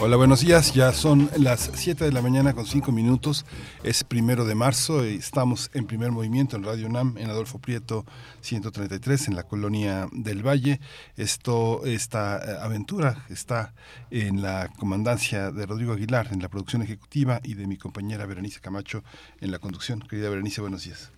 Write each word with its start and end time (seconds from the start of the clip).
Hola, 0.00 0.14
buenos 0.16 0.42
días. 0.42 0.74
Ya 0.74 0.92
son 0.92 1.28
las 1.36 1.72
7 1.74 2.04
de 2.04 2.12
la 2.12 2.22
mañana 2.22 2.54
con 2.54 2.64
5 2.64 2.92
minutos. 2.92 3.44
Es 3.82 4.04
primero 4.04 4.44
de 4.44 4.54
marzo 4.54 5.04
y 5.04 5.16
estamos 5.16 5.72
en 5.74 5.88
primer 5.88 6.12
movimiento 6.12 6.56
en 6.56 6.62
Radio 6.62 6.86
UNAM, 6.86 7.18
en 7.18 7.28
Adolfo 7.28 7.58
Prieto 7.58 8.06
133, 8.42 9.26
en 9.26 9.34
la 9.34 9.42
colonia 9.42 10.08
del 10.12 10.46
Valle. 10.46 10.78
Esto, 11.16 11.84
esta 11.84 12.38
eh, 12.38 12.58
aventura 12.60 13.26
está 13.28 13.74
en 14.12 14.40
la 14.40 14.68
comandancia 14.78 15.50
de 15.50 15.66
Rodrigo 15.66 15.94
Aguilar, 15.94 16.28
en 16.30 16.42
la 16.42 16.48
producción 16.48 16.82
ejecutiva, 16.82 17.40
y 17.42 17.54
de 17.54 17.66
mi 17.66 17.76
compañera 17.76 18.24
Berenice 18.24 18.60
Camacho 18.60 19.02
en 19.40 19.50
la 19.50 19.58
conducción. 19.58 19.98
Querida 20.00 20.30
Berenice, 20.30 20.60
buenos 20.60 20.84
días. 20.84 21.10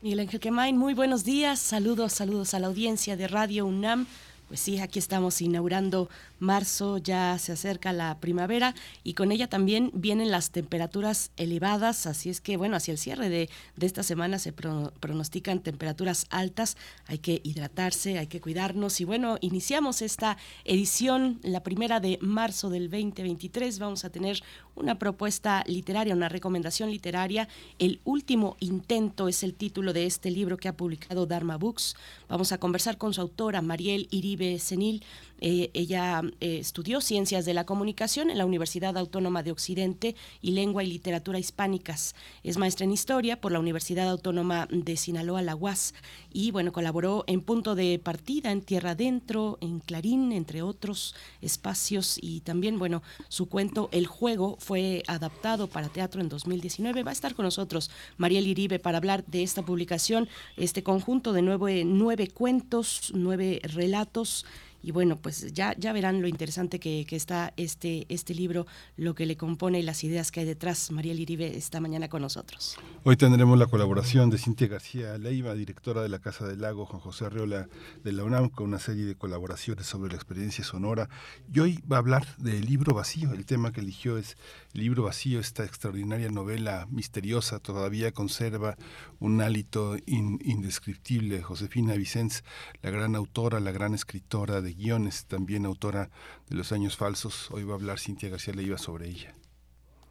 Miguel 0.00 0.20
Ángel 0.20 0.38
Quemain, 0.38 0.78
muy 0.78 0.94
buenos 0.94 1.24
días. 1.24 1.58
Saludos, 1.58 2.12
saludos 2.12 2.54
a 2.54 2.60
la 2.60 2.68
audiencia 2.68 3.16
de 3.16 3.26
Radio 3.26 3.66
UNAM. 3.66 4.06
Pues 4.48 4.60
sí, 4.60 4.78
aquí 4.78 4.98
estamos 4.98 5.42
inaugurando 5.42 6.08
marzo, 6.38 6.96
ya 6.96 7.38
se 7.38 7.52
acerca 7.52 7.92
la 7.92 8.18
primavera 8.18 8.74
y 9.04 9.12
con 9.12 9.30
ella 9.30 9.46
también 9.46 9.90
vienen 9.92 10.30
las 10.30 10.52
temperaturas 10.52 11.32
elevadas, 11.36 12.06
así 12.06 12.30
es 12.30 12.40
que 12.40 12.56
bueno, 12.56 12.74
hacia 12.74 12.92
el 12.92 12.98
cierre 12.98 13.28
de, 13.28 13.50
esta 13.78 14.02
semana 14.02 14.38
se 14.38 14.54
pronostican 14.54 15.60
temperaturas 15.60 16.26
altas, 16.30 16.78
hay 17.06 17.18
que 17.18 17.42
hidratarse, 17.44 18.18
hay 18.18 18.26
que 18.26 18.40
cuidarnos 18.40 19.02
y 19.02 19.04
bueno, 19.04 19.36
iniciamos 19.42 20.00
esta 20.00 20.38
edición, 20.64 21.40
la 21.42 21.62
primera 21.62 22.00
de 22.00 22.18
marzo 22.22 22.70
del 22.70 22.88
2023, 22.88 23.78
vamos 23.78 24.06
a 24.06 24.10
tener 24.10 24.42
una 24.78 24.98
propuesta 24.98 25.64
literaria, 25.66 26.14
una 26.14 26.28
recomendación 26.28 26.90
literaria, 26.90 27.48
El 27.78 28.00
último 28.04 28.56
intento 28.60 29.28
es 29.28 29.42
el 29.42 29.54
título 29.54 29.92
de 29.92 30.06
este 30.06 30.30
libro 30.30 30.56
que 30.56 30.68
ha 30.68 30.76
publicado 30.76 31.26
Dharma 31.26 31.56
Books, 31.56 31.96
vamos 32.28 32.52
a 32.52 32.58
conversar 32.58 32.98
con 32.98 33.12
su 33.12 33.20
autora, 33.20 33.62
Mariel 33.62 34.08
Iribe 34.10 34.58
Senil, 34.58 35.02
eh, 35.40 35.70
ella 35.74 36.22
eh, 36.40 36.58
estudió 36.58 37.00
Ciencias 37.00 37.44
de 37.44 37.54
la 37.54 37.64
Comunicación 37.64 38.30
en 38.30 38.38
la 38.38 38.46
Universidad 38.46 38.96
Autónoma 38.96 39.42
de 39.42 39.52
Occidente 39.52 40.16
y 40.40 40.52
Lengua 40.52 40.82
y 40.82 40.88
Literatura 40.88 41.38
Hispánicas. 41.38 42.14
Es 42.42 42.56
maestra 42.56 42.84
en 42.84 42.92
Historia 42.92 43.40
por 43.40 43.52
la 43.52 43.60
Universidad 43.60 44.08
Autónoma 44.08 44.66
de 44.70 44.96
Sinaloa, 44.96 45.42
la 45.42 45.54
UAS, 45.54 45.94
y 46.32 46.50
bueno, 46.50 46.72
colaboró 46.72 47.24
en 47.26 47.40
Punto 47.40 47.74
de 47.74 47.98
Partida, 47.98 48.50
en 48.50 48.62
Tierra 48.62 48.90
Adentro, 48.90 49.58
en 49.60 49.80
Clarín, 49.80 50.32
entre 50.32 50.62
otros 50.62 51.14
espacios, 51.40 52.18
y 52.20 52.40
también, 52.40 52.78
bueno, 52.78 53.02
su 53.28 53.48
cuento 53.48 53.88
El 53.92 54.06
Juego 54.06 54.56
fue 54.58 55.02
adaptado 55.06 55.68
para 55.68 55.88
teatro 55.88 56.20
en 56.20 56.28
2019. 56.28 57.02
Va 57.02 57.10
a 57.10 57.12
estar 57.12 57.34
con 57.34 57.44
nosotros 57.44 57.90
Mariel 58.16 58.46
Iribe 58.46 58.78
para 58.78 58.98
hablar 58.98 59.24
de 59.26 59.42
esta 59.42 59.62
publicación, 59.62 60.28
este 60.56 60.82
conjunto 60.82 61.32
de 61.32 61.42
nueve, 61.42 61.84
nueve 61.84 62.28
cuentos, 62.28 63.12
nueve 63.14 63.60
relatos 63.62 64.44
y 64.82 64.92
bueno, 64.92 65.16
pues 65.16 65.52
ya, 65.52 65.74
ya 65.76 65.92
verán 65.92 66.22
lo 66.22 66.28
interesante 66.28 66.78
que, 66.78 67.06
está 67.10 67.52
este, 67.56 68.06
este 68.08 68.34
libro, 68.34 68.66
lo 68.96 69.14
que 69.14 69.26
le 69.26 69.36
compone 69.36 69.80
y 69.80 69.82
las 69.82 70.04
ideas 70.04 70.30
que 70.30 70.40
hay 70.40 70.46
detrás. 70.46 70.90
María 70.92 71.14
Liribe 71.14 71.56
esta 71.56 71.80
mañana 71.80 72.08
con 72.08 72.22
nosotros. 72.22 72.76
Hoy 73.02 73.16
tendremos 73.16 73.58
la 73.58 73.66
colaboración 73.66 74.30
de 74.30 74.38
Cintia 74.38 74.68
García 74.68 75.18
Leiva, 75.18 75.54
directora 75.54 76.02
de 76.02 76.08
la 76.08 76.20
Casa 76.20 76.46
del 76.46 76.60
Lago, 76.60 76.86
Juan 76.86 77.00
José 77.00 77.26
Arreola 77.26 77.68
de 78.04 78.12
la 78.12 78.24
UNAM, 78.24 78.50
con 78.50 78.68
una 78.68 78.78
serie 78.78 79.04
de 79.04 79.16
colaboraciones 79.16 79.86
sobre 79.86 80.10
la 80.10 80.16
experiencia 80.16 80.64
sonora. 80.64 81.08
Y 81.52 81.60
hoy 81.60 81.82
va 81.90 81.96
a 81.96 82.00
hablar 82.00 82.36
del 82.36 82.64
libro 82.64 82.94
vacío. 82.94 83.32
El 83.32 83.46
tema 83.46 83.72
que 83.72 83.80
eligió 83.80 84.18
es 84.18 84.36
Libro 84.72 85.04
vacío, 85.04 85.40
esta 85.40 85.64
extraordinaria 85.64 86.30
novela 86.30 86.86
misteriosa, 86.90 87.58
todavía 87.58 88.12
conserva 88.12 88.76
un 89.18 89.40
hálito 89.40 89.96
indescriptible. 90.06 91.42
Josefina 91.42 91.94
Vicens, 91.94 92.44
la 92.82 92.90
gran 92.90 93.16
autora, 93.16 93.60
la 93.60 93.72
gran 93.72 93.94
escritora 93.94 94.60
de 94.60 94.67
guiones, 94.74 95.26
también 95.26 95.66
autora 95.66 96.10
de 96.48 96.56
Los 96.56 96.72
Años 96.72 96.96
Falsos. 96.96 97.50
Hoy 97.50 97.64
va 97.64 97.72
a 97.72 97.76
hablar 97.76 97.98
Cintia 97.98 98.28
García 98.28 98.54
Leiva 98.54 98.78
sobre 98.78 99.08
ella. 99.08 99.37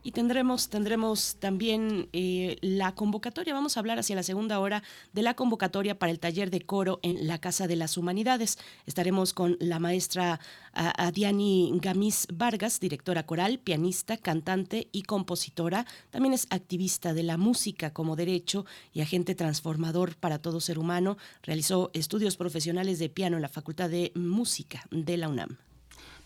Y 0.07 0.11
tendremos, 0.11 0.69
tendremos 0.69 1.35
también 1.35 2.07
eh, 2.13 2.55
la 2.61 2.95
convocatoria, 2.95 3.53
vamos 3.53 3.75
a 3.75 3.81
hablar 3.81 3.99
hacia 3.99 4.15
la 4.15 4.23
segunda 4.23 4.57
hora 4.61 4.81
de 5.11 5.21
la 5.21 5.33
convocatoria 5.33 5.99
para 5.99 6.13
el 6.13 6.19
taller 6.21 6.49
de 6.49 6.61
coro 6.61 7.01
en 7.03 7.27
la 7.27 7.39
Casa 7.39 7.67
de 7.67 7.75
las 7.75 7.97
Humanidades. 7.97 8.57
Estaremos 8.85 9.33
con 9.33 9.57
la 9.59 9.79
maestra 9.79 10.39
Adiani 10.71 11.77
Gamis 11.81 12.25
Vargas, 12.33 12.79
directora 12.79 13.25
coral, 13.25 13.59
pianista, 13.59 14.15
cantante 14.15 14.87
y 14.93 15.03
compositora. 15.03 15.85
También 16.09 16.33
es 16.33 16.47
activista 16.51 17.13
de 17.13 17.23
la 17.23 17.35
música 17.35 17.91
como 17.91 18.15
derecho 18.15 18.65
y 18.93 19.01
agente 19.01 19.35
transformador 19.35 20.15
para 20.15 20.39
todo 20.41 20.61
ser 20.61 20.79
humano. 20.79 21.17
Realizó 21.43 21.91
estudios 21.93 22.37
profesionales 22.37 22.97
de 22.99 23.09
piano 23.09 23.35
en 23.35 23.41
la 23.41 23.49
Facultad 23.49 23.89
de 23.89 24.13
Música 24.15 24.85
de 24.89 25.17
la 25.17 25.27
UNAM. 25.27 25.57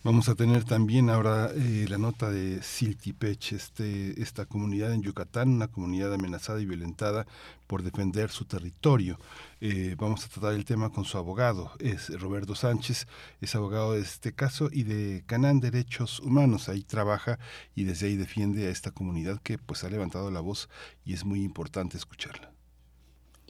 Vamos 0.04 0.30
a 0.30 0.36
tener 0.36 0.64
también 0.64 1.12
ahora 1.12 1.52
eh, 1.54 1.86
la 1.88 2.00
nota 2.00 2.32
de 2.32 2.64
Siltipech, 2.64 3.54
este, 3.54 4.20
esta 4.20 4.48
comunidad 4.48 4.94
en 4.94 5.04
Yucatán, 5.04 5.50
una 5.50 5.68
comunidad 5.68 6.12
amenazada 6.12 6.60
y 6.60 6.66
violentada 6.66 7.28
por 7.68 7.84
defender 7.84 8.32
su 8.32 8.46
territorio. 8.46 9.20
Eh, 9.60 9.96
vamos 10.00 10.26
a 10.26 10.30
tratar 10.30 10.54
el 10.56 10.66
tema 10.66 10.90
con 10.90 11.06
su 11.06 11.20
abogado, 11.20 11.72
es 11.78 12.10
Roberto 12.20 12.56
Sánchez, 12.56 13.06
es 13.42 13.54
abogado 13.54 13.94
de 13.94 14.02
este 14.02 14.34
caso 14.34 14.70
y 14.72 14.84
de 14.84 15.24
Canán 15.28 15.60
Derechos 15.60 16.20
Humanos. 16.20 16.68
Ahí 16.68 16.82
trabaja 16.82 17.38
y 17.76 17.84
desde 17.84 18.08
ahí 18.08 18.16
defiende 18.16 18.66
a 18.66 18.72
esta 18.72 18.90
comunidad 18.90 19.40
que 19.44 19.60
pues 19.60 19.84
ha 19.84 19.90
levantado 19.92 20.32
la 20.32 20.40
voz 20.40 20.68
y 21.06 21.14
es 21.14 21.26
muy 21.26 21.44
importante 21.44 21.98
escucharla. 21.98 22.51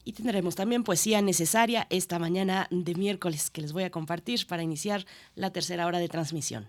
Y 0.03 0.13
tendremos 0.13 0.55
también 0.55 0.83
poesía 0.83 1.21
necesaria 1.21 1.87
esta 1.89 2.19
mañana 2.19 2.67
de 2.71 2.95
miércoles 2.95 3.49
que 3.49 3.61
les 3.61 3.73
voy 3.73 3.83
a 3.83 3.91
compartir 3.91 4.45
para 4.47 4.63
iniciar 4.63 5.05
la 5.35 5.51
tercera 5.51 5.85
hora 5.85 5.99
de 5.99 6.09
transmisión. 6.09 6.67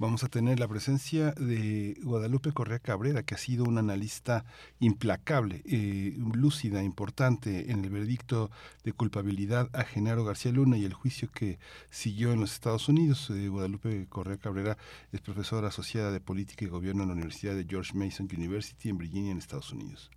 Vamos 0.00 0.22
a 0.22 0.28
tener 0.28 0.60
la 0.60 0.68
presencia 0.68 1.32
de 1.32 1.98
Guadalupe 2.04 2.52
Correa 2.52 2.78
Cabrera, 2.78 3.24
que 3.24 3.34
ha 3.34 3.38
sido 3.38 3.64
una 3.64 3.80
analista 3.80 4.44
implacable, 4.78 5.62
eh, 5.66 6.14
lúcida, 6.34 6.84
importante 6.84 7.72
en 7.72 7.84
el 7.84 7.90
veredicto 7.90 8.48
de 8.84 8.92
culpabilidad 8.92 9.68
a 9.72 9.82
Genaro 9.82 10.24
García 10.24 10.52
Luna 10.52 10.78
y 10.78 10.84
el 10.84 10.94
juicio 10.94 11.28
que 11.32 11.58
siguió 11.90 12.32
en 12.32 12.38
los 12.38 12.52
Estados 12.52 12.88
Unidos. 12.88 13.28
Eh, 13.30 13.48
Guadalupe 13.48 14.06
Correa 14.08 14.36
Cabrera 14.36 14.78
es 15.10 15.20
profesora 15.20 15.66
asociada 15.66 16.12
de 16.12 16.20
Política 16.20 16.64
y 16.64 16.68
Gobierno 16.68 17.02
en 17.02 17.08
la 17.08 17.14
Universidad 17.14 17.56
de 17.56 17.66
George 17.68 17.92
Mason 17.94 18.28
University 18.32 18.90
en 18.90 18.98
Virginia, 18.98 19.32
en 19.32 19.38
Estados 19.38 19.72
Unidos. 19.72 20.12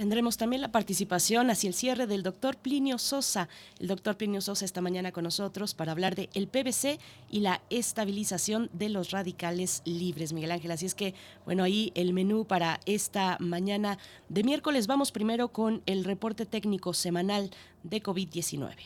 Tendremos 0.00 0.38
también 0.38 0.62
la 0.62 0.72
participación 0.72 1.50
hacia 1.50 1.68
el 1.68 1.74
cierre 1.74 2.06
del 2.06 2.22
doctor 2.22 2.56
Plinio 2.56 2.96
Sosa. 2.96 3.50
El 3.78 3.86
doctor 3.86 4.16
Plinio 4.16 4.40
Sosa 4.40 4.64
esta 4.64 4.80
mañana 4.80 5.12
con 5.12 5.24
nosotros 5.24 5.74
para 5.74 5.92
hablar 5.92 6.14
de 6.14 6.30
el 6.32 6.48
PVC 6.48 6.98
y 7.30 7.40
la 7.40 7.60
estabilización 7.68 8.70
de 8.72 8.88
los 8.88 9.10
radicales 9.10 9.82
libres, 9.84 10.32
Miguel 10.32 10.52
Ángel. 10.52 10.70
Así 10.70 10.86
es 10.86 10.94
que, 10.94 11.12
bueno, 11.44 11.64
ahí 11.64 11.92
el 11.94 12.14
menú 12.14 12.46
para 12.46 12.80
esta 12.86 13.36
mañana 13.40 13.98
de 14.30 14.42
miércoles. 14.42 14.86
Vamos 14.86 15.12
primero 15.12 15.48
con 15.48 15.82
el 15.84 16.04
reporte 16.04 16.46
técnico 16.46 16.94
semanal 16.94 17.50
de 17.82 18.02
COVID-19. 18.02 18.76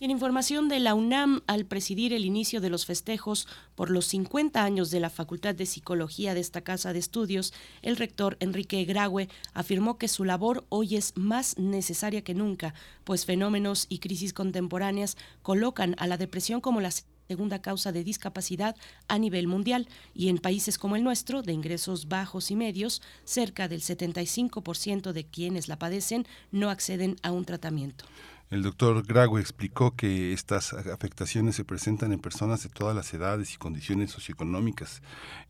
en 0.00 0.10
información 0.10 0.70
de 0.70 0.80
la 0.80 0.94
UNAM, 0.94 1.42
al 1.46 1.66
presidir 1.66 2.14
el 2.14 2.24
inicio 2.24 2.62
de 2.62 2.70
los 2.70 2.86
festejos 2.86 3.46
por 3.74 3.90
los 3.90 4.06
50 4.06 4.64
años 4.64 4.90
de 4.90 4.98
la 4.98 5.10
Facultad 5.10 5.54
de 5.54 5.66
Psicología 5.66 6.32
de 6.32 6.40
esta 6.40 6.62
casa 6.62 6.94
de 6.94 6.98
estudios, 6.98 7.52
el 7.82 7.96
rector 7.96 8.38
Enrique 8.40 8.82
Graue 8.86 9.28
afirmó 9.52 9.98
que 9.98 10.08
su 10.08 10.24
labor 10.24 10.64
hoy 10.70 10.96
es 10.96 11.12
más 11.16 11.58
necesaria 11.58 12.24
que 12.24 12.32
nunca, 12.32 12.72
pues 13.04 13.26
fenómenos 13.26 13.84
y 13.90 13.98
crisis 13.98 14.32
contemporáneas 14.32 15.18
colocan 15.42 15.94
a 15.98 16.06
la 16.06 16.16
depresión 16.16 16.62
como 16.62 16.80
la 16.80 16.92
segunda 17.28 17.60
causa 17.60 17.92
de 17.92 18.02
discapacidad 18.02 18.76
a 19.06 19.18
nivel 19.18 19.48
mundial 19.48 19.86
y 20.14 20.30
en 20.30 20.38
países 20.38 20.78
como 20.78 20.96
el 20.96 21.04
nuestro, 21.04 21.42
de 21.42 21.52
ingresos 21.52 22.08
bajos 22.08 22.50
y 22.50 22.56
medios, 22.56 23.02
cerca 23.24 23.68
del 23.68 23.82
75% 23.82 25.12
de 25.12 25.26
quienes 25.26 25.68
la 25.68 25.78
padecen 25.78 26.26
no 26.52 26.70
acceden 26.70 27.16
a 27.22 27.32
un 27.32 27.44
tratamiento. 27.44 28.06
El 28.50 28.64
doctor 28.64 29.06
Grague 29.06 29.38
explicó 29.38 29.94
que 29.94 30.32
estas 30.32 30.72
afectaciones 30.72 31.54
se 31.54 31.64
presentan 31.64 32.12
en 32.12 32.18
personas 32.18 32.64
de 32.64 32.68
todas 32.68 32.96
las 32.96 33.14
edades 33.14 33.54
y 33.54 33.58
condiciones 33.58 34.10
socioeconómicas. 34.10 35.02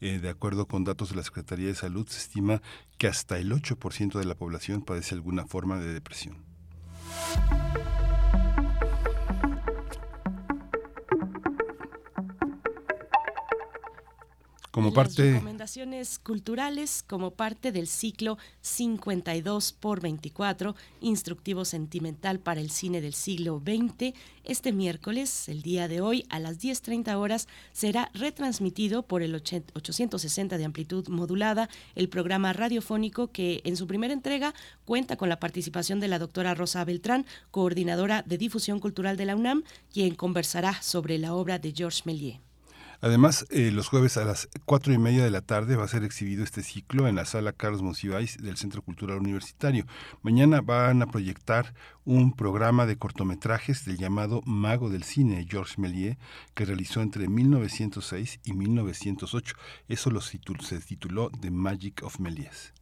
Eh, 0.02 0.19
de 0.19 0.29
acuerdo 0.29 0.67
con 0.67 0.85
datos 0.85 1.08
de 1.08 1.17
la 1.17 1.23
Secretaría 1.23 1.69
de 1.69 1.75
Salud, 1.75 2.06
se 2.06 2.19
estima 2.19 2.61
que 2.99 3.06
hasta 3.06 3.38
el 3.38 3.52
8% 3.52 4.19
de 4.19 4.26
la 4.26 4.35
población 4.35 4.82
padece 4.82 5.14
alguna 5.14 5.47
forma 5.47 5.79
de 5.79 5.94
depresión. 5.94 6.44
Como 14.70 14.93
parte 14.93 15.32
recomendaciones 15.32 16.19
culturales 16.19 17.05
como 17.06 17.32
parte 17.32 17.72
del 17.72 17.88
ciclo 17.88 18.38
52 18.61 19.72
por 19.72 20.00
24 20.00 20.76
instructivo 21.00 21.64
sentimental 21.64 22.38
para 22.38 22.61
el 22.61 22.70
cine 22.70 23.00
del 23.00 23.14
siglo 23.14 23.61
XX 23.64 24.14
este 24.44 24.72
miércoles 24.72 25.49
el 25.49 25.62
día 25.62 25.88
de 25.88 26.00
hoy 26.00 26.25
a 26.28 26.38
las 26.38 26.61
10:30 26.61 27.17
horas 27.17 27.49
será 27.72 28.11
retransmitido 28.14 29.02
por 29.02 29.22
el 29.22 29.34
860 29.34 30.56
de 30.56 30.64
amplitud 30.64 31.08
modulada 31.08 31.69
el 31.96 32.08
programa 32.08 32.52
radiofónico 32.52 33.32
que 33.32 33.61
en 33.64 33.76
su 33.76 33.87
primera 33.87 34.12
entrega 34.12 34.55
cuenta 34.84 35.16
con 35.16 35.28
la 35.28 35.40
participación 35.40 35.99
de 35.99 36.08
la 36.08 36.19
doctora 36.20 36.55
Rosa 36.55 36.84
Beltrán 36.84 37.26
coordinadora 37.50 38.23
de 38.23 38.38
difusión 38.38 38.78
cultural 38.78 39.16
de 39.16 39.26
la 39.26 39.37
UNAM 39.37 39.64
quien 39.93 40.14
conversará 40.14 40.81
sobre 40.81 41.19
la 41.19 41.34
obra 41.34 41.58
de 41.58 41.73
Georges 41.73 42.06
Méliès 42.06 42.50
Además, 43.02 43.47
eh, 43.50 43.70
los 43.70 43.88
jueves 43.88 44.19
a 44.19 44.25
las 44.25 44.49
cuatro 44.67 44.93
y 44.93 44.99
media 44.99 45.25
de 45.25 45.31
la 45.31 45.41
tarde 45.41 45.76
va 45.76 45.85
a 45.85 45.88
ser 45.88 46.05
exhibido 46.05 46.44
este 46.44 46.62
ciclo 46.62 47.08
en 47.08 47.17
la 47.17 47.25
sala 47.25 47.52
Carlos 47.52 47.82
Monsiváis 47.82 48.37
del 48.37 48.58
Centro 48.58 48.82
Cultural 48.82 49.19
Universitario. 49.19 49.87
Mañana 50.23 50.61
van 50.61 51.00
a 51.00 51.06
proyectar 51.06 51.75
un 52.05 52.32
programa 52.32 52.85
de 52.85 52.97
cortometrajes 52.97 53.87
del 53.87 53.97
llamado 53.97 54.43
Mago 54.44 54.91
del 54.91 55.05
Cine, 55.05 55.47
Georges 55.49 55.79
Méliès, 55.79 56.19
que 56.55 56.67
realizó 56.67 57.00
entre 57.00 57.26
1906 57.29 58.41
y 58.44 58.52
1908. 58.52 59.55
Eso 59.88 60.11
lo 60.11 60.20
se 60.20 60.38
tituló 60.81 61.31
The 61.41 61.50
Magic 61.50 62.02
of 62.02 62.20
Méliès. 62.20 62.75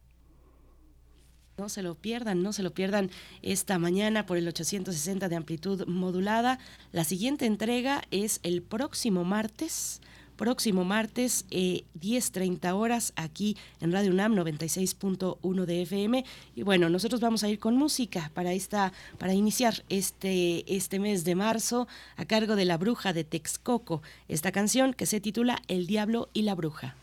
No 1.59 1.67
se 1.67 1.83
lo 1.83 1.95
pierdan, 1.95 2.41
no 2.41 2.53
se 2.53 2.63
lo 2.63 2.71
pierdan 2.71 3.11
esta 3.41 3.77
mañana 3.79 4.25
por 4.25 4.37
el 4.37 4.47
860 4.47 5.27
de 5.27 5.35
amplitud 5.35 5.85
modulada. 5.87 6.57
La 6.93 7.03
siguiente 7.03 7.45
entrega 7.45 8.01
es 8.11 8.39
el 8.43 8.61
próximo 8.61 9.25
martes 9.25 9.99
próximo 10.37 10.85
martes, 10.85 11.45
eh, 11.51 11.83
10.30 11.99 12.73
horas, 12.73 13.11
aquí 13.17 13.57
en 13.81 13.91
Radio 13.91 14.11
UNAM 14.11 14.35
96.1 14.35 15.65
de 15.65 15.81
FM. 15.81 16.23
Y 16.55 16.63
bueno, 16.63 16.87
nosotros 16.87 17.19
vamos 17.19 17.43
a 17.43 17.49
ir 17.49 17.59
con 17.59 17.75
música 17.75 18.31
para, 18.33 18.53
esta, 18.53 18.93
para 19.17 19.33
iniciar 19.33 19.83
este, 19.89 20.63
este 20.73 20.97
mes 20.97 21.25
de 21.25 21.35
marzo 21.35 21.89
a 22.15 22.23
cargo 22.23 22.55
de 22.55 22.63
la 22.63 22.77
bruja 22.77 23.11
de 23.11 23.25
Texcoco, 23.25 24.01
esta 24.29 24.53
canción 24.53 24.93
que 24.93 25.05
se 25.05 25.19
titula 25.19 25.61
El 25.67 25.87
Diablo 25.87 26.29
y 26.31 26.43
la 26.43 26.55
Bruja. 26.55 26.95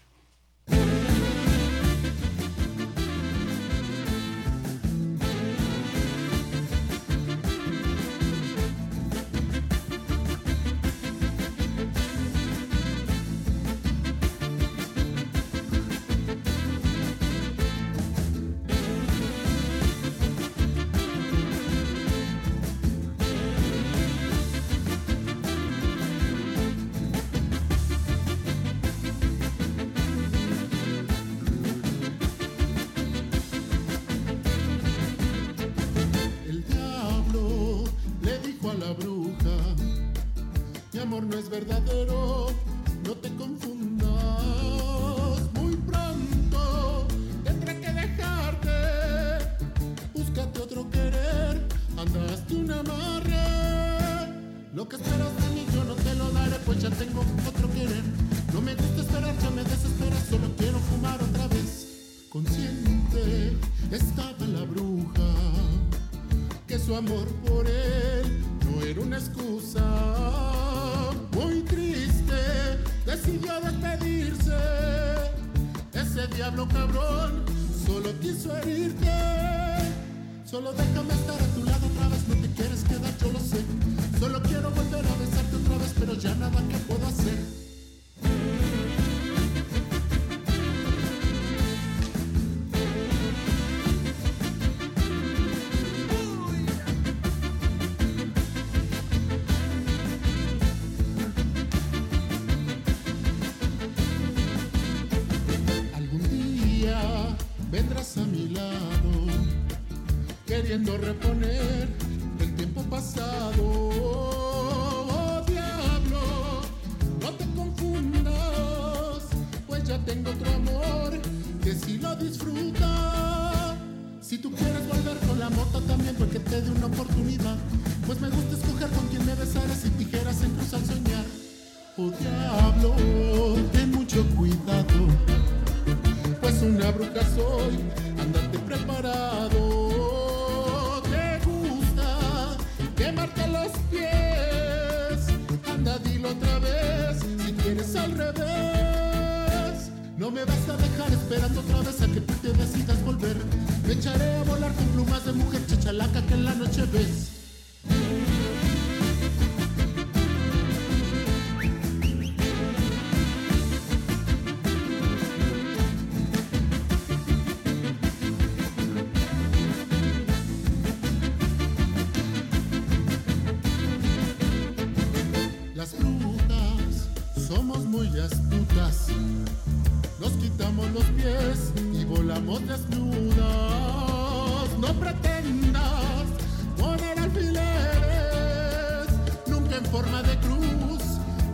Forma 189.87 190.23
de 190.23 190.37
cruz 190.39 191.03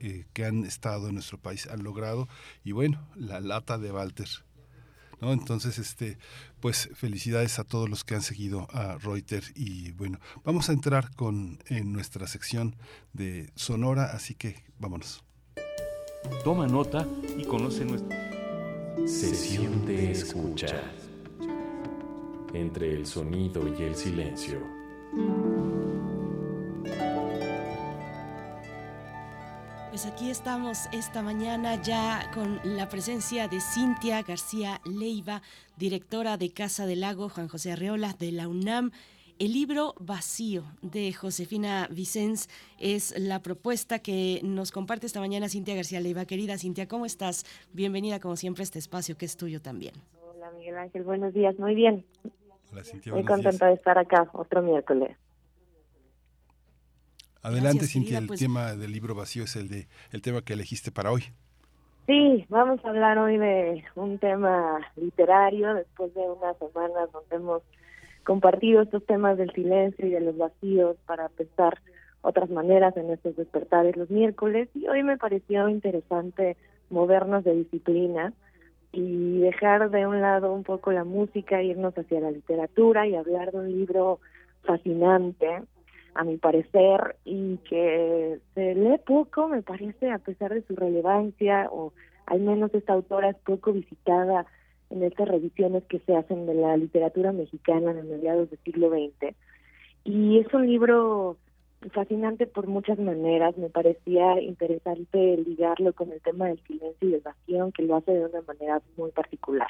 eh, 0.00 0.26
que 0.32 0.44
han 0.44 0.64
estado 0.64 1.08
en 1.08 1.14
nuestro 1.14 1.38
país 1.38 1.66
han 1.66 1.82
logrado. 1.82 2.28
Y 2.62 2.72
bueno, 2.72 3.00
la 3.16 3.40
lata 3.40 3.78
de 3.78 3.90
Walter. 3.90 4.28
¿No? 5.20 5.32
Entonces, 5.32 5.78
este, 5.78 6.18
pues 6.60 6.88
felicidades 6.94 7.58
a 7.58 7.64
todos 7.64 7.88
los 7.90 8.04
que 8.04 8.14
han 8.14 8.22
seguido 8.22 8.68
a 8.72 8.96
Reuters 8.98 9.52
y 9.54 9.92
bueno, 9.92 10.18
vamos 10.44 10.70
a 10.70 10.72
entrar 10.72 11.14
con 11.14 11.58
en 11.66 11.92
nuestra 11.92 12.26
sección 12.26 12.76
de 13.12 13.50
Sonora, 13.54 14.12
así 14.14 14.34
que 14.34 14.64
vámonos. 14.78 15.22
Toma 16.44 16.66
nota 16.66 17.06
y 17.38 17.44
conoce 17.44 17.84
nuestra 17.84 18.30
Sesión 19.06 19.86
de 19.86 20.12
escucha. 20.12 20.82
Entre 22.52 22.94
el 22.94 23.06
sonido 23.06 23.62
y 23.66 23.82
el 23.82 23.96
silencio. 23.96 24.60
Pues 30.00 30.14
aquí 30.14 30.30
estamos 30.30 30.88
esta 30.92 31.20
mañana 31.20 31.74
ya 31.82 32.30
con 32.32 32.58
la 32.64 32.88
presencia 32.88 33.48
de 33.48 33.60
Cintia 33.60 34.22
García 34.22 34.80
Leiva, 34.86 35.42
directora 35.76 36.38
de 36.38 36.54
Casa 36.54 36.86
del 36.86 37.00
Lago, 37.00 37.28
Juan 37.28 37.48
José 37.48 37.72
Arreola 37.72 38.14
de 38.18 38.32
la 38.32 38.48
UNAM. 38.48 38.92
El 39.38 39.52
libro 39.52 39.92
Vacío 40.00 40.62
de 40.80 41.12
Josefina 41.12 41.86
Vicens 41.90 42.48
es 42.78 43.12
la 43.18 43.42
propuesta 43.42 43.98
que 43.98 44.40
nos 44.42 44.72
comparte 44.72 45.04
esta 45.04 45.20
mañana 45.20 45.50
Cintia 45.50 45.74
García 45.74 46.00
Leiva. 46.00 46.24
Querida 46.24 46.56
Cintia, 46.56 46.88
¿cómo 46.88 47.04
estás? 47.04 47.44
Bienvenida 47.74 48.20
como 48.20 48.36
siempre 48.36 48.62
a 48.62 48.64
este 48.64 48.78
espacio 48.78 49.18
que 49.18 49.26
es 49.26 49.36
tuyo 49.36 49.60
también. 49.60 49.92
Hola 50.34 50.50
Miguel 50.52 50.78
Ángel, 50.78 51.02
buenos 51.02 51.34
días, 51.34 51.58
muy 51.58 51.74
bien. 51.74 52.06
Hola 52.72 52.84
Cintia, 52.84 53.12
Muy 53.12 53.20
buenos 53.20 53.40
días. 53.42 53.52
contenta 53.52 53.66
de 53.66 53.74
estar 53.74 53.98
acá 53.98 54.30
otro 54.32 54.62
miércoles. 54.62 55.14
Adelante 57.42 57.78
Gracias, 57.78 57.92
Cintia, 57.92 58.08
querida, 58.08 58.20
el 58.20 58.26
pues- 58.26 58.40
tema 58.40 58.74
del 58.74 58.92
libro 58.92 59.14
vacío 59.14 59.44
es 59.44 59.56
el 59.56 59.68
de 59.68 59.86
el 60.12 60.22
tema 60.22 60.42
que 60.42 60.52
elegiste 60.52 60.90
para 60.90 61.10
hoy. 61.10 61.22
Sí, 62.06 62.44
vamos 62.48 62.84
a 62.84 62.88
hablar 62.88 63.18
hoy 63.18 63.38
de 63.38 63.84
un 63.94 64.18
tema 64.18 64.80
literario 64.96 65.74
después 65.74 66.12
de 66.14 66.20
unas 66.20 66.56
semanas 66.58 67.10
donde 67.12 67.36
hemos 67.36 67.62
compartido 68.24 68.82
estos 68.82 69.04
temas 69.06 69.38
del 69.38 69.52
silencio 69.52 70.06
y 70.06 70.10
de 70.10 70.20
los 70.20 70.36
vacíos 70.36 70.96
para 71.06 71.28
pensar 71.28 71.78
otras 72.22 72.50
maneras 72.50 72.96
en 72.96 73.10
estos 73.10 73.36
despertares 73.36 73.96
los 73.96 74.10
miércoles 74.10 74.68
y 74.74 74.88
hoy 74.88 75.02
me 75.02 75.16
pareció 75.16 75.68
interesante 75.68 76.56
movernos 76.90 77.44
de 77.44 77.54
disciplina 77.54 78.32
y 78.92 79.38
dejar 79.38 79.90
de 79.90 80.06
un 80.06 80.20
lado 80.20 80.52
un 80.52 80.64
poco 80.64 80.92
la 80.92 81.04
música, 81.04 81.62
irnos 81.62 81.96
hacia 81.96 82.20
la 82.20 82.30
literatura 82.30 83.06
y 83.06 83.14
hablar 83.14 83.52
de 83.52 83.58
un 83.58 83.70
libro 83.70 84.18
fascinante, 84.64 85.62
a 86.14 86.24
mi 86.24 86.36
parecer, 86.36 87.16
y 87.24 87.58
que 87.68 88.38
se 88.54 88.74
lee 88.74 88.98
poco, 89.06 89.48
me 89.48 89.62
parece, 89.62 90.10
a 90.10 90.18
pesar 90.18 90.54
de 90.54 90.62
su 90.62 90.76
relevancia, 90.76 91.68
o 91.70 91.92
al 92.26 92.40
menos 92.40 92.74
esta 92.74 92.92
autora 92.92 93.30
es 93.30 93.36
poco 93.38 93.72
visitada 93.72 94.46
en 94.90 95.02
estas 95.04 95.28
revisiones 95.28 95.84
que 95.84 96.00
se 96.00 96.16
hacen 96.16 96.46
de 96.46 96.54
la 96.54 96.76
literatura 96.76 97.32
mexicana 97.32 97.92
en 97.92 98.10
mediados 98.10 98.50
del 98.50 98.58
siglo 98.60 98.90
XX. 98.90 99.34
Y 100.04 100.38
es 100.38 100.52
un 100.52 100.66
libro 100.66 101.36
fascinante 101.92 102.46
por 102.46 102.66
muchas 102.66 102.98
maneras. 102.98 103.56
Me 103.56 103.70
parecía 103.70 104.40
interesante 104.40 105.36
ligarlo 105.38 105.92
con 105.92 106.12
el 106.12 106.20
tema 106.20 106.46
del 106.46 106.60
silencio 106.64 107.08
y 107.08 107.12
del 107.12 107.20
vacío, 107.20 107.70
que 107.74 107.82
lo 107.82 107.96
hace 107.96 108.12
de 108.12 108.26
una 108.26 108.42
manera 108.42 108.82
muy 108.96 109.10
particular. 109.12 109.68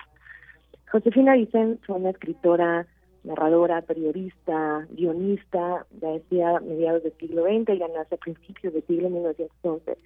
Josefina 0.91 1.35
Vicens 1.35 1.79
fue 1.87 1.97
una 1.97 2.11
escritora, 2.11 2.87
narradora, 3.25 3.83
periodista, 3.83 4.87
guionista, 4.91 5.87
ya 6.01 6.09
decía 6.09 6.61
mediados 6.61 7.03
del 7.03 7.13
siglo 7.19 7.45
XX, 7.45 7.79
ya 7.79 7.89
nace 7.89 8.15
a 8.15 8.19
principios 8.19 8.73
del 8.73 8.87
siglo 8.87 9.11
1911, 9.11 9.97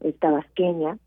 es 0.00 0.18
tabasqueña, 0.18 0.98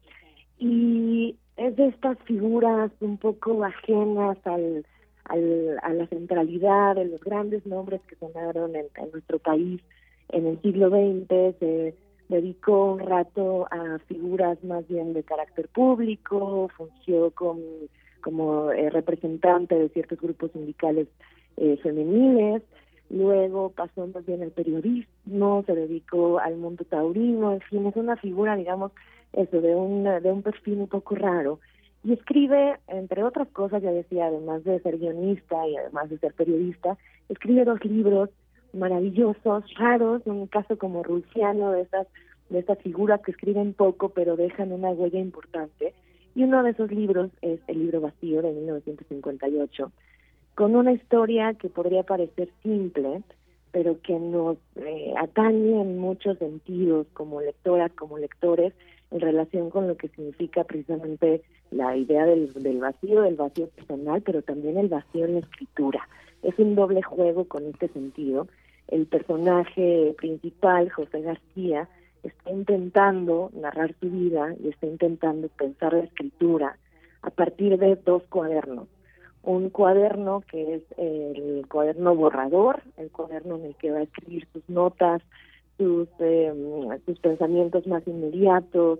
y 0.59 1.35
es 1.57 1.75
de 1.75 1.87
estas 1.87 2.17
figuras 2.19 2.91
un 2.99 3.17
poco 3.17 3.63
ajenas 3.63 4.37
al, 4.45 4.85
a 5.25 5.93
la 5.93 6.07
centralidad 6.07 6.95
de 6.95 7.05
los 7.05 7.21
grandes 7.21 7.65
nombres 7.65 8.01
que 8.07 8.15
sonaron 8.15 8.75
en, 8.75 8.87
nuestro 9.11 9.39
país 9.39 9.81
en 10.29 10.47
el 10.47 10.61
siglo 10.61 10.89
XX, 10.89 11.59
se 11.59 11.95
dedicó 12.29 12.93
un 12.93 12.99
rato 12.99 13.67
a 13.71 13.99
figuras 14.07 14.61
más 14.63 14.87
bien 14.87 15.13
de 15.13 15.23
carácter 15.23 15.67
público, 15.69 16.69
funcionó 16.75 17.31
como, 17.31 17.61
como 18.21 18.71
eh, 18.71 18.89
representante 18.89 19.75
de 19.75 19.89
ciertos 19.89 20.19
grupos 20.19 20.51
sindicales 20.51 21.07
eh, 21.57 21.77
femeniles, 21.83 22.63
luego 23.09 23.69
pasó 23.69 24.07
más 24.07 24.25
bien 24.25 24.43
al 24.43 24.51
periodismo, 24.51 25.63
se 25.65 25.75
dedicó 25.75 26.39
al 26.39 26.57
mundo 26.57 26.83
taurino, 26.85 27.53
en 27.53 27.61
fin, 27.61 27.85
es 27.85 27.95
una 27.95 28.15
figura, 28.17 28.55
digamos, 28.55 28.91
eso, 29.33 29.61
de 29.61 29.75
un, 29.75 30.03
de 30.03 30.31
un 30.31 30.41
perfil 30.41 30.79
un 30.79 30.87
poco 30.87 31.15
raro. 31.15 31.59
Y 32.03 32.13
escribe, 32.13 32.77
entre 32.87 33.23
otras 33.23 33.47
cosas, 33.49 33.81
ya 33.81 33.91
decía, 33.91 34.27
además 34.27 34.63
de 34.63 34.79
ser 34.79 34.97
guionista 34.97 35.67
y 35.67 35.75
además 35.75 36.09
de 36.09 36.19
ser 36.19 36.33
periodista, 36.33 36.97
escribe 37.27 37.65
dos 37.65 37.83
libros 37.83 38.29
maravillosos, 38.73 39.63
raros, 39.75 40.21
un 40.25 40.47
caso 40.47 40.77
como 40.77 41.03
Rusiano, 41.03 41.71
de 41.71 41.81
estas, 41.81 42.07
de 42.49 42.63
figuras 42.77 43.21
que 43.21 43.31
escriben 43.31 43.73
poco 43.73 44.09
pero 44.09 44.37
dejan 44.37 44.71
una 44.71 44.91
huella 44.91 45.19
importante. 45.19 45.93
Y 46.35 46.43
uno 46.43 46.63
de 46.63 46.71
esos 46.71 46.91
libros 46.91 47.31
es 47.41 47.59
El 47.67 47.79
libro 47.79 47.99
vacío 47.99 48.41
de 48.41 48.51
1958, 48.51 49.91
con 50.57 50.75
una 50.75 50.91
historia 50.91 51.53
que 51.53 51.69
podría 51.69 52.01
parecer 52.01 52.49
simple, 52.63 53.21
pero 53.71 54.01
que 54.01 54.17
nos 54.17 54.57
eh, 54.77 55.13
atañe 55.15 55.79
en 55.79 55.99
muchos 55.99 56.39
sentidos 56.39 57.05
como 57.13 57.41
lectoras, 57.41 57.91
como 57.91 58.17
lectores, 58.17 58.73
en 59.11 59.19
relación 59.19 59.69
con 59.69 59.87
lo 59.87 59.95
que 59.97 60.07
significa 60.07 60.63
precisamente 60.63 61.43
la 61.69 61.95
idea 61.95 62.25
del, 62.25 62.47
vacío, 62.79 63.21
del 63.21 63.35
vacío 63.35 63.67
personal, 63.67 64.23
pero 64.23 64.41
también 64.41 64.79
el 64.79 64.87
vacío 64.87 65.25
en 65.25 65.35
la 65.35 65.39
escritura. 65.41 66.09
Es 66.41 66.57
un 66.57 66.73
doble 66.73 67.03
juego 67.03 67.45
con 67.45 67.63
este 67.67 67.89
sentido. 67.89 68.47
El 68.87 69.05
personaje 69.05 70.15
principal, 70.17 70.89
José 70.89 71.21
García, 71.21 71.87
está 72.23 72.49
intentando 72.49 73.51
narrar 73.53 73.93
su 73.99 74.09
vida 74.09 74.55
y 74.59 74.69
está 74.69 74.87
intentando 74.87 75.49
pensar 75.49 75.93
la 75.93 76.05
escritura 76.05 76.79
a 77.21 77.29
partir 77.29 77.77
de 77.77 77.95
dos 77.97 78.23
cuadernos. 78.23 78.87
Un 79.43 79.69
cuaderno 79.69 80.41
que 80.41 80.75
es 80.75 80.83
el 80.97 81.65
cuaderno 81.69 82.15
borrador, 82.15 82.81
el 82.97 83.09
cuaderno 83.11 83.55
en 83.55 83.65
el 83.65 83.75
que 83.75 83.91
va 83.91 83.99
a 83.99 84.03
escribir 84.03 84.47
sus 84.51 84.67
notas, 84.69 85.21
sus, 85.77 86.07
eh, 86.19 86.53
sus 87.05 87.19
pensamientos 87.19 87.87
más 87.87 88.05
inmediatos, 88.07 88.99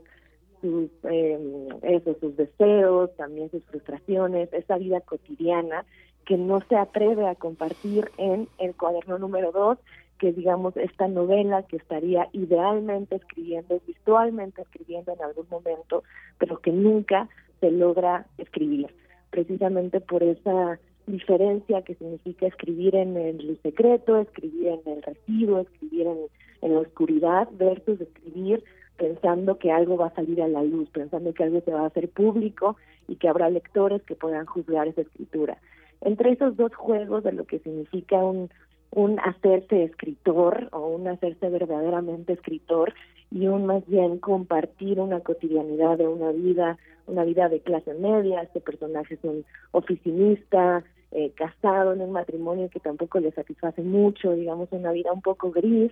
sus, 0.62 0.90
eh, 1.04 1.70
eso, 1.82 2.16
sus 2.20 2.36
deseos, 2.38 3.14
también 3.16 3.52
sus 3.52 3.64
frustraciones, 3.66 4.52
esa 4.54 4.78
vida 4.78 5.02
cotidiana 5.02 5.86
que 6.26 6.38
no 6.38 6.62
se 6.62 6.76
atreve 6.76 7.28
a 7.28 7.36
compartir 7.36 8.12
en 8.18 8.48
el 8.58 8.76
cuaderno 8.76 9.18
número 9.18 9.52
dos, 9.52 9.78
que 10.20 10.34
digamos 10.34 10.76
esta 10.76 11.08
novela 11.08 11.64
que 11.64 11.78
estaría 11.78 12.28
idealmente 12.34 13.16
escribiendo, 13.16 13.80
virtualmente 13.86 14.62
escribiendo 14.62 15.14
en 15.14 15.22
algún 15.22 15.48
momento, 15.50 16.04
pero 16.38 16.60
que 16.60 16.72
nunca 16.72 17.30
se 17.60 17.72
logra 17.72 18.26
escribir, 18.38 18.94
precisamente 19.30 20.00
por 20.02 20.24
esa 20.24 20.80
diferencia 21.06 21.82
que 21.84 21.96
significa 21.96 22.48
escribir 22.48 22.96
en 22.96 23.16
el 23.16 23.60
secreto, 23.64 24.18
escribir 24.18 24.68
en 24.68 24.94
el 24.94 25.02
residuo, 25.04 25.62
escribir 25.62 26.08
en 26.08 26.18
en 26.62 26.74
la 26.74 26.80
oscuridad 26.80 27.48
versus 27.54 28.00
escribir 28.02 28.64
pensando 28.98 29.60
que 29.60 29.72
algo 29.72 29.98
va 29.98 30.08
a 30.08 30.16
salir 30.16 30.42
a 30.42 30.48
la 30.48 30.64
luz, 30.64 30.90
pensando 30.90 31.34
que 31.34 31.44
algo 31.44 31.62
se 31.62 31.72
va 31.72 31.82
a 31.82 31.88
hacer 31.88 32.10
público 32.10 32.78
y 33.08 33.18
que 33.18 33.28
habrá 33.28 33.50
lectores 33.50 34.02
que 34.04 34.16
puedan 34.16 34.46
juzgar 34.46 34.88
esa 34.88 35.02
escritura. 35.02 35.58
Entre 36.02 36.32
esos 36.32 36.58
dos 36.58 36.74
juegos 36.74 37.24
de 37.24 37.32
lo 37.32 37.46
que 37.46 37.60
significa 37.60 38.18
un, 38.18 38.50
un 38.92 39.20
hacerse 39.20 39.84
escritor 39.84 40.70
o 40.72 40.88
un 40.88 41.08
hacerse 41.08 41.50
verdaderamente 41.50 42.34
escritor 42.34 42.94
y 43.32 43.48
un 43.48 43.66
más 43.66 43.86
bien 43.88 44.20
compartir 44.20 45.00
una 45.00 45.20
cotidianidad 45.20 45.98
de 45.98 46.08
una 46.08 46.32
vida, 46.32 46.78
una 47.06 47.24
vida 47.24 47.50
de 47.50 47.60
clase 47.60 47.94
media. 47.94 48.42
Este 48.42 48.62
personaje 48.62 49.16
es 49.16 49.24
un 49.24 49.46
oficinista, 49.72 50.84
eh, 51.12 51.32
casado 51.36 51.94
en 51.94 52.02
un 52.02 52.12
matrimonio 52.12 52.70
que 52.70 52.80
tampoco 52.80 53.20
le 53.20 53.32
satisface 53.32 53.82
mucho, 53.82 54.34
digamos, 54.34 54.70
una 54.72 54.92
vida 54.92 55.12
un 55.14 55.22
poco 55.22 55.52
gris, 55.52 55.92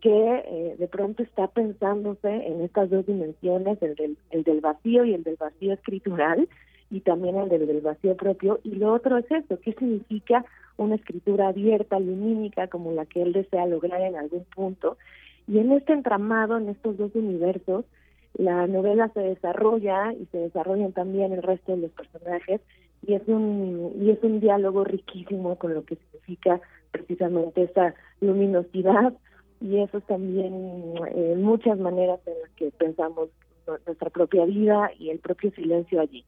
que 0.00 0.10
eh, 0.10 0.76
de 0.78 0.88
pronto 0.88 1.22
está 1.22 1.46
pensándose 1.48 2.28
en 2.28 2.62
estas 2.62 2.88
dos 2.88 3.06
dimensiones, 3.06 3.82
el 3.82 3.94
del, 3.96 4.16
el 4.30 4.44
del 4.44 4.60
vacío 4.60 5.04
y 5.04 5.12
el 5.12 5.24
del 5.24 5.36
vacío 5.36 5.74
escritural, 5.74 6.48
y 6.90 7.00
también 7.00 7.36
el 7.36 7.48
del, 7.48 7.66
del 7.66 7.82
vacío 7.82 8.16
propio. 8.16 8.60
Y 8.64 8.76
lo 8.76 8.94
otro 8.94 9.18
es 9.18 9.30
esto, 9.30 9.58
¿qué 9.60 9.72
significa 9.74 10.44
una 10.84 10.96
escritura 10.96 11.48
abierta, 11.48 11.98
lumínica, 11.98 12.68
como 12.68 12.92
la 12.92 13.06
que 13.06 13.22
él 13.22 13.32
desea 13.32 13.66
lograr 13.66 14.00
en 14.00 14.16
algún 14.16 14.44
punto? 14.44 14.96
Y 15.46 15.58
en 15.58 15.72
este 15.72 15.92
entramado, 15.92 16.58
en 16.58 16.68
estos 16.68 16.96
dos 16.96 17.14
universos, 17.14 17.84
la 18.34 18.66
novela 18.66 19.08
se 19.12 19.20
desarrolla 19.20 20.12
y 20.12 20.26
se 20.26 20.38
desarrollan 20.38 20.92
también 20.92 21.32
el 21.32 21.42
resto 21.42 21.72
de 21.72 21.82
los 21.82 21.90
personajes 21.90 22.60
y 23.06 23.14
es 23.14 23.22
un 23.26 23.92
y 24.00 24.10
es 24.10 24.22
un 24.22 24.40
diálogo 24.40 24.84
riquísimo 24.84 25.56
con 25.56 25.74
lo 25.74 25.84
que 25.84 25.96
significa 25.96 26.60
precisamente 26.92 27.62
esa 27.62 27.94
luminosidad 28.20 29.14
y 29.60 29.78
eso 29.78 30.00
también 30.02 30.94
eh, 31.14 31.34
muchas 31.36 31.78
maneras 31.78 32.20
en 32.26 32.34
las 32.40 32.50
que 32.52 32.70
pensamos 32.70 33.30
nuestra 33.86 34.10
propia 34.10 34.44
vida 34.44 34.90
y 34.98 35.10
el 35.10 35.18
propio 35.18 35.50
silencio 35.52 36.00
allí. 36.00 36.24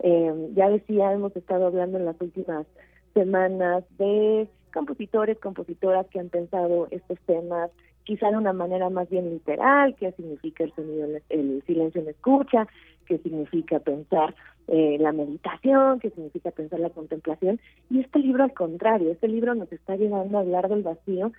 Eh, 0.00 0.50
ya 0.54 0.68
decía, 0.68 1.12
hemos 1.12 1.34
estado 1.36 1.66
hablando 1.66 1.98
en 1.98 2.04
las 2.04 2.20
últimas 2.20 2.66
semanas 3.14 3.84
de 3.98 4.48
compositores, 4.72 5.38
compositoras 5.38 6.06
que 6.08 6.20
han 6.20 6.28
pensado 6.28 6.88
estos 6.90 7.18
temas 7.20 7.70
quizá 8.04 8.30
de 8.30 8.36
una 8.36 8.52
manera 8.52 8.90
más 8.90 9.08
bien 9.08 9.30
literal, 9.30 9.94
qué 9.96 10.12
significa 10.12 10.64
el 10.64 10.74
sonido, 10.74 11.08
el 11.30 11.62
silencio 11.66 12.02
en 12.02 12.08
escucha, 12.08 12.68
qué 13.06 13.18
significa 13.18 13.78
pensar 13.78 14.34
eh, 14.68 14.98
la 15.00 15.12
meditación, 15.12 16.00
qué 16.00 16.10
significa 16.10 16.50
pensar 16.50 16.80
la 16.80 16.90
contemplación. 16.90 17.60
Y 17.90 18.00
este 18.00 18.18
libro 18.18 18.44
al 18.44 18.52
contrario, 18.52 19.10
este 19.10 19.28
libro 19.28 19.54
nos 19.54 19.72
está 19.72 19.96
llevando 19.96 20.36
a 20.36 20.42
hablar 20.42 20.68
del 20.68 20.82
vacío 20.82 21.32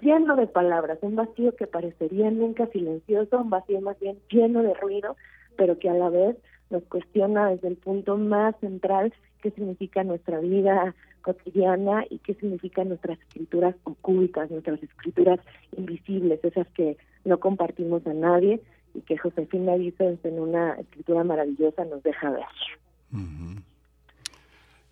lleno 0.00 0.36
de 0.36 0.46
palabras, 0.46 0.98
un 1.02 1.16
vacío 1.16 1.54
que 1.56 1.66
parecería 1.66 2.30
nunca 2.30 2.66
silencioso, 2.68 3.38
un 3.38 3.50
vacío 3.50 3.80
más 3.80 3.98
bien 3.98 4.18
lleno 4.28 4.62
de 4.62 4.74
ruido, 4.74 5.16
pero 5.56 5.78
que 5.78 5.88
a 5.88 5.94
la 5.94 6.08
vez 6.08 6.36
nos 6.70 6.82
cuestiona 6.84 7.50
desde 7.50 7.68
el 7.68 7.76
punto 7.76 8.16
más 8.16 8.54
central 8.60 9.12
qué 9.46 9.52
significa 9.52 10.02
nuestra 10.02 10.40
vida 10.40 10.94
cotidiana 11.22 12.04
y 12.10 12.18
qué 12.18 12.34
significan 12.34 12.88
nuestras 12.88 13.18
escrituras 13.20 13.76
ocultas, 13.84 14.50
nuestras 14.50 14.82
escrituras 14.82 15.38
invisibles, 15.76 16.42
esas 16.42 16.66
que 16.68 16.96
no 17.24 17.38
compartimos 17.38 18.04
a 18.08 18.12
nadie 18.12 18.60
y 18.94 19.02
que 19.02 19.16
Josefina 19.16 19.76
dice 19.76 20.18
en 20.24 20.40
una 20.40 20.72
escritura 20.74 21.22
maravillosa 21.22 21.84
nos 21.84 22.02
deja 22.02 22.30
ver. 22.30 22.44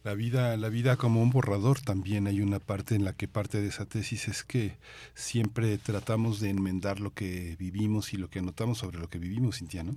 La 0.05 0.15
vida, 0.15 0.57
la 0.57 0.69
vida 0.69 0.97
como 0.97 1.21
un 1.21 1.31
borrador 1.31 1.81
también 1.81 2.29
hay 2.29 2.41
una 2.41 2.61
parte 2.61 2.95
en 2.95 3.05
la 3.05 3.15
que 3.15 3.27
parte 3.27 3.61
de 3.61 3.69
esa 3.69 3.87
tesis 3.87 4.29
es 4.29 4.45
que 4.45 4.77
siempre 5.15 5.79
tratamos 5.79 6.41
de 6.41 6.51
enmendar 6.51 7.01
lo 7.01 7.11
que 7.11 7.57
vivimos 7.59 8.13
y 8.15 8.19
lo 8.19 8.29
que 8.29 8.39
anotamos 8.39 8.79
sobre 8.79 8.99
lo 8.99 9.09
que 9.09 9.19
vivimos, 9.19 9.59
Cintia, 9.59 9.83
¿no? 9.83 9.95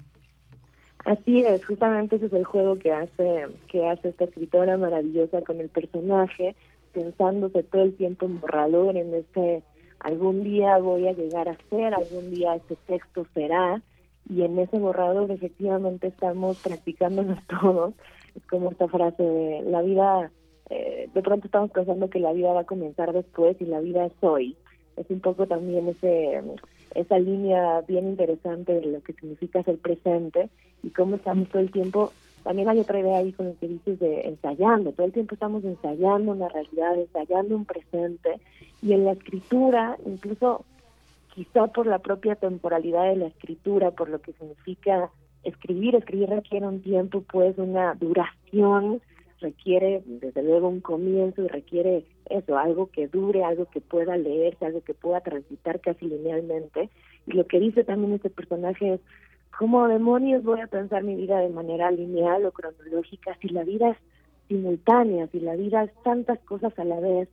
Así 1.08 1.40
es, 1.40 1.66
justamente 1.66 2.18
ese 2.18 2.26
es 2.26 2.34
el 2.34 2.44
juego 2.44 2.78
que 2.78 2.92
hace, 2.92 3.46
que 3.70 3.88
hace 3.88 4.10
esta 4.10 4.26
escritora 4.26 4.76
maravillosa 4.76 5.42
con 5.42 5.62
el 5.62 5.70
personaje, 5.70 6.54
pensándose 6.92 7.64
todo 7.64 7.84
el 7.84 7.96
tiempo 7.96 8.26
en 8.26 8.42
borrador, 8.42 8.98
en 8.98 9.14
este 9.14 9.64
algún 10.02 10.44
día 10.44 10.78
voy 10.80 11.08
a 11.08 11.14
llegar 11.14 11.48
a 11.48 11.58
ser, 11.70 11.94
algún 11.94 12.30
día 12.32 12.56
este 12.56 12.76
texto 12.88 13.26
será, 13.34 13.82
y 14.30 14.42
en 14.42 14.60
ese 14.60 14.80
borrador 14.80 15.32
efectivamente 15.32 16.08
estamos 16.08 16.62
practicándonos 16.62 17.40
todos 17.62 17.94
es 18.36 18.46
como 18.48 18.72
esta 18.72 18.90
frase 18.90 19.24
de 19.24 19.62
la 19.62 19.84
vida, 19.84 20.30
eh, 20.70 21.10
de 21.14 21.22
pronto 21.22 21.48
estamos 21.48 21.72
pensando 21.72 22.10
que 22.10 22.20
la 22.20 22.34
vida 22.34 22.52
va 22.52 22.62
a 22.62 22.66
comenzar 22.66 23.14
después 23.14 23.56
y 23.62 23.66
la 23.66 23.80
vida 23.80 24.08
es 24.08 24.14
hoy. 24.20 24.58
Es 24.98 25.10
un 25.10 25.22
poco 25.22 25.48
también 25.48 25.88
ese 25.88 26.44
esa 26.96 27.20
línea 27.20 27.82
bien 27.88 28.08
interesante 28.08 28.74
de 28.74 28.86
lo 28.86 29.02
que 29.02 29.14
significa 29.14 29.64
ser 29.64 29.78
presente 29.78 30.50
y 30.84 30.90
cómo 30.90 31.16
estamos 31.16 31.50
todo 31.50 31.62
el 31.62 31.72
tiempo. 31.72 32.12
También 32.44 32.70
hay 32.70 32.80
otra 32.80 33.00
idea 33.00 33.18
ahí 33.18 33.34
con 33.34 33.48
lo 33.48 33.58
que 33.60 33.68
dices 33.68 34.00
de 34.00 34.22
ensayando. 34.22 34.92
Todo 34.94 35.06
el 35.06 35.14
tiempo 35.14 35.36
estamos 35.36 35.64
ensayando 35.64 36.32
una 36.32 36.48
realidad, 36.48 36.98
ensayando 36.98 37.56
un 37.56 37.66
presente 37.66 38.40
y 38.82 38.94
en 38.94 39.06
la 39.06 39.14
escritura, 39.14 39.98
incluso 40.06 40.64
quizá 41.34 41.68
por 41.68 41.88
la 41.88 42.00
propia 42.00 42.36
temporalidad 42.36 43.10
de 43.10 43.18
la 43.18 43.28
escritura, 43.28 43.92
por 43.92 44.10
lo 44.10 44.20
que 44.20 44.34
significa 44.34 45.12
escribir, 45.44 45.96
escribir 45.96 46.30
requiere 46.30 46.68
un 46.68 46.82
tiempo, 46.82 47.24
pues 47.32 47.58
una 47.58 47.94
duración, 47.96 49.02
requiere 49.40 50.02
desde 50.06 50.44
luego 50.44 50.68
un 50.70 50.82
comienzo 50.82 51.44
y 51.44 51.48
requiere 51.48 52.06
eso, 52.30 52.58
algo 52.58 52.88
que 52.88 53.08
dure, 53.08 53.44
algo 53.44 53.66
que 53.66 53.82
pueda 53.82 54.18
leerse, 54.18 54.66
algo 54.66 54.82
que 54.82 54.94
pueda 54.94 55.22
transitar 55.22 55.80
casi 55.80 56.06
linealmente. 56.06 56.90
Y 57.26 57.34
lo 57.34 57.46
que 57.46 57.60
dice 57.60 57.84
también 57.84 58.14
este 58.14 58.30
personaje 58.30 58.96
es, 58.96 59.02
¿cómo 59.58 59.88
demonios 59.88 60.44
voy 60.44 60.62
a 60.62 60.68
pensar 60.68 61.04
mi 61.04 61.16
vida 61.16 61.40
de 61.40 61.50
manera 61.50 61.92
lineal 61.92 62.46
o 62.46 62.52
cronológica 62.52 63.38
si 63.42 63.50
la 63.50 63.64
vida 63.64 63.92
es 63.92 63.98
simultáneas 64.48 65.30
y 65.34 65.40
la 65.40 65.56
vida 65.56 65.84
es 65.84 65.92
tantas 66.04 66.40
cosas 66.40 66.78
a 66.80 66.86
la 66.86 67.00
vez, 67.00 67.30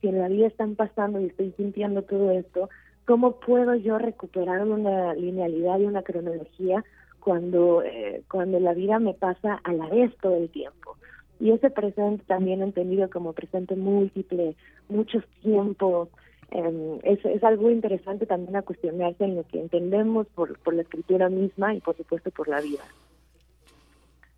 si 0.00 0.08
en 0.08 0.18
la 0.18 0.28
vida 0.28 0.46
están 0.46 0.76
pasando 0.76 1.20
y 1.20 1.26
estoy 1.26 1.52
sintiendo 1.56 2.02
todo 2.02 2.30
esto, 2.30 2.68
¿cómo 3.06 3.40
puedo 3.40 3.74
yo 3.74 3.98
recuperar 3.98 4.66
una 4.66 5.14
linealidad 5.14 5.78
y 5.80 5.86
una 5.86 6.02
cronología 6.02 6.84
cuando, 7.20 7.82
eh, 7.82 8.22
cuando 8.30 8.60
la 8.60 8.74
vida 8.74 8.98
me 8.98 9.14
pasa 9.14 9.60
a 9.64 9.72
la 9.72 9.88
vez 9.88 10.14
todo 10.20 10.36
el 10.36 10.50
tiempo? 10.50 10.97
Y 11.40 11.50
ese 11.52 11.70
presente 11.70 12.24
también 12.26 12.62
entendido 12.62 13.08
como 13.10 13.32
presente 13.32 13.76
múltiple, 13.76 14.56
muchos 14.88 15.24
tiempos, 15.42 16.08
eh, 16.50 17.00
es, 17.04 17.24
es 17.24 17.44
algo 17.44 17.70
interesante 17.70 18.26
también 18.26 18.56
a 18.56 18.62
cuestionarse 18.62 19.24
en 19.24 19.36
lo 19.36 19.46
que 19.46 19.60
entendemos 19.60 20.26
por, 20.28 20.58
por 20.60 20.74
la 20.74 20.82
escritura 20.82 21.28
misma 21.28 21.74
y 21.74 21.80
por 21.80 21.96
supuesto 21.96 22.30
por 22.30 22.48
la 22.48 22.60
vida. 22.60 22.84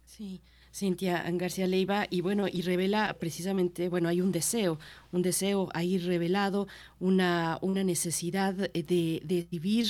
Sí. 0.05 0.41
Cintia 0.73 1.25
García 1.33 1.67
Leiva, 1.67 2.07
y 2.11 2.21
bueno, 2.21 2.47
y 2.47 2.63
revela 2.63 3.17
precisamente, 3.19 3.89
bueno, 3.89 4.09
hay 4.09 4.21
un 4.21 4.31
deseo, 4.31 4.79
un 5.11 5.23
deseo 5.23 5.69
ahí 5.75 5.99
revelado, 5.99 6.69
una, 7.01 7.59
una 7.61 7.83
necesidad 7.83 8.55
de, 8.55 8.71
de 8.73 9.47
vivir 9.51 9.87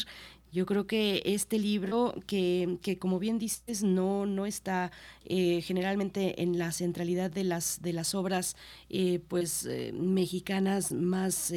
yo 0.53 0.67
creo 0.67 0.87
que 0.87 1.23
este 1.25 1.59
libro, 1.59 2.15
que, 2.27 2.79
que 2.83 2.99
como 2.99 3.19
bien 3.19 3.39
dices, 3.39 3.83
no, 3.83 4.27
no 4.27 4.47
está 4.47 4.91
eh, 5.25 5.63
generalmente 5.63 6.43
en 6.43 6.59
la 6.59 6.73
centralidad 6.73 7.31
de 7.31 7.45
las, 7.45 7.83
de 7.83 7.93
las 7.93 8.15
obras 8.15 8.57
eh, 8.89 9.21
pues, 9.29 9.67
eh, 9.67 9.93
mexicanas 9.93 10.93
más, 10.93 11.53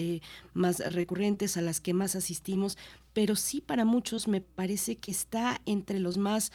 más 0.53 0.79
recurrentes, 0.93 1.57
a 1.57 1.61
las 1.61 1.81
que 1.81 1.93
más 1.93 2.15
asistimos, 2.15 2.77
pero 3.13 3.35
sí 3.35 3.61
para 3.61 3.85
muchos 3.85 4.27
me 4.27 4.41
parece 4.41 4.95
que 4.95 5.11
está 5.11 5.61
entre 5.65 5.99
los 5.99 6.17
más 6.17 6.51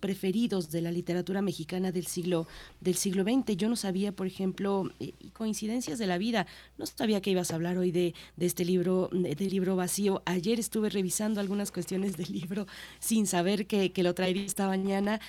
preferidos 0.00 0.70
de 0.70 0.80
la 0.80 0.90
literatura 0.90 1.42
mexicana 1.42 1.92
del 1.92 2.06
siglo 2.06 2.46
del 2.80 2.94
siglo 2.94 3.24
XX. 3.24 3.56
Yo 3.56 3.68
no 3.68 3.76
sabía, 3.76 4.12
por 4.12 4.26
ejemplo, 4.26 4.90
coincidencias 5.34 5.98
de 5.98 6.06
la 6.06 6.18
vida, 6.18 6.46
no 6.78 6.86
sabía 6.86 7.20
que 7.20 7.30
ibas 7.30 7.50
a 7.50 7.56
hablar 7.56 7.78
hoy 7.78 7.92
de, 7.92 8.14
de 8.36 8.46
este 8.46 8.64
libro, 8.64 9.10
del 9.12 9.50
libro 9.50 9.76
vacío. 9.76 10.22
Ayer 10.24 10.58
estuve 10.58 10.88
revisando 10.88 11.40
algunas 11.40 11.70
cuestiones 11.70 12.16
del 12.16 12.32
libro 12.32 12.66
sin 13.00 13.26
saber 13.26 13.66
que, 13.66 13.92
que 13.92 14.02
lo 14.02 14.14
traería 14.14 14.44
esta 14.44 14.66
mañana. 14.66 15.20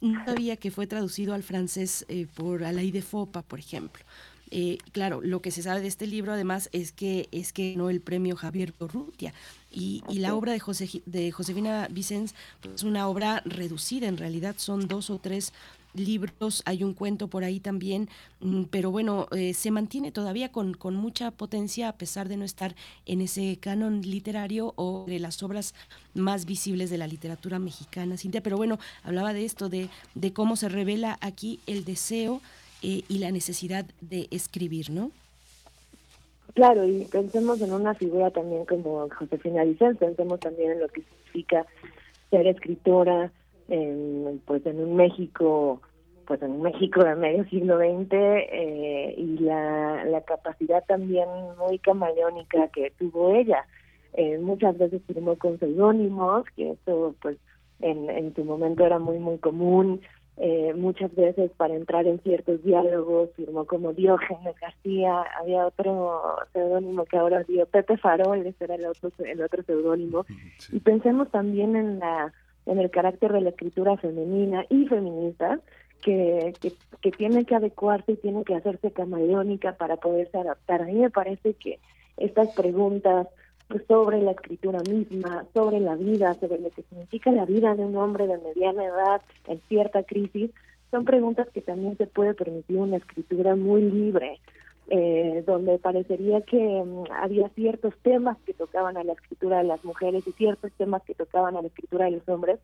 No 0.00 0.24
sabía 0.26 0.56
que 0.56 0.70
fue 0.70 0.86
traducido 0.86 1.32
al 1.32 1.42
francés 1.42 2.04
eh, 2.08 2.26
por 2.34 2.64
Alain 2.64 2.92
de 2.92 3.00
Fopa, 3.00 3.42
por 3.42 3.58
ejemplo. 3.58 4.04
Eh, 4.50 4.78
claro, 4.92 5.20
lo 5.22 5.42
que 5.42 5.50
se 5.50 5.62
sabe 5.62 5.80
de 5.80 5.88
este 5.88 6.06
libro 6.06 6.32
además 6.32 6.68
es 6.72 6.92
que 6.92 7.28
es 7.32 7.52
que 7.52 7.74
no 7.76 7.90
el 7.90 8.00
premio 8.00 8.36
Javier 8.36 8.72
Corrutia 8.72 9.34
y, 9.76 10.02
y, 10.08 10.20
la 10.20 10.34
obra 10.34 10.52
de, 10.52 10.58
José, 10.58 11.02
de 11.04 11.30
Josefina 11.30 11.86
Vicens 11.90 12.34
pues, 12.62 12.76
es 12.76 12.82
una 12.82 13.08
obra 13.08 13.42
reducida, 13.44 14.08
en 14.08 14.16
realidad 14.16 14.54
son 14.56 14.88
dos 14.88 15.10
o 15.10 15.18
tres 15.18 15.52
libros, 15.92 16.62
hay 16.64 16.82
un 16.82 16.94
cuento 16.94 17.28
por 17.28 17.44
ahí 17.44 17.60
también, 17.60 18.08
mm, 18.40 18.64
pero 18.64 18.90
bueno, 18.90 19.28
eh, 19.32 19.52
se 19.52 19.70
mantiene 19.70 20.12
todavía 20.12 20.50
con, 20.50 20.72
con, 20.74 20.94
mucha 20.94 21.30
potencia 21.30 21.88
a 21.88 21.92
pesar 21.92 22.28
de 22.28 22.38
no 22.38 22.44
estar 22.44 22.74
en 23.04 23.20
ese 23.20 23.58
canon 23.58 24.00
literario 24.00 24.72
o 24.76 25.04
de 25.06 25.18
las 25.18 25.42
obras 25.42 25.74
más 26.14 26.46
visibles 26.46 26.88
de 26.88 26.98
la 26.98 27.06
literatura 27.06 27.58
mexicana, 27.58 28.16
Cintia. 28.16 28.42
Pero 28.42 28.56
bueno, 28.56 28.78
hablaba 29.02 29.34
de 29.34 29.44
esto, 29.44 29.68
de, 29.68 29.90
de 30.14 30.32
cómo 30.32 30.56
se 30.56 30.70
revela 30.70 31.18
aquí 31.20 31.60
el 31.66 31.84
deseo 31.84 32.40
eh, 32.82 33.02
y 33.08 33.18
la 33.18 33.30
necesidad 33.30 33.84
de 34.00 34.28
escribir, 34.30 34.90
¿no? 34.90 35.10
Claro, 36.56 36.84
y 36.88 37.04
pensemos 37.04 37.60
en 37.60 37.70
una 37.70 37.92
figura 37.92 38.30
también 38.30 38.64
como 38.64 39.06
Josefina 39.10 39.62
Vicente, 39.62 40.06
pensemos 40.06 40.40
también 40.40 40.72
en 40.72 40.80
lo 40.80 40.88
que 40.88 41.02
significa 41.02 41.66
ser 42.30 42.46
escritora 42.46 43.30
en, 43.68 44.40
pues 44.46 44.64
en 44.64 44.80
un 44.80 44.96
México 44.96 45.82
pues 46.26 46.40
en 46.40 46.52
un 46.52 46.62
México 46.62 47.04
de 47.04 47.14
medio 47.14 47.44
siglo 47.50 47.76
XX 47.76 48.08
eh, 48.10 49.14
y 49.18 49.38
la, 49.40 50.06
la 50.06 50.22
capacidad 50.22 50.82
también 50.86 51.28
muy 51.58 51.78
camaleónica 51.78 52.68
que 52.68 52.90
tuvo 52.98 53.34
ella. 53.34 53.66
Eh, 54.14 54.38
muchas 54.38 54.78
veces 54.78 55.02
firmó 55.06 55.36
con 55.36 55.58
seudónimos, 55.58 56.46
que 56.56 56.70
eso 56.70 57.14
pues 57.20 57.36
en, 57.80 58.08
en 58.08 58.34
su 58.34 58.44
momento 58.44 58.86
era 58.86 58.98
muy 58.98 59.18
muy 59.18 59.36
común, 59.36 60.00
eh, 60.38 60.74
muchas 60.74 61.14
veces 61.14 61.50
para 61.56 61.74
entrar 61.74 62.06
en 62.06 62.20
ciertos 62.20 62.62
diálogos 62.62 63.30
firmó 63.36 63.64
como 63.64 63.92
Diógenes 63.94 64.54
García, 64.60 65.24
había 65.40 65.66
otro 65.66 66.20
seudónimo 66.52 67.04
que 67.06 67.16
ahora 67.16 67.42
dio 67.44 67.64
Pepe 67.66 67.96
Farol, 67.96 68.46
ese 68.46 68.64
era 68.64 68.74
el 68.74 68.86
otro 68.86 69.10
el 69.18 69.42
otro 69.42 69.62
seudónimo, 69.62 70.26
y 70.70 70.80
pensemos 70.80 71.30
también 71.30 71.74
en 71.76 71.98
la 72.00 72.32
en 72.66 72.78
el 72.78 72.90
carácter 72.90 73.32
de 73.32 73.40
la 73.40 73.50
escritura 73.50 73.96
femenina 73.96 74.66
y 74.68 74.86
feminista 74.86 75.60
que, 76.02 76.52
que, 76.60 76.72
que 77.00 77.10
tiene 77.12 77.44
que 77.44 77.54
adecuarse 77.54 78.12
y 78.12 78.16
tiene 78.16 78.44
que 78.44 78.56
hacerse 78.56 78.90
camaleónica 78.90 79.76
para 79.76 79.96
poderse 79.96 80.36
adaptar. 80.36 80.82
A 80.82 80.86
mí 80.86 80.94
me 80.94 81.10
parece 81.10 81.54
que 81.54 81.78
estas 82.16 82.54
preguntas 82.54 83.28
sobre 83.88 84.22
la 84.22 84.32
escritura 84.32 84.80
misma, 84.88 85.44
sobre 85.52 85.80
la 85.80 85.96
vida, 85.96 86.34
sobre 86.34 86.58
lo 86.58 86.70
que 86.70 86.82
significa 86.82 87.32
la 87.32 87.44
vida 87.44 87.74
de 87.74 87.84
un 87.84 87.96
hombre 87.96 88.26
de 88.26 88.38
mediana 88.38 88.84
edad 88.84 89.22
en 89.48 89.60
cierta 89.68 90.02
crisis, 90.04 90.50
son 90.90 91.04
preguntas 91.04 91.48
que 91.52 91.62
también 91.62 91.96
se 91.96 92.06
puede 92.06 92.34
permitir 92.34 92.76
una 92.76 92.96
escritura 92.96 93.56
muy 93.56 93.82
libre, 93.82 94.38
eh, 94.88 95.42
donde 95.46 95.78
parecería 95.78 96.42
que 96.42 96.58
um, 96.58 97.04
había 97.10 97.48
ciertos 97.50 97.92
temas 98.02 98.38
que 98.46 98.54
tocaban 98.54 98.96
a 98.96 99.02
la 99.02 99.14
escritura 99.14 99.58
de 99.58 99.64
las 99.64 99.84
mujeres 99.84 100.24
y 100.26 100.32
ciertos 100.32 100.70
temas 100.78 101.02
que 101.02 101.14
tocaban 101.14 101.56
a 101.56 101.62
la 101.62 101.68
escritura 101.68 102.04
de 102.04 102.12
los 102.12 102.28
hombres, 102.28 102.60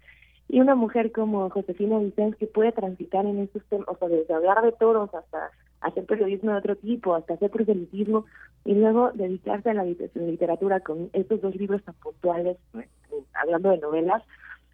y 0.48 0.60
una 0.60 0.74
mujer 0.74 1.10
como 1.10 1.50
Josefina 1.50 1.98
Vicens 1.98 2.36
que 2.36 2.46
puede 2.46 2.72
transitar 2.72 3.26
en 3.26 3.40
esos 3.40 3.64
temas, 3.64 3.88
o 3.88 3.96
sea, 3.96 4.08
desde 4.08 4.34
hablar 4.34 4.62
de 4.62 4.72
toros 4.72 5.12
hasta 5.14 5.50
hacer 5.82 6.04
periodismo 6.06 6.52
de 6.52 6.58
otro 6.58 6.76
tipo, 6.76 7.14
hasta 7.14 7.34
hacer 7.34 7.50
proselitismo 7.50 8.24
y 8.64 8.74
luego 8.74 9.10
dedicarse 9.12 9.70
a 9.70 9.74
la 9.74 9.84
literatura 9.84 10.80
con 10.80 11.10
estos 11.12 11.40
dos 11.40 11.54
libros 11.56 11.82
tan 11.82 11.94
puntuales, 11.96 12.56
eh, 12.74 12.86
hablando 13.34 13.70
de 13.70 13.78
novelas, 13.78 14.22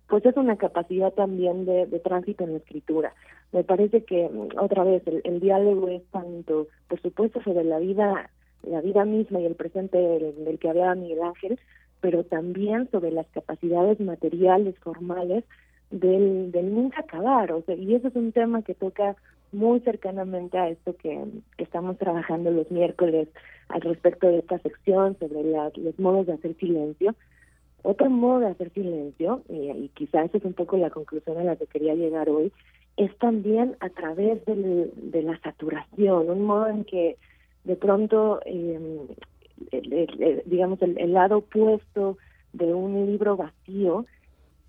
pues 0.09 0.25
es 0.25 0.37
una 0.37 0.57
capacidad 0.57 1.13
también 1.13 1.67
de, 1.67 1.87
de 1.87 1.99
tránsito 2.01 2.45
en 2.45 2.53
la 2.53 2.59
escritura. 2.59 3.13
Me 3.53 3.65
parece 3.65 4.05
que 4.05 4.29
mm, 4.29 4.59
otra 4.59 4.85
vez 4.85 5.03
el, 5.07 5.41
diálogo 5.41 5.89
es 5.89 6.03
tanto, 6.11 6.69
por 6.89 7.01
supuesto, 7.01 7.43
sobre 7.43 7.65
la 7.65 7.79
vida, 7.79 8.31
la 8.63 8.81
vida 8.81 9.05
misma 9.05 9.41
y 9.41 9.47
el 9.47 9.55
presente 9.55 9.99
del, 9.99 10.45
del 10.45 10.59
que 10.59 10.71
hablaba 10.71 10.95
Miguel 10.95 11.23
Ángel, 11.23 11.59
pero 12.01 12.25
también 12.25 12.91
sobre 12.91 13.11
las 13.11 13.27
capacidades 13.29 14.01
materiales, 14.01 14.79
formales 14.81 15.45
del, 15.91 16.53
del 16.53 16.75
nunca 16.75 17.01
acabar. 17.01 17.53
O 17.53 17.63
sea, 17.63 17.75
y 17.75 17.95
eso 17.95 18.09
es 18.09 18.17
un 18.17 18.33
tema 18.33 18.63
que 18.63 18.75
toca 18.75 19.17
muy 19.53 19.81
cercanamente 19.81 20.59
a 20.59 20.69
esto 20.69 20.97
que, 20.97 21.25
estamos 21.59 21.99
trabajando 21.99 22.51
los 22.51 22.71
miércoles 22.71 23.29
al 23.69 23.81
respecto 23.83 24.29
de 24.29 24.39
esta 24.39 24.59
sección 24.59 25.17
sobre 25.19 25.43
los 25.43 25.99
modos 25.99 26.27
de 26.27 26.35
hacer 26.35 26.57
silencio. 26.57 27.15
Otro 27.83 28.11
modo 28.11 28.41
de 28.41 28.49
hacer 28.49 28.71
silencio, 28.73 29.43
y, 29.49 29.71
y 29.71 29.91
quizás 29.95 30.35
es 30.35 30.45
un 30.45 30.53
poco 30.53 30.77
la 30.77 30.91
conclusión 30.91 31.39
a 31.39 31.45
la 31.45 31.57
que 31.57 31.67
quería 31.67 31.95
llegar 31.95 32.29
hoy, 32.29 32.53
es 32.97 33.17
también 33.19 33.77
a 33.81 33.89
través 33.91 34.45
del, 34.45 34.93
de 34.97 35.23
la 35.23 35.39
saturación, 35.39 36.29
un 36.29 36.45
modo 36.45 36.67
en 36.67 36.85
que 36.85 37.17
de 37.63 37.77
pronto, 37.77 38.41
eh, 38.45 39.07
digamos, 40.47 40.83
el, 40.83 40.99
el 40.99 41.13
lado 41.13 41.39
opuesto 41.39 42.19
de 42.53 42.75
un 42.75 43.07
libro 43.07 43.37
vacío 43.37 44.05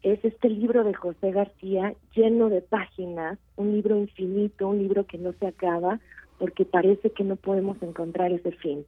es 0.04 0.24
este 0.24 0.50
libro 0.50 0.84
de 0.84 0.94
José 0.94 1.32
García 1.32 1.94
lleno 2.16 2.50
de 2.50 2.62
páginas, 2.62 3.38
un 3.58 3.74
libro 3.74 3.98
infinito, 3.98 4.70
un 4.70 4.80
libro 4.80 5.06
que 5.06 5.18
no 5.18 5.34
se 5.34 5.48
acaba 5.48 6.00
porque 6.38 6.64
parece 6.64 7.12
que 7.12 7.24
no 7.24 7.36
podemos 7.36 7.82
encontrar 7.82 8.32
ese 8.32 8.52
fin. 8.54 8.86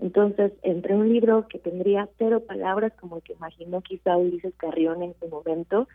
Entonces, 0.00 0.52
entre 0.62 0.94
un 0.94 1.08
libro 1.08 1.46
que 1.48 1.58
tendría 1.58 2.08
cero 2.18 2.42
palabras, 2.46 2.92
como 3.00 3.16
el 3.16 3.22
que 3.22 3.32
imaginó 3.32 3.80
quizá 3.80 4.16
Ulises 4.16 4.54
Carrión 4.56 5.02
en 5.02 5.14
su 5.20 5.28
momento, 5.28 5.88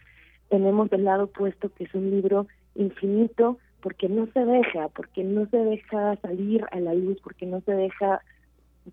tenemos 0.49 0.89
del 0.89 1.03
lado 1.03 1.25
opuesto 1.25 1.69
que 1.69 1.83
es 1.83 1.93
un 1.93 2.09
libro 2.09 2.47
infinito 2.75 3.57
porque 3.81 4.09
no 4.09 4.27
se 4.33 4.43
deja, 4.43 4.87
porque 4.89 5.23
no 5.23 5.47
se 5.49 5.57
deja 5.57 6.15
salir 6.17 6.65
a 6.71 6.79
la 6.79 6.95
luz, 6.95 7.19
porque 7.23 7.45
no 7.45 7.61
se 7.61 7.73
deja 7.73 8.21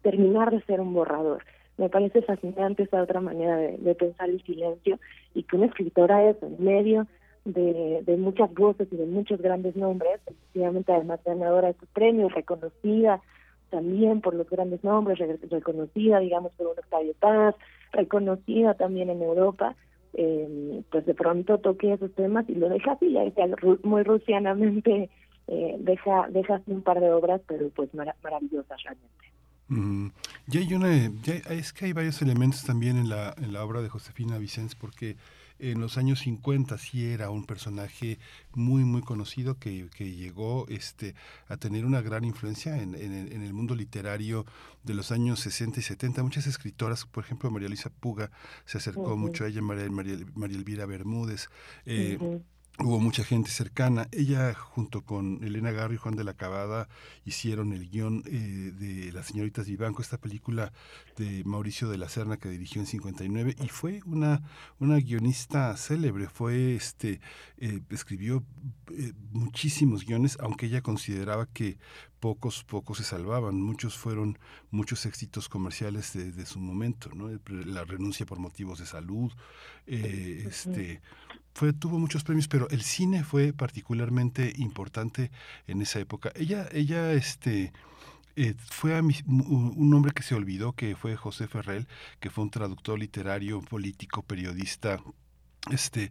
terminar 0.03 0.51
de 0.51 0.63
ser 0.63 0.81
un 0.81 0.93
borrador 0.93 1.43
me 1.77 1.89
parece 1.89 2.23
fascinante 2.23 2.85
esa 2.85 3.03
otra 3.03 3.21
manera 3.21 3.57
de, 3.57 3.95
pensar 3.95 4.31
el 4.31 4.43
silencio 4.45 4.99
y 5.35 5.43
que 5.43 5.57
una 5.57 5.67
escritora 5.67 6.29
es 6.29 6.43
en 6.43 6.63
medio 6.63 7.07
de, 7.45 8.03
de, 8.05 8.17
muchas 8.17 8.53
voces 8.55 8.89
y 8.91 8.97
de 8.97 9.07
muchos 9.07 9.41
grandes 9.41 9.77
nombres, 9.77 10.21
efectivamente 10.27 10.93
además 10.93 11.21
ganadora 11.25 11.69
de 11.69 11.79
su 11.79 11.87
premio, 11.87 12.29
reconocida 12.29 13.21
también 13.71 14.21
por 14.21 14.35
los 14.35 14.49
grandes 14.49 14.85
nombres, 14.85 15.19
reconocida 15.51 16.21
digamos 16.21 16.53
por 16.53 16.69
un 16.69 16.79
Octavio 16.79 17.13
Paz, 17.19 17.57
reconocida 17.93 18.75
también 18.75 19.11
en 19.11 19.21
Europa, 19.21 19.75
eh, 20.15 20.83
pues 20.91 21.05
de 21.07 21.15
pronto 21.15 21.59
toque 21.59 21.93
esos 21.93 22.13
temas 22.15 22.49
y 22.49 22.55
lo 22.55 22.69
deja 22.69 22.93
así, 22.93 23.13
ya 23.13 23.47
muy 23.83 24.05
rusianamente 24.05 25.11
eh, 25.49 25.77
deja, 25.81 26.29
deja 26.31 26.55
así 26.55 26.71
un 26.71 26.83
par 26.83 27.01
de 27.01 27.13
obras, 27.13 27.41
pero 27.47 27.69
pues 27.71 27.93
maravillosas 27.95 28.83
realmente. 28.83 29.34
Mm, 29.69 30.09
ya 30.47 30.61
hay 30.61 30.75
una, 30.75 30.95
es 30.95 31.73
que 31.73 31.87
hay 31.87 31.93
varios 31.93 32.21
elementos 32.21 32.65
también 32.65 32.97
en 32.99 33.09
la, 33.09 33.35
en 33.39 33.53
la 33.53 33.65
obra 33.65 33.81
de 33.81 33.89
Josefina 33.89 34.39
Vicens, 34.39 34.75
porque 34.75 35.17
en 35.59 35.81
los 35.81 35.97
años 35.97 36.21
50 36.21 36.77
sí 36.79 37.07
era 37.07 37.31
un 37.31 37.45
personaje 37.47 38.19
muy, 38.53 38.85
muy 38.85 39.03
conocido 39.03 39.59
que, 39.59 39.89
que 39.97 40.13
llegó 40.13 40.67
este, 40.69 41.15
a 41.49 41.57
tener 41.57 41.87
una 41.87 42.03
gran 42.03 42.25
influencia 42.25 42.77
en, 42.77 42.95
en, 42.95 43.43
el 43.43 43.53
mundo 43.53 43.75
literario 43.75 44.45
de 44.83 44.95
los 44.95 45.13
años 45.13 45.41
60 45.41 45.81
y 45.81 45.83
70. 45.83 46.23
Muchas 46.23 46.47
escritoras, 46.47 47.07
por 47.07 47.25
ejemplo, 47.25 47.51
María 47.51 47.69
Luisa 47.69 47.91
Puga 47.91 48.31
se 48.65 48.79
acercó 48.79 49.17
mucho 49.17 49.45
a 49.45 49.49
ella, 49.49 49.63
María, 49.63 49.89
María, 49.91 50.19
María 50.35 50.57
Elvira 50.57 50.87
Bermúdez. 50.87 51.49
Eh, 51.87 52.19
hubo 52.79 52.99
mucha 52.99 53.25
gente 53.25 53.51
cercana. 53.51 54.09
Ella 54.13 54.53
junto 54.55 55.03
con 55.03 55.43
Elena 55.45 55.71
Garro 55.71 55.95
y 55.95 55.97
Juan 55.97 56.17
de 56.17 56.25
la 56.25 56.35
Cabada 56.35 56.89
hicieron 57.25 57.73
el 57.73 57.89
guion 57.89 58.23
eh, 58.27 58.73
de 58.73 59.13
Las 59.13 59.27
señoritas 59.27 59.67
Vivanco, 59.67 60.03
esta 60.03 60.19
película 60.19 60.73
de 61.17 61.43
Mauricio 61.45 61.89
de 61.89 61.99
la 61.99 62.09
Serna 62.09 62.37
que 62.37 62.49
dirigió 62.49 62.81
en 62.81 62.87
59 62.87 63.57
y 63.63 63.69
fue 63.69 64.01
una, 64.07 64.43
una 64.81 64.97
guionista 64.99 65.77
célebre, 65.77 66.29
fue 66.29 66.75
este 66.75 67.21
eh, 67.59 67.81
escribió 67.91 68.45
eh, 68.91 69.13
muchísimos 69.33 70.05
guiones, 70.05 70.37
aunque 70.41 70.67
ella 70.67 70.83
consideraba 70.83 71.47
que 71.47 71.79
pocos, 72.25 72.65
pocos 72.65 72.97
se 72.97 73.05
salvaban, 73.05 73.61
muchos 73.61 73.99
fueron 73.99 74.39
muchos 74.71 75.05
éxitos 75.05 75.51
comerciales 75.51 76.15
de, 76.15 76.47
su 76.47 76.59
momento, 76.59 77.11
¿no? 77.15 77.29
La 77.67 77.85
renuncia 77.85 78.25
por 78.25 78.39
motivos 78.39 78.79
de 78.79 78.87
salud, 78.87 79.31
este 79.87 81.03
fue, 81.53 81.75
tuvo 81.75 81.99
muchos 81.99 82.25
premios, 82.25 82.49
pero 82.49 82.67
el 82.71 82.81
cine 82.81 83.25
fue 83.25 83.53
particularmente 83.53 84.55
importante 84.57 85.31
en 85.67 85.83
esa 85.83 86.01
época. 86.01 86.33
Ella, 86.35 86.67
ella, 86.73 87.13
este, 87.13 87.75
eh, 88.37 88.55
fue 88.71 88.97
a 88.97 89.03
un 89.03 89.93
hombre 89.93 90.13
que 90.13 90.23
se 90.23 90.35
olvidó, 90.35 90.73
que 90.73 90.97
fue 90.97 91.17
José 91.17 91.47
Ferrell, 91.47 91.87
que 92.21 92.31
fue 92.31 92.43
un 92.45 92.51
traductor 92.51 92.99
literario, 92.99 93.61
político, 93.61 94.23
periodista, 94.23 94.99
este 95.71 96.11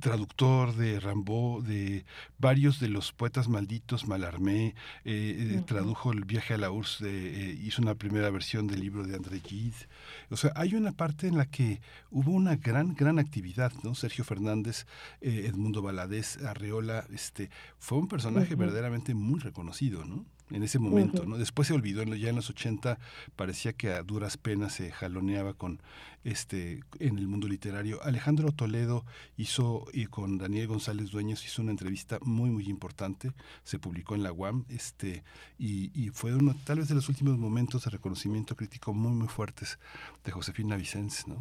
traductor 0.00 0.74
de 0.76 1.00
Rambo, 1.00 1.62
de 1.62 2.04
varios 2.38 2.78
de 2.78 2.88
los 2.88 3.12
poetas 3.12 3.48
malditos, 3.48 4.06
Malarmé, 4.06 4.74
eh, 5.04 5.56
eh, 5.56 5.62
tradujo 5.66 6.12
el 6.12 6.24
viaje 6.24 6.54
a 6.54 6.58
la 6.58 6.70
URSS, 6.70 7.02
eh, 7.02 7.58
hizo 7.62 7.82
una 7.82 7.96
primera 7.96 8.30
versión 8.30 8.66
del 8.66 8.80
libro 8.80 9.04
de 9.04 9.16
André 9.16 9.40
Gide. 9.40 9.88
O 10.30 10.36
sea, 10.36 10.52
hay 10.54 10.74
una 10.74 10.92
parte 10.92 11.26
en 11.26 11.36
la 11.36 11.46
que 11.46 11.80
hubo 12.10 12.30
una 12.30 12.56
gran, 12.56 12.94
gran 12.94 13.18
actividad, 13.18 13.72
¿no? 13.82 13.94
Sergio 13.94 14.24
Fernández, 14.24 14.86
Edmundo 15.20 15.82
Valadez, 15.82 16.38
Arreola, 16.44 17.06
este, 17.12 17.50
fue 17.78 17.98
un 17.98 18.08
personaje 18.08 18.54
verdaderamente 18.54 19.14
muy 19.14 19.40
reconocido, 19.40 20.04
¿no? 20.04 20.24
En 20.50 20.62
ese 20.62 20.78
momento, 20.78 21.24
¿no? 21.24 21.38
Después 21.38 21.68
se 21.68 21.74
olvidó, 21.74 22.04
ya 22.04 22.28
en 22.28 22.36
los 22.36 22.50
80 22.50 22.98
parecía 23.36 23.72
que 23.72 23.90
a 23.90 24.02
duras 24.02 24.36
penas 24.36 24.74
se 24.74 24.90
jaloneaba 24.90 25.54
con 25.54 25.80
este 26.24 26.80
en 27.00 27.18
el 27.18 27.26
mundo 27.26 27.48
literario. 27.48 28.02
Alejandro 28.02 28.52
Toledo 28.52 29.04
hizo 29.36 29.84
y 29.92 30.06
con 30.06 30.38
Daniel 30.38 30.68
González 30.68 31.10
Dueñas 31.10 31.44
hizo 31.44 31.62
una 31.62 31.70
entrevista 31.70 32.18
muy 32.22 32.50
muy 32.50 32.68
importante, 32.68 33.32
se 33.62 33.78
publicó 33.78 34.14
en 34.14 34.22
la 34.22 34.32
UAM, 34.32 34.64
este 34.68 35.22
y, 35.58 35.90
y 35.94 36.10
fue 36.10 36.34
uno 36.34 36.54
tal 36.64 36.78
vez 36.78 36.88
de 36.88 36.94
los 36.94 37.08
últimos 37.08 37.38
momentos 37.38 37.84
de 37.84 37.90
reconocimiento 37.90 38.56
crítico 38.56 38.92
muy 38.92 39.12
muy 39.12 39.28
fuertes 39.28 39.78
de 40.24 40.32
Josefina 40.32 40.76
Vicens, 40.76 41.26
¿no? 41.26 41.36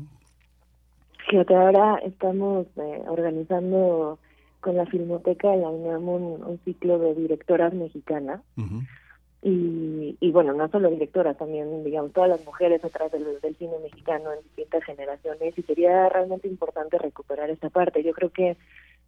Fíjate, 1.30 1.56
ahora 1.56 1.98
estamos 2.00 2.68
eh, 2.76 3.02
organizando 3.08 4.20
con 4.63 4.78
la 4.78 4.86
Filmoteca 4.86 5.52
de 5.52 5.58
la 5.58 5.69
UNAM 5.69 6.08
un, 6.08 6.60
ciclo 6.63 6.97
de 6.97 7.13
directoras 7.13 7.73
mexicanas. 7.73 8.41
y, 9.41 10.15
y 10.21 10.32
bueno, 10.32 10.54
no 10.54 10.69
solo 10.69 10.89
directoras, 10.89 11.38
también, 11.38 11.84
digamos, 11.84 12.13
todas 12.13 12.30
las 12.30 12.45
mujeres 12.45 12.84
atrás 12.84 13.12
del, 13.12 13.26
cine 13.58 13.73
mexicano 13.84 14.32
en 14.32 14.41
distintas 14.43 14.84
generaciones. 14.86 15.58
Y 15.58 15.63
sería 15.63 16.08
realmente 16.08 16.47
importante 16.47 16.97
recuperar 16.97 17.49
esta 17.49 17.69
parte. 17.69 18.04
Yo 18.04 18.13
creo 18.13 18.30
que 18.30 18.56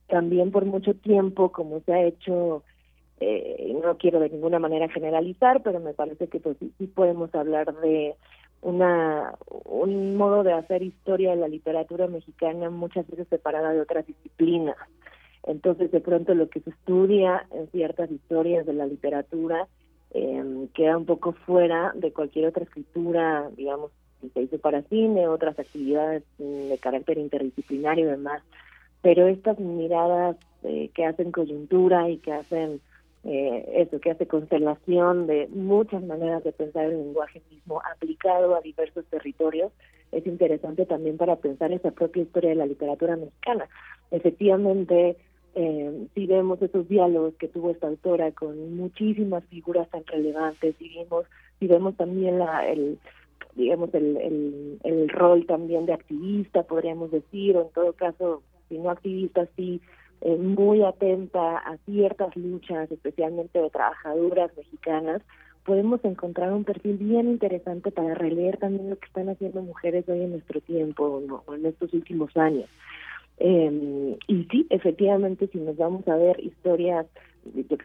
también 0.08 0.52
por 0.52 0.66
mucho 0.66 0.94
tiempo, 0.94 1.54
como 1.54 1.80
se 1.86 1.94
ha 1.94 2.04
hecho, 2.04 2.64
eh, 3.22 3.74
no 3.82 3.98
quiero 3.98 4.20
de 4.20 4.30
ninguna 4.30 4.60
manera 4.60 4.90
generalizar, 4.90 5.64
pero 5.64 5.80
me 5.80 5.94
parece 5.94 6.28
que 6.28 6.42
pues, 6.42 6.58
sí 6.60 6.88
podemos 6.88 7.34
hablar 7.34 7.74
de 7.80 8.14
una 8.62 9.36
un 9.64 10.18
modo 10.18 10.44
de 10.44 10.52
hacer 10.52 10.84
historia 10.84 11.32
de 11.32 11.38
la 11.38 11.48
literatura 11.48 12.08
mexicana 12.08 12.70
muchas 12.70 13.08
veces 13.08 13.28
separada 13.30 13.72
de 13.72 13.80
otras 13.80 14.06
disciplinas. 14.06 14.76
Entonces, 15.46 15.92
de 15.92 16.02
pronto 16.02 16.34
lo 16.34 16.50
que 16.50 16.60
se 16.62 16.72
estudia 16.72 17.46
en 17.52 17.68
ciertas 17.72 18.12
historias 18.12 18.66
de 18.66 18.74
la 18.74 18.88
literatura 18.88 19.68
eh, 20.12 20.68
queda 20.74 20.98
un 20.98 21.06
poco 21.06 21.34
fuera 21.34 21.92
de 21.96 22.12
cualquier 22.12 22.48
otra 22.48 22.64
escritura, 22.64 23.50
digamos, 23.56 23.92
que 24.22 24.30
se 24.30 24.42
hizo 24.44 24.58
para 24.60 24.82
cine, 24.84 25.28
otras 25.28 25.60
actividades 25.60 26.24
mm, 26.40 26.70
de 26.70 26.78
carácter 26.80 27.18
interdisciplinario 27.18 28.06
y 28.06 28.12
demás. 28.12 28.42
Pero 29.02 29.28
estas 29.28 29.60
miradas 29.60 30.38
eh, 30.64 30.90
que 30.96 31.06
hacen 31.06 31.32
coyuntura 31.32 32.10
y 32.10 32.18
que 32.18 32.34
hacen 32.34 32.82
eh, 33.24 33.66
eso, 33.76 34.00
que 34.00 34.12
hace 34.12 34.28
constelación 34.28 35.28
de 35.28 35.48
muchas 35.50 36.02
maneras 36.04 36.44
de 36.44 36.54
pensar 36.54 36.86
el 36.86 36.98
lenguaje 36.98 37.42
mismo 37.52 37.82
aplicado 37.94 38.56
a 38.56 38.62
diversos 38.62 39.06
territorios, 39.08 39.72
es 40.12 40.26
interesante 40.26 40.86
también 40.86 41.18
para 41.18 41.36
pensar 41.36 41.72
esa 41.72 41.92
propia 41.92 42.24
historia 42.24 42.52
de 42.52 42.56
la 42.56 42.66
literatura 42.66 43.16
mexicana. 43.16 43.68
Efectivamente, 44.12 45.18
eh, 45.56 46.08
si 46.14 46.28
vemos 46.28 46.62
esos 46.62 46.88
diálogos 46.88 47.34
que 47.36 47.48
tuvo 47.48 47.72
esta 47.72 47.88
autora 47.88 48.32
con 48.32 48.76
muchísimas 48.76 49.44
figuras 49.46 49.90
tan 49.90 50.06
relevantes, 50.06 50.76
y 50.80 50.96
vemos, 50.96 51.26
si 51.60 51.68
vemos 51.68 51.96
también 51.96 52.40
la, 52.40 52.68
el 52.68 53.00
digamos 53.56 53.94
el, 53.94 54.18
el, 54.18 54.80
el 54.84 55.10
rol 55.10 55.46
también 55.46 55.86
de 55.86 55.94
activista, 55.94 56.64
podríamos 56.64 57.12
decir, 57.12 57.56
o 57.56 57.62
en 57.62 57.70
todo 57.70 57.94
caso, 57.94 58.44
si 58.70 58.78
no 58.78 58.90
activista, 58.90 59.48
sí 59.56 59.82
eh, 60.22 60.36
muy 60.38 60.84
atenta 60.84 61.58
a 61.58 61.78
ciertas 61.86 62.36
luchas, 62.36 62.92
especialmente 62.92 63.60
de 63.60 63.70
trabajadoras 63.70 64.52
mexicanas, 64.58 65.22
podemos 65.64 66.04
encontrar 66.04 66.52
un 66.52 66.64
perfil 66.64 66.98
bien 66.98 67.30
interesante 67.30 67.92
para 67.92 68.14
releer 68.14 68.58
también 68.58 68.90
lo 68.90 68.98
que 68.98 69.08
están 69.08 69.30
haciendo 69.30 69.62
mujeres 69.62 70.08
hoy 70.08 70.22
en 70.22 70.32
nuestro 70.32 70.62
tiempo 70.62 71.22
o 71.46 71.56
en 71.56 71.66
estos 71.66 71.94
últimos 71.94 72.36
años. 72.38 72.70
Eh, 73.38 74.18
y 74.28 74.44
sí, 74.46 74.68
efectivamente, 74.70 75.48
si 75.48 75.58
nos 75.60 75.78
vamos 75.78 76.08
a 76.08 76.16
ver 76.16 76.40
historias, 76.40 77.06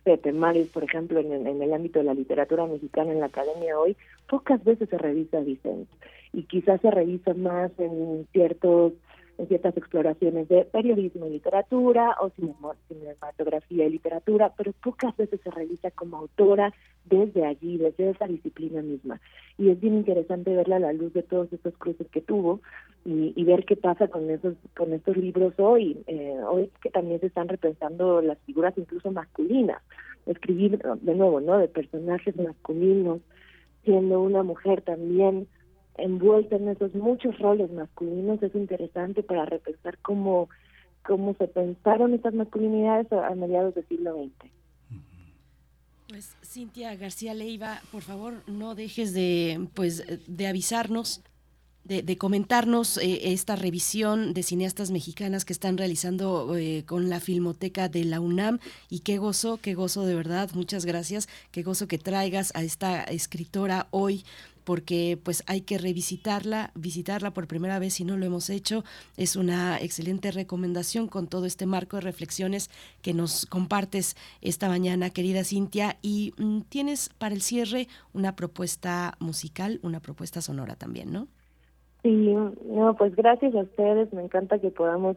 sé, 0.04 0.16
temarios, 0.18 0.68
por 0.68 0.84
ejemplo, 0.84 1.20
en, 1.20 1.46
en, 1.46 1.62
el 1.62 1.72
ámbito 1.72 1.98
de 1.98 2.04
la 2.06 2.14
literatura 2.14 2.66
mexicana 2.66 3.12
en 3.12 3.20
la 3.20 3.26
academia 3.26 3.78
hoy, 3.78 3.96
pocas 4.28 4.62
veces 4.64 4.88
se 4.88 4.98
revisa 4.98 5.40
Vicente. 5.40 5.90
Y 6.32 6.44
quizás 6.44 6.80
se 6.80 6.90
revisa 6.90 7.34
más 7.34 7.72
en 7.78 8.26
ciertos 8.32 8.92
en 9.40 9.48
ciertas 9.48 9.74
exploraciones 9.74 10.48
de 10.48 10.66
periodismo 10.66 11.26
y 11.26 11.30
literatura 11.30 12.14
o 12.20 12.30
cinematografía 12.30 13.86
y 13.86 13.90
literatura, 13.90 14.52
pero 14.54 14.72
pocas 14.72 15.16
veces 15.16 15.40
se 15.42 15.50
revisa 15.50 15.90
como 15.92 16.18
autora 16.18 16.74
desde 17.06 17.46
allí, 17.46 17.78
desde 17.78 18.10
esa 18.10 18.26
disciplina 18.26 18.82
misma. 18.82 19.18
Y 19.56 19.70
es 19.70 19.80
bien 19.80 19.94
interesante 19.94 20.54
verla 20.54 20.76
a 20.76 20.80
la 20.80 20.92
luz 20.92 21.14
de 21.14 21.22
todos 21.22 21.50
estos 21.54 21.74
cruces 21.78 22.06
que 22.08 22.20
tuvo 22.20 22.60
y, 23.06 23.32
y 23.34 23.44
ver 23.44 23.64
qué 23.64 23.76
pasa 23.76 24.08
con 24.08 24.28
esos 24.28 24.56
con 24.76 24.92
estos 24.92 25.16
libros 25.16 25.54
hoy, 25.56 26.02
eh, 26.06 26.36
hoy 26.46 26.70
que 26.82 26.90
también 26.90 27.20
se 27.20 27.26
están 27.26 27.48
repensando 27.48 28.20
las 28.20 28.38
figuras 28.40 28.76
incluso 28.76 29.10
masculinas, 29.10 29.82
escribir 30.26 30.82
de 31.00 31.14
nuevo, 31.14 31.40
¿no? 31.40 31.56
De 31.56 31.68
personajes 31.68 32.36
masculinos, 32.36 33.20
siendo 33.84 34.20
una 34.20 34.42
mujer 34.42 34.82
también 34.82 35.48
envuelta 36.02 36.56
en 36.56 36.68
esos 36.68 36.94
muchos 36.94 37.38
roles 37.38 37.70
masculinos 37.70 38.42
es 38.42 38.54
interesante 38.54 39.22
para 39.22 39.44
repensar 39.44 39.98
cómo, 39.98 40.48
cómo 41.06 41.34
se 41.34 41.48
pensaron 41.48 42.14
estas 42.14 42.34
masculinidades 42.34 43.12
a, 43.12 43.34
mediados 43.34 43.74
del 43.74 43.86
siglo 43.88 44.14
XX. 44.14 44.50
Pues 46.08 46.36
Cintia 46.42 46.96
García 46.96 47.34
Leiva, 47.34 47.80
por 47.92 48.02
favor, 48.02 48.34
no 48.48 48.74
dejes 48.74 49.14
de 49.14 49.68
pues 49.74 50.04
de 50.26 50.46
avisarnos 50.48 51.22
de, 51.84 52.18
comentarnos 52.18 52.98
eh, 52.98 53.32
esta 53.32 53.56
revisión 53.56 54.32
de 54.32 54.42
cineastas 54.42 54.90
mexicanas 54.90 55.44
que 55.44 55.52
están 55.52 55.76
realizando 55.76 56.56
eh, 56.56 56.84
con 56.86 57.08
la 57.08 57.20
Filmoteca 57.20 57.88
de 57.88 58.04
la 58.04 58.20
UNAM. 58.20 58.60
Y 58.88 59.00
qué 59.00 59.18
gozo, 59.18 59.58
qué 59.60 59.74
gozo 59.74 60.04
de 60.04 60.14
verdad, 60.14 60.50
muchas 60.54 60.84
gracias, 60.84 61.28
qué 61.50 61.62
gozo 61.62 61.88
que 61.88 61.98
traigas 61.98 62.52
a 62.54 62.62
esta 62.62 63.02
escritora 63.04 63.88
hoy 63.90 64.24
porque 64.70 65.18
pues 65.20 65.42
hay 65.48 65.62
que 65.62 65.78
revisitarla, 65.78 66.70
visitarla 66.76 67.32
por 67.32 67.48
primera 67.48 67.80
vez 67.80 67.94
si 67.94 68.04
no 68.04 68.16
lo 68.16 68.24
hemos 68.24 68.50
hecho. 68.50 68.84
Es 69.16 69.34
una 69.34 69.80
excelente 69.80 70.30
recomendación 70.30 71.08
con 71.08 71.26
todo 71.26 71.46
este 71.46 71.66
marco 71.66 71.96
de 71.96 72.02
reflexiones 72.02 72.70
que 73.02 73.12
nos 73.12 73.46
compartes 73.46 74.14
esta 74.40 74.68
mañana, 74.68 75.10
querida 75.10 75.42
Cintia. 75.42 75.96
Y 76.02 76.34
mm, 76.38 76.60
tienes 76.68 77.08
para 77.08 77.34
el 77.34 77.40
cierre 77.40 77.88
una 78.14 78.36
propuesta 78.36 79.14
musical, 79.18 79.80
una 79.82 79.98
propuesta 79.98 80.40
sonora 80.40 80.76
también, 80.76 81.12
¿no? 81.12 81.26
Sí, 82.04 82.32
no, 82.64 82.94
pues 82.96 83.16
gracias 83.16 83.52
a 83.56 83.62
ustedes. 83.62 84.12
Me 84.12 84.22
encanta 84.22 84.60
que 84.60 84.70
podamos 84.70 85.16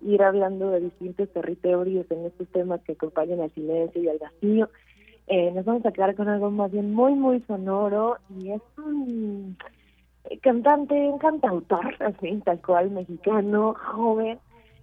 ir 0.00 0.22
hablando 0.22 0.70
de 0.70 0.80
distintos 0.80 1.28
territorios 1.28 2.10
en 2.10 2.24
estos 2.24 2.48
temas 2.48 2.80
que 2.84 2.92
acompañan 2.92 3.42
al 3.42 3.52
silencio 3.52 4.02
y 4.02 4.08
al 4.08 4.16
vacío. 4.18 4.70
Eh, 5.26 5.50
nos 5.52 5.64
vamos 5.64 5.86
a 5.86 5.92
quedar 5.92 6.14
con 6.14 6.28
algo 6.28 6.50
más 6.50 6.70
bien 6.70 6.92
muy, 6.92 7.14
muy 7.14 7.40
sonoro 7.46 8.18
y 8.38 8.50
es 8.50 8.62
un 8.76 9.56
cantante, 10.42 10.94
un 10.94 11.18
cantautor, 11.18 11.94
así, 12.00 12.40
tal 12.44 12.60
cual, 12.60 12.90
mexicano, 12.90 13.74
joven, 13.74 14.38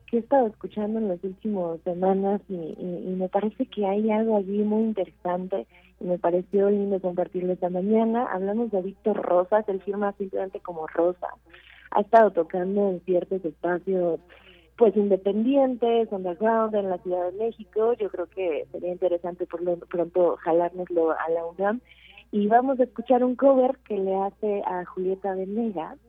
que 0.08 0.18
he 0.18 0.20
estado 0.20 0.48
escuchando 0.48 1.00
en 1.00 1.10
las 1.10 1.24
últimas 1.24 1.80
semanas 1.82 2.42
y, 2.50 2.76
me 3.22 3.30
parece 3.30 3.68
que 3.68 3.86
hay 3.86 4.10
algo 4.10 4.38
allí 4.38 4.64
muy 4.64 4.84
interesante 4.84 5.68
y 6.00 6.06
me 6.06 6.18
pareció 6.18 6.72
lindo 6.72 7.00
compartirlo 7.00 7.54
esta 7.54 7.70
mañana. 7.70 8.26
Hablamos 8.26 8.72
de 8.72 8.82
Víctor 8.82 9.18
Rosas, 9.18 9.68
él 9.70 9.80
firma 9.82 10.12
simplemente 10.14 10.60
como 10.60 10.88
Rosa. 10.88 11.28
Ha 11.92 12.02
estado 12.02 12.32
tocando 12.32 12.90
en 12.90 13.00
ciertos 13.02 13.46
espacios 13.46 14.20
pues 14.82 14.98
independientes, 14.98 16.12
underground 16.12 16.74
en 16.74 16.90
la 16.90 16.98
Ciudad 16.98 17.32
de 17.32 17.38
México. 17.38 17.94
Yo 18.00 18.10
creo 18.10 18.26
que 18.26 18.66
sería 18.72 18.92
interesante 18.92 19.46
por 19.46 19.62
lo 19.62 19.78
pronto 19.78 20.38
jalárnoslo 20.38 21.12
a 21.12 21.30
la 21.30 21.46
UNAM. 21.46 21.82
Y 22.32 22.48
vamos 22.48 22.80
a 22.80 22.86
escuchar 22.86 23.24
un 23.24 23.36
cover 23.36 23.78
que 23.88 23.96
le 23.96 24.16
hace 24.16 24.64
a 24.66 24.84
Julieta 24.86 25.36
Venegas 25.36 26.00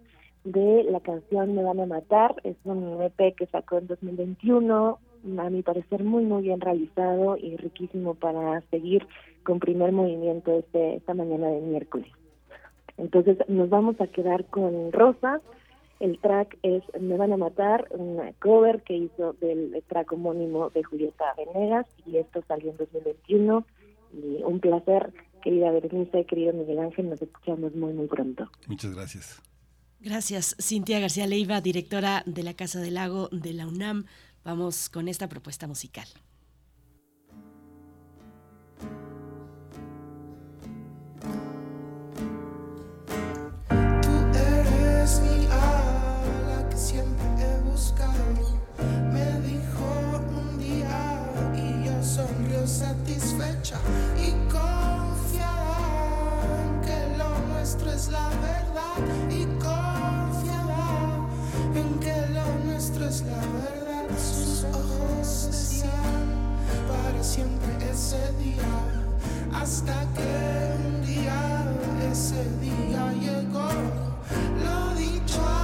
de 0.44 0.84
la 0.84 1.00
canción 1.00 1.54
Me 1.54 1.62
van 1.62 1.80
a 1.80 1.86
matar. 1.86 2.34
Es 2.44 2.56
un 2.64 3.02
EP 3.02 3.36
que 3.36 3.44
sacó 3.48 3.76
en 3.76 3.88
2021, 3.88 4.98
a 5.36 5.50
mi 5.50 5.60
parecer 5.62 6.02
muy, 6.02 6.24
muy 6.24 6.44
bien 6.44 6.62
realizado 6.62 7.36
y 7.36 7.58
riquísimo 7.58 8.14
para 8.14 8.62
seguir 8.70 9.06
con 9.42 9.60
primer 9.60 9.92
movimiento 9.92 10.50
este, 10.50 10.94
esta 10.94 11.12
mañana 11.12 11.48
de 11.48 11.60
miércoles. 11.60 12.10
Entonces 12.96 13.36
nos 13.48 13.68
vamos 13.68 14.00
a 14.00 14.06
quedar 14.06 14.46
con 14.46 14.92
Rosa. 14.92 15.42
El 16.02 16.18
track 16.18 16.58
es 16.64 16.82
Me 17.00 17.16
van 17.16 17.32
a 17.32 17.36
matar, 17.36 17.86
una 17.92 18.32
cover 18.40 18.82
que 18.82 18.96
hizo 18.96 19.34
del 19.34 19.80
track 19.86 20.12
homónimo 20.12 20.68
de 20.70 20.82
Julieta 20.82 21.26
Venegas 21.36 21.86
y 22.04 22.16
esto 22.16 22.42
salió 22.48 22.72
en 22.72 22.76
2021 22.76 23.64
y 24.12 24.42
un 24.42 24.58
placer, 24.58 25.12
querida 25.44 25.70
Berenice, 25.70 26.26
querido 26.26 26.54
Miguel 26.54 26.80
Ángel, 26.80 27.08
nos 27.08 27.22
escuchamos 27.22 27.76
muy 27.76 27.92
muy 27.92 28.08
pronto. 28.08 28.50
Muchas 28.66 28.96
gracias. 28.96 29.40
Gracias, 30.00 30.56
Cintia 30.60 30.98
García 30.98 31.28
Leiva, 31.28 31.60
directora 31.60 32.24
de 32.26 32.42
la 32.42 32.54
Casa 32.54 32.80
del 32.80 32.94
Lago 32.94 33.28
de 33.28 33.52
la 33.52 33.68
UNAM. 33.68 34.06
Vamos 34.42 34.88
con 34.88 35.06
esta 35.06 35.28
propuesta 35.28 35.68
musical. 35.68 36.08
Tú 43.68 44.38
eres 44.38 45.22
mi 45.22 45.46
que 45.46 45.91
siempre 46.82 47.24
he 47.38 47.60
buscado. 47.70 48.12
Me 49.12 49.26
dijo 49.46 49.86
un 50.40 50.58
día 50.58 51.30
y 51.54 51.84
yo 51.86 52.02
sonrió 52.02 52.66
satisfecha 52.66 53.78
y 54.18 54.32
confiada 54.50 55.78
en 56.58 56.80
que 56.86 57.16
lo 57.18 57.30
nuestro 57.52 57.92
es 57.92 58.08
la 58.08 58.28
verdad 58.30 58.98
y 59.30 59.44
nuestro 62.66 63.06
es 63.06 63.22
la 63.22 63.38
verdad. 63.38 64.06
Sus 64.18 64.64
ojos 64.64 65.46
decían 65.52 66.26
para 66.88 67.22
siempre 67.22 67.72
ese 67.90 68.32
día. 68.42 68.72
Hasta 69.54 69.94
que 70.16 70.30
un 70.84 71.06
día 71.06 71.62
ese 72.10 72.42
día 72.60 73.12
llegó. 73.12 73.70
Lo 74.64 74.94
dicho 74.96 75.61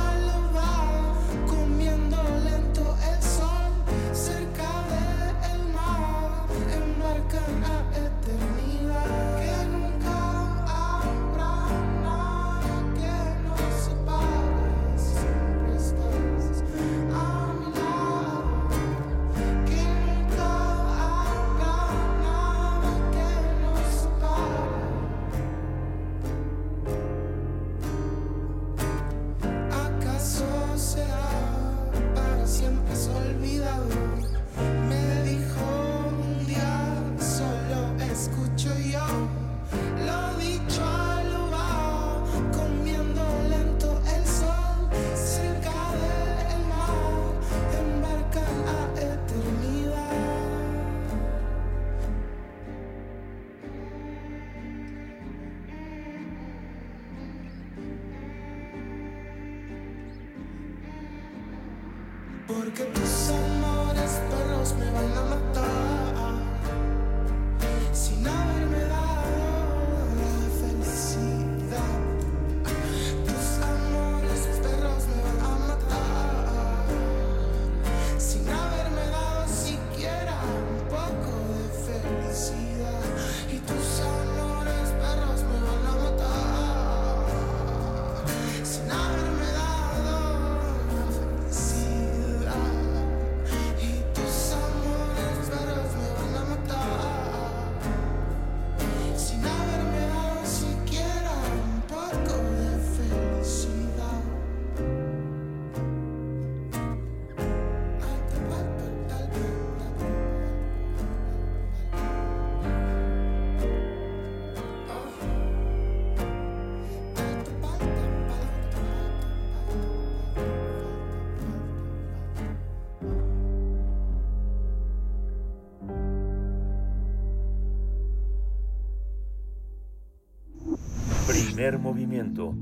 Primer 131.46 131.78
movimiento. 131.78 132.54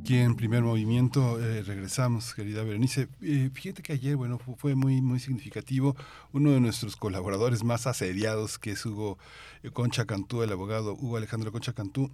Aquí 0.00 0.16
en 0.16 0.34
primer 0.34 0.62
movimiento 0.62 1.38
eh, 1.40 1.62
regresamos, 1.62 2.34
querida 2.34 2.64
Berenice. 2.64 3.08
Eh, 3.20 3.50
fíjate 3.52 3.82
que 3.82 3.92
ayer, 3.92 4.16
bueno, 4.16 4.38
fu- 4.38 4.56
fue 4.56 4.74
muy, 4.74 5.02
muy 5.02 5.20
significativo. 5.20 5.94
Uno 6.32 6.50
de 6.52 6.60
nuestros 6.60 6.96
colaboradores 6.96 7.62
más 7.64 7.86
asediados, 7.86 8.58
que 8.58 8.70
es 8.72 8.84
Hugo 8.86 9.18
eh, 9.62 9.70
Concha 9.70 10.06
Cantú, 10.06 10.42
el 10.42 10.52
abogado 10.52 10.94
Hugo 10.94 11.18
Alejandro 11.18 11.52
Concha 11.52 11.74
Cantú, 11.74 12.10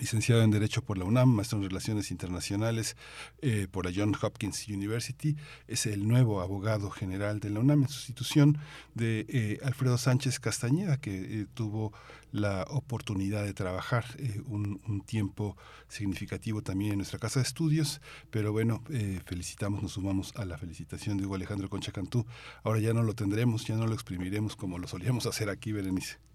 licenciado 0.00 0.42
en 0.42 0.50
Derecho 0.50 0.82
por 0.82 0.98
la 0.98 1.04
UNAM, 1.04 1.28
maestro 1.28 1.58
en 1.58 1.64
Relaciones 1.64 2.10
Internacionales 2.10 2.96
eh, 3.42 3.66
por 3.70 3.84
la 3.84 3.92
John 3.94 4.14
Hopkins 4.20 4.68
University, 4.68 5.36
es 5.66 5.86
el 5.86 6.06
nuevo 6.06 6.40
abogado 6.40 6.90
general 6.90 7.40
de 7.40 7.50
la 7.50 7.60
UNAM 7.60 7.82
en 7.82 7.88
sustitución 7.88 8.58
de 8.94 9.26
eh, 9.28 9.58
Alfredo 9.62 9.98
Sánchez 9.98 10.40
Castañeda, 10.40 10.98
que 10.98 11.40
eh, 11.40 11.46
tuvo 11.54 11.92
la 12.30 12.64
oportunidad 12.68 13.44
de 13.44 13.54
trabajar 13.54 14.04
un, 14.46 14.80
un 14.86 15.00
tiempo 15.00 15.56
significativo 15.88 16.62
también 16.62 16.92
en 16.92 16.98
nuestra 16.98 17.18
casa 17.18 17.40
de 17.40 17.44
estudios, 17.44 18.02
pero 18.30 18.52
bueno, 18.52 18.82
felicitamos, 19.24 19.82
nos 19.82 19.92
sumamos 19.92 20.34
a 20.36 20.44
la 20.44 20.58
felicitación 20.58 21.16
de 21.16 21.24
Hugo 21.24 21.36
Alejandro 21.36 21.70
Concha 21.70 21.90
Cantú. 21.90 22.26
Ahora 22.64 22.80
ya 22.80 22.92
no 22.92 23.02
lo 23.02 23.14
tendremos, 23.14 23.64
ya 23.64 23.76
no 23.76 23.86
lo 23.86 23.94
exprimiremos 23.94 24.56
como 24.56 24.78
lo 24.78 24.86
solíamos 24.86 25.24
hacer 25.24 25.48
aquí, 25.48 25.72
Berenice. 25.72 26.27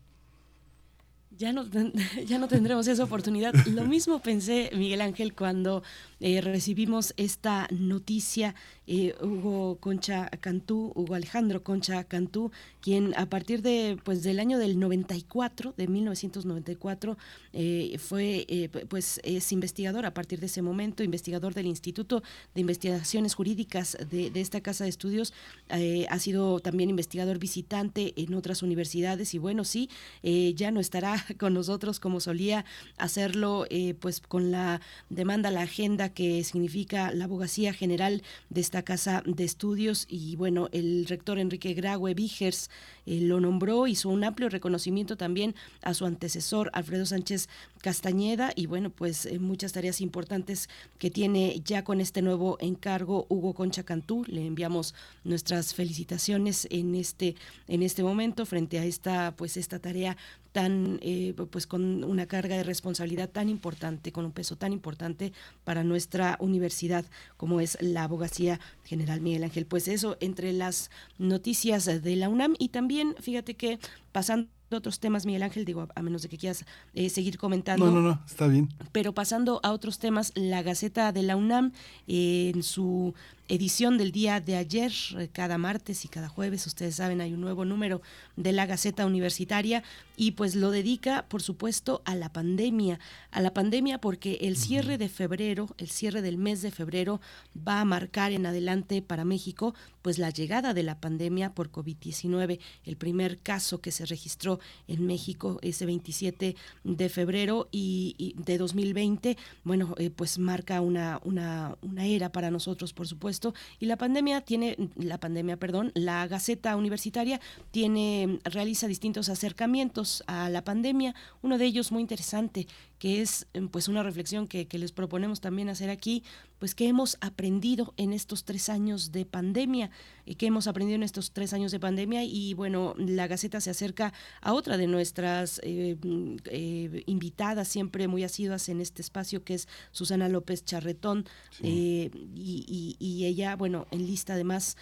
Ya 1.38 1.54
no, 1.54 1.66
ya 2.26 2.38
no 2.38 2.48
tendremos 2.48 2.88
esa 2.88 3.04
oportunidad. 3.04 3.54
Lo 3.68 3.86
mismo 3.86 4.20
pensé, 4.20 4.70
Miguel 4.74 5.02
Ángel, 5.02 5.34
cuando 5.34 5.84
eh, 6.26 6.40
recibimos 6.40 7.14
esta 7.18 7.68
noticia. 7.70 8.56
Eh, 8.86 9.14
Hugo 9.22 9.78
Concha 9.78 10.30
Cantú, 10.42 10.92
Hugo 10.96 11.16
Alejandro 11.16 11.64
Concha 11.64 12.04
Cantú, 12.04 12.52
quien 12.82 13.14
a 13.18 13.26
partir 13.28 13.62
de 13.62 13.98
pues 14.04 14.24
del 14.24 14.40
año 14.40 14.58
del 14.58 14.78
94, 14.78 15.74
de 15.78 15.88
1994, 15.88 17.18
eh, 17.54 17.98
fue 17.98 18.70
pues 18.90 19.22
es 19.24 19.52
investigador 19.54 20.06
a 20.06 20.14
partir 20.14 20.42
de 20.42 20.48
ese 20.48 20.62
momento, 20.62 21.04
investigador 21.04 21.54
del 21.54 21.68
Instituto 21.68 22.24
de 22.54 22.62
Investigaciones 22.62 23.36
Jurídicas 23.36 23.98
de, 24.10 24.30
de 24.30 24.42
esta 24.42 24.60
casa 24.60 24.84
de 24.84 24.90
estudios, 24.90 25.34
ha 25.70 26.20
sido 26.20 26.60
también 26.60 26.90
investigador 26.90 27.40
visitante 27.40 28.14
en 28.18 28.34
otras 28.34 28.64
universidades 28.64 29.34
y 29.34 29.38
bueno, 29.38 29.64
sí, 29.64 29.90
ya 30.22 30.72
no 30.72 30.82
estará 30.82 31.23
con 31.40 31.54
nosotros 31.54 32.00
como 32.00 32.20
solía 32.20 32.66
hacerlo, 32.98 33.66
eh, 33.70 33.94
pues 34.00 34.22
con 34.22 34.52
la 34.52 34.82
demanda, 35.10 35.52
la 35.52 35.62
agenda 35.62 36.10
que 36.10 36.44
significa 36.44 37.12
la 37.12 37.26
abogacía 37.26 37.74
general 37.74 38.24
de 38.50 38.62
esta 38.62 38.84
casa 38.84 39.24
de 39.26 39.44
estudios 39.44 40.06
y 40.10 40.36
bueno, 40.36 40.70
el 40.72 41.06
rector 41.08 41.40
Enrique 41.40 41.74
Graue 41.74 42.14
Vigers 42.14 42.70
eh, 43.06 43.20
lo 43.22 43.40
nombró, 43.40 43.88
hizo 43.88 44.10
un 44.10 44.24
amplio 44.24 44.50
reconocimiento 44.50 45.18
también 45.18 45.56
a 45.82 45.94
su 45.94 46.06
antecesor 46.06 46.70
Alfredo 46.74 47.06
Sánchez 47.06 47.50
Castañeda 47.82 48.52
y 48.56 48.66
bueno, 48.66 48.90
pues 48.90 49.26
eh, 49.26 49.40
muchas 49.40 49.74
tareas 49.74 50.02
importantes 50.02 50.70
que 51.00 51.12
tiene 51.12 51.62
ya 51.66 51.84
con 51.84 52.00
este 52.00 52.22
nuevo 52.22 52.58
encargo 52.62 53.26
Hugo 53.30 53.54
Concha 53.54 53.84
Cantú. 53.84 54.24
Le 54.28 54.46
enviamos 54.46 54.96
nuestras 55.24 55.74
felicitaciones 55.74 56.68
en 56.72 56.96
este 56.96 57.36
en 57.68 57.84
este 57.84 58.04
momento 58.04 58.46
frente 58.46 58.80
a 58.80 58.86
esta 58.86 59.34
pues 59.36 59.58
esta 59.58 59.80
tarea 59.80 60.18
tan 60.54 61.00
eh, 61.02 61.34
pues 61.52 61.68
con 61.68 62.04
una 62.04 62.28
carga 62.28 62.56
de 62.56 62.64
responsabilidad 62.64 63.30
tan 63.30 63.50
importante, 63.50 64.12
con 64.12 64.24
un 64.24 64.32
peso 64.32 64.56
tan 64.56 64.72
importante 64.72 65.34
para 65.66 65.84
nuestra 65.84 66.38
universidad 66.40 67.06
como 67.36 67.60
es 67.60 67.78
la 67.82 68.04
abogacía 68.04 68.60
general 68.86 69.20
Miguel 69.20 69.44
Ángel. 69.44 69.66
Pues 69.66 69.88
eso 69.90 70.16
entre 70.22 70.54
las 70.54 70.92
noticias 71.18 71.86
de 71.86 72.16
la 72.16 72.30
UNAM 72.30 72.56
y 72.60 72.70
también 72.70 73.16
fíjate 73.20 73.56
que 73.56 73.80
pasando 74.12 74.48
otros 74.76 75.00
temas, 75.00 75.26
Miguel 75.26 75.44
Ángel, 75.44 75.66
digo, 75.66 75.88
a 75.94 76.02
menos 76.02 76.24
de 76.24 76.30
que 76.30 76.38
quieras 76.38 76.66
eh, 76.94 77.10
seguir 77.10 77.38
comentando. 77.38 77.86
No, 77.86 77.92
no, 77.92 78.02
no, 78.02 78.22
está 78.26 78.48
bien. 78.48 78.70
Pero 78.92 79.14
pasando 79.14 79.60
a 79.64 79.72
otros 79.72 80.00
temas, 80.00 80.32
la 80.36 80.64
Gaceta 80.64 81.12
de 81.12 81.24
la 81.24 81.36
UNAM, 81.36 81.74
en 82.08 82.64
su 82.64 83.14
edición 83.54 84.00
del 84.00 84.12
día 84.12 84.42
de 84.42 84.56
ayer, 84.56 84.92
eh, 85.18 85.30
cada 85.32 85.60
martes 85.60 86.06
y 86.06 86.08
cada 86.08 86.28
jueves, 86.28 86.66
ustedes 86.66 86.96
saben, 86.96 87.22
hay 87.22 87.34
un 87.34 87.42
nuevo 87.42 87.66
número 87.66 88.02
de 88.36 88.52
la 88.52 88.66
Gaceta 88.66 89.06
Universitaria 89.06 89.84
y 90.18 90.32
pues 90.32 90.56
lo 90.56 90.72
dedica, 90.72 91.26
por 91.28 91.44
supuesto, 91.44 92.02
a 92.06 92.16
la 92.16 92.34
pandemia, 92.34 93.00
a 93.32 93.42
la 93.42 93.54
pandemia 93.54 94.00
porque 94.00 94.40
el 94.42 94.58
cierre 94.58 94.98
de 94.98 95.08
febrero, 95.08 95.68
el 95.78 95.90
cierre 95.90 96.24
del 96.24 96.38
mes 96.38 96.64
de 96.64 96.72
febrero 96.72 97.22
va 97.56 97.80
a 97.80 97.86
marcar 97.86 98.32
en 98.32 98.48
adelante 98.48 99.02
para 99.04 99.24
México 99.24 99.76
pues 100.02 100.20
la 100.20 100.30
llegada 100.30 100.74
de 100.74 100.84
la 100.84 101.00
pandemia 101.00 101.56
por 101.56 101.72
COVID-19, 101.72 102.60
el 102.86 102.98
primer 102.98 103.40
caso 103.40 103.82
que 103.82 103.92
se 103.92 104.06
registró 104.06 104.60
en 104.88 105.06
México 105.08 105.60
ese 105.62 105.86
27 105.86 106.56
de 106.84 107.10
febrero 107.10 107.70
y, 107.72 108.36
de 108.38 108.58
2020, 108.58 109.38
bueno, 109.64 109.96
eh, 109.98 110.10
pues 110.10 110.38
marca 110.40 110.82
una, 110.82 111.22
una, 111.24 111.78
una 111.82 112.06
era 112.06 112.32
para 112.32 112.52
nosotros, 112.52 112.94
por 112.94 113.08
supuesto, 113.08 113.43
y 113.80 113.88
la 113.88 113.98
pandemia 113.98 114.42
tiene, 114.42 114.78
la 114.96 115.20
pandemia, 115.20 115.58
perdón, 115.58 115.92
la 115.96 116.28
Gaceta 116.28 116.76
Universitaria 116.76 117.42
tiene, 117.72 118.40
realiza 118.44 118.88
distintos 118.88 119.30
acercamientos 119.30 120.24
a 120.28 120.50
la 120.50 120.64
pandemia, 120.64 121.16
uno 121.42 121.58
de 121.58 121.66
ellos 121.66 121.92
muy 121.92 122.02
interesante, 122.02 122.68
que 123.04 123.20
es 123.22 123.48
pues 123.72 123.90
una 123.90 124.02
reflexión 124.02 124.48
que, 124.48 124.66
que 124.66 124.80
les 124.80 124.94
proponemos 124.94 125.42
también 125.42 125.68
hacer 125.68 125.90
aquí, 125.90 126.24
pues 126.58 126.74
qué 126.74 126.88
hemos 126.88 127.18
aprendido 127.20 127.94
en 127.98 128.14
estos 128.14 128.46
tres 128.46 128.70
años 128.70 129.12
de 129.12 129.26
pandemia, 129.26 129.92
eh, 130.26 130.36
qué 130.36 130.46
hemos 130.46 130.68
aprendido 130.68 130.96
en 130.96 131.04
estos 131.04 131.34
tres 131.34 131.52
años 131.52 131.74
de 131.74 131.82
pandemia 131.82 132.24
y 132.24 132.54
bueno, 132.54 132.96
la 132.98 133.28
Gaceta 133.28 133.60
se 133.60 133.72
acerca 133.72 134.14
a 134.40 134.54
otra 134.54 134.78
de 134.78 134.88
nuestras 134.88 135.60
eh, 135.64 135.98
mm, 136.02 136.36
eh, 136.46 137.04
invitadas 137.06 137.68
siempre 137.68 138.08
muy 138.08 138.24
asiduas 138.24 138.70
en 138.70 138.80
este 138.80 139.02
espacio 139.02 139.44
que 139.44 139.56
es 139.56 139.68
Susana 139.92 140.30
López 140.30 140.64
Charretón 140.64 141.26
y, 141.62 142.10
y, 142.38 143.26
ella, 143.26 143.58
bueno, 143.58 143.86
enlista 143.92 144.36
además 144.36 144.78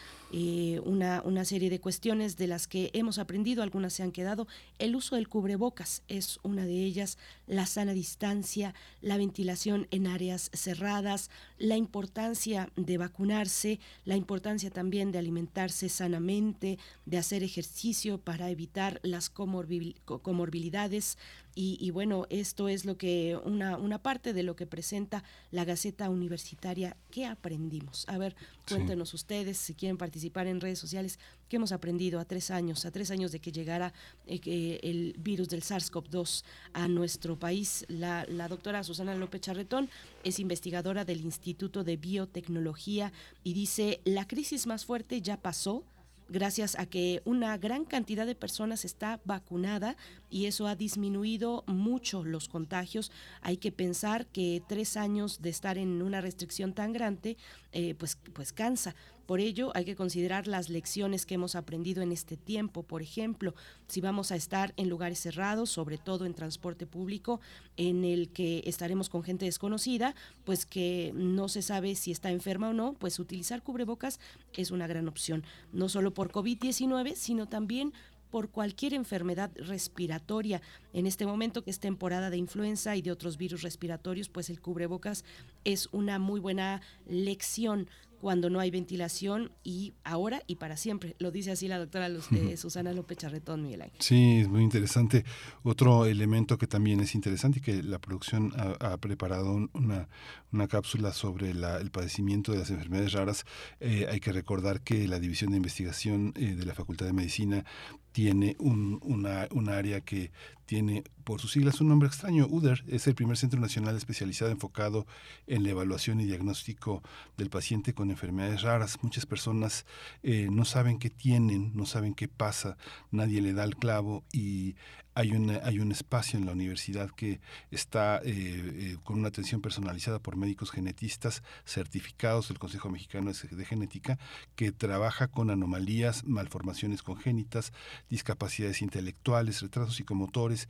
una, 0.85 1.21
una 1.25 1.45
serie 1.45 1.69
de 1.69 1.81
cuestiones 1.81 2.37
de 2.37 2.47
las 2.47 2.67
que 2.67 2.89
hemos 2.93 3.17
aprendido, 3.17 3.63
algunas 3.63 3.93
se 3.93 4.03
han 4.03 4.11
quedado, 4.11 4.47
el 4.79 4.95
uso 4.95 5.15
del 5.15 5.27
cubrebocas 5.27 6.03
es 6.07 6.39
una 6.43 6.65
de 6.65 6.83
ellas, 6.83 7.17
la 7.47 7.65
sana 7.65 7.93
distancia, 7.93 8.73
la 9.01 9.17
ventilación 9.17 9.87
en 9.91 10.07
áreas 10.07 10.49
cerradas, 10.53 11.29
la 11.61 11.77
importancia 11.77 12.69
de 12.75 12.97
vacunarse, 12.97 13.79
la 14.03 14.15
importancia 14.15 14.71
también 14.71 15.11
de 15.11 15.19
alimentarse 15.19 15.89
sanamente, 15.89 16.79
de 17.05 17.17
hacer 17.19 17.43
ejercicio 17.43 18.17
para 18.17 18.49
evitar 18.49 18.99
las 19.03 19.29
comorbilidades, 19.29 21.19
y, 21.53 21.91
bueno, 21.91 22.27
esto 22.29 22.69
es 22.69 22.85
lo 22.85 22.97
que 22.97 23.37
una, 23.43 23.77
una 23.77 24.01
parte 24.01 24.31
de 24.33 24.41
lo 24.41 24.55
que 24.55 24.65
presenta 24.65 25.23
la 25.51 25.65
Gaceta 25.65 26.09
Universitaria. 26.09 26.95
¿Qué 27.11 27.25
aprendimos? 27.25 28.05
A 28.07 28.17
ver, 28.17 28.37
cuéntenos 28.67 29.13
ustedes, 29.13 29.57
si 29.57 29.73
quieren 29.73 29.97
participar 29.97 30.47
en 30.47 30.61
redes 30.61 30.79
sociales, 30.79 31.19
¿qué 31.51 31.57
hemos 31.57 31.73
aprendido 31.73 32.21
a 32.21 32.23
tres 32.23 32.49
años, 32.49 32.85
a 32.85 32.91
tres 32.91 33.11
años 33.11 33.33
de 33.33 33.41
que 33.41 33.51
llegara 33.51 33.91
eh, 34.25 34.79
el 34.83 35.13
virus 35.19 35.49
del 35.49 35.63
SARS-CoV-2 35.63 36.45
a 36.71 36.87
nuestro 36.87 37.37
país? 37.37 37.83
La, 37.89 38.25
la 38.29 38.47
doctora 38.47 38.85
Susana 38.85 39.13
López 39.15 39.41
Charretón 39.41 39.89
es 40.23 40.39
investigadora 40.39 41.03
del 41.03 41.19
Instituto 41.19 41.83
de 41.83 41.97
Biotecnología 41.97 43.11
y 43.43 43.53
dice, 43.53 43.99
la 44.05 44.25
crisis 44.29 44.65
más 44.65 44.85
fuerte 44.85 45.21
ya 45.21 45.35
pasó 45.35 45.83
gracias 46.31 46.79
a 46.79 46.85
que 46.85 47.21
una 47.25 47.57
gran 47.57 47.83
cantidad 47.83 48.25
de 48.25 48.35
personas 48.35 48.85
está 48.85 49.19
vacunada 49.25 49.97
y 50.29 50.45
eso 50.45 50.67
ha 50.67 50.75
disminuido 50.75 51.65
mucho 51.67 52.23
los 52.23 52.47
contagios. 52.47 53.11
Hay 53.41 53.57
que 53.57 53.73
pensar 53.73 54.25
que 54.27 54.63
tres 54.67 54.95
años 54.95 55.41
de 55.41 55.49
estar 55.49 55.77
en 55.77 56.01
una 56.01 56.21
restricción 56.21 56.73
tan 56.73 56.93
grande, 56.93 57.35
eh, 57.73 57.93
pues, 57.95 58.17
pues 58.33 58.53
cansa. 58.53 58.95
Por 59.31 59.39
ello, 59.39 59.71
hay 59.75 59.85
que 59.85 59.95
considerar 59.95 60.45
las 60.45 60.67
lecciones 60.67 61.25
que 61.25 61.35
hemos 61.35 61.55
aprendido 61.55 62.03
en 62.03 62.11
este 62.11 62.35
tiempo. 62.35 62.83
Por 62.83 63.01
ejemplo, 63.01 63.55
si 63.87 64.01
vamos 64.01 64.33
a 64.33 64.35
estar 64.35 64.73
en 64.75 64.89
lugares 64.89 65.19
cerrados, 65.19 65.69
sobre 65.69 65.97
todo 65.97 66.25
en 66.25 66.33
transporte 66.33 66.85
público, 66.85 67.39
en 67.77 68.03
el 68.03 68.27
que 68.33 68.61
estaremos 68.65 69.07
con 69.07 69.23
gente 69.23 69.45
desconocida, 69.45 70.15
pues 70.43 70.65
que 70.65 71.13
no 71.15 71.47
se 71.47 71.61
sabe 71.61 71.95
si 71.95 72.11
está 72.11 72.29
enferma 72.29 72.71
o 72.71 72.73
no, 72.73 72.91
pues 72.91 73.19
utilizar 73.19 73.63
cubrebocas 73.63 74.19
es 74.51 74.69
una 74.69 74.85
gran 74.85 75.07
opción, 75.07 75.45
no 75.71 75.87
solo 75.87 76.13
por 76.13 76.33
COVID-19, 76.33 77.15
sino 77.15 77.47
también 77.47 77.93
por 78.31 78.49
cualquier 78.49 78.93
enfermedad 78.93 79.51
respiratoria. 79.55 80.61
En 80.91 81.07
este 81.07 81.25
momento 81.25 81.63
que 81.63 81.71
es 81.71 81.79
temporada 81.79 82.31
de 82.31 82.37
influenza 82.37 82.97
y 82.97 83.01
de 83.01 83.11
otros 83.11 83.37
virus 83.37 83.61
respiratorios, 83.61 84.27
pues 84.27 84.49
el 84.49 84.59
cubrebocas 84.59 85.23
es 85.63 85.87
una 85.93 86.19
muy 86.19 86.41
buena 86.41 86.81
lección 87.05 87.87
cuando 88.21 88.49
no 88.51 88.59
hay 88.59 88.69
ventilación 88.69 89.51
y 89.63 89.93
ahora 90.03 90.43
y 90.45 90.55
para 90.55 90.77
siempre. 90.77 91.15
Lo 91.17 91.31
dice 91.31 91.51
así 91.51 91.67
la 91.67 91.79
doctora 91.79 92.07
eh, 92.07 92.55
Susana 92.55 92.93
López 92.93 93.17
Charretón, 93.17 93.63
Miguel 93.63 93.81
Ángel. 93.81 93.99
Sí, 93.99 94.41
es 94.41 94.47
muy 94.47 94.61
interesante. 94.61 95.25
Otro 95.63 96.05
elemento 96.05 96.57
que 96.59 96.67
también 96.67 96.99
es 96.99 97.15
interesante 97.15 97.59
y 97.59 97.61
que 97.61 97.81
la 97.81 97.99
producción 97.99 98.53
ha, 98.79 98.97
preparado 98.97 99.69
una, 99.73 100.07
una 100.51 100.67
cápsula 100.67 101.11
sobre 101.13 101.49
el 101.49 101.91
padecimiento 101.91 102.51
de 102.51 102.59
las 102.59 102.69
enfermedades 102.69 103.13
raras. 103.13 103.45
Eh, 103.79 104.07
hay 104.09 104.19
que 104.19 104.31
recordar 104.31 104.81
que 104.81 105.07
la 105.07 105.19
División 105.19 105.51
de 105.51 105.57
Investigación 105.57 106.33
eh, 106.35 106.53
de 106.55 106.65
la 106.65 106.75
Facultad 106.75 107.07
de 107.07 107.13
Medicina 107.13 107.65
tiene 108.11 108.55
un, 108.59 108.99
una, 109.03 109.47
un 109.51 109.69
área 109.69 110.01
que 110.01 110.31
tiene 110.65 111.03
por 111.23 111.41
sus 111.41 111.51
siglas 111.51 111.81
un 111.81 111.89
nombre 111.89 112.07
extraño. 112.07 112.47
UDER 112.49 112.83
es 112.87 113.07
el 113.07 113.15
primer 113.15 113.37
centro 113.37 113.59
nacional 113.59 113.95
especializado 113.97 114.51
enfocado 114.51 115.05
en 115.47 115.63
la 115.63 115.69
evaluación 115.69 116.21
y 116.21 116.25
diagnóstico 116.25 117.03
del 117.37 117.49
paciente 117.49 117.93
con 117.93 118.09
enfermedades 118.09 118.61
raras. 118.61 118.97
Muchas 119.01 119.25
personas 119.25 119.85
eh, 120.23 120.47
no 120.51 120.65
saben 120.65 120.97
qué 120.97 121.09
tienen, 121.09 121.71
no 121.75 121.85
saben 121.85 122.13
qué 122.13 122.27
pasa, 122.27 122.77
nadie 123.11 123.41
le 123.41 123.53
da 123.53 123.63
el 123.63 123.75
clavo 123.75 124.23
y 124.31 124.75
hay, 125.13 125.31
hay 125.63 125.79
un 125.79 125.91
espacio 125.91 126.39
en 126.39 126.45
la 126.45 126.53
universidad 126.53 127.09
que 127.11 127.41
está 127.69 128.17
eh, 128.17 128.23
eh, 128.25 128.97
con 129.03 129.19
una 129.19 129.27
atención 129.27 129.61
personalizada 129.61 130.19
por 130.19 130.37
médicos 130.37 130.71
genetistas 130.71 131.43
certificados. 131.65 132.47
Del 132.47 132.59
Consejo 132.59 132.89
Mexicano 132.89 133.31
de 133.31 133.65
Genética 133.65 134.17
que 134.55 134.71
trabaja 134.71 135.27
con 135.27 135.49
anomalías, 135.49 136.23
malformaciones 136.25 137.03
congénitas, 137.03 137.73
discapacidades 138.09 138.81
intelectuales, 138.81 139.61
retrasos 139.61 139.95
psicomotores, 139.95 140.69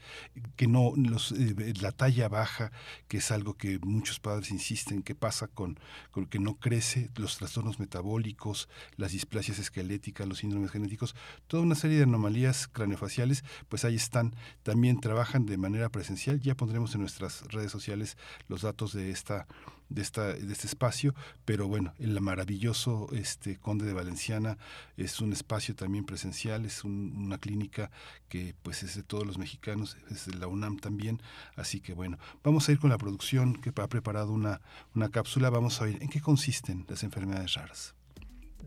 que 0.56 0.68
no 0.68 0.94
los, 0.96 1.32
eh, 1.34 1.74
la 1.82 1.92
talla 1.92 2.30
baja, 2.30 2.72
que 3.08 3.18
es 3.18 3.32
algo 3.32 3.56
que 3.56 3.80
muchos 3.80 4.20
padres 4.20 4.52
insisten 4.52 5.04
que 5.04 5.16
pasa 5.16 5.48
con, 5.48 5.80
con 6.12 6.26
que 6.26 6.40
no 6.40 6.56
crece, 6.56 7.10
los 7.16 7.38
trastornos 7.38 7.80
metabólicos, 7.80 8.70
las 8.98 9.12
displasias 9.12 9.60
esqueléticas, 9.60 10.28
los 10.28 10.40
síndromes 10.40 10.72
genéticos, 10.72 11.16
toda 11.48 11.64
una 11.64 11.76
serie 11.76 11.98
de 11.98 12.04
anomalías 12.04 12.68
craneofaciales, 12.68 13.44
pues 13.70 13.86
ahí 13.86 13.96
están 13.96 14.32
también 14.64 15.00
trabajan 15.00 15.46
de 15.46 15.58
manera 15.58 15.90
presencial. 15.90 16.40
Ya 16.40 16.56
pondremos 16.56 16.94
en 16.96 17.02
nuestras 17.02 17.44
redes 17.52 17.72
sociales 17.72 18.18
los 18.48 18.62
datos 18.62 18.94
de 18.94 19.12
esta 19.12 19.48
de, 19.92 20.02
esta, 20.02 20.34
de 20.34 20.52
este 20.52 20.68
espacio, 20.68 21.14
pero 21.46 21.68
bueno, 21.68 21.94
el 22.00 22.20
maravilloso 22.22 23.10
este 23.12 23.58
Conde 23.58 23.86
de 23.86 23.94
Valenciana 23.94 24.58
es 24.98 25.20
un 25.20 25.34
espacio 25.34 25.76
también 25.76 26.06
presencial, 26.06 26.66
es 26.66 26.84
una 26.84 27.38
clínica 27.38 27.92
que 28.30 28.56
pues 28.64 28.84
es 28.84 28.96
de 28.96 29.04
todos 29.04 29.28
los 29.28 29.38
mexicanos, 29.38 29.98
es 30.10 30.26
de 30.26 30.36
la 30.36 30.48
UNAM 30.48 30.78
también, 30.78 31.22
así 31.56 31.82
que 31.82 31.94
bueno, 31.94 32.18
vamos 32.44 32.68
a 32.68 32.72
ir 32.72 32.80
con 32.80 32.90
la 32.90 32.98
producción 32.98 33.56
que 33.56 33.70
ha 33.70 33.88
preparado 33.88 34.32
una, 34.32 34.62
una 34.96 35.10
cápsula, 35.10 35.50
vamos 35.50 35.82
a 35.82 35.86
ver 35.86 36.02
en 36.02 36.10
qué 36.10 36.22
consisten 36.22 36.86
las 36.88 37.04
enfermedades 37.04 37.54
raras. 37.54 37.94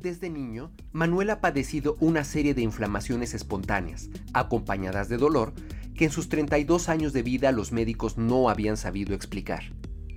Desde 0.01 0.31
niño, 0.31 0.71
Manuel 0.93 1.31
ha 1.31 1.41
padecido 1.41 1.97
una 2.01 2.25
serie 2.25 2.55
de 2.55 2.63
inflamaciones 2.63 3.35
espontáneas, 3.35 4.11
acompañadas 4.33 5.09
de 5.09 5.17
dolor, 5.17 5.55
que 5.95 6.07
en 6.07 6.11
sus 6.11 6.29
32 6.29 6.89
años 6.89 7.13
de 7.13 7.23
vida 7.23 7.53
los 7.53 7.73
médicos 7.73 8.19
no 8.19 8.49
habían 8.49 8.77
sabido 8.77 9.15
explicar. 9.15 9.63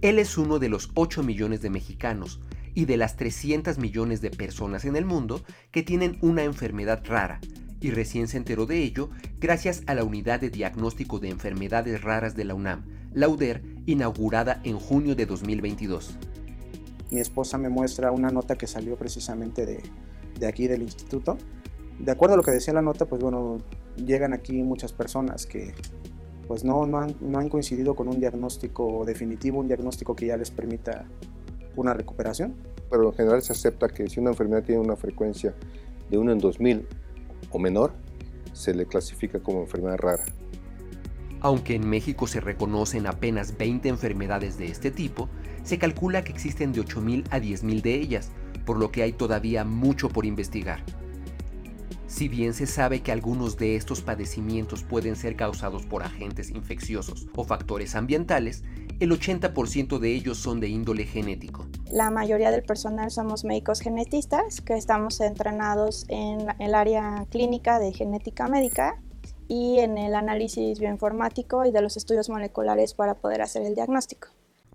Él 0.01 0.19
es 0.19 0.38
uno 0.38 0.59
de 0.59 0.69
los 0.69 0.91
8 0.95 1.23
millones 1.23 1.61
de 1.61 1.69
mexicanos 1.69 2.41
y 2.73 2.86
de 2.86 2.97
las 2.97 3.15
300 3.15 3.78
millones 3.78 4.21
de 4.21 4.30
personas 4.30 4.86
en 4.86 4.95
el 4.95 5.05
mundo 5.05 5.43
que 5.71 5.84
tienen 5.84 6.17
una 6.21 6.43
enfermedad 6.43 7.03
rara, 7.05 7.39
y 7.80 7.91
recién 7.91 8.28
se 8.28 8.38
enteró 8.38 8.65
de 8.65 8.84
ello 8.84 9.09
gracias 9.39 9.84
a 9.88 9.93
la 9.93 10.03
Unidad 10.03 10.41
de 10.41 10.49
Diagnóstico 10.49 11.19
de 11.19 11.30
Enfermedades 11.30 12.01
Raras 12.01 12.36
de 12.36 12.45
la 12.45 12.55
UNAM, 12.55 12.86
la 13.13 13.30
UDER, 13.30 13.63
inaugurada 13.86 14.59
en 14.63 14.78
junio 14.78 15.15
de 15.15 15.25
2022. 15.25 16.17
Mi 17.11 17.19
esposa 17.19 17.57
me 17.57 17.69
muestra 17.69 18.11
una 18.11 18.29
nota 18.29 18.55
que 18.55 18.67
salió 18.67 18.97
precisamente 18.97 19.65
de, 19.65 19.83
de 20.39 20.47
aquí 20.47 20.67
del 20.67 20.81
instituto. 20.81 21.37
De 21.99 22.11
acuerdo 22.11 22.35
a 22.35 22.37
lo 22.37 22.43
que 22.43 22.51
decía 22.51 22.73
la 22.73 22.81
nota, 22.81 23.05
pues 23.05 23.21
bueno, 23.21 23.57
llegan 23.95 24.33
aquí 24.33 24.61
muchas 24.63 24.93
personas 24.93 25.45
que 25.45 25.73
pues 26.47 26.63
no, 26.63 26.85
no, 26.85 26.99
han, 26.99 27.15
no 27.19 27.39
han 27.39 27.49
coincidido 27.49 27.95
con 27.95 28.07
un 28.07 28.19
diagnóstico 28.19 29.03
definitivo, 29.05 29.59
un 29.59 29.67
diagnóstico 29.67 30.15
que 30.15 30.27
ya 30.27 30.37
les 30.37 30.51
permita 30.51 31.05
una 31.75 31.93
recuperación. 31.93 32.55
Pero 32.89 33.09
en 33.09 33.13
general 33.13 33.41
se 33.41 33.51
acepta 33.51 33.89
que 33.89 34.07
si 34.09 34.19
una 34.19 34.29
enfermedad 34.29 34.63
tiene 34.63 34.81
una 34.81 34.95
frecuencia 34.95 35.53
de 36.09 36.17
1 36.17 36.31
en 36.31 36.39
2000 36.39 36.87
o 37.51 37.59
menor, 37.59 37.93
se 38.53 38.73
le 38.73 38.85
clasifica 38.85 39.39
como 39.39 39.61
enfermedad 39.61 39.97
rara. 39.97 40.23
Aunque 41.41 41.75
en 41.75 41.87
México 41.87 42.25
se 42.25 42.39
reconocen 42.39 43.05
apenas 43.05 43.57
20 43.57 43.89
enfermedades 43.89 44.57
de 44.57 44.67
este 44.67 44.89
tipo, 44.89 45.29
se 45.68 45.78
calcula 45.78 46.24
que 46.24 46.32
existen 46.32 46.72
de 46.72 46.80
8.000 46.80 47.26
a 47.30 47.39
10.000 47.39 47.82
de 47.82 47.95
ellas, 47.95 48.32
por 48.65 48.78
lo 48.78 48.89
que 48.89 49.03
hay 49.03 49.11
todavía 49.11 49.65
mucho 49.65 50.07
por 50.07 50.26
investigar. 50.26 50.82
Si 52.07 52.30
bien 52.30 52.53
se 52.53 52.68
sabe 52.68 53.01
que 53.01 53.11
algunos 53.11 53.57
de 53.57 53.76
estos 53.76 53.99
padecimientos 53.99 54.84
pueden 54.84 55.18
ser 55.18 55.36
causados 55.36 55.86
por 55.86 56.03
agentes 56.03 56.51
infecciosos 56.51 57.28
o 57.36 57.43
factores 57.43 57.95
ambientales, 57.95 58.63
el 59.01 59.11
80% 59.11 59.99
de 59.99 60.15
ellos 60.15 60.38
son 60.38 60.61
de 60.61 60.70
índole 60.70 61.03
genético. 61.03 61.68
La 61.91 62.11
mayoría 62.11 62.49
del 62.49 62.63
personal 62.63 63.11
somos 63.11 63.43
médicos 63.43 63.82
genetistas 63.82 64.61
que 64.61 64.76
estamos 64.76 65.20
entrenados 65.20 66.05
en 66.07 66.47
el 66.59 66.76
área 66.76 67.26
clínica 67.30 67.78
de 67.78 67.91
genética 67.91 68.47
médica 68.47 69.01
y 69.49 69.80
en 69.80 69.97
el 69.97 70.15
análisis 70.15 70.80
bioinformático 70.80 71.65
y 71.65 71.72
de 71.72 71.82
los 71.82 71.97
estudios 71.97 72.30
moleculares 72.30 72.93
para 72.93 73.15
poder 73.15 73.41
hacer 73.41 73.63
el 73.63 73.76
diagnóstico. 73.76 74.30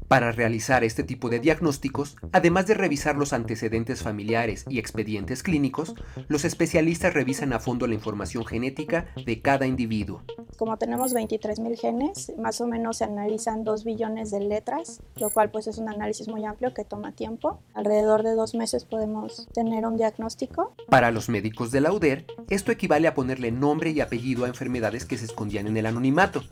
Para 0.08 0.32
realizar 0.32 0.84
este 0.84 1.02
tipo 1.02 1.28
de 1.28 1.40
diagnósticos, 1.40 2.16
además 2.32 2.66
de 2.66 2.74
revisar 2.74 3.16
los 3.16 3.32
antecedentes 3.32 4.02
familiares 4.02 4.64
y 4.68 4.78
expedientes 4.78 5.42
clínicos, 5.42 5.94
los 6.28 6.44
especialistas 6.44 7.14
revisan 7.14 7.52
a 7.52 7.58
fondo 7.58 7.86
la 7.86 7.94
información 7.94 8.44
genética 8.44 9.06
de 9.24 9.40
cada 9.40 9.66
individuo. 9.66 10.22
Como 10.58 10.76
tenemos 10.76 11.14
23.000 11.14 11.78
genes, 11.78 12.32
más 12.38 12.60
o 12.60 12.66
menos 12.66 12.98
se 12.98 13.04
analizan 13.04 13.64
2 13.64 13.84
billones 13.84 14.30
de 14.30 14.40
letras, 14.40 15.00
lo 15.16 15.30
cual 15.30 15.50
pues 15.50 15.66
es 15.66 15.78
un 15.78 15.88
análisis 15.88 16.28
muy 16.28 16.44
amplio 16.44 16.74
que 16.74 16.84
toma 16.84 17.12
tiempo. 17.12 17.60
Alrededor 17.74 18.22
de 18.22 18.34
dos 18.34 18.54
meses 18.54 18.84
podemos 18.84 19.48
tener 19.54 19.86
un 19.86 19.96
diagnóstico. 19.96 20.74
Para 20.88 21.10
los 21.10 21.28
médicos 21.28 21.70
de 21.70 21.80
la 21.80 21.92
UDER, 21.92 22.26
esto 22.50 22.70
equivale 22.70 23.08
a 23.08 23.14
ponerle 23.14 23.50
nombre 23.50 23.90
y 23.90 24.00
apellido 24.00 24.44
a 24.44 24.48
enfermedades 24.48 25.04
que 25.04 25.16
se 25.16 25.24
escondían 25.24 25.66
en 25.66 25.76
el 25.76 25.86
anonimato. 25.86 26.42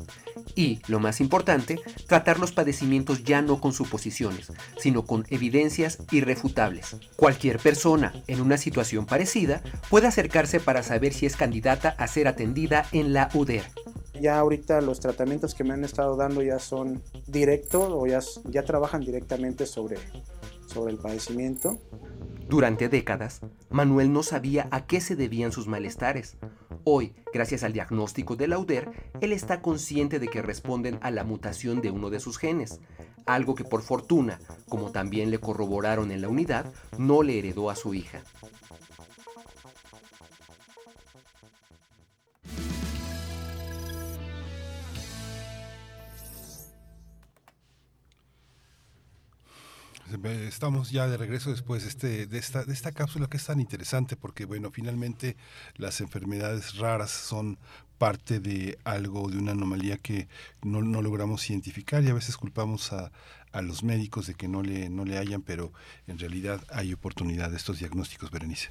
Y, 0.55 0.81
lo 0.89 1.01
más 1.01 1.21
importante, 1.21 1.81
tratar 2.07 2.39
los 2.39 2.53
padecimientos 2.53 3.23
ya 3.25 3.40
no 3.41 3.61
con 3.61 3.73
suposiciones, 3.73 4.53
sino 4.79 5.05
con 5.05 5.27
evidencias 5.31 5.99
irrefutables. 6.11 6.97
Cualquier 7.17 7.59
persona 7.59 8.13
en 8.27 8.41
una 8.41 8.57
situación 8.57 9.07
parecida 9.07 9.63
puede 9.89 10.07
acercarse 10.07 10.61
para 10.61 10.83
saber 10.83 11.13
si 11.13 11.27
es 11.27 11.37
candidata 11.37 11.95
a 11.99 12.07
ser 12.07 12.29
atendida 12.29 12.87
en 12.93 13.13
la 13.13 13.29
UDER. 13.35 13.65
Ya 14.21 14.39
ahorita 14.39 14.81
los 14.83 15.01
tratamientos 15.01 15.55
que 15.55 15.65
me 15.65 15.73
han 15.73 15.85
estado 15.85 16.17
dando 16.17 16.43
ya 16.43 16.59
son 16.59 17.03
directos 17.27 17.89
o 17.91 18.07
ya, 18.07 18.21
ya 18.45 18.65
trabajan 18.65 19.01
directamente 19.01 19.67
sobre, 19.67 19.97
sobre 20.67 20.93
el 20.93 20.99
padecimiento. 20.99 21.79
Durante 22.51 22.89
décadas, 22.89 23.41
Manuel 23.71 24.13
no 24.13 24.25
sabía 24.25 24.67
a 24.73 24.85
qué 24.87 25.01
se 25.01 25.15
debían 25.15 25.53
sus 25.53 25.69
malestares. 25.69 26.37
Hoy, 26.83 27.15
gracias 27.33 27.63
al 27.63 27.73
diagnóstico 27.73 28.35
de 28.35 28.49
Lauder, 28.49 28.91
él 29.21 29.33
está 29.33 29.63
consciente 29.63 30.19
de 30.19 30.27
que 30.29 30.43
responden 30.43 30.99
a 31.01 31.11
la 31.11 31.23
mutación 31.23 31.81
de 31.81 31.91
uno 31.91 32.11
de 32.11 32.19
sus 32.19 32.39
genes, 32.39 32.81
algo 33.27 33.55
que 33.55 33.65
por 33.65 33.83
fortuna, 33.83 34.39
como 34.69 34.91
también 34.91 35.31
le 35.31 35.39
corroboraron 35.39 36.11
en 36.11 36.21
la 36.21 36.29
unidad, 36.29 36.67
no 36.99 37.23
le 37.23 37.39
heredó 37.39 37.71
a 37.71 37.77
su 37.77 37.95
hija. 37.95 38.23
Estamos 50.49 50.91
ya 50.91 51.07
de 51.07 51.17
regreso 51.17 51.51
después 51.51 51.83
de, 51.83 51.89
este, 51.89 52.27
de, 52.27 52.39
esta, 52.39 52.65
de 52.65 52.73
esta 52.73 52.93
cápsula 52.93 53.29
que 53.29 53.37
es 53.37 53.45
tan 53.45 53.61
interesante 53.61 54.17
porque, 54.17 54.45
bueno, 54.45 54.71
finalmente 54.71 55.37
las 55.77 56.01
enfermedades 56.01 56.77
raras 56.77 57.11
son 57.11 57.59
parte 57.99 58.41
de 58.41 58.79
algo, 58.85 59.31
de 59.31 59.39
una 59.39 59.53
anomalía 59.53 59.99
que 59.99 60.29
no, 60.63 60.83
no 60.83 61.03
logramos 61.03 61.49
identificar 61.51 62.03
y 62.03 62.09
a 62.09 62.15
veces 62.15 62.37
culpamos 62.37 62.93
a, 62.93 63.13
a, 63.53 63.63
los 63.63 63.85
médicos 63.85 64.27
de 64.27 64.35
que 64.35 64.49
no 64.49 64.63
le, 64.63 64.89
no 64.89 65.05
le 65.05 65.19
hayan, 65.19 65.43
pero 65.43 65.73
en 66.07 66.19
realidad 66.19 66.65
hay 66.71 66.93
oportunidad 66.93 67.51
de 67.51 67.57
estos 67.57 67.79
diagnósticos, 67.79 68.31
Berenice. 68.31 68.71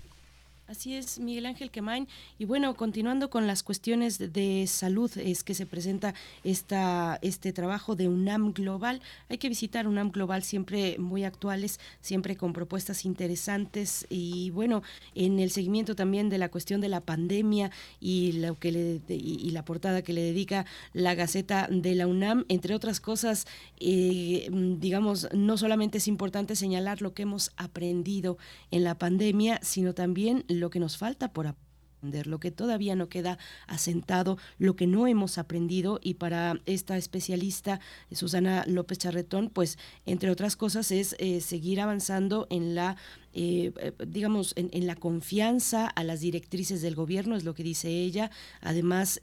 Así 0.69 0.93
es, 0.93 1.17
Miguel 1.17 1.47
Ángel 1.47 1.71
Quemain. 1.71 2.07
Y 2.37 2.45
bueno, 2.45 2.75
continuando 2.75 3.31
con 3.31 3.47
las 3.47 3.63
cuestiones 3.63 4.19
de, 4.19 4.65
salud, 4.67 5.09
es 5.17 5.43
que 5.43 5.55
se 5.55 5.65
presenta 5.65 6.13
esta, 6.43 7.17
este 7.23 7.51
trabajo 7.53 7.95
de 7.95 8.07
UNAM 8.07 8.53
Global. 8.53 9.01
Hay 9.29 9.39
que 9.39 9.49
visitar 9.49 9.87
UNAM 9.87 10.11
Global, 10.11 10.43
siempre 10.43 10.99
muy 10.99 11.23
actuales, 11.23 11.79
siempre 12.01 12.35
con 12.35 12.53
propuestas 12.53 13.03
interesantes. 13.05 14.05
Y 14.11 14.51
bueno, 14.51 14.83
en 15.15 15.39
el 15.39 15.49
seguimiento 15.49 15.95
también 15.95 16.29
de 16.29 16.37
la 16.37 16.49
cuestión 16.49 16.81
de 16.81 16.89
la 16.89 17.01
pandemia 17.01 17.71
y, 17.99 18.33
lo 18.33 18.53
que 18.59 18.71
le, 18.71 19.01
y, 19.07 19.49
la 19.49 19.65
portada 19.65 20.03
que 20.03 20.13
le 20.13 20.21
dedica 20.21 20.67
la 20.93 21.15
Gaceta 21.15 21.67
de 21.71 21.95
la 21.95 22.05
UNAM, 22.05 22.45
entre 22.47 22.75
otras 22.75 22.99
cosas, 22.99 23.47
eh, 23.79 24.47
digamos, 24.77 25.29
no 25.33 25.57
solamente 25.57 25.97
es 25.97 26.07
importante 26.07 26.55
señalar 26.55 27.01
lo 27.01 27.15
que 27.15 27.23
hemos 27.23 27.53
aprendido 27.57 28.37
en 28.69 28.83
la 28.83 28.99
pandemia, 28.99 29.59
sino 29.63 29.95
también 29.95 30.45
que 30.69 30.79
nos 30.79 30.97
falta 30.97 31.31
por 31.31 31.47
aprender, 31.47 32.27
lo 32.27 32.39
que 32.39 32.51
todavía 32.51 32.95
no 32.95 33.09
queda 33.09 33.37
asentado, 33.67 34.37
lo 34.57 34.75
que 34.75 34.87
no 34.87 35.05
hemos 35.07 35.37
aprendido 35.37 35.99
y 36.01 36.13
para 36.13 36.61
esta 36.65 36.97
especialista 36.97 37.81
Susana 38.11 38.63
López 38.67 38.99
Charretón, 38.99 39.49
pues 39.49 39.77
entre 40.05 40.29
otras 40.29 40.55
cosas 40.55 40.91
es 40.91 41.15
eh, 41.19 41.41
seguir 41.41 41.81
avanzando 41.81 42.47
en 42.49 42.73
la 42.75 42.95
eh, 43.33 43.73
eh, 43.79 43.93
digamos, 44.07 44.53
en, 44.55 44.87
la 44.87 44.95
confianza 44.95 45.87
a 45.87 46.03
las 46.03 46.19
directrices 46.21 46.81
del 46.81 46.95
gobierno, 46.95 47.35
es 47.35 47.43
lo 47.43 47.53
que 47.53 47.63
dice 47.63 47.89
ella. 47.89 48.31
Además, 48.59 49.21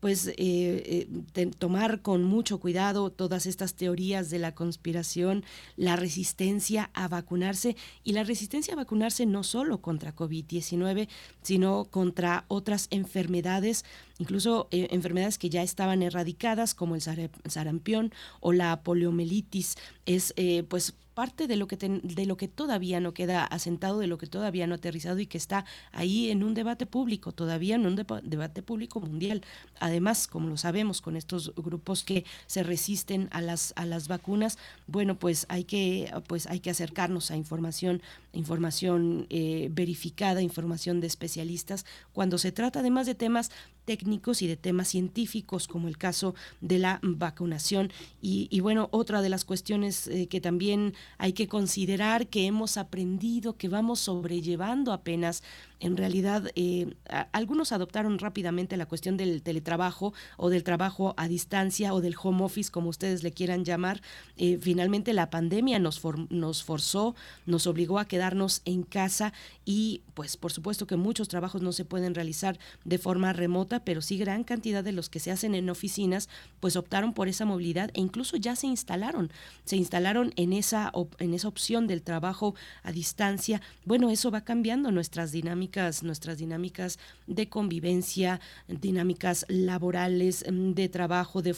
pues 0.00 0.26
eh, 0.28 0.34
eh, 0.36 1.50
tomar 1.58 2.02
con 2.02 2.24
mucho 2.24 2.58
cuidado 2.58 3.10
todas 3.10 3.46
estas 3.46 3.74
teorías 3.74 4.30
de 4.30 4.38
la 4.38 4.54
conspiración, 4.54 5.44
la 5.76 5.96
resistencia 5.96 6.90
a 6.94 7.08
vacunarse 7.08 7.76
y 8.04 8.12
la 8.12 8.24
resistencia 8.24 8.74
a 8.74 8.76
vacunarse 8.76 9.26
no 9.26 9.42
solo 9.42 9.80
contra 9.80 10.14
COVID-19, 10.14 11.08
sino 11.42 11.86
contra 11.86 12.44
otras 12.48 12.88
enfermedades, 12.90 13.84
incluso 14.18 14.68
eh, 14.70 14.88
enfermedades 14.90 15.38
que 15.38 15.50
ya 15.50 15.62
estaban 15.62 16.02
erradicadas 16.02 16.74
como 16.74 16.94
el 16.94 17.02
sarampión 17.02 18.12
o 18.40 18.52
la 18.52 18.82
poliomielitis. 18.82 19.76
Es 20.06 20.34
pues 20.68 20.94
parte 21.16 21.46
de 21.46 21.56
lo 21.56 21.66
que 21.66 21.78
de 21.78 22.26
lo 22.26 22.36
que 22.36 22.46
todavía 22.46 23.00
no 23.00 23.14
queda 23.14 23.42
asentado, 23.42 24.00
de 24.00 24.06
lo 24.06 24.18
que 24.18 24.26
todavía 24.26 24.66
no 24.66 24.74
ha 24.74 24.76
aterrizado 24.76 25.18
y 25.18 25.26
que 25.26 25.38
está 25.38 25.64
ahí 25.90 26.30
en 26.30 26.44
un 26.44 26.52
debate 26.52 26.84
público, 26.84 27.32
todavía 27.32 27.76
en 27.76 27.86
un 27.86 27.96
debate 27.96 28.62
público 28.62 29.00
mundial. 29.00 29.40
Además, 29.80 30.26
como 30.26 30.50
lo 30.50 30.58
sabemos 30.58 31.00
con 31.00 31.16
estos 31.16 31.54
grupos 31.56 32.04
que 32.04 32.26
se 32.46 32.62
resisten 32.62 33.30
a 33.32 33.40
las 33.40 33.72
a 33.76 33.86
las 33.86 34.08
vacunas, 34.08 34.58
bueno, 34.86 35.18
pues 35.18 35.46
hay 35.48 35.64
que 35.64 36.12
pues 36.28 36.46
hay 36.48 36.60
que 36.60 36.68
acercarnos 36.68 37.30
a 37.30 37.36
información 37.36 38.02
información 38.34 39.26
eh, 39.30 39.70
verificada, 39.72 40.42
información 40.42 41.00
de 41.00 41.06
especialistas, 41.06 41.86
cuando 42.12 42.36
se 42.36 42.52
trata 42.52 42.80
además 42.80 43.06
de 43.06 43.14
temas 43.14 43.50
técnicos 43.86 44.42
y 44.42 44.46
de 44.46 44.56
temas 44.56 44.88
científicos, 44.88 45.68
como 45.68 45.88
el 45.88 45.96
caso 45.96 46.34
de 46.60 46.78
la 46.78 47.00
vacunación. 47.02 47.90
Y, 48.20 48.60
bueno, 48.60 48.88
otra 48.90 49.22
de 49.22 49.30
las 49.30 49.46
cuestiones 49.46 50.08
eh, 50.08 50.26
que 50.26 50.40
también 50.42 50.92
hay 51.16 51.32
que 51.32 51.48
considerar, 51.48 52.26
que 52.26 52.46
hemos 52.46 52.76
aprendido, 52.76 53.54
que 53.54 53.68
vamos 53.68 54.00
sobrellevando 54.00 54.92
apenas, 54.92 55.42
en 55.80 55.96
realidad 55.96 56.50
eh, 56.54 56.94
algunos 57.32 57.72
adoptaron 57.72 58.18
rápidamente 58.18 58.76
la 58.76 58.86
cuestión 58.86 59.16
del 59.16 59.42
teletrabajo 59.42 60.14
o 60.36 60.48
del 60.48 60.64
trabajo 60.64 61.14
a 61.16 61.28
distancia 61.28 61.92
o 61.92 62.00
del 62.00 62.16
home 62.20 62.44
office, 62.44 62.70
como 62.70 62.88
ustedes 62.88 63.22
le 63.22 63.32
quieran 63.32 63.64
llamar. 63.64 64.00
Eh, 64.36 64.58
finalmente 64.60 65.12
la 65.12 65.30
pandemia 65.30 65.78
nos, 65.78 66.00
nos 66.30 66.64
forzó, 66.64 67.14
nos 67.44 67.66
obligó 67.66 67.98
a 67.98 68.06
quedarnos 68.06 68.62
en 68.64 68.82
casa 68.82 69.32
y 69.64 70.02
pues 70.14 70.36
por 70.36 70.52
supuesto 70.52 70.86
que 70.86 70.96
muchos 70.96 71.28
trabajos 71.28 71.60
no 71.60 71.72
se 71.72 71.84
pueden 71.84 72.14
realizar 72.14 72.58
de 72.84 72.98
forma 72.98 73.32
remota, 73.32 73.84
pero 73.84 74.00
sí 74.00 74.16
gran 74.16 74.44
cantidad 74.44 74.82
de 74.82 74.92
los 74.92 75.10
que 75.10 75.20
se 75.20 75.30
hacen 75.30 75.54
en 75.54 75.68
oficinas 75.68 76.28
pues 76.60 76.76
optaron 76.76 77.12
por 77.12 77.28
esa 77.28 77.44
movilidad 77.44 77.90
e 77.94 78.00
incluso 78.00 78.36
ya 78.36 78.56
se 78.56 78.66
instalaron, 78.66 79.30
se 79.64 79.76
instalaron 79.76 80.32
en 80.36 80.52
esa, 80.52 80.90
en 81.18 81.34
esa 81.34 81.48
opción 81.48 81.86
del 81.86 82.02
trabajo 82.02 82.54
a 82.82 82.92
distancia. 82.92 83.60
Bueno, 83.84 84.10
eso 84.10 84.30
va 84.30 84.42
cambiando 84.42 84.90
nuestras 84.90 85.32
dinámicas, 85.32 85.65
nuestras 86.02 86.38
dinámicas 86.38 86.98
de 87.26 87.48
convivencia, 87.48 88.40
dinámicas 88.68 89.44
laborales, 89.48 90.44
mm, 90.50 90.72
de 90.72 90.88
trabajo, 90.88 91.42
de, 91.42 91.54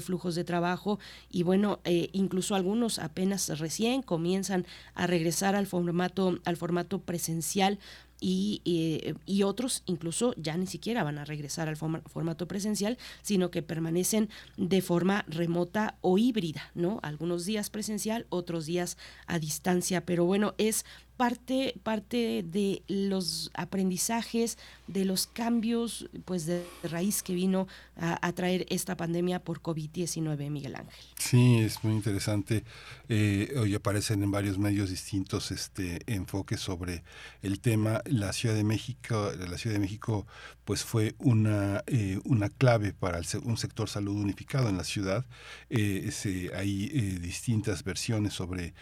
flujos 0.00 0.34
de 0.34 0.44
trabajo 0.44 0.98
y 1.30 1.42
bueno, 1.42 1.80
eh, 1.84 2.08
incluso 2.12 2.54
algunos 2.54 2.98
apenas 2.98 3.58
recién 3.58 4.02
comienzan 4.02 4.66
a 4.94 5.06
regresar 5.06 5.54
al 5.54 5.66
formato, 5.66 6.38
al 6.44 6.56
formato 6.56 7.00
presencial 7.00 7.78
y, 8.22 8.62
eh, 8.64 9.14
y, 9.26 9.42
otros 9.42 9.82
incluso 9.86 10.32
ya 10.36 10.56
ni 10.56 10.68
siquiera 10.68 11.02
van 11.02 11.18
a 11.18 11.24
regresar 11.24 11.68
al 11.68 11.76
formato 11.76 12.46
presencial, 12.46 12.96
sino 13.20 13.50
que 13.50 13.62
permanecen 13.62 14.30
de 14.56 14.80
forma 14.80 15.24
remota 15.26 15.96
o 16.02 16.18
híbrida, 16.18 16.70
¿no? 16.74 17.00
Algunos 17.02 17.46
días 17.46 17.68
presencial, 17.68 18.26
otros 18.28 18.66
días 18.66 18.96
a 19.26 19.40
distancia, 19.40 20.06
pero 20.06 20.24
bueno, 20.24 20.54
es 20.56 20.84
parte, 21.16 21.74
parte 21.82 22.44
de 22.44 22.82
los 22.88 23.50
aprendizajes, 23.54 24.58
de 24.86 25.04
los 25.04 25.26
cambios 25.26 26.08
pues 26.24 26.46
de 26.46 26.64
raíz 26.82 27.22
que 27.22 27.34
vino 27.34 27.66
a, 27.96 28.32
traer 28.32 28.66
esta 28.70 28.96
pandemia 28.96 29.40
por 29.40 29.60
COVID-19, 29.60 30.50
Miguel 30.50 30.76
Ángel. 30.76 31.04
Sí, 31.18 31.58
es 31.58 31.82
muy 31.84 31.94
interesante. 31.94 32.64
Eh, 33.08 33.54
hoy 33.58 33.74
aparecen 33.74 34.22
en 34.22 34.30
varios 34.30 34.58
medios 34.58 34.90
distintos 34.90 35.50
este 35.50 36.00
enfoques 36.06 36.60
sobre 36.60 37.04
el 37.42 37.60
tema. 37.60 38.00
La 38.06 38.32
Ciudad 38.32 38.54
de 38.54 38.64
México, 38.64 39.30
la 39.38 39.58
Ciudad 39.58 39.74
de 39.74 39.80
México 39.80 40.26
pues 40.64 40.84
fue 40.84 41.14
una, 41.18 41.82
eh, 41.86 42.20
una 42.24 42.48
clave 42.48 42.92
para 42.92 43.20
un 43.42 43.56
sector 43.56 43.88
salud 43.88 44.14
unificado 44.14 44.68
en 44.68 44.76
la 44.76 44.84
ciudad. 44.84 45.26
Eh, 45.70 46.10
hay 46.56 46.90
eh, 46.92 47.18
distintas 47.20 47.84
versiones 47.84 48.32
sobre 48.32 48.74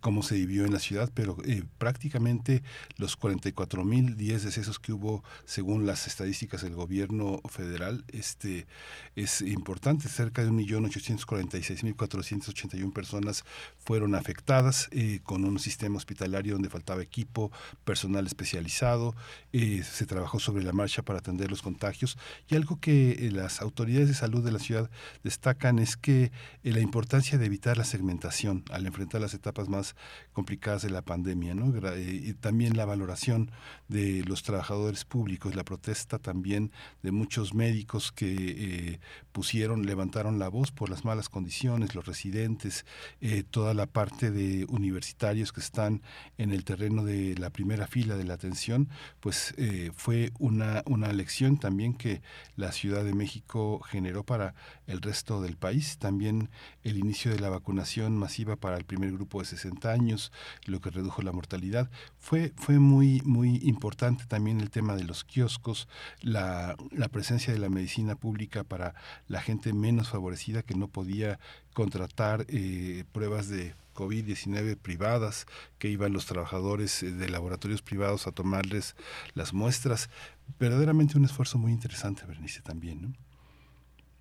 cómo 0.00 0.22
se 0.22 0.36
vivió 0.36 0.64
en 0.64 0.72
la 0.72 0.78
ciudad, 0.78 1.10
pero 1.14 1.36
prácticamente 1.78 2.62
los 2.96 3.18
44.010 3.18 4.40
decesos 4.40 4.78
que 4.78 4.92
hubo 4.92 5.24
según 5.44 5.86
las 5.86 6.06
estadísticas 6.06 6.62
del 6.62 6.74
gobierno 6.74 7.40
federal 7.48 8.04
este, 8.08 8.66
es 9.16 9.42
importante. 9.42 10.08
Cerca 10.08 10.42
de 10.42 10.50
1.846.481 10.50 12.92
personas 12.92 13.44
fueron 13.78 14.14
afectadas 14.14 14.88
con 15.22 15.44
un 15.44 15.58
sistema 15.58 15.96
hospitalario 15.96 16.54
donde 16.54 16.70
faltaba 16.70 17.02
equipo, 17.02 17.50
personal 17.84 18.26
especializado. 18.26 19.14
se 19.52 20.06
trabajó 20.06 20.40
sobre 20.40 20.64
la 20.64 20.72
marcha 20.72 21.02
para 21.02 21.18
atender 21.18 21.50
los 21.50 21.62
contagios. 21.62 22.18
Y 22.48 22.56
algo 22.56 22.80
que 22.80 23.12
eh, 23.12 23.30
las 23.30 23.60
autoridades 23.60 24.08
de 24.08 24.14
salud 24.14 24.44
de 24.44 24.52
la 24.52 24.58
ciudad 24.58 24.90
destacan 25.22 25.78
es 25.78 25.96
que 25.96 26.32
eh, 26.62 26.72
la 26.72 26.80
importancia 26.80 27.38
de 27.38 27.46
evitar 27.46 27.78
la 27.78 27.84
segmentación 27.84 28.64
al 28.70 28.86
enfrentar 28.86 29.20
las 29.20 29.34
etapas 29.34 29.68
más 29.68 29.94
complicadas 30.32 30.82
de 30.82 30.90
la 30.90 31.02
pandemia, 31.02 31.54
¿no? 31.54 31.63
Eh, 31.96 32.34
también 32.40 32.76
la 32.76 32.84
valoración 32.84 33.50
de 33.88 34.22
los 34.24 34.42
trabajadores 34.42 35.04
públicos, 35.04 35.54
la 35.54 35.64
protesta 35.64 36.18
también 36.18 36.72
de 37.02 37.12
muchos 37.12 37.54
médicos 37.54 38.12
que 38.12 39.00
pusieron, 39.32 39.86
levantaron 39.86 40.38
la 40.38 40.48
voz 40.48 40.72
por 40.72 40.90
las 40.90 41.04
malas 41.04 41.28
condiciones, 41.28 41.94
los 41.94 42.06
residentes, 42.06 42.84
toda 43.50 43.74
la 43.74 43.86
parte 43.86 44.30
de 44.30 44.64
universitarios 44.68 45.52
que 45.52 45.60
están 45.60 46.02
en 46.38 46.52
el 46.52 46.64
terreno 46.64 47.04
de 47.04 47.36
la 47.36 47.50
primera 47.50 47.86
fila 47.86 48.16
de 48.16 48.24
la 48.24 48.34
atención, 48.34 48.88
pues 49.20 49.54
fue 49.94 50.32
una, 50.38 50.82
una 50.86 51.12
lección 51.12 51.58
también 51.58 51.94
que 51.94 52.22
la 52.56 52.72
Ciudad 52.72 53.04
de 53.04 53.14
México 53.14 53.80
generó 53.80 54.24
para 54.24 54.54
el 54.86 55.00
resto 55.00 55.40
del 55.40 55.56
país. 55.56 55.98
También 55.98 56.50
el 56.82 56.98
inicio 56.98 57.30
de 57.30 57.40
la 57.40 57.50
vacunación 57.50 58.16
masiva 58.16 58.56
para 58.56 58.76
el 58.76 58.84
primer 58.84 59.12
grupo 59.12 59.40
de 59.40 59.46
60 59.46 59.90
años, 59.90 60.32
lo 60.66 60.80
que 60.80 60.90
redujo 60.90 61.22
la 61.22 61.32
mortalidad. 61.32 61.53
Fue, 62.18 62.52
fue 62.56 62.78
muy, 62.78 63.20
muy 63.24 63.56
importante 63.62 64.24
también 64.26 64.60
el 64.60 64.70
tema 64.70 64.96
de 64.96 65.04
los 65.04 65.24
kioscos, 65.24 65.88
la, 66.20 66.76
la 66.90 67.08
presencia 67.08 67.52
de 67.52 67.58
la 67.58 67.68
medicina 67.68 68.14
pública 68.16 68.64
para 68.64 68.94
la 69.28 69.40
gente 69.40 69.72
menos 69.72 70.08
favorecida 70.08 70.62
que 70.62 70.74
no 70.74 70.88
podía 70.88 71.38
contratar 71.72 72.46
eh, 72.48 73.04
pruebas 73.12 73.48
de 73.48 73.74
COVID-19 73.94 74.76
privadas, 74.76 75.46
que 75.78 75.88
iban 75.88 76.12
los 76.12 76.26
trabajadores 76.26 77.02
eh, 77.02 77.10
de 77.10 77.28
laboratorios 77.28 77.82
privados 77.82 78.26
a 78.26 78.32
tomarles 78.32 78.96
las 79.34 79.52
muestras. 79.52 80.10
Verdaderamente 80.58 81.16
un 81.16 81.24
esfuerzo 81.24 81.58
muy 81.58 81.72
interesante, 81.72 82.24
Bernice, 82.26 82.62
también. 82.62 83.16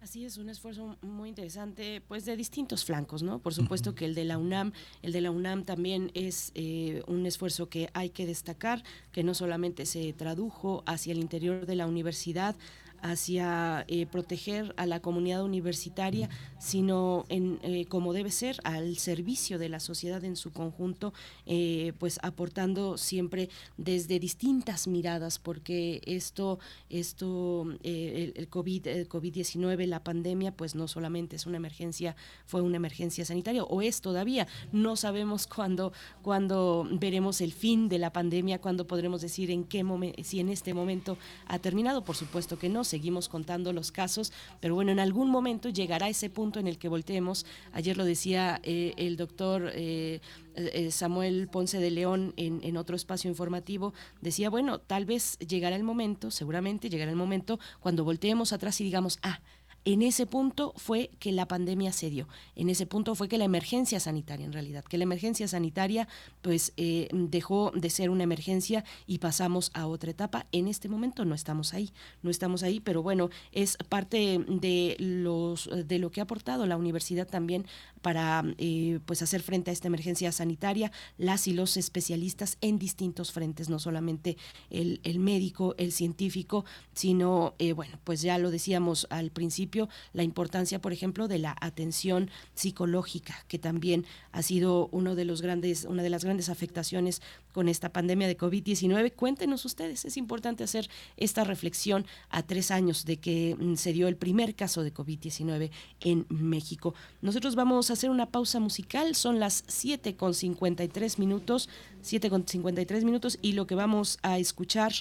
Así 0.03 0.25
es, 0.25 0.37
un 0.37 0.49
esfuerzo 0.49 0.97
muy 1.01 1.29
interesante, 1.29 2.01
pues 2.05 2.25
de 2.25 2.35
distintos 2.35 2.83
flancos, 2.83 3.23
¿no? 3.23 3.39
Por 3.39 3.53
supuesto 3.53 3.95
que 3.95 4.03
el 4.03 4.15
de 4.15 4.25
la 4.25 4.37
UNAM, 4.37 4.73
el 5.01 5.13
de 5.13 5.21
la 5.21 5.31
UNAM 5.31 5.63
también 5.63 6.11
es 6.13 6.51
eh, 6.55 7.03
un 7.07 7.25
esfuerzo 7.25 7.69
que 7.69 7.89
hay 7.93 8.09
que 8.09 8.25
destacar, 8.25 8.83
que 9.13 9.23
no 9.23 9.33
solamente 9.33 9.85
se 9.85 10.11
tradujo 10.11 10.83
hacia 10.87 11.13
el 11.13 11.19
interior 11.19 11.65
de 11.65 11.75
la 11.75 11.87
universidad, 11.87 12.57
hacia 13.03 13.83
eh, 13.89 14.05
proteger 14.05 14.73
a 14.77 14.85
la 14.85 15.01
comunidad 15.01 15.43
universitaria, 15.43 16.29
sino 16.57 17.25
en, 17.27 17.59
eh, 17.61 17.85
como 17.85 18.13
debe 18.13 18.31
ser, 18.31 18.59
al 18.63 18.97
servicio 18.97 19.59
de 19.59 19.67
la 19.67 19.81
sociedad 19.81 20.23
en 20.23 20.37
su 20.37 20.53
conjunto, 20.53 21.13
eh, 21.45 21.91
pues 21.99 22.17
aportando 22.23 22.97
siempre 22.97 23.49
desde 23.75 24.19
distintas 24.19 24.87
miradas, 24.87 25.37
porque 25.37 26.01
esto, 26.05 26.59
esto 26.89 27.67
el, 27.83 28.47
COVID, 28.49 28.87
el 28.87 29.09
COVID-19, 29.09 29.85
la 29.85 30.01
pandemia, 30.01 30.55
pues 30.55 30.73
no 30.73 30.87
solamente 30.87 31.35
es 31.35 31.45
una 31.45 31.57
emergencia, 31.57 32.15
fue 32.45 32.61
una 32.61 32.77
emergencia 32.77 33.25
sanitaria, 33.25 33.65
o 33.65 33.81
es 33.81 33.99
todavía, 33.99 34.47
no 34.71 34.95
sabemos 34.95 35.45
cuándo, 35.45 35.91
cuándo 36.21 36.87
veremos 36.89 37.41
el 37.41 37.51
fin 37.51 37.89
de 37.89 37.99
la 37.99 38.13
pandemia, 38.13 38.61
cuándo 38.61 38.87
podremos 38.87 39.19
decir 39.19 39.51
en 39.51 39.65
qué 39.65 39.83
momento, 39.83 40.23
si 40.23 40.39
en 40.39 40.47
este 40.47 40.73
momento 40.73 41.17
ha 41.47 41.59
terminado, 41.59 42.05
por 42.05 42.15
supuesto 42.15 42.57
que 42.57 42.69
no, 42.69 42.85
seguimos 42.93 43.27
contando 43.27 43.73
los 43.73 43.91
casos, 43.91 44.31
pero 44.59 44.75
bueno, 44.75 44.91
en 44.91 44.99
algún 44.99 45.31
momento 45.31 45.69
llegará 45.69 46.09
ese 46.09 46.29
punto 46.29 46.59
en 46.59 46.67
el 46.67 46.77
que 46.77 46.89
volteemos. 46.89 47.43
Ayer 47.71 47.97
lo 47.97 48.05
decía 48.05 48.59
eh, 48.61 48.93
el 48.97 49.17
doctor 49.17 49.71
eh, 49.73 50.21
eh, 50.53 50.91
Samuel 50.91 51.47
Ponce 51.47 51.79
de 51.79 51.89
León 51.89 52.35
en, 52.37 52.59
en 52.63 52.77
otro 52.77 52.95
espacio 52.95 53.31
informativo, 53.31 53.95
decía, 54.21 54.51
bueno, 54.51 54.77
tal 54.77 55.05
vez 55.05 55.39
llegará 55.39 55.75
el 55.75 55.83
momento, 55.83 56.29
seguramente 56.29 56.87
llegará 56.87 57.09
el 57.09 57.17
momento 57.17 57.59
cuando 57.79 58.03
volteemos 58.03 58.53
atrás 58.53 58.79
y 58.79 58.83
digamos, 58.83 59.17
ah, 59.23 59.39
en 59.85 60.01
ese 60.01 60.25
punto 60.25 60.73
fue 60.77 61.11
que 61.19 61.31
la 61.31 61.47
pandemia 61.47 61.91
se 61.91 62.09
dio, 62.09 62.27
en 62.55 62.69
ese 62.69 62.85
punto 62.85 63.15
fue 63.15 63.27
que 63.27 63.37
la 63.37 63.45
emergencia 63.45 63.99
sanitaria 63.99 64.45
en 64.45 64.53
realidad, 64.53 64.83
que 64.83 64.97
la 64.97 65.03
emergencia 65.03 65.47
sanitaria 65.47 66.07
pues 66.41 66.73
eh, 66.77 67.09
dejó 67.11 67.71
de 67.75 67.89
ser 67.89 68.09
una 68.09 68.23
emergencia 68.23 68.83
y 69.07 69.19
pasamos 69.19 69.71
a 69.73 69.87
otra 69.87 70.11
etapa. 70.11 70.45
En 70.51 70.67
este 70.67 70.89
momento 70.89 71.25
no 71.25 71.35
estamos 71.35 71.73
ahí, 71.73 71.91
no 72.21 72.29
estamos 72.29 72.63
ahí, 72.63 72.79
pero 72.79 73.03
bueno, 73.03 73.29
es 73.51 73.77
parte 73.89 74.43
de, 74.47 74.95
los, 74.99 75.69
de 75.85 75.99
lo 75.99 76.11
que 76.11 76.21
ha 76.21 76.23
aportado 76.23 76.65
la 76.65 76.77
universidad 76.77 77.27
también 77.27 77.65
para 78.01 78.43
eh, 78.57 78.99
pues 79.05 79.21
hacer 79.21 79.41
frente 79.41 79.71
a 79.71 79.73
esta 79.73 79.87
emergencia 79.87 80.31
sanitaria, 80.31 80.91
las 81.17 81.47
y 81.47 81.53
los 81.53 81.77
especialistas 81.77 82.57
en 82.61 82.77
distintos 82.77 83.31
frentes, 83.31 83.69
no 83.69 83.79
solamente 83.79 84.37
el, 84.69 84.99
médico, 85.19 85.73
el 85.77 85.91
científico, 85.91 86.65
sino, 86.93 87.55
eh, 87.59 87.73
bueno, 87.73 87.97
pues 88.03 88.21
ya 88.21 88.37
lo 88.37 88.51
decíamos 88.51 89.07
al 89.09 89.31
principio, 89.31 89.72
la 90.13 90.23
importancia, 90.23 90.81
por 90.81 90.93
ejemplo, 90.93 91.27
de 91.27 91.39
la 91.39 91.55
atención 91.61 92.29
psicológica, 92.53 93.45
que 93.47 93.59
también 93.59 94.05
ha 94.31 94.41
sido 94.41 94.87
uno 94.91 95.15
de 95.15 95.25
los 95.25 95.41
grandes, 95.41 95.85
una 95.85 96.03
de 96.03 96.09
las 96.09 96.23
grandes 96.23 96.49
afectaciones 96.49 97.21
con 97.51 97.69
esta 97.69 97.91
pandemia 97.91 98.27
de 98.27 98.37
COVID-19. 98.37 99.13
Cuéntenos 99.13 99.65
ustedes, 99.65 100.05
es 100.05 100.17
importante 100.17 100.63
hacer 100.63 100.89
esta 101.17 101.43
reflexión 101.43 102.05
a 102.29 102.43
tres 102.43 102.71
años 102.71 103.05
de 103.05 103.17
que 103.17 103.55
mm, 103.59 103.75
se 103.75 103.93
dio 103.93 104.07
el 104.07 104.17
primer 104.17 104.55
caso 104.55 104.83
de 104.83 104.93
COVID-19 104.93 105.71
en 106.01 106.25
México. 106.29 106.93
Nosotros 107.21 107.55
vamos 107.55 107.89
a 107.89 107.93
hacer 107.93 108.09
una 108.09 108.31
pausa 108.31 108.59
musical, 108.59 109.15
son 109.15 109.39
las 109.39 109.63
7 109.67 110.15
con 110.15 110.33
53 110.33 111.19
minutos 111.19 111.69
7 112.03 112.29
con 112.29 112.45
53 112.45 113.03
minutos 113.05 113.39
y 113.41 113.53
lo 113.53 113.65
que 113.65 113.75
vamos 113.75 114.19
a 114.21 114.37
escuchar 114.37 114.93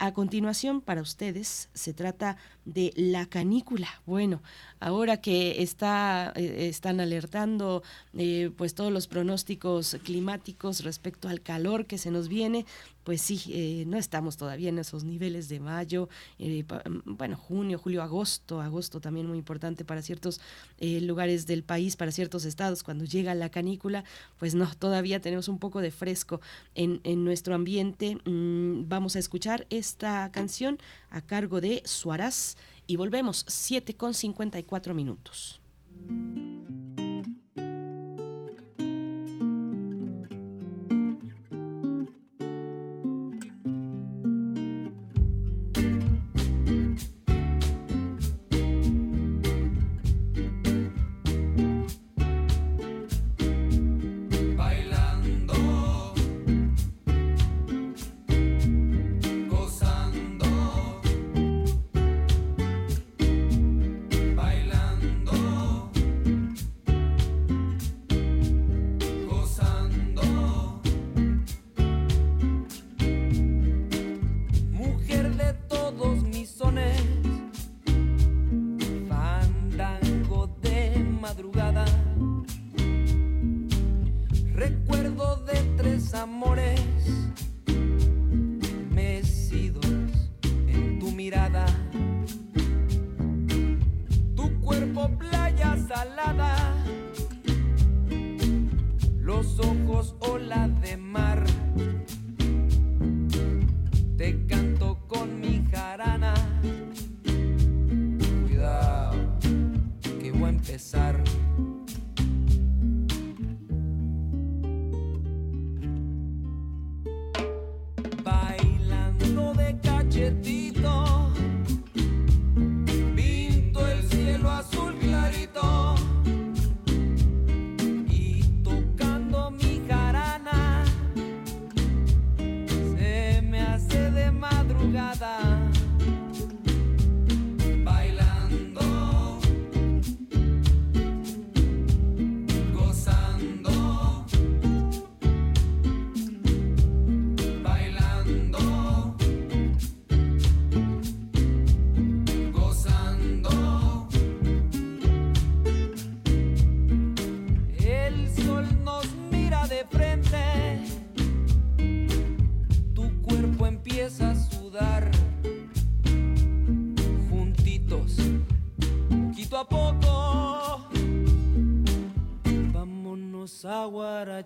a 0.00 0.14
continuación, 0.14 0.80
para 0.80 1.02
ustedes, 1.02 1.68
se 1.74 1.92
trata 1.92 2.38
de 2.64 2.92
la 2.96 3.26
canícula. 3.26 3.86
Bueno, 4.06 4.42
ahora 4.80 5.18
que 5.20 5.60
eh, 5.60 6.68
están 6.68 7.00
alertando 7.00 7.82
eh, 8.16 8.50
pues 8.56 8.74
todos 8.74 8.90
los 8.90 9.06
pronósticos 9.06 9.98
climáticos 10.02 10.84
respecto 10.84 11.28
al 11.28 11.42
calor 11.42 11.84
que 11.84 11.98
se 11.98 12.10
nos 12.10 12.28
viene, 12.28 12.64
pues 13.04 13.20
sí, 13.20 13.42
eh, 13.48 13.84
no 13.86 13.96
estamos 13.96 14.36
todavía 14.36 14.68
en 14.68 14.78
esos 14.78 15.04
niveles 15.04 15.48
de 15.48 15.60
mayo, 15.60 16.08
mm, 16.38 17.16
bueno, 17.16 17.36
junio, 17.36 17.78
julio, 17.78 18.02
agosto, 18.02 18.60
agosto 18.60 19.00
también 19.00 19.26
muy 19.26 19.38
importante 19.38 19.84
para 19.84 20.02
ciertos 20.02 20.40
lugares 20.80 21.46
del 21.46 21.62
país, 21.62 21.96
para 21.96 22.12
ciertos 22.12 22.44
estados, 22.44 22.82
cuando 22.82 23.04
llega 23.04 23.34
la 23.34 23.50
canícula, 23.50 24.04
pues 24.38 24.54
no, 24.54 24.68
todavía 24.78 25.20
tenemos 25.20 25.48
un 25.48 25.58
poco 25.58 25.80
de 25.80 25.90
fresco 25.90 26.40
en, 26.74 27.00
en 27.04 27.24
nuestro 27.24 27.54
ambiente. 27.54 28.16
Mm, 28.24 28.88
vamos 28.88 29.16
a 29.16 29.18
escuchar 29.18 29.66
esta 29.70 30.30
canción 30.32 30.78
a 31.10 31.20
cargo 31.20 31.60
de 31.60 31.82
Suarás 31.84 32.56
y 32.86 32.96
volvemos 32.96 33.44
7 33.48 33.94
con 33.94 34.14
54 34.14 34.94
minutos. 34.94 35.60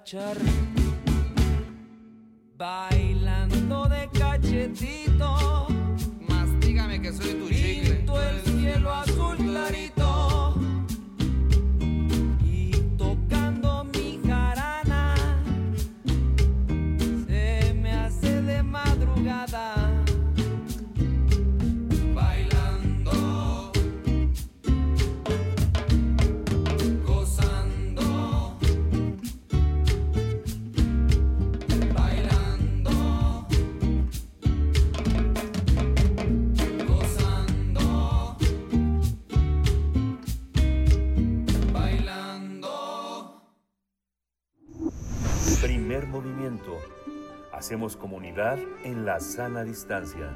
Bailando 0.04 0.83
Hacemos 47.74 47.96
comunidad 47.96 48.56
en 48.84 49.04
la 49.04 49.18
sana 49.18 49.64
distancia. 49.64 50.30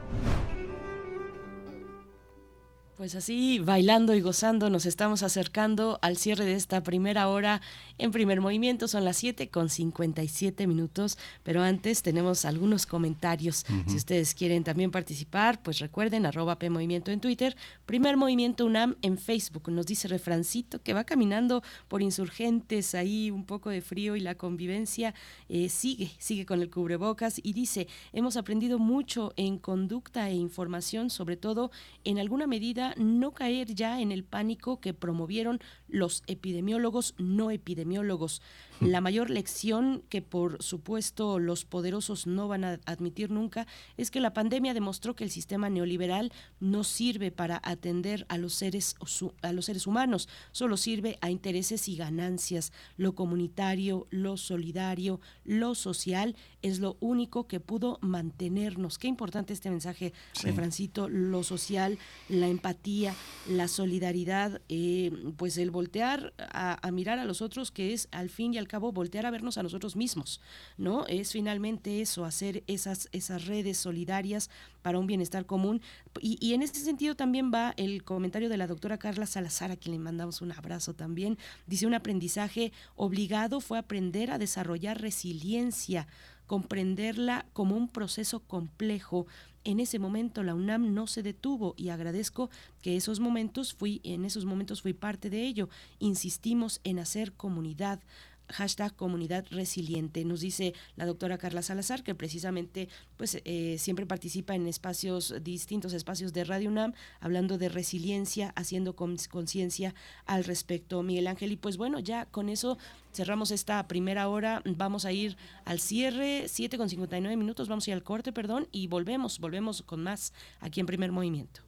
Pues 2.99 3.14
así, 3.14 3.61
bailando 3.61 4.12
y 4.16 4.20
gozando, 4.20 4.70
nos 4.70 4.84
estamos 4.84 5.22
acercando 5.22 6.01
al 6.03 6.16
cierre 6.16 6.44
de 6.44 6.55
esta 6.55 6.82
primera 6.82 7.28
hora 7.28 7.61
en 7.96 8.11
primer 8.11 8.40
movimiento. 8.40 8.88
Son 8.88 9.05
las 9.05 9.18
7 9.18 9.51
con 9.51 9.68
57 9.68 10.66
minutos, 10.66 11.16
pero 11.44 11.62
antes 11.62 12.03
tenemos 12.03 12.44
algunos 12.44 12.86
comentarios. 12.86 13.64
Si 13.86 13.94
ustedes 13.94 14.34
quieren 14.34 14.64
también 14.64 14.90
participar, 14.90 15.62
pues 15.62 15.78
recuerden, 15.78 16.26
arroba 16.26 16.59
P 16.59 16.70
Movimiento 16.70 17.12
en 17.12 17.20
Twitter, 17.20 17.57
primer 17.86 18.16
movimiento 18.16 18.66
UNAM 18.66 18.96
en 19.03 19.16
Facebook. 19.16 19.70
Nos 19.70 19.86
dice 19.86 20.09
Refrancito 20.09 20.82
que 20.82 20.92
va 20.92 21.05
caminando 21.05 21.62
por 21.86 22.03
insurgentes, 22.03 22.96
ahí 22.96 23.30
un 23.30 23.44
poco 23.44 23.70
de 23.70 23.80
frío 23.80 24.16
y 24.16 24.20
la 24.20 24.34
convivencia 24.34 25.14
eh, 25.49 25.68
sigue, 25.68 26.11
sigue 26.18 26.44
con 26.44 26.61
el 26.62 26.68
cubrebocas 26.68 27.40
y 27.40 27.53
dice, 27.53 27.86
hemos 28.12 28.36
aprendido 28.36 28.80
mucho 28.80 29.34
en 29.36 29.57
conducta 29.59 30.28
e 30.28 30.34
información, 30.34 31.11
sobre 31.11 31.36
todo 31.36 31.70
en 32.03 32.18
alguna 32.18 32.49
medida 32.49 32.88
no 32.97 33.32
caer 33.32 33.74
ya 33.74 34.01
en 34.01 34.12
el 34.12 34.24
pánico 34.24 34.80
que 34.80 34.95
promovieron 34.95 35.61
los 35.89 36.22
epidemiólogos 36.26 37.14
no 37.18 37.51
epidemiólogos. 37.51 38.43
La 38.80 39.01
mayor 39.01 39.28
lección 39.30 40.05
que 40.09 40.22
por 40.22 40.62
supuesto 40.62 41.39
los 41.41 41.64
poderosos 41.64 42.26
no 42.26 42.47
van 42.47 42.64
a 42.64 42.80
admitir 42.86 43.30
nunca 43.30 43.66
es 43.97 44.11
que 44.11 44.20
la 44.20 44.32
pandemia 44.32 44.72
demostró 44.72 45.16
que 45.16 45.24
el 45.24 45.30
sistema 45.30 45.68
neoliberal 45.68 46.32
no 46.61 46.84
sirve 46.84 47.32
para 47.32 47.61
atender 47.64 48.24
a 48.28 48.39
los 48.39 48.55
seres 48.55 48.95
a 49.43 49.53
los 49.53 49.64
seres 49.64 49.86
humanos, 49.86 50.28
solo 50.53 50.76
sirve 50.76 51.18
a 51.20 51.30
intereses 51.30 51.89
y 51.89 51.97
ganancias. 51.97 52.72
Lo 52.97 53.14
comunitario, 53.14 54.07
lo 54.11 54.36
solidario, 54.36 55.20
lo 55.45 55.74
social 55.74 56.36
es 56.62 56.78
lo 56.78 56.97
único 57.01 57.47
que 57.47 57.61
pudo 57.61 57.99
mantenernos. 58.01 58.99
Qué 58.99 59.09
importante 59.09 59.53
este 59.53 59.70
mensaje, 59.70 60.12
Refrancito, 60.43 61.09
lo 61.09 61.43
social, 61.43 61.99
la 62.28 62.49
empatía, 62.49 63.14
la 63.49 63.68
solidaridad, 63.68 64.61
eh, 64.68 65.11
pues 65.36 65.59
el 65.59 65.70
voltear 65.79 66.33
a, 66.39 66.91
mirar 66.91 67.20
a 67.20 67.24
los 67.24 67.41
otros, 67.41 67.70
que 67.70 67.93
es 67.93 68.09
al 68.11 68.31
fin 68.31 68.53
y 68.53 68.59
al 68.59 68.66
cabo 68.66 68.91
voltear 68.91 69.26
a 69.26 69.31
vernos 69.31 69.59
a 69.59 69.62
nosotros 69.62 69.95
mismos, 69.95 70.41
¿no? 70.76 71.07
Es 71.07 71.31
finalmente 71.31 72.01
eso, 72.01 72.24
hacer 72.24 72.64
esas, 72.66 73.09
esas 73.12 73.47
redes 73.47 73.76
solidarias 73.79 74.51
para 74.83 74.99
un 74.99 75.07
bienestar 75.07 75.47
común. 75.47 75.81
Y, 76.20 76.37
y 76.45 76.55
en 76.55 76.62
este 76.62 76.81
sentido 76.81 77.14
también 77.14 77.53
va 77.55 77.74
el 77.76 78.03
comentario 78.03 78.49
de 78.49 78.57
la 78.57 78.66
doctora 78.66 78.99
Carla 78.99 79.26
Salazar, 79.26 79.70
a 79.70 79.76
quien 79.76 79.93
le 79.93 80.01
mandamos 80.01 80.43
un 80.43 80.51
abrazo 80.51 80.95
también. 80.95 81.39
Dice, 81.68 81.87
un 81.87 81.95
aprendizaje 81.95 82.72
obligado 82.97 83.61
fue 83.61 83.79
aprender 83.79 84.33
a 84.33 84.39
desarrollar 84.39 85.01
resiliencia 85.01 86.09
comprenderla 86.49 87.47
como 87.53 87.76
un 87.76 87.89
proceso 87.89 88.41
complejo. 88.41 89.26
En 89.64 89.80
ese 89.80 89.98
momento 89.98 90.42
la 90.42 90.54
UNAM 90.54 90.94
no 90.94 91.06
se 91.06 91.22
detuvo 91.22 91.74
y 91.76 91.90
agradezco 91.90 92.50
que 92.80 92.96
esos 92.96 93.20
momentos 93.20 93.74
fui 93.74 94.00
en 94.04 94.24
esos 94.24 94.44
momentos 94.44 94.82
fui 94.82 94.92
parte 94.92 95.30
de 95.30 95.42
ello. 95.42 95.68
Insistimos 95.98 96.80
en 96.84 96.98
hacer 96.98 97.32
comunidad, 97.32 98.00
hashtag 98.49 98.94
comunidad 98.94 99.44
resiliente. 99.51 100.24
Nos 100.24 100.40
dice 100.40 100.74
la 100.96 101.07
doctora 101.07 101.38
Carla 101.38 101.62
Salazar 101.62 102.03
que 102.03 102.14
precisamente 102.14 102.88
pues 103.16 103.40
eh, 103.44 103.76
siempre 103.78 104.07
participa 104.07 104.55
en 104.55 104.66
espacios, 104.66 105.34
distintos 105.42 105.92
espacios 105.92 106.32
de 106.32 106.44
Radio 106.44 106.70
UNAM, 106.70 106.94
hablando 107.20 107.59
de 107.59 107.68
resiliencia, 107.68 108.53
haciendo 108.57 108.94
conciencia 108.96 109.94
al 110.26 110.44
respecto. 110.44 111.03
Miguel 111.03 111.26
Ángel, 111.26 111.53
y 111.53 111.57
pues 111.57 111.76
bueno, 111.76 111.99
ya 111.99 112.26
con 112.26 112.49
eso 112.49 112.78
cerramos 113.12 113.51
esta 113.51 113.86
primera 113.88 114.28
hora, 114.28 114.62
vamos 114.64 115.05
a 115.05 115.12
ir 115.12 115.36
al 115.64 115.80
cierre, 115.80 116.44
7 116.49 116.78
con 116.78 116.88
59 116.88 117.36
minutos, 117.36 117.68
vamos 117.68 117.86
a 117.86 117.90
ir 117.90 117.94
al 117.94 118.03
corte, 118.03 118.32
perdón, 118.32 118.68
y 118.72 118.86
volvemos, 118.86 119.38
volvemos 119.38 119.82
con 119.82 120.03
más 120.03 120.32
aquí 120.61 120.80
en 120.80 120.86
primer 120.86 121.12
movimiento. 121.12 121.68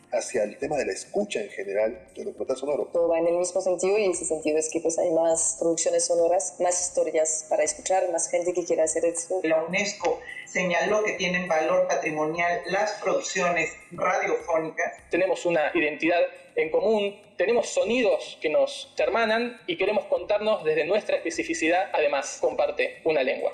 Hacia 0.11 0.43
el 0.43 0.57
tema 0.57 0.77
de 0.77 0.85
la 0.85 0.91
escucha 0.91 1.41
en 1.41 1.49
general 1.49 2.07
de 2.15 2.25
documental 2.25 2.57
sonoro. 2.57 2.89
Todo 2.91 3.07
va 3.07 3.19
en 3.19 3.27
el 3.27 3.37
mismo 3.37 3.61
sentido 3.61 3.97
y 3.97 4.05
ese 4.05 4.25
sentido 4.25 4.57
es 4.57 4.69
que 4.69 4.79
pues 4.79 4.97
hay 4.99 5.11
más 5.11 5.57
producciones 5.59 6.05
sonoras, 6.05 6.55
más 6.59 6.79
historias 6.81 7.45
para 7.49 7.63
escuchar, 7.63 8.11
más 8.11 8.29
gente 8.29 8.53
que 8.53 8.65
quiera 8.65 8.83
hacer 8.83 9.05
eso. 9.05 9.39
La 9.43 9.63
UNESCO 9.63 10.19
señaló 10.45 11.03
que 11.03 11.13
tienen 11.13 11.47
valor 11.47 11.87
patrimonial 11.87 12.61
las 12.65 12.91
producciones 13.01 13.69
radiofónicas. 13.91 14.93
Tenemos 15.09 15.45
una 15.45 15.71
identidad 15.73 16.21
en 16.55 16.69
común, 16.69 17.19
tenemos 17.37 17.69
sonidos 17.69 18.37
que 18.41 18.49
nos 18.49 18.93
hermanan 18.97 19.59
y 19.67 19.77
queremos 19.77 20.05
contarnos 20.05 20.63
desde 20.63 20.85
nuestra 20.85 21.15
especificidad, 21.15 21.89
además 21.93 22.37
comparte 22.41 23.01
una 23.05 23.23
lengua. 23.23 23.53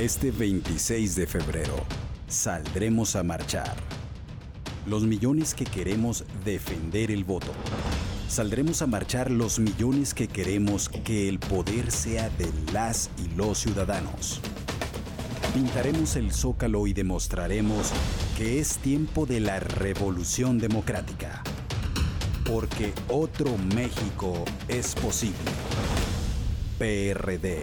Este 0.00 0.30
26 0.30 1.16
de 1.16 1.26
febrero 1.26 1.74
saldremos 2.28 3.16
a 3.16 3.22
marchar. 3.22 3.74
Los 4.84 5.04
millones 5.04 5.54
que 5.54 5.64
queremos 5.64 6.26
defender 6.44 7.10
el 7.10 7.24
voto. 7.24 7.50
Saldremos 8.28 8.82
a 8.82 8.86
marchar 8.86 9.30
los 9.30 9.58
millones 9.58 10.12
que 10.12 10.28
queremos 10.28 10.90
que 10.90 11.30
el 11.30 11.38
poder 11.38 11.90
sea 11.90 12.28
de 12.28 12.46
las 12.74 13.10
y 13.24 13.34
los 13.36 13.56
ciudadanos. 13.56 14.42
Pintaremos 15.54 16.16
el 16.16 16.30
zócalo 16.30 16.86
y 16.86 16.92
demostraremos 16.92 17.90
que 18.36 18.60
es 18.60 18.76
tiempo 18.76 19.24
de 19.24 19.40
la 19.40 19.60
revolución 19.60 20.58
democrática. 20.58 21.42
Porque 22.44 22.92
otro 23.08 23.56
México 23.74 24.44
es 24.68 24.94
posible. 24.94 25.38
PRD. 26.78 27.62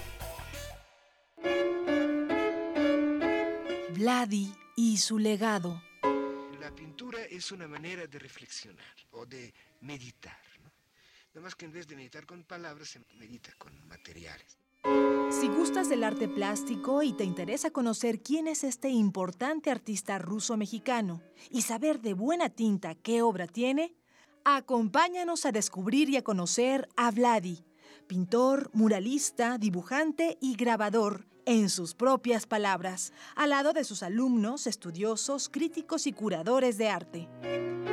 Vladi 4.01 4.51
y 4.75 4.97
su 4.97 5.19
legado. 5.19 5.79
La 6.59 6.73
pintura 6.73 7.23
es 7.25 7.51
una 7.51 7.67
manera 7.67 8.07
de 8.07 8.17
reflexionar 8.17 8.95
o 9.11 9.27
de 9.27 9.53
meditar. 9.81 10.39
¿no? 10.63 10.71
Nada 11.35 11.43
más 11.43 11.53
que 11.53 11.65
en 11.65 11.71
vez 11.71 11.87
de 11.87 11.95
meditar 11.95 12.25
con 12.25 12.43
palabras, 12.43 12.89
se 12.89 13.01
medita 13.19 13.53
con 13.59 13.71
materiales. 13.87 14.57
Si 15.29 15.47
gustas 15.49 15.87
del 15.87 16.03
arte 16.03 16.27
plástico 16.27 17.03
y 17.03 17.13
te 17.13 17.25
interesa 17.25 17.69
conocer 17.69 18.23
quién 18.23 18.47
es 18.47 18.63
este 18.63 18.89
importante 18.89 19.69
artista 19.69 20.17
ruso-mexicano 20.17 21.21
y 21.51 21.61
saber 21.61 22.01
de 22.01 22.15
buena 22.15 22.49
tinta 22.49 22.95
qué 22.95 23.21
obra 23.21 23.45
tiene, 23.45 23.93
acompáñanos 24.43 25.45
a 25.45 25.51
descubrir 25.51 26.09
y 26.09 26.17
a 26.17 26.23
conocer 26.23 26.89
a 26.97 27.11
Vladi, 27.11 27.63
pintor, 28.07 28.71
muralista, 28.73 29.59
dibujante 29.59 30.39
y 30.41 30.55
grabador, 30.55 31.27
en 31.45 31.69
sus 31.69 31.93
propias 31.93 32.45
palabras, 32.45 33.13
al 33.35 33.51
lado 33.51 33.73
de 33.73 33.83
sus 33.83 34.03
alumnos, 34.03 34.67
estudiosos, 34.67 35.49
críticos 35.49 36.07
y 36.07 36.13
curadores 36.13 36.77
de 36.77 36.89
arte. 36.89 37.27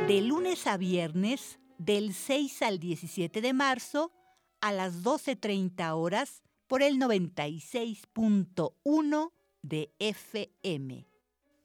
De 0.06 0.20
lunes 0.20 0.66
a 0.66 0.76
viernes, 0.76 1.58
del 1.78 2.14
6 2.14 2.62
al 2.62 2.78
17 2.78 3.40
de 3.40 3.52
marzo 3.52 4.12
a 4.60 4.72
las 4.72 5.04
12.30 5.04 5.92
horas 5.94 6.42
por 6.66 6.82
el 6.82 6.98
96.1 6.98 9.32
de 9.62 9.94
FM. 9.98 11.06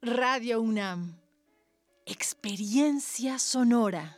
Radio 0.02 0.62
UNAM. 0.62 1.18
Experiencia 2.06 3.40
sonora. 3.40 4.18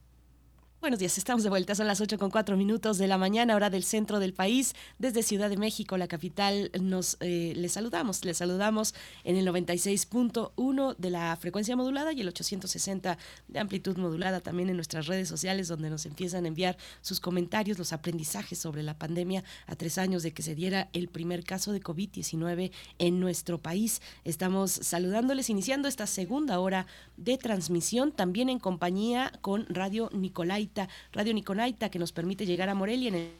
Buenos 0.81 0.97
días, 0.97 1.19
estamos 1.19 1.43
de 1.43 1.49
vuelta, 1.49 1.75
son 1.75 1.85
las 1.85 2.01
8 2.01 2.17
con 2.17 2.31
4 2.31 2.57
minutos 2.57 2.97
de 2.97 3.07
la 3.07 3.19
mañana, 3.19 3.55
hora 3.55 3.69
del 3.69 3.83
centro 3.83 4.19
del 4.19 4.33
país. 4.33 4.73
Desde 4.97 5.21
Ciudad 5.21 5.47
de 5.47 5.55
México, 5.55 5.95
la 5.95 6.07
capital, 6.07 6.71
nos 6.81 7.17
eh, 7.19 7.53
les 7.55 7.73
saludamos, 7.73 8.25
les 8.25 8.37
saludamos 8.37 8.95
en 9.23 9.35
el 9.35 9.45
96.1 9.45 10.95
de 10.97 11.09
la 11.11 11.35
frecuencia 11.35 11.75
modulada 11.75 12.13
y 12.13 12.21
el 12.21 12.29
860 12.29 13.19
de 13.47 13.59
amplitud 13.59 13.95
modulada, 13.97 14.39
también 14.39 14.71
en 14.71 14.75
nuestras 14.75 15.05
redes 15.05 15.29
sociales, 15.29 15.67
donde 15.67 15.91
nos 15.91 16.07
empiezan 16.07 16.45
a 16.45 16.47
enviar 16.47 16.77
sus 17.01 17.19
comentarios, 17.19 17.77
los 17.77 17.93
aprendizajes 17.93 18.57
sobre 18.57 18.81
la 18.81 18.97
pandemia 18.97 19.43
a 19.67 19.75
tres 19.75 19.99
años 19.99 20.23
de 20.23 20.33
que 20.33 20.41
se 20.41 20.55
diera 20.55 20.89
el 20.93 21.09
primer 21.09 21.43
caso 21.43 21.73
de 21.73 21.81
COVID-19 21.81 22.71
en 22.97 23.19
nuestro 23.19 23.59
país. 23.59 24.01
Estamos 24.23 24.71
saludándoles, 24.71 25.51
iniciando 25.51 25.87
esta 25.87 26.07
segunda 26.07 26.59
hora 26.59 26.87
de 27.17 27.37
transmisión, 27.37 28.11
también 28.11 28.49
en 28.49 28.57
compañía 28.57 29.31
con 29.41 29.67
Radio 29.67 30.09
Nicolai 30.11 30.70
Radio 31.11 31.33
Niconaita, 31.33 31.89
que 31.89 31.99
nos 31.99 32.11
permite 32.11 32.45
llegar 32.45 32.69
a 32.69 32.75
Morelia 32.75 33.09
en 33.09 33.15
el 33.15 33.31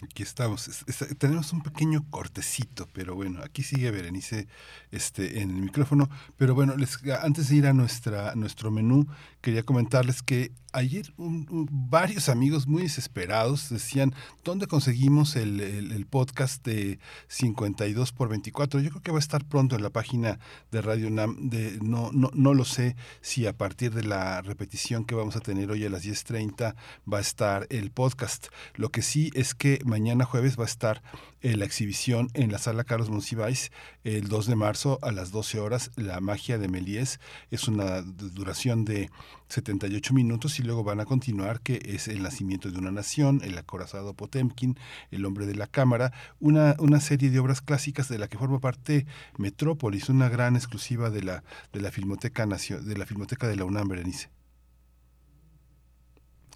Aquí 0.04 0.22
estamos. 0.22 0.86
tenemos 1.18 1.54
un 1.54 1.64
pequeño 1.64 2.06
cortecito, 2.12 2.88
pero 2.94 3.16
bueno, 3.16 3.42
aquí 3.44 3.64
sigue 3.64 3.90
Berenice 3.90 4.48
este, 4.92 5.42
en 5.42 5.50
el 5.50 5.62
micrófono. 5.62 6.08
Pero 6.38 6.54
bueno, 6.54 6.76
les, 6.76 7.00
antes 7.24 7.50
de 7.50 7.56
ir 7.56 7.66
a 7.66 7.74
nuestra, 7.74 8.36
nuestro 8.36 8.70
menú, 8.70 9.08
quería 9.48 9.64
comentarles 9.64 10.24
que 10.24 10.52
ayer 10.74 11.14
varios 11.18 12.28
amigos 12.28 12.68
muy 12.68 12.82
desesperados 12.82 13.70
decían, 13.70 14.14
¿dónde 14.44 14.68
conseguimos 14.68 15.38
el, 15.38 16.06
podcast 16.10 16.66
de 16.66 17.00
52 17.30 18.12
por 18.12 18.28
24? 18.28 18.82
Yo 18.82 18.90
creo 18.90 19.02
que 19.02 19.12
va 19.12 19.20
a 19.20 19.20
estar 19.20 19.46
pronto 19.46 19.78
en 19.78 19.84
la 19.84 19.90
página 19.90 20.38
de 20.70 20.82
Radio 20.82 21.10
NAM. 21.10 21.50
De, 21.50 21.80
no, 21.82 22.12
no, 22.12 22.30
no 22.34 22.54
lo 22.54 22.66
sé 22.66 22.98
si 23.22 23.48
a 23.48 23.58
partir 23.58 23.94
de 23.94 24.04
la 24.04 24.42
repetición 24.42 25.06
que 25.06 25.16
vamos 25.16 25.38
a 25.38 25.40
tener 25.40 25.72
hoy 25.72 25.86
a 25.86 25.90
las 25.90 26.04
10.30 26.04 26.76
va 27.12 27.18
a 27.18 27.22
estar 27.22 27.68
el 27.70 27.90
podcast. 27.90 28.48
Lo 28.76 28.90
que 28.90 29.02
sí 29.02 29.32
es 29.34 29.56
que 29.56 29.80
mañana 29.86 30.26
jueves 30.26 30.60
va 30.60 30.64
a 30.64 30.68
estar 30.68 31.02
eh, 31.42 31.56
la 31.56 31.66
exhibición 31.66 32.30
en 32.34 32.52
la 32.52 32.58
sala 32.58 32.84
Carlos 32.84 33.10
Monsiváis 33.10 33.72
el 34.04 34.28
2 34.28 34.48
de 34.48 34.56
marzo 34.56 35.00
a 35.02 35.12
las 35.12 35.32
12 35.32 35.60
horas, 35.60 35.92
La 35.96 36.20
magia 36.20 36.58
de 36.58 36.68
Melies. 36.68 37.20
Es 37.52 37.68
una 37.68 38.02
duración 38.02 38.86
de 38.86 39.10
78 39.50 40.14
minutos 40.14 40.60
y 40.60 40.64
luego 40.64 40.84
van 40.84 41.00
a 41.00 41.06
continuar 41.06 41.62
que 41.62 41.80
es 41.86 42.08
El 42.08 42.24
nacimiento 42.24 42.72
de 42.72 42.80
una 42.80 42.92
nación, 42.92 43.42
El 43.44 43.58
acorazado 43.58 44.14
Potemkin, 44.14 44.78
El 45.12 45.26
hombre 45.26 45.46
de 45.46 45.56
la 45.56 45.68
cámara, 45.68 46.12
una, 46.40 46.76
una 46.80 47.00
serie 47.00 47.30
de 47.30 47.40
obras 47.40 47.62
clásicas 47.62 48.10
de 48.10 48.18
la 48.18 48.28
que 48.28 48.38
forma 48.38 48.60
parte 48.60 49.06
Metrópolis, 49.38 50.10
una 50.10 50.30
gran 50.30 50.56
exclusiva 50.56 51.10
de 51.10 51.24
la, 51.24 51.44
de 51.74 51.82
la 51.82 51.92
Filmoteca 51.92 52.46
de 52.46 52.98
la 52.98 53.06
Filmoteca 53.06 53.48
de 53.48 53.56
la 53.56 53.66
UNAM, 53.66 53.88
Berenice. 53.88 54.30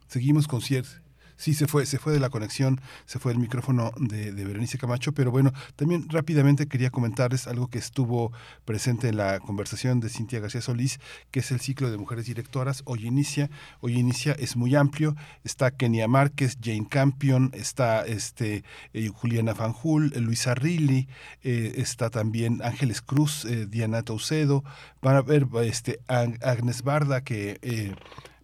Seguimos 0.08 0.48
con 0.48 0.62
cierre. 0.62 1.01
Sí, 1.42 1.56
se 1.56 1.66
fue, 1.66 1.88
se 1.88 1.98
fue 1.98 2.14
de 2.14 2.20
la 2.20 2.30
conexión, 2.30 2.80
se 3.08 3.18
fue 3.18 3.32
el 3.32 3.40
micrófono 3.40 3.90
de, 3.98 4.32
Berenice 4.32 4.78
Camacho, 4.78 5.12
pero 5.12 5.32
bueno, 5.32 5.52
también 5.76 6.08
rápidamente 6.08 6.68
quería 6.68 6.92
comentarles 6.92 7.48
algo 7.48 7.68
que 7.68 7.80
estuvo 7.80 8.32
presente 8.64 9.08
en 9.08 9.18
la 9.18 9.40
conversación 9.40 10.00
de 10.02 10.10
Cintia 10.10 10.40
García 10.40 10.62
Solís, 10.62 11.00
que 11.32 11.40
es 11.40 11.50
el 11.50 11.60
ciclo 11.60 11.90
de 11.90 11.98
mujeres 11.98 12.28
directoras. 12.28 12.84
Hoy 12.86 13.08
inicia, 13.08 13.50
hoy 13.80 13.98
inicia, 13.98 14.34
es 14.34 14.56
muy 14.56 14.76
amplio. 14.76 15.16
Está 15.44 15.72
Kenia 15.72 16.08
Márquez, 16.08 16.60
Jane 16.62 16.86
Campion, 16.88 17.50
está 17.56 18.06
este 18.06 18.64
eh, 18.94 19.08
Juliana 19.08 19.56
Fanjul, 19.56 20.14
Luisa 20.18 20.54
Rilli, 20.54 21.08
eh, 21.42 21.74
está 21.78 22.12
también 22.12 22.62
Ángeles 22.64 23.02
Cruz, 23.02 23.46
eh, 23.46 23.66
Diana 23.66 24.04
Taucedo, 24.04 24.64
van 25.02 25.16
a 25.16 25.24
ver 25.24 25.48
este 25.64 26.02
Agnes 26.08 26.84
Barda 26.84 27.22
que 27.22 27.96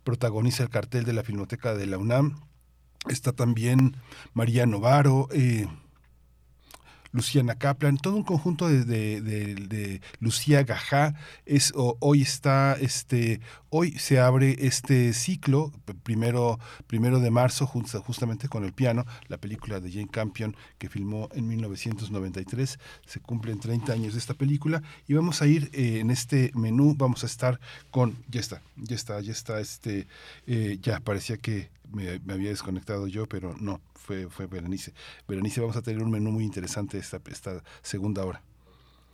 protagoniza 0.04 0.64
el 0.64 0.70
cartel 0.72 1.04
de 1.04 1.14
la 1.14 1.22
Filmoteca 1.22 1.76
de 1.76 1.86
la 1.86 2.00
UNAM 2.00 2.47
Está 3.10 3.32
también 3.32 3.96
María 4.34 4.66
Novaro, 4.66 5.28
eh, 5.32 5.68
Luciana 7.12 7.56
Kaplan, 7.56 7.98
todo 7.98 8.16
un 8.16 8.24
conjunto 8.24 8.68
de, 8.68 10.02
Lucía 10.20 10.64
Gajá. 10.64 11.16
Es, 11.46 11.74
hoy 11.76 12.22
está, 12.22 12.78
este, 12.80 13.42
hoy 13.70 13.92
se 13.94 14.20
abre 14.20 14.56
este 14.60 15.14
ciclo, 15.14 15.72
primero, 16.04 16.60
primero 16.86 17.20
de 17.20 17.32
marzo, 17.32 17.66
justamente 17.66 18.50
con 18.50 18.64
el 18.64 18.74
piano, 18.74 19.06
la 19.28 19.38
película 19.38 19.80
de 19.80 19.92
Jane 19.92 20.10
Campion 20.10 20.56
que 20.78 20.90
filmó 20.90 21.30
en 21.34 21.48
1993. 21.48 22.80
Se 23.06 23.20
cumplen 23.20 23.60
30 23.60 23.94
años 23.94 24.14
de 24.14 24.20
esta 24.20 24.34
película 24.34 24.84
y 25.08 25.14
vamos 25.14 25.42
a 25.42 25.48
ir 25.48 25.70
eh, 25.74 26.00
en 26.00 26.12
este 26.12 26.52
menú, 26.54 26.94
vamos 26.96 27.24
a 27.24 27.28
estar 27.28 27.60
con, 27.90 28.16
ya 28.28 28.42
está, 28.42 28.62
ya 28.76 28.96
está, 28.96 29.20
ya 29.22 29.32
está, 29.32 29.60
este, 29.60 30.08
eh, 30.46 30.78
ya 30.82 31.00
parecía 31.00 31.38
que 31.38 31.70
me, 31.92 32.20
había 32.32 32.50
desconectado 32.50 33.08
yo, 33.08 33.28
pero 33.28 33.56
no, 33.60 33.82
fue, 33.94 34.30
fue 34.30 34.48
Berenice. 34.48 34.94
Berenice, 35.28 35.62
vamos 35.62 35.78
a 35.78 35.82
tener 35.82 36.02
un 36.04 36.12
menú 36.12 36.32
muy 36.32 36.44
interesante 36.44 36.98
esta, 36.98 37.22
esta 37.30 37.64
segunda 37.82 38.26
hora. 38.26 38.42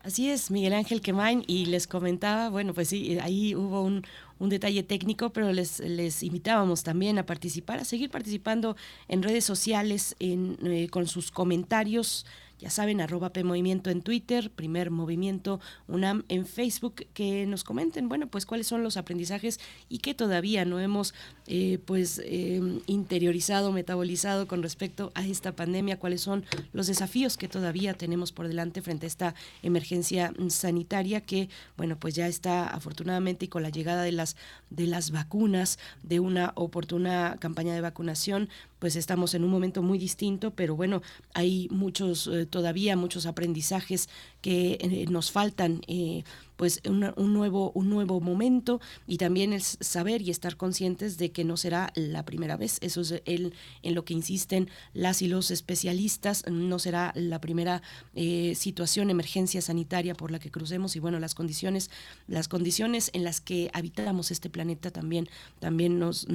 Así 0.04 0.30
es, 0.30 0.52
Miguel 0.52 0.74
Ángel 0.74 1.00
Quemain, 1.00 1.46
y 1.48 1.66
les 1.68 1.88
comentaba, 1.88 2.50
bueno, 2.50 2.74
pues 2.74 2.90
sí, 2.90 3.18
ahí 3.20 3.56
hubo 3.56 3.84
un, 3.84 4.04
un 4.38 4.50
detalle 4.50 4.84
técnico, 4.84 5.32
pero 5.32 5.54
les, 5.54 5.80
les 5.80 6.24
invitábamos 6.24 6.84
también 6.84 7.18
a 7.20 7.26
participar, 7.26 7.80
a 7.80 7.86
seguir 7.86 8.10
participando 8.10 8.76
en 9.08 9.24
redes 9.24 9.46
sociales, 9.46 10.18
en, 10.20 10.58
eh, 10.64 10.90
con 10.90 11.08
sus 11.08 11.32
comentarios 11.32 12.26
ya 12.60 12.70
saben, 12.70 13.02
arroba 13.02 13.32
P 13.32 13.44
Movimiento 13.44 13.90
en 13.90 14.02
Twitter, 14.02 14.50
Primer 14.50 14.92
Movimiento 14.92 15.60
UNAM 15.88 16.24
en 16.30 16.46
Facebook, 16.46 17.06
que 17.14 17.46
nos 17.46 17.64
comenten, 17.64 18.10
bueno, 18.10 18.28
pues 18.28 18.46
cuáles 18.46 18.68
son 18.68 18.84
los 18.84 18.98
aprendizajes 18.98 19.60
y 19.90 20.00
que 20.00 20.14
todavía 20.14 20.66
no 20.66 20.80
hemos 20.80 21.14
eh, 21.48 21.80
pues 21.86 22.22
em, 22.24 22.80
interiorizado, 22.88 23.72
metabolizado 23.72 24.48
con 24.48 24.64
respecto 24.64 25.12
a 25.14 25.26
esta 25.26 25.56
pandemia, 25.56 26.00
cuáles 26.00 26.22
son 26.22 26.46
los 26.72 26.88
desafíos 26.88 27.38
que 27.38 27.48
todavía 27.48 27.94
tenemos 27.94 28.32
por 28.32 28.48
delante 28.48 28.82
frente 28.82 29.06
a 29.06 29.08
esta 29.08 29.36
emergencia 29.62 30.34
sanitaria 30.48 31.22
que, 31.22 31.50
bueno, 31.76 31.98
pues 31.98 32.16
ya 32.16 32.28
está 32.28 32.68
afortunadamente 32.68 33.46
y 33.46 33.48
con 33.50 33.64
la 33.64 33.70
llegada 33.70 34.04
de 34.04 34.12
las, 34.12 34.36
de 34.70 34.88
las 34.88 35.12
vacunas, 35.12 35.80
de 36.02 36.20
una 36.20 36.54
oportuna 36.56 37.38
campaña 37.40 37.74
de 37.74 37.82
vacunación, 37.82 38.50
pues 38.80 38.98
estamos 38.98 39.34
en 39.34 39.46
un 39.46 39.50
momento 39.50 39.82
muy 39.82 39.98
distinto, 39.98 40.52
pero 40.52 40.76
bueno, 40.76 41.02
hay 41.34 41.70
muchos, 41.72 42.28
eh, 42.28 42.46
todavía 42.54 42.96
muchos 42.96 43.26
aprendizajes 43.26 44.10
que 44.42 44.78
eh, 44.80 45.06
nos 45.10 45.32
faltan 45.32 45.82
eh, 45.88 46.24
pues 46.56 46.82
un, 46.86 47.34
nuevo, 47.34 47.72
un 47.74 47.90
nuevo 47.90 48.22
momento 48.22 48.80
y 49.08 49.18
también 49.18 49.54
el 49.54 49.64
saber 49.64 50.22
y 50.22 50.30
estar 50.30 50.56
conscientes 50.56 51.18
de 51.18 51.32
que 51.32 51.44
no 51.44 51.58
será 51.58 51.92
la 51.96 52.24
primera 52.26 52.56
vez. 52.56 52.78
Eso 52.82 53.02
es 53.02 53.24
el, 53.26 53.56
en 53.82 53.96
lo 53.96 54.06
que 54.06 54.14
insisten 54.14 54.70
las 54.94 55.24
y 55.24 55.28
los 55.28 55.50
especialistas. 55.50 56.46
No 56.48 56.78
será 56.78 57.12
la 57.16 57.42
primera 57.42 57.82
eh, 58.14 58.54
situación, 58.56 59.10
emergencia 59.10 59.64
sanitaria 59.64 60.14
por 60.14 60.30
la 60.30 60.38
que 60.38 60.52
crucemos 60.52 60.96
y 60.96 61.00
bueno, 61.00 61.20
las 61.20 61.34
condiciones, 61.34 61.90
las 62.28 62.48
condiciones 62.48 63.10
en 63.14 63.24
las 63.24 63.42
que 63.42 63.72
habitamos 63.74 64.30
este 64.30 64.52
planeta 64.52 64.92
también, 64.92 65.28
también 65.60 65.98
nos 65.98 66.28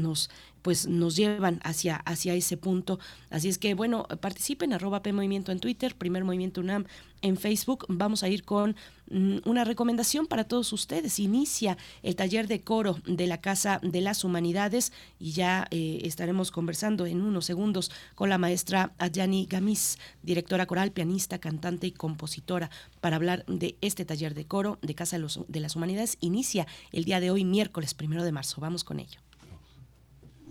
pues 0.63 0.87
nos 0.87 1.17
llevan 1.17 1.61
hacia, 1.63 1.97
hacia 1.97 2.35
ese 2.35 2.57
punto. 2.57 2.99
Así 3.31 3.49
es 3.49 3.59
que, 3.59 3.75
bueno, 3.75 4.07
participen, 4.21 4.73
arroba 4.73 5.03
P 5.03 5.13
Movimiento 5.13 5.53
en 5.53 5.61
Twitter, 5.61 5.95
Primer 5.95 6.25
Movimiento 6.25 6.61
UNAM 6.61 6.87
en 7.23 7.37
Facebook. 7.37 7.85
Vamos 7.89 8.23
a 8.23 8.29
ir 8.29 8.45
con 8.45 8.77
mm, 9.11 9.39
una 9.45 9.65
recomendación 9.65 10.27
para 10.27 10.45
todos 10.45 10.73
ustedes. 10.73 11.19
Inicia 11.19 11.77
el 12.03 12.17
taller 12.17 12.47
de 12.47 12.61
coro 12.61 12.99
de 13.07 13.27
la 13.27 13.41
Casa 13.41 13.81
de 13.83 14.01
las 14.01 14.25
Humanidades 14.25 14.93
y 15.19 15.33
ya 15.33 15.67
eh, 15.71 16.01
estaremos 16.05 16.51
conversando 16.51 17.07
en 17.07 17.21
unos 17.21 17.45
segundos 17.45 17.91
con 18.15 18.29
la 18.29 18.39
maestra 18.39 18.93
Ayani 18.99 19.47
Gamis, 19.47 19.99
directora 20.23 20.67
coral, 20.67 20.93
pianista, 20.93 21.39
cantante 21.39 21.87
y 21.87 21.93
compositora, 21.93 22.71
para 23.01 23.17
hablar 23.17 23.45
de 23.47 23.77
este 23.81 24.05
taller 24.05 24.35
de 24.35 24.47
coro 24.47 24.79
de 24.83 24.95
Casa 24.95 25.19
de, 25.19 25.61
las 25.61 25.77
Humanidades. 25.77 26.17
Inicia 26.21 26.67
el 26.93 27.05
día 27.05 27.21
de 27.21 27.31
hoy, 27.31 27.45
miércoles 27.45 27.95
primero 27.95 28.25
de 28.25 28.33
marzo. 28.33 28.61
Vamos 28.61 28.85
con 28.85 29.01
ello. 29.01 29.28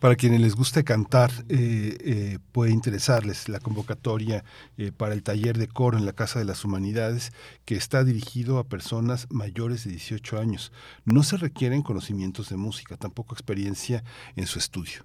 Para 0.00 0.16
quienes 0.16 0.40
les 0.40 0.56
guste 0.56 0.82
cantar, 0.82 1.30
eh, 1.50 1.98
eh, 2.00 2.38
puede 2.52 2.72
interesarles 2.72 3.50
la 3.50 3.60
convocatoria 3.60 4.44
eh, 4.78 4.92
para 4.92 5.12
el 5.12 5.22
taller 5.22 5.58
de 5.58 5.68
coro 5.68 5.98
en 5.98 6.06
la 6.06 6.14
Casa 6.14 6.38
de 6.38 6.46
las 6.46 6.64
Humanidades, 6.64 7.32
que 7.66 7.74
está 7.74 8.02
dirigido 8.02 8.58
a 8.58 8.64
personas 8.64 9.26
mayores 9.28 9.84
de 9.84 9.90
18 9.90 10.38
años. 10.38 10.72
No 11.04 11.22
se 11.22 11.36
requieren 11.36 11.82
conocimientos 11.82 12.48
de 12.48 12.56
música, 12.56 12.96
tampoco 12.96 13.34
experiencia 13.34 14.02
en 14.36 14.46
su 14.46 14.58
estudio. 14.58 15.04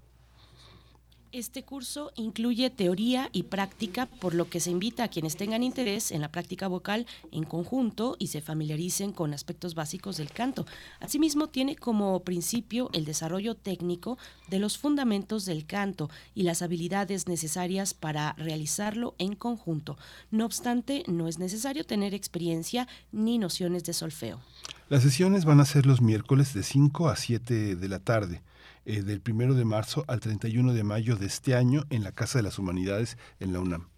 Este 1.35 1.63
curso 1.63 2.13
incluye 2.15 2.69
teoría 2.69 3.29
y 3.33 3.43
práctica, 3.43 4.05
por 4.05 4.33
lo 4.33 4.49
que 4.49 4.61
se 4.61 4.71
invita 4.71 5.03
a 5.03 5.07
quienes 5.09 5.35
tengan 5.35 5.63
interés 5.63 6.13
en 6.13 6.21
la 6.21 6.31
práctica 6.31 6.69
vocal 6.69 7.05
en 7.33 7.43
conjunto 7.43 8.15
y 8.19 8.27
se 8.27 8.39
familiaricen 8.39 9.11
con 9.11 9.33
aspectos 9.33 9.75
básicos 9.75 10.15
del 10.15 10.31
canto. 10.31 10.65
Asimismo, 11.01 11.49
tiene 11.49 11.75
como 11.75 12.21
principio 12.21 12.89
el 12.93 13.03
desarrollo 13.03 13.53
técnico 13.53 14.17
de 14.47 14.59
los 14.59 14.77
fundamentos 14.77 15.43
del 15.43 15.65
canto 15.65 16.09
y 16.33 16.43
las 16.43 16.61
habilidades 16.61 17.27
necesarias 17.27 17.93
para 17.93 18.31
realizarlo 18.37 19.13
en 19.17 19.35
conjunto. 19.35 19.97
No 20.31 20.45
obstante, 20.45 21.03
no 21.05 21.27
es 21.27 21.37
necesario 21.37 21.85
tener 21.85 22.13
experiencia 22.13 22.87
ni 23.11 23.39
nociones 23.39 23.83
de 23.83 23.91
solfeo. 23.91 24.39
Las 24.87 25.03
sesiones 25.03 25.43
van 25.43 25.59
a 25.59 25.65
ser 25.65 25.85
los 25.85 25.99
miércoles 25.99 26.53
de 26.53 26.63
5 26.63 27.09
a 27.09 27.17
7 27.17 27.75
de 27.75 27.89
la 27.89 27.99
tarde. 27.99 28.41
Eh, 28.85 29.01
del 29.01 29.21
1 29.27 29.55
de 29.55 29.65
marzo 29.65 30.05
al 30.07 30.19
31 30.19 30.73
de 30.73 30.83
mayo 30.83 31.15
de 31.15 31.25
este 31.25 31.55
año 31.55 31.85
en 31.89 32.03
la 32.03 32.11
Casa 32.11 32.37
de 32.37 32.43
las 32.43 32.59
Humanidades 32.59 33.17
en 33.39 33.51
la 33.51 33.59
UNAM. 33.59 33.89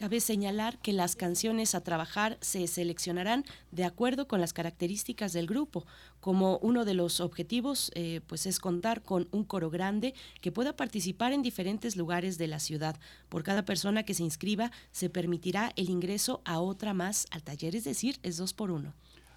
Cabe 0.00 0.20
señalar 0.20 0.78
que 0.78 0.94
las 0.94 1.14
canciones 1.14 1.74
a 1.74 1.82
trabajar 1.82 2.38
se 2.40 2.66
seleccionarán 2.68 3.44
de 3.70 3.84
acuerdo 3.84 4.26
con 4.26 4.40
las 4.40 4.54
características 4.54 5.34
del 5.34 5.46
grupo. 5.46 5.84
Como 6.20 6.56
uno 6.62 6.86
de 6.86 6.94
los 6.94 7.20
objetivos, 7.20 7.90
eh, 7.94 8.22
pues 8.26 8.46
es 8.46 8.60
contar 8.60 9.02
con 9.02 9.28
un 9.30 9.44
coro 9.44 9.68
grande 9.68 10.14
que 10.40 10.52
pueda 10.52 10.74
participar 10.74 11.34
en 11.34 11.42
diferentes 11.42 11.96
lugares 11.96 12.38
de 12.38 12.46
la 12.46 12.60
ciudad. 12.60 12.98
Por 13.28 13.42
cada 13.42 13.66
persona 13.66 14.04
que 14.04 14.14
se 14.14 14.22
inscriba, 14.22 14.72
se 14.90 15.10
permitirá 15.10 15.70
el 15.76 15.90
ingreso 15.90 16.40
a 16.46 16.60
otra 16.60 16.94
más 16.94 17.26
al 17.30 17.42
taller, 17.42 17.76
es 17.76 17.84
decir, 17.84 18.18
es 18.22 18.38
dos 18.38 18.54
por 18.54 18.70
uno. 18.70 18.94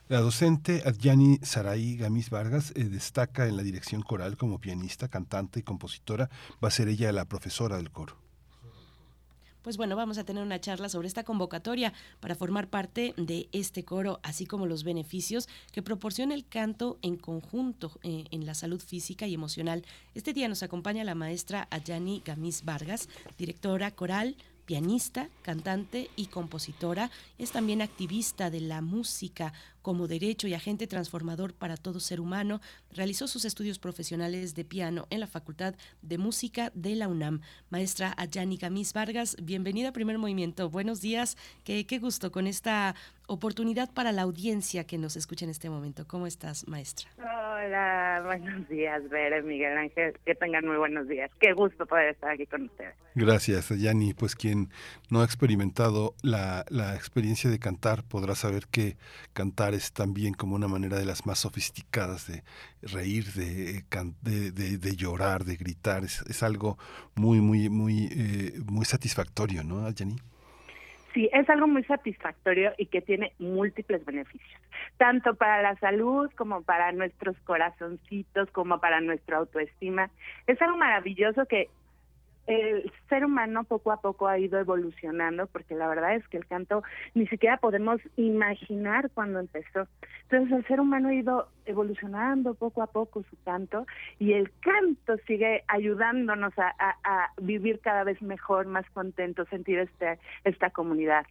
La 0.09 0.19
docente 0.19 0.83
Adjani 0.85 1.39
Saray 1.43 1.95
Gamis 1.95 2.29
Vargas 2.29 2.73
eh, 2.75 2.83
destaca 2.83 3.47
en 3.47 3.55
la 3.55 3.63
dirección 3.63 4.01
coral 4.01 4.35
como 4.35 4.59
pianista, 4.59 5.07
cantante 5.07 5.61
y 5.61 5.63
compositora. 5.63 6.29
Va 6.61 6.67
a 6.67 6.71
ser 6.71 6.89
ella 6.89 7.13
la 7.13 7.23
profesora 7.23 7.77
del 7.77 7.89
coro. 7.89 8.17
Pues 9.61 9.77
bueno, 9.77 9.95
vamos 9.95 10.17
a 10.17 10.25
tener 10.25 10.43
una 10.43 10.59
charla 10.59 10.89
sobre 10.89 11.07
esta 11.07 11.23
convocatoria 11.23 11.93
para 12.19 12.35
formar 12.35 12.69
parte 12.69 13.13
de 13.15 13.47
este 13.53 13.85
coro, 13.85 14.19
así 14.21 14.45
como 14.45 14.65
los 14.65 14.83
beneficios 14.83 15.47
que 15.71 15.81
proporciona 15.81 16.33
el 16.33 16.45
canto 16.45 16.97
en 17.01 17.15
conjunto 17.15 17.93
eh, 18.03 18.25
en 18.31 18.45
la 18.45 18.55
salud 18.55 18.81
física 18.81 19.25
y 19.25 19.33
emocional. 19.33 19.85
Este 20.15 20.33
día 20.33 20.49
nos 20.49 20.63
acompaña 20.63 21.05
la 21.05 21.15
maestra 21.15 21.69
Ayani 21.71 22.21
Gamis 22.25 22.65
Vargas, 22.65 23.07
directora 23.37 23.89
coral, 23.91 24.35
pianista, 24.65 25.29
cantante 25.41 26.09
y 26.15 26.27
compositora. 26.27 27.09
Es 27.37 27.51
también 27.51 27.81
activista 27.81 28.49
de 28.49 28.61
la 28.61 28.81
música 28.81 29.53
como 29.83 30.07
derecho 30.07 30.47
y 30.47 30.55
agente 30.55 30.87
transformador 30.87 31.53
para 31.53 31.77
todo 31.77 31.99
ser 31.99 32.19
humano. 32.19 32.59
Realizó 32.91 33.27
sus 33.27 33.45
estudios 33.45 33.77
profesionales 33.77 34.55
de 34.55 34.65
piano 34.65 35.05
en 35.11 35.19
la 35.19 35.27
Facultad 35.27 35.75
de 36.01 36.17
Música 36.17 36.71
de 36.73 36.95
la 36.95 37.07
UNAM. 37.07 37.41
Maestra 37.69 38.15
Ayani 38.17 38.57
Gamis 38.57 38.93
Vargas, 38.93 39.37
bienvenida 39.43 39.89
a 39.89 39.93
Primer 39.93 40.17
Movimiento. 40.17 40.71
Buenos 40.71 41.01
días. 41.01 41.37
Qué, 41.63 41.85
qué 41.85 41.99
gusto 41.99 42.31
con 42.31 42.47
esta 42.47 42.95
oportunidad 43.27 43.91
para 43.93 44.11
la 44.11 44.23
audiencia 44.23 44.85
que 44.85 44.97
nos 44.97 45.15
escucha 45.15 45.45
en 45.45 45.51
este 45.51 45.69
momento. 45.69 46.05
¿Cómo 46.07 46.27
estás, 46.27 46.67
maestra? 46.67 47.09
Hola, 47.17 48.21
buenos 48.25 48.67
días, 48.67 49.07
Vera, 49.09 49.41
Miguel 49.41 49.77
Ángel. 49.77 50.17
Que 50.25 50.35
tengan 50.35 50.65
muy 50.65 50.77
buenos 50.77 51.07
días. 51.07 51.29
Qué 51.39 51.53
gusto 51.53 51.85
poder 51.85 52.09
estar 52.09 52.31
aquí 52.31 52.45
con 52.45 52.63
ustedes. 52.63 52.95
Gracias, 53.15 53.69
Yani. 53.69 54.13
Pues 54.13 54.35
quien 54.35 54.69
no 55.09 55.21
ha 55.21 55.25
experimentado 55.25 56.15
la, 56.21 56.65
la 56.69 56.95
experiencia 56.95 57.49
de 57.49 57.59
cantar 57.59 58.03
podrá 58.03 58.35
saber 58.35 58.67
que 58.69 58.97
cantar 59.33 59.72
es 59.73 59.93
también 59.93 60.33
como 60.33 60.55
una 60.55 60.67
manera 60.67 60.97
de 60.97 61.05
las 61.05 61.25
más 61.25 61.39
sofisticadas 61.39 62.27
de 62.27 62.43
reír, 62.81 63.25
de, 63.33 63.83
de, 64.51 64.95
llorar, 64.95 65.43
de 65.43 65.55
gritar. 65.55 66.03
Es, 66.03 66.21
es, 66.29 66.43
algo 66.43 66.77
muy, 67.15 67.41
muy, 67.41 67.69
muy, 67.69 68.09
eh, 68.11 68.53
muy 68.65 68.85
satisfactorio, 68.85 69.63
¿no, 69.63 69.89
Yani? 69.89 70.15
Sí, 71.13 71.29
es 71.31 71.47
algo 71.47 71.67
muy 71.67 71.83
satisfactorio 71.83 72.73
y 72.77 72.87
que 72.87 73.01
tiene 73.01 73.33
múltiples 73.37 74.03
beneficios, 74.03 74.59
tanto 74.97 75.35
para 75.35 75.61
la 75.61 75.75
salud 75.75 76.31
como 76.35 76.63
para 76.63 76.91
nuestros 76.91 77.37
corazoncitos, 77.41 78.49
como 78.49 78.79
para 78.79 78.99
nuestra 78.99 79.37
autoestima. 79.37 80.09
Es 80.47 80.59
algo 80.59 80.75
maravilloso 80.77 81.45
que 81.45 81.69
el 82.47 82.91
ser 83.09 83.25
humano 83.25 83.63
poco 83.63 83.91
a 83.91 84.01
poco 84.01 84.27
ha 84.27 84.37
ido 84.37 84.59
evolucionando, 84.59 85.47
porque 85.47 85.75
la 85.75 85.87
verdad 85.87 86.15
es 86.15 86.27
que 86.27 86.37
el 86.37 86.45
canto 86.45 86.83
ni 87.13 87.27
siquiera 87.27 87.57
podemos 87.57 88.01
imaginar 88.17 89.09
cuando 89.11 89.39
empezó. 89.39 89.87
Entonces 90.23 90.57
el 90.57 90.67
ser 90.67 90.79
humano 90.79 91.09
ha 91.09 91.13
ido 91.13 91.47
evolucionando 91.65 92.53
poco 92.53 92.81
a 92.81 92.87
poco 92.87 93.23
su 93.29 93.37
canto 93.43 93.85
y 94.19 94.33
el 94.33 94.51
canto 94.59 95.17
sigue 95.25 95.63
ayudándonos 95.67 96.53
a, 96.57 96.73
vivir 97.41 97.79
cada 97.79 98.03
vez 98.03 98.21
mejor, 98.21 98.65
más 98.65 98.89
contentos, 98.91 99.47
sentir 99.49 99.79
este, 99.79 100.19
esta 100.43 100.69
comunidad. 100.69 101.25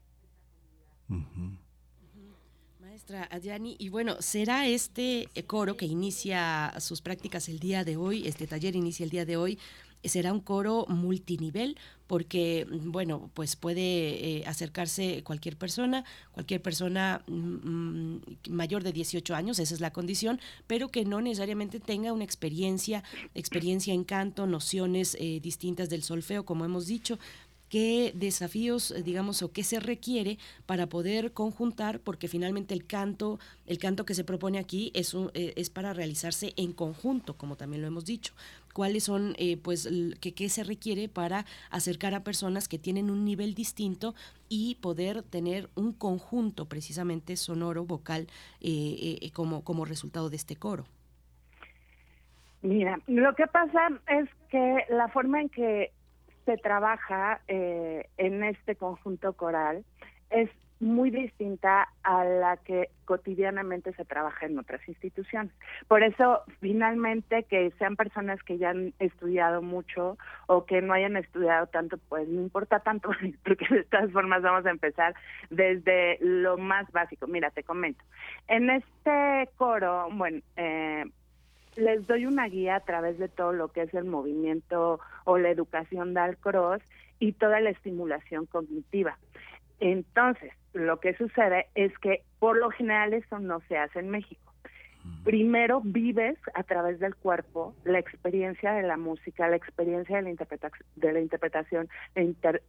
Maestra 2.80 3.28
Adjani, 3.30 3.76
y 3.78 3.88
bueno, 3.88 4.16
será 4.20 4.66
este 4.66 5.28
coro 5.46 5.76
que 5.76 5.86
inicia 5.86 6.72
sus 6.78 7.02
prácticas 7.02 7.48
el 7.48 7.58
día 7.58 7.84
de 7.84 7.96
hoy, 7.96 8.26
este 8.26 8.46
taller 8.46 8.76
inicia 8.76 9.04
el 9.04 9.10
día 9.10 9.24
de 9.24 9.36
hoy, 9.36 9.58
será 10.04 10.32
un 10.32 10.40
coro 10.40 10.86
multinivel 10.88 11.76
porque, 12.06 12.66
bueno, 12.70 13.30
pues 13.32 13.56
puede 13.56 13.80
eh, 13.80 14.44
acercarse 14.46 15.22
cualquier 15.24 15.56
persona, 15.56 16.04
cualquier 16.32 16.60
persona 16.60 17.22
mm, 17.26 17.32
mm, 17.32 18.20
mayor 18.50 18.82
de 18.82 18.92
18 18.92 19.34
años, 19.34 19.58
esa 19.58 19.74
es 19.74 19.80
la 19.80 19.94
condición, 19.94 20.38
pero 20.66 20.90
que 20.90 21.06
no 21.06 21.22
necesariamente 21.22 21.80
tenga 21.80 22.12
una 22.12 22.24
experiencia, 22.24 23.02
experiencia 23.34 23.94
en 23.94 24.04
canto, 24.04 24.46
nociones 24.46 25.16
eh, 25.20 25.40
distintas 25.40 25.88
del 25.88 26.02
solfeo, 26.02 26.44
como 26.44 26.66
hemos 26.66 26.86
dicho, 26.86 27.18
qué 27.70 28.12
desafíos, 28.14 28.90
eh, 28.90 29.02
digamos, 29.02 29.40
o 29.40 29.50
qué 29.50 29.64
se 29.64 29.80
requiere 29.80 30.36
para 30.66 30.90
poder 30.90 31.32
conjuntar, 31.32 32.00
porque 32.00 32.28
finalmente 32.28 32.74
el 32.74 32.84
canto, 32.84 33.38
el 33.64 33.78
canto 33.78 34.04
que 34.04 34.14
se 34.14 34.24
propone 34.24 34.58
aquí 34.58 34.90
es, 34.92 35.16
es 35.32 35.70
para 35.70 35.94
realizarse 35.94 36.52
en 36.56 36.74
conjunto, 36.74 37.38
como 37.38 37.56
también 37.56 37.80
lo 37.80 37.88
hemos 37.88 38.04
dicho 38.04 38.34
cuáles 38.72 39.04
son, 39.04 39.34
eh, 39.38 39.56
pues, 39.56 39.88
qué 40.20 40.48
se 40.48 40.64
requiere 40.64 41.08
para 41.08 41.44
acercar 41.70 42.14
a 42.14 42.24
personas 42.24 42.68
que 42.68 42.78
tienen 42.78 43.10
un 43.10 43.24
nivel 43.24 43.54
distinto 43.54 44.14
y 44.48 44.76
poder 44.76 45.22
tener 45.22 45.68
un 45.74 45.92
conjunto 45.92 46.68
precisamente 46.68 47.36
sonoro, 47.36 47.84
vocal, 47.84 48.26
eh, 48.60 49.18
eh, 49.20 49.30
como, 49.32 49.64
como 49.64 49.84
resultado 49.84 50.30
de 50.30 50.36
este 50.36 50.56
coro. 50.56 50.84
Mira, 52.62 52.98
lo 53.06 53.34
que 53.34 53.46
pasa 53.46 53.88
es 54.08 54.28
que 54.50 54.84
la 54.90 55.08
forma 55.08 55.40
en 55.40 55.48
que 55.48 55.92
se 56.44 56.56
trabaja 56.58 57.40
en 57.48 58.44
este 58.44 58.76
conjunto 58.76 59.32
coral 59.32 59.84
es 60.30 60.50
muy 60.82 61.10
distinta 61.10 61.88
a 62.02 62.24
la 62.24 62.56
que 62.58 62.90
cotidianamente 63.04 63.92
se 63.94 64.04
trabaja 64.04 64.46
en 64.46 64.58
otras 64.58 64.86
instituciones. 64.88 65.52
Por 65.88 66.02
eso, 66.02 66.42
finalmente, 66.60 67.44
que 67.44 67.70
sean 67.78 67.96
personas 67.96 68.42
que 68.42 68.58
ya 68.58 68.70
han 68.70 68.92
estudiado 68.98 69.62
mucho 69.62 70.18
o 70.48 70.66
que 70.66 70.82
no 70.82 70.92
hayan 70.92 71.16
estudiado 71.16 71.66
tanto, 71.68 71.98
pues 72.08 72.28
no 72.28 72.40
importa 72.40 72.80
tanto, 72.80 73.10
porque 73.44 73.66
de 73.70 73.84
todas 73.84 74.10
formas 74.10 74.42
vamos 74.42 74.66
a 74.66 74.70
empezar 74.70 75.14
desde 75.50 76.18
lo 76.20 76.58
más 76.58 76.90
básico. 76.90 77.26
Mira, 77.26 77.50
te 77.50 77.62
comento. 77.62 78.04
En 78.48 78.68
este 78.68 79.48
coro, 79.56 80.08
bueno, 80.12 80.40
eh, 80.56 81.04
les 81.76 82.06
doy 82.06 82.26
una 82.26 82.48
guía 82.48 82.76
a 82.76 82.80
través 82.80 83.18
de 83.18 83.28
todo 83.28 83.52
lo 83.52 83.68
que 83.68 83.82
es 83.82 83.94
el 83.94 84.04
movimiento 84.04 85.00
o 85.24 85.38
la 85.38 85.50
educación 85.50 86.12
del 86.12 86.36
cross 86.36 86.82
y 87.18 87.32
toda 87.32 87.60
la 87.60 87.70
estimulación 87.70 88.46
cognitiva. 88.46 89.16
Entonces, 89.80 90.52
lo 90.72 91.00
que 91.00 91.14
sucede 91.14 91.66
es 91.74 91.96
que 91.98 92.22
por 92.38 92.56
lo 92.56 92.70
general 92.70 93.12
eso 93.14 93.38
no 93.38 93.60
se 93.68 93.76
hace 93.76 94.00
en 94.00 94.10
México. 94.10 94.52
Primero 95.24 95.80
vives 95.82 96.38
a 96.54 96.62
través 96.62 97.00
del 97.00 97.16
cuerpo 97.16 97.74
la 97.84 97.98
experiencia 97.98 98.72
de 98.72 98.82
la 98.82 98.96
música, 98.96 99.48
la 99.48 99.56
experiencia 99.56 100.16
de 100.16 100.22
la, 100.22 100.30
interpretación, 100.30 100.86
de 100.94 101.12
la 101.12 101.20
interpretación, 101.20 101.88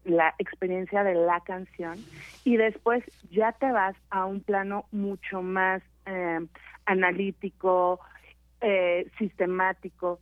la, 0.04 0.34
experiencia 0.40 1.04
de 1.04 1.14
la 1.14 1.42
canción 1.42 1.98
y 2.44 2.58
después 2.58 3.04
ya 3.30 3.52
te 3.52 3.72
vas 3.72 3.96
a 4.10 4.26
un 4.26 4.42
plano 4.42 4.86
mucho 4.92 5.44
más 5.44 5.84
eh, 6.08 6.40
analítico, 6.86 8.00
eh, 8.62 9.08
sistemático. 9.20 10.20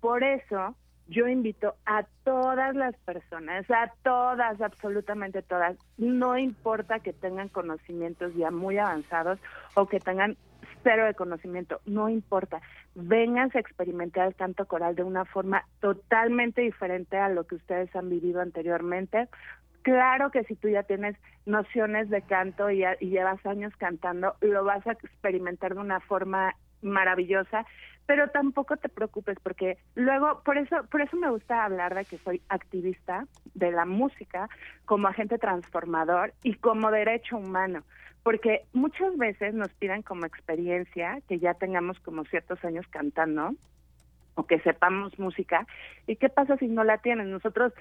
Por 0.00 0.24
eso 0.24 0.74
yo 1.08 1.28
invito 1.28 1.74
a 1.86 2.04
todas 2.24 2.74
las 2.74 2.96
personas, 2.98 3.70
a 3.70 3.92
todas, 4.02 4.60
absolutamente 4.60 5.42
todas, 5.42 5.76
no 5.98 6.38
importa 6.38 7.00
que 7.00 7.12
tengan 7.12 7.48
conocimientos 7.48 8.34
ya 8.34 8.50
muy 8.50 8.78
avanzados 8.78 9.38
o 9.74 9.86
que 9.86 10.00
tengan 10.00 10.36
cero 10.82 11.06
de 11.06 11.14
conocimiento, 11.14 11.80
no 11.86 12.08
importa, 12.08 12.60
vengan 12.94 13.50
a 13.54 13.58
experimentar 13.58 14.28
el 14.28 14.34
canto 14.34 14.66
coral 14.66 14.94
de 14.94 15.02
una 15.02 15.24
forma 15.24 15.64
totalmente 15.80 16.60
diferente 16.60 17.16
a 17.16 17.28
lo 17.28 17.44
que 17.44 17.56
ustedes 17.56 17.94
han 17.96 18.10
vivido 18.10 18.40
anteriormente. 18.40 19.28
Claro 19.82 20.30
que 20.30 20.44
si 20.44 20.56
tú 20.56 20.68
ya 20.68 20.82
tienes 20.82 21.16
nociones 21.46 22.08
de 22.08 22.22
canto 22.22 22.70
y, 22.70 22.84
y 23.00 23.08
llevas 23.10 23.44
años 23.44 23.74
cantando, 23.76 24.36
lo 24.40 24.64
vas 24.64 24.86
a 24.86 24.92
experimentar 24.92 25.74
de 25.74 25.80
una 25.80 26.00
forma 26.00 26.54
maravillosa, 26.82 27.66
pero 28.06 28.28
tampoco 28.28 28.76
te 28.76 28.88
preocupes 28.88 29.38
porque 29.42 29.78
luego 29.94 30.42
por 30.44 30.58
eso 30.58 30.84
por 30.90 31.00
eso 31.00 31.16
me 31.16 31.30
gusta 31.30 31.64
hablar 31.64 31.94
de 31.94 32.04
que 32.04 32.18
soy 32.18 32.42
activista 32.48 33.26
de 33.54 33.70
la 33.70 33.84
música 33.84 34.48
como 34.84 35.08
agente 35.08 35.38
transformador 35.38 36.34
y 36.42 36.54
como 36.54 36.90
derecho 36.90 37.36
humano, 37.36 37.82
porque 38.22 38.64
muchas 38.72 39.16
veces 39.16 39.54
nos 39.54 39.72
piden 39.74 40.02
como 40.02 40.26
experiencia 40.26 41.20
que 41.28 41.38
ya 41.38 41.54
tengamos 41.54 41.98
como 42.00 42.24
ciertos 42.24 42.62
años 42.64 42.86
cantando 42.88 43.54
o 44.34 44.46
que 44.46 44.58
sepamos 44.60 45.18
música 45.18 45.66
y 46.06 46.16
qué 46.16 46.28
pasa 46.28 46.56
si 46.56 46.66
no 46.66 46.84
la 46.84 46.98
tienen. 46.98 47.30
Nosotros 47.30 47.72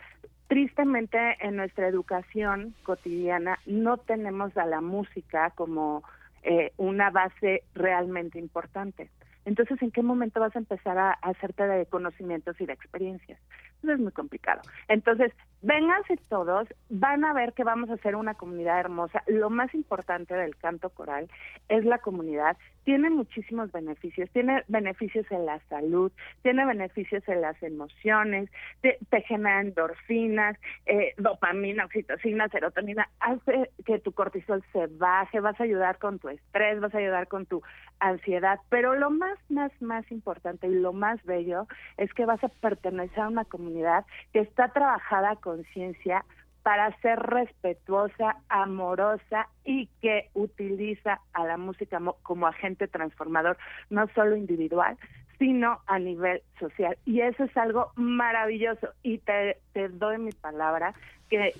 tristemente 0.47 1.17
en 1.39 1.55
nuestra 1.55 1.87
educación 1.87 2.75
cotidiana 2.83 3.59
no 3.65 3.97
tenemos 3.97 4.55
a 4.57 4.65
la 4.65 4.81
música 4.81 5.49
como 5.51 6.03
eh, 6.43 6.71
una 6.77 7.09
base 7.09 7.63
realmente 7.73 8.37
importante. 8.37 9.09
Entonces, 9.45 9.81
¿en 9.81 9.91
qué 9.91 10.01
momento 10.01 10.39
vas 10.39 10.55
a 10.55 10.59
empezar 10.59 10.97
a, 10.97 11.11
hacerte 11.11 11.67
de 11.67 11.85
conocimientos 11.85 12.59
y 12.59 12.65
de 12.65 12.73
experiencias? 12.73 13.39
Eso 13.81 13.91
es 13.91 13.99
muy 13.99 14.11
complicado. 14.11 14.61
Entonces, 14.87 15.33
vénganse 15.61 16.17
todos, 16.29 16.67
van 16.89 17.25
a 17.25 17.33
ver 17.33 17.53
que 17.53 17.63
vamos 17.63 17.89
a 17.89 17.93
hacer 17.93 18.15
una 18.15 18.35
comunidad 18.35 18.79
hermosa. 18.79 19.23
Lo 19.27 19.49
más 19.49 19.73
importante 19.73 20.33
del 20.33 20.55
canto 20.55 20.89
coral 20.89 21.29
es 21.69 21.85
la 21.85 21.97
comunidad. 21.97 22.57
Tiene 22.83 23.09
muchísimos 23.09 23.71
beneficios. 23.71 24.29
Tiene 24.31 24.63
beneficios 24.67 25.25
en 25.31 25.45
la 25.45 25.59
salud, 25.69 26.11
tiene 26.41 26.65
beneficios 26.65 27.23
en 27.27 27.41
las 27.41 27.61
emociones, 27.63 28.49
te, 28.81 28.97
genera 29.21 29.61
endorfinas, 29.61 30.57
eh, 30.85 31.13
dopamina, 31.17 31.85
oxitocina, 31.85 32.49
serotonina. 32.49 33.09
Hace 33.19 33.71
que 33.85 33.99
tu 33.99 34.11
cortisol 34.11 34.63
se 34.73 34.87
baje, 34.87 35.39
vas 35.39 35.59
a 35.59 35.63
ayudar 35.63 35.97
con 35.97 36.19
tu 36.19 36.29
estrés, 36.29 36.79
vas 36.79 36.93
a 36.93 36.97
ayudar 36.97 37.27
con 37.27 37.45
tu 37.45 37.61
ansiedad. 37.99 38.59
Pero 38.69 38.95
lo 38.95 39.09
más, 39.09 39.37
más, 39.49 39.71
más 39.81 40.09
importante 40.11 40.67
y 40.67 40.73
lo 40.73 40.93
más 40.93 41.23
bello 41.23 41.67
es 41.97 42.13
que 42.13 42.25
vas 42.25 42.43
a 42.43 42.49
pertenecer 42.49 43.19
a 43.19 43.27
una 43.29 43.45
comunidad 43.45 44.05
que 44.33 44.39
está 44.39 44.69
trabajada 44.69 45.31
a 45.31 45.35
conciencia 45.37 46.25
para 46.63 46.97
ser 47.01 47.19
respetuosa, 47.19 48.37
amorosa 48.47 49.49
y 49.65 49.87
que 50.01 50.29
utiliza 50.33 51.19
a 51.33 51.45
la 51.45 51.57
música 51.57 51.99
como 52.23 52.47
agente 52.47 52.87
transformador, 52.87 53.57
no 53.89 54.07
solo 54.15 54.37
individual, 54.37 54.97
sino 55.37 55.81
a 55.87 55.99
nivel 55.99 56.41
social. 56.59 56.97
Y 57.05 57.19
eso 57.19 57.43
es 57.43 57.57
algo 57.57 57.91
maravilloso. 57.95 58.89
Y 59.03 59.17
te, 59.19 59.57
te 59.73 59.89
doy 59.89 60.17
mi 60.17 60.31
palabra 60.31 60.93
que 61.29 61.53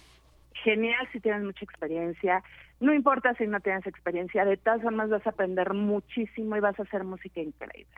genial 0.63 1.07
si 1.11 1.19
tienes 1.19 1.43
mucha 1.43 1.65
experiencia, 1.65 2.41
no 2.79 2.93
importa 2.93 3.33
si 3.35 3.45
no 3.45 3.59
tienes 3.59 3.85
experiencia, 3.85 4.45
de 4.45 4.57
todas 4.57 4.81
formas 4.81 5.09
vas 5.09 5.25
a 5.27 5.31
aprender 5.31 5.73
muchísimo 5.73 6.55
y 6.55 6.59
vas 6.61 6.79
a 6.79 6.83
hacer 6.83 7.03
música 7.03 7.41
increíble. 7.41 7.95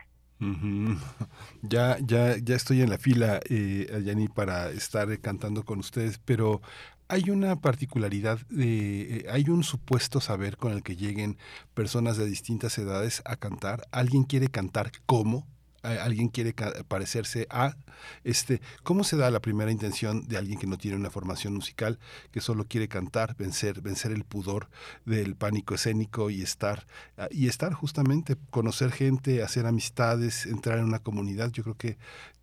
Ya, 1.62 1.96
ya, 2.00 2.36
ya 2.36 2.54
estoy 2.54 2.82
en 2.82 2.90
la 2.90 2.98
fila, 2.98 3.40
eh, 3.48 3.86
para 4.34 4.70
estar 4.70 5.08
cantando 5.20 5.64
con 5.64 5.78
ustedes, 5.78 6.18
pero 6.18 6.60
hay 7.08 7.30
una 7.30 7.56
particularidad, 7.60 8.40
eh, 8.56 9.26
hay 9.30 9.48
un 9.48 9.62
supuesto 9.62 10.20
saber 10.20 10.56
con 10.56 10.72
el 10.72 10.82
que 10.82 10.96
lleguen 10.96 11.38
personas 11.74 12.16
de 12.16 12.26
distintas 12.26 12.76
edades 12.78 13.22
a 13.24 13.36
cantar. 13.36 13.86
¿Alguien 13.92 14.24
quiere 14.24 14.48
cantar 14.48 14.92
cómo? 15.06 15.46
alguien 15.82 16.28
quiere 16.28 16.52
parecerse 16.88 17.46
a 17.48 17.76
este 18.24 18.60
cómo 18.82 19.04
se 19.04 19.16
da 19.16 19.30
la 19.30 19.40
primera 19.40 19.70
intención 19.70 20.26
de 20.26 20.36
alguien 20.36 20.58
que 20.58 20.66
no 20.66 20.78
tiene 20.78 20.96
una 20.96 21.10
formación 21.10 21.54
musical 21.54 21.98
que 22.32 22.40
solo 22.40 22.66
quiere 22.66 22.88
cantar 22.88 23.36
vencer 23.36 23.80
vencer 23.82 24.12
el 24.12 24.24
pudor 24.24 24.68
del 25.04 25.36
pánico 25.36 25.74
escénico 25.74 26.30
y 26.30 26.42
estar 26.42 26.86
y 27.30 27.46
estar 27.46 27.72
justamente 27.72 28.36
conocer 28.50 28.90
gente 28.90 29.42
hacer 29.42 29.66
amistades 29.66 30.46
entrar 30.46 30.78
en 30.78 30.84
una 30.86 30.98
comunidad 30.98 31.52
yo 31.52 31.62
creo 31.62 31.76
que 31.76 31.98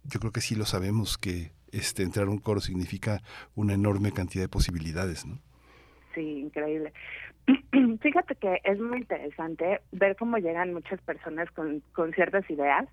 yo 0.06 0.20
creo 0.20 0.32
que 0.32 0.42
sí 0.42 0.56
lo 0.56 0.66
sabemos 0.66 1.18
que 1.18 1.52
este 1.74 2.04
entrar 2.04 2.28
a 2.28 2.32
un 2.32 2.40
coro 2.40 2.62
significa 2.62 3.22
una 3.56 3.74
enorme 3.74 4.12
cantidad 4.12 4.44
de 4.44 4.50
posibilidades 4.50 5.26
no 5.26 5.40
sí 6.16 6.40
increíble 6.40 6.94
Fíjate 8.02 8.36
que 8.36 8.62
es 8.64 8.80
muy 8.80 9.00
interesante 9.00 9.82
ver 9.92 10.16
cómo 10.16 10.38
llegan 10.38 10.74
muchas 10.74 11.02
personas 11.02 11.52
con, 11.52 11.82
con 11.94 12.14
ciertas 12.14 12.50
ideas 12.50 12.88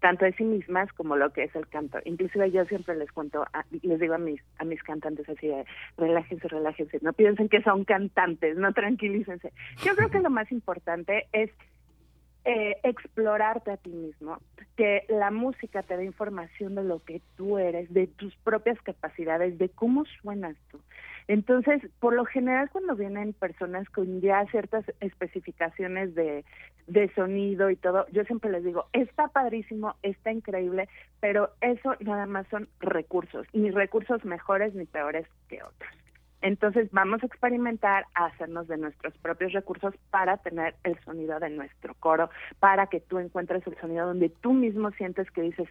tanto 0.00 0.24
de 0.24 0.32
sí 0.32 0.42
mismas 0.42 0.92
como 0.94 1.16
lo 1.16 1.32
que 1.32 1.44
es 1.44 1.54
el 1.54 1.66
canto. 1.68 1.98
Inclusive 2.04 2.50
yo 2.50 2.64
siempre 2.64 2.96
les 2.96 3.10
cuento, 3.12 3.46
les 3.82 4.00
digo 4.00 4.14
a 4.14 4.18
mis 4.18 4.42
a 4.58 4.64
mis 4.64 4.82
cantantes 4.82 5.28
así 5.28 5.46
de 5.46 5.64
relájense, 5.96 6.48
relájense, 6.48 6.98
no 7.02 7.12
piensen 7.12 7.48
que 7.48 7.62
son 7.62 7.84
cantantes, 7.84 8.56
no 8.56 8.72
tranquilícense. 8.72 9.52
Yo 9.84 9.94
creo 9.94 10.10
que 10.10 10.20
lo 10.20 10.28
más 10.28 10.50
importante 10.50 11.28
es 11.32 11.50
eh, 12.44 12.76
explorarte 12.82 13.70
a 13.70 13.76
ti 13.76 13.90
mismo, 13.90 14.38
que 14.76 15.04
la 15.08 15.30
música 15.30 15.82
te 15.82 15.96
dé 15.96 16.04
información 16.04 16.74
de 16.74 16.82
lo 16.82 16.98
que 16.98 17.20
tú 17.36 17.58
eres, 17.58 17.92
de 17.92 18.06
tus 18.06 18.34
propias 18.36 18.80
capacidades, 18.82 19.58
de 19.58 19.68
cómo 19.68 20.04
suenas 20.20 20.56
tú. 20.70 20.80
Entonces, 21.28 21.80
por 22.00 22.14
lo 22.14 22.24
general, 22.24 22.68
cuando 22.70 22.96
vienen 22.96 23.32
personas 23.32 23.88
con 23.90 24.20
ya 24.20 24.44
ciertas 24.46 24.84
especificaciones 25.00 26.14
de, 26.14 26.44
de 26.88 27.14
sonido 27.14 27.70
y 27.70 27.76
todo, 27.76 28.06
yo 28.10 28.24
siempre 28.24 28.50
les 28.50 28.64
digo, 28.64 28.86
está 28.92 29.28
padrísimo, 29.28 29.94
está 30.02 30.32
increíble, 30.32 30.88
pero 31.20 31.50
eso 31.60 31.94
nada 32.00 32.26
más 32.26 32.46
son 32.48 32.68
recursos, 32.80 33.46
ni 33.52 33.70
recursos 33.70 34.24
mejores 34.24 34.74
ni 34.74 34.84
peores 34.84 35.26
que 35.48 35.62
otros. 35.62 36.01
Entonces 36.42 36.88
vamos 36.90 37.22
a 37.22 37.26
experimentar 37.26 38.04
a 38.14 38.26
hacernos 38.26 38.66
de 38.66 38.76
nuestros 38.76 39.16
propios 39.18 39.52
recursos 39.52 39.94
para 40.10 40.36
tener 40.38 40.74
el 40.82 40.98
sonido 41.04 41.38
de 41.38 41.50
nuestro 41.50 41.94
coro, 41.94 42.30
para 42.58 42.88
que 42.88 43.00
tú 43.00 43.18
encuentres 43.18 43.66
el 43.66 43.78
sonido 43.78 44.08
donde 44.08 44.28
tú 44.28 44.52
mismo 44.52 44.90
sientes 44.90 45.30
que 45.30 45.42
dices, 45.42 45.68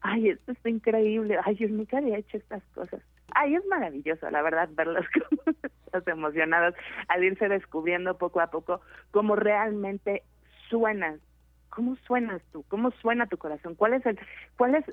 ay, 0.00 0.30
esto 0.30 0.52
está 0.52 0.68
increíble, 0.68 1.38
ay, 1.44 1.56
yo 1.56 1.68
nunca 1.68 1.98
había 1.98 2.18
hecho 2.18 2.36
estas 2.36 2.62
cosas. 2.74 3.02
Ay, 3.34 3.56
es 3.56 3.66
maravilloso, 3.66 4.30
la 4.30 4.42
verdad, 4.42 4.68
verlos 4.72 5.04
como 5.12 6.02
emocionados 6.06 6.74
al 7.08 7.24
irse 7.24 7.48
descubriendo 7.48 8.16
poco 8.16 8.40
a 8.40 8.50
poco 8.50 8.80
cómo 9.10 9.34
realmente 9.34 10.22
suenas. 10.68 11.20
¿Cómo 11.68 11.96
suenas 12.06 12.40
tú? 12.52 12.64
¿Cómo 12.68 12.90
suena 12.92 13.26
tu 13.26 13.36
corazón? 13.36 13.74
¿Cuál 13.74 13.94
es 13.94 14.06
el, 14.06 14.18
cuál 14.56 14.76
es, 14.76 14.84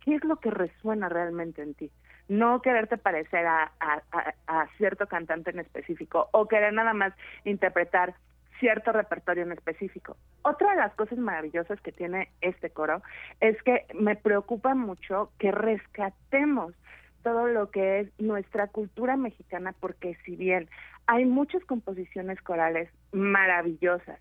qué 0.00 0.16
es 0.16 0.24
lo 0.24 0.36
que 0.36 0.50
resuena 0.50 1.08
realmente 1.08 1.62
en 1.62 1.74
ti? 1.74 1.90
No 2.28 2.62
quererte 2.62 2.96
parecer 2.96 3.46
a, 3.46 3.72
cierto 4.76 5.06
cantante 5.06 5.50
en 5.50 5.58
específico 5.58 6.28
o 6.32 6.48
querer 6.48 6.72
nada 6.72 6.94
más 6.94 7.12
interpretar 7.44 8.14
cierto 8.60 8.92
repertorio 8.92 9.42
en 9.42 9.52
específico. 9.52 10.16
Otra 10.42 10.70
de 10.70 10.76
las 10.76 10.94
cosas 10.94 11.18
maravillosas 11.18 11.80
que 11.80 11.90
tiene 11.90 12.28
este 12.40 12.70
coro 12.70 13.02
es 13.40 13.60
que 13.62 13.86
me 13.94 14.14
preocupa 14.14 14.74
mucho 14.74 15.32
que 15.38 15.50
rescatemos 15.50 16.74
todo 17.22 17.48
lo 17.48 17.70
que 17.70 18.00
es 18.00 18.20
nuestra 18.20 18.68
cultura 18.68 19.16
mexicana, 19.16 19.74
porque 19.80 20.16
si 20.24 20.36
bien 20.36 20.68
Hay 21.06 21.24
muchas 21.24 21.64
composiciones 21.64 22.40
corales 22.42 22.88
maravillosas 23.10 24.20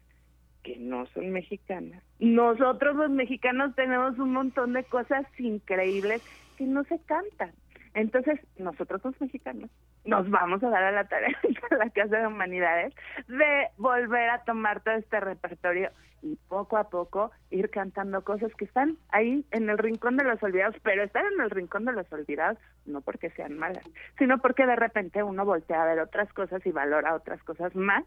que 0.64 0.78
no 0.78 1.06
son 1.08 1.32
mexicanas. 1.32 2.04
Nosotros 2.20 2.96
los 2.96 3.12
mexicanos 3.12 3.76
tenemos 3.76 4.18
un 4.18 4.34
montón 4.34 4.74
de 4.74 4.84
cosas 4.84 5.26
increíbles 5.40 6.22
que 6.58 6.66
no 6.66 6.84
se 6.86 7.00
cantan. 7.06 7.52
Entonces, 7.94 8.40
nosotros 8.58 9.04
los 9.04 9.20
mexicanos 9.20 9.70
nos 10.06 10.30
vamos 10.30 10.64
a 10.64 10.70
dar 10.70 10.84
a 10.84 10.92
la 10.92 11.06
tarea 11.06 11.38
de 11.44 11.78
la 11.78 11.90
Casa 11.90 12.18
de 12.18 12.28
Humanidades 12.28 12.94
de 13.28 13.68
volver 13.78 14.30
a 14.30 14.44
tomar 14.44 14.82
todo 14.82 14.96
este 14.96 15.20
repertorio 15.20 15.92
y 16.22 16.38
poco 16.48 16.78
a 16.78 16.90
poco 16.90 17.32
ir 17.50 17.70
cantando 17.70 18.24
cosas 18.24 18.54
que 18.56 18.66
están 18.66 18.98
ahí 19.10 19.46
en 19.52 19.70
el 19.70 19.78
rincón 19.78 20.18
de 20.18 20.24
los 20.24 20.42
olvidados, 20.44 20.76
pero 20.84 21.04
están 21.04 21.26
en 21.34 21.42
el 21.42 21.50
rincón 21.50 21.86
de 21.86 21.94
los 21.94 22.12
olvidados 22.14 22.58
no 22.86 23.02
porque 23.02 23.32
sean 23.32 23.58
malas, 23.58 23.84
sino 24.18 24.38
porque 24.40 24.66
de 24.66 24.76
repente 24.76 25.24
uno 25.24 25.46
voltea 25.46 25.82
a 25.82 25.86
ver 25.86 26.00
otras 26.00 26.32
cosas 26.34 26.66
y 26.66 26.72
valora 26.72 27.16
otras 27.16 27.42
cosas 27.44 27.76
más 27.76 28.06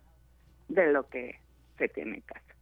de 0.68 0.92
lo 0.92 1.08
que 1.08 1.40
se 1.78 1.88
tiene 1.88 2.16
en 2.16 2.20
casa. 2.22 2.53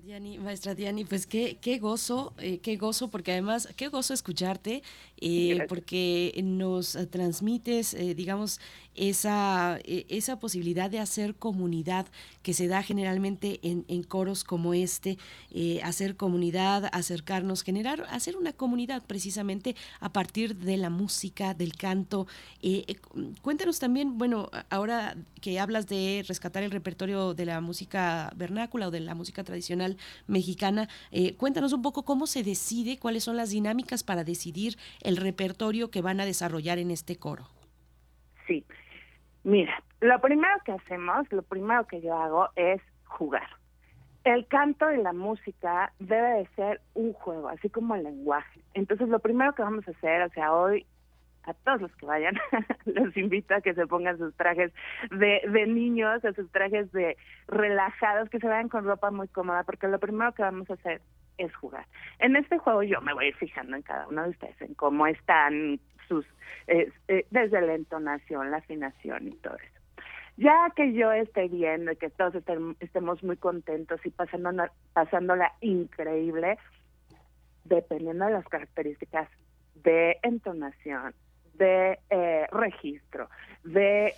Diani, 0.00 0.38
maestra 0.38 0.74
Diani, 0.74 1.04
pues 1.04 1.24
qué, 1.24 1.56
qué 1.60 1.78
gozo, 1.78 2.34
eh, 2.38 2.58
qué 2.58 2.76
gozo, 2.76 3.08
porque 3.08 3.30
además, 3.30 3.68
qué 3.76 3.86
gozo 3.86 4.12
escucharte, 4.12 4.82
eh, 5.20 5.64
porque 5.68 6.34
nos 6.42 6.98
transmites, 7.12 7.94
eh, 7.94 8.16
digamos, 8.16 8.58
esa, 8.96 9.78
esa 9.84 10.38
posibilidad 10.38 10.90
de 10.90 10.98
hacer 10.98 11.36
comunidad 11.36 12.06
que 12.42 12.54
se 12.54 12.66
da 12.66 12.82
generalmente 12.82 13.60
en, 13.62 13.84
en 13.88 14.02
coros 14.02 14.44
como 14.44 14.72
este, 14.74 15.18
hacer 15.82 16.16
comunidad, 16.16 16.88
acercarnos, 16.92 17.62
generar, 17.62 18.06
hacer 18.10 18.36
una 18.36 18.52
comunidad 18.52 19.02
precisamente 19.04 19.74
a 19.98 20.12
partir 20.12 20.56
de 20.56 20.76
la 20.76 20.90
música, 20.90 21.54
del 21.54 21.74
canto. 21.74 22.28
Cuéntanos 23.42 23.80
también, 23.80 24.16
bueno, 24.16 24.48
ahora 24.70 25.16
que 25.40 25.58
hablas 25.58 25.88
de 25.88 26.24
rescatar 26.28 26.62
el 26.62 26.70
repertorio 26.70 27.34
de 27.34 27.46
la 27.46 27.60
música 27.60 28.32
vernácula 28.36 28.88
o 28.88 28.90
de 28.92 29.00
la 29.00 29.16
música 29.16 29.42
tradicional 29.42 29.83
mexicana, 30.26 30.88
cuéntanos 31.36 31.72
un 31.72 31.82
poco 31.82 32.04
cómo 32.04 32.26
se 32.26 32.42
decide, 32.42 32.98
cuáles 32.98 33.24
son 33.24 33.36
las 33.36 33.50
dinámicas 33.50 34.02
para 34.02 34.24
decidir 34.24 34.76
el 35.02 35.16
repertorio 35.16 35.90
que 35.90 36.02
van 36.02 36.20
a 36.20 36.24
desarrollar 36.24 36.78
en 36.78 36.90
este 36.90 37.16
coro. 37.16 37.48
Sí, 38.46 38.64
Mira, 39.44 39.82
lo 40.00 40.18
primero 40.20 40.54
que 40.64 40.72
hacemos, 40.72 41.30
lo 41.30 41.42
primero 41.42 41.86
que 41.86 42.00
yo 42.00 42.16
hago 42.16 42.48
es 42.56 42.80
jugar. 43.04 43.46
El 44.24 44.46
canto 44.46 44.90
y 44.90 45.02
la 45.02 45.12
música 45.12 45.92
debe 45.98 46.38
de 46.38 46.46
ser 46.56 46.80
un 46.94 47.12
juego, 47.12 47.50
así 47.50 47.68
como 47.68 47.94
el 47.94 48.04
lenguaje. 48.04 48.62
Entonces, 48.72 49.06
lo 49.10 49.18
primero 49.18 49.54
que 49.54 49.62
vamos 49.62 49.86
a 49.86 49.90
hacer, 49.90 50.22
o 50.22 50.30
sea, 50.30 50.54
hoy 50.54 50.86
a 51.46 51.54
todos 51.54 51.82
los 51.82 51.96
que 51.96 52.06
vayan, 52.06 52.34
los 52.86 53.16
invito 53.16 53.54
a 53.54 53.60
que 53.60 53.74
se 53.74 53.86
pongan 53.86 54.18
sus 54.18 54.34
trajes 54.34 54.72
de, 55.10 55.42
de 55.48 55.66
niños, 55.66 56.24
a 56.24 56.32
sus 56.32 56.50
trajes 56.50 56.90
de 56.92 57.16
relajados, 57.48 58.28
que 58.30 58.40
se 58.40 58.46
vayan 58.46 58.68
con 58.68 58.84
ropa 58.84 59.10
muy 59.10 59.28
cómoda, 59.28 59.62
porque 59.64 59.88
lo 59.88 59.98
primero 59.98 60.32
que 60.32 60.42
vamos 60.42 60.68
a 60.70 60.74
hacer 60.74 61.00
es 61.38 61.54
jugar. 61.56 61.86
En 62.18 62.36
este 62.36 62.58
juego 62.58 62.82
yo 62.82 63.00
me 63.00 63.12
voy 63.12 63.26
a 63.26 63.28
ir 63.28 63.36
fijando 63.36 63.76
en 63.76 63.82
cada 63.82 64.06
uno 64.08 64.24
de 64.24 64.30
ustedes, 64.30 64.60
en 64.60 64.74
cómo 64.74 65.06
están 65.06 65.80
sus, 66.08 66.26
eh, 66.66 66.90
desde 67.30 67.60
la 67.60 67.74
entonación, 67.74 68.50
la 68.50 68.58
afinación 68.58 69.28
y 69.28 69.32
todo 69.36 69.56
eso. 69.56 69.80
Ya 70.36 70.70
que 70.74 70.92
yo 70.92 71.12
esté 71.12 71.44
y 71.44 71.60
que 71.96 72.10
todos 72.10 72.34
estemos 72.80 73.22
muy 73.22 73.36
contentos 73.36 74.04
y 74.04 74.10
pasando, 74.10 74.50
pasándola 74.92 75.52
increíble, 75.60 76.58
dependiendo 77.64 78.26
de 78.26 78.32
las 78.32 78.44
características 78.46 79.28
de 79.84 80.18
entonación, 80.22 81.14
de 81.54 81.98
eh, 82.10 82.46
registro, 82.50 83.28
de 83.64 84.14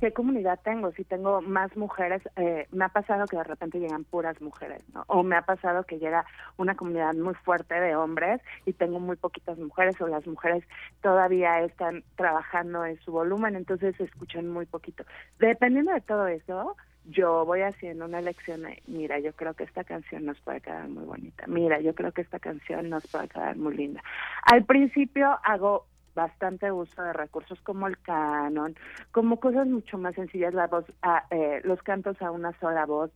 qué 0.00 0.12
comunidad 0.12 0.60
tengo, 0.62 0.92
si 0.92 1.04
tengo 1.04 1.40
más 1.40 1.74
mujeres, 1.76 2.22
eh, 2.36 2.66
me 2.72 2.84
ha 2.84 2.88
pasado 2.88 3.26
que 3.26 3.36
de 3.36 3.44
repente 3.44 3.78
llegan 3.78 4.04
puras 4.04 4.40
mujeres, 4.40 4.82
¿no? 4.92 5.04
O 5.06 5.22
me 5.22 5.36
ha 5.36 5.42
pasado 5.42 5.84
que 5.84 5.98
llega 5.98 6.26
una 6.56 6.74
comunidad 6.74 7.14
muy 7.14 7.34
fuerte 7.34 7.74
de 7.74 7.96
hombres 7.96 8.40
y 8.66 8.72
tengo 8.72 9.00
muy 9.00 9.16
poquitas 9.16 9.58
mujeres, 9.58 10.00
o 10.00 10.06
las 10.06 10.26
mujeres 10.26 10.64
todavía 11.00 11.62
están 11.62 12.04
trabajando 12.16 12.84
en 12.84 12.98
su 13.00 13.12
volumen, 13.12 13.56
entonces 13.56 13.98
escuchan 14.00 14.48
muy 14.48 14.66
poquito. 14.66 15.04
Dependiendo 15.38 15.92
de 15.92 16.00
todo 16.00 16.26
eso, 16.26 16.76
yo 17.06 17.44
voy 17.44 17.60
haciendo 17.60 18.06
una 18.06 18.18
elección 18.18 18.62
mira, 18.86 19.18
yo 19.18 19.32
creo 19.34 19.54
que 19.54 19.64
esta 19.64 19.84
canción 19.84 20.24
nos 20.24 20.40
puede 20.40 20.60
quedar 20.60 20.88
muy 20.88 21.04
bonita, 21.04 21.44
mira, 21.46 21.80
yo 21.80 21.94
creo 21.94 22.12
que 22.12 22.22
esta 22.22 22.38
canción 22.38 22.88
nos 22.88 23.06
puede 23.06 23.28
quedar 23.28 23.56
muy 23.56 23.76
linda. 23.76 24.02
Al 24.42 24.64
principio 24.64 25.38
hago 25.44 25.86
bastante 26.14 26.70
uso 26.70 27.02
de 27.02 27.12
recursos 27.12 27.60
como 27.62 27.86
el 27.86 27.98
canon, 27.98 28.74
como 29.10 29.40
cosas 29.40 29.66
mucho 29.66 29.98
más 29.98 30.14
sencillas, 30.14 30.54
la 30.54 30.66
voz, 30.66 30.84
a, 31.02 31.24
eh, 31.30 31.60
los 31.64 31.82
cantos 31.82 32.20
a 32.22 32.30
una 32.30 32.52
sola 32.58 32.86
voz, 32.86 33.10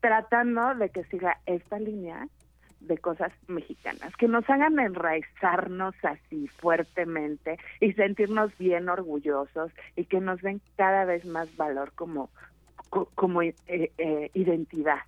tratando 0.00 0.74
de 0.74 0.90
que 0.90 1.04
siga 1.04 1.40
esta 1.46 1.78
línea 1.78 2.28
de 2.80 2.98
cosas 2.98 3.32
mexicanas, 3.48 4.14
que 4.16 4.28
nos 4.28 4.48
hagan 4.48 4.78
enraizarnos 4.78 5.94
así 6.02 6.46
fuertemente 6.46 7.58
y 7.80 7.92
sentirnos 7.92 8.56
bien 8.56 8.88
orgullosos 8.88 9.72
y 9.96 10.04
que 10.04 10.20
nos 10.20 10.40
den 10.42 10.60
cada 10.76 11.04
vez 11.04 11.24
más 11.24 11.54
valor 11.56 11.92
como, 11.94 12.30
como 13.14 13.42
eh, 13.42 13.54
eh, 13.66 14.30
identidad. 14.34 15.00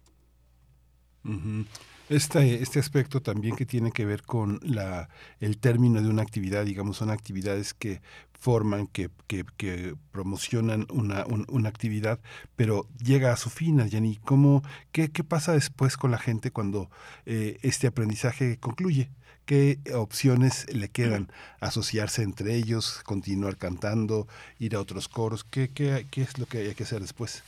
Este, 2.11 2.61
este 2.61 2.81
aspecto 2.81 3.23
también 3.23 3.55
que 3.55 3.65
tiene 3.65 3.93
que 3.93 4.05
ver 4.05 4.25
con 4.25 4.59
la, 4.65 5.09
el 5.39 5.59
término 5.59 6.03
de 6.03 6.09
una 6.09 6.23
actividad, 6.23 6.65
digamos, 6.65 6.97
son 6.97 7.09
actividades 7.09 7.73
que 7.73 8.03
forman, 8.33 8.89
que, 8.89 9.11
que, 9.29 9.95
promocionan 10.11 10.89
una, 10.91 11.25
una 11.25 11.69
actividad, 11.69 12.19
pero 12.57 12.89
llega 13.01 13.33
a 13.33 13.37
su 13.37 13.49
fin, 13.49 13.89
Jenny. 13.89 14.17
¿Cómo, 14.25 14.65
qué, 14.91 15.13
¿Qué 15.13 15.23
pasa 15.23 15.53
después 15.53 15.97
con 15.97 16.11
la 16.11 16.19
gente 16.19 16.51
cuando 16.51 16.91
eh, 17.27 17.61
este 17.63 17.87
aprendizaje 17.87 18.59
concluye? 18.59 19.09
¿Qué 19.45 19.79
opciones 19.95 20.67
le 20.75 20.89
quedan? 20.89 21.31
¿Asociarse 21.61 22.25
entre 22.25 22.57
ellos? 22.57 23.05
¿Continuar 23.05 23.57
cantando? 23.57 24.27
¿Ir 24.59 24.75
a 24.75 24.81
otros 24.81 25.07
coros? 25.07 25.45
¿Qué, 25.45 25.69
qué, 25.69 26.09
qué 26.11 26.23
es 26.23 26.39
lo 26.39 26.47
que 26.47 26.59
hay 26.59 26.75
que 26.75 26.83
hacer 26.83 27.03
después? 27.03 27.45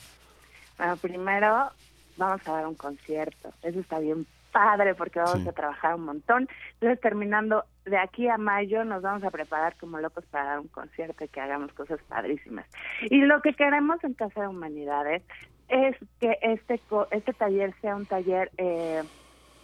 Bueno, 0.77 0.95
primero 0.95 1.69
vamos 2.15 2.47
a 2.47 2.51
dar 2.53 2.65
un 2.65 2.75
concierto. 2.75 3.53
Eso 3.61 3.81
está 3.81 3.99
bien 3.99 4.25
padre 4.53 4.95
porque 4.95 5.19
vamos 5.19 5.45
a 5.45 5.51
trabajar 5.51 5.95
un 5.95 6.05
montón. 6.05 6.47
Entonces, 6.75 7.01
terminando 7.01 7.65
de 7.83 7.97
aquí 7.97 8.29
a 8.29 8.37
mayo, 8.37 8.85
nos 8.85 9.01
vamos 9.01 9.23
a 9.23 9.31
preparar 9.31 9.75
como 9.77 9.99
locos 9.99 10.23
para 10.27 10.45
dar 10.45 10.59
un 10.59 10.69
concierto 10.69 11.25
y 11.25 11.27
que 11.27 11.41
hagamos 11.41 11.73
cosas 11.73 11.99
padrísimas. 12.07 12.65
Y 13.09 13.17
lo 13.21 13.41
que 13.41 13.53
queremos 13.53 14.01
en 14.03 14.13
Casa 14.13 14.41
de 14.41 14.47
Humanidades 14.47 15.23
es 15.67 15.97
que 16.21 16.37
este, 16.41 16.79
este 17.11 17.33
taller 17.33 17.73
sea 17.81 17.95
un 17.95 18.05
taller 18.05 18.51
eh, 18.57 19.03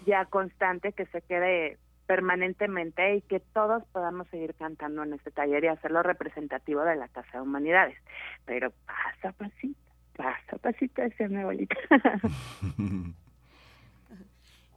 ya 0.06 0.26
constante, 0.26 0.92
que 0.92 1.06
se 1.06 1.22
quede 1.22 1.78
permanentemente 2.08 3.18
y 3.18 3.22
que 3.22 3.40
todos 3.40 3.84
podamos 3.94 4.28
seguir 4.30 4.56
cantando 4.56 5.04
en 5.04 5.14
este 5.14 5.30
taller 5.30 5.64
y 5.64 5.68
hacerlo 5.68 6.02
representativo 6.02 6.82
de 6.82 6.96
la 6.96 7.08
Casa 7.10 7.30
de 7.34 7.42
Humanidades. 7.42 7.98
Pero 8.46 8.74
pasa 8.88 9.32
pasito, 9.38 9.80
pasa 10.18 10.58
pasito, 10.58 11.04
decía 11.04 11.30
mi 11.30 11.38
abuelita. 11.38 11.76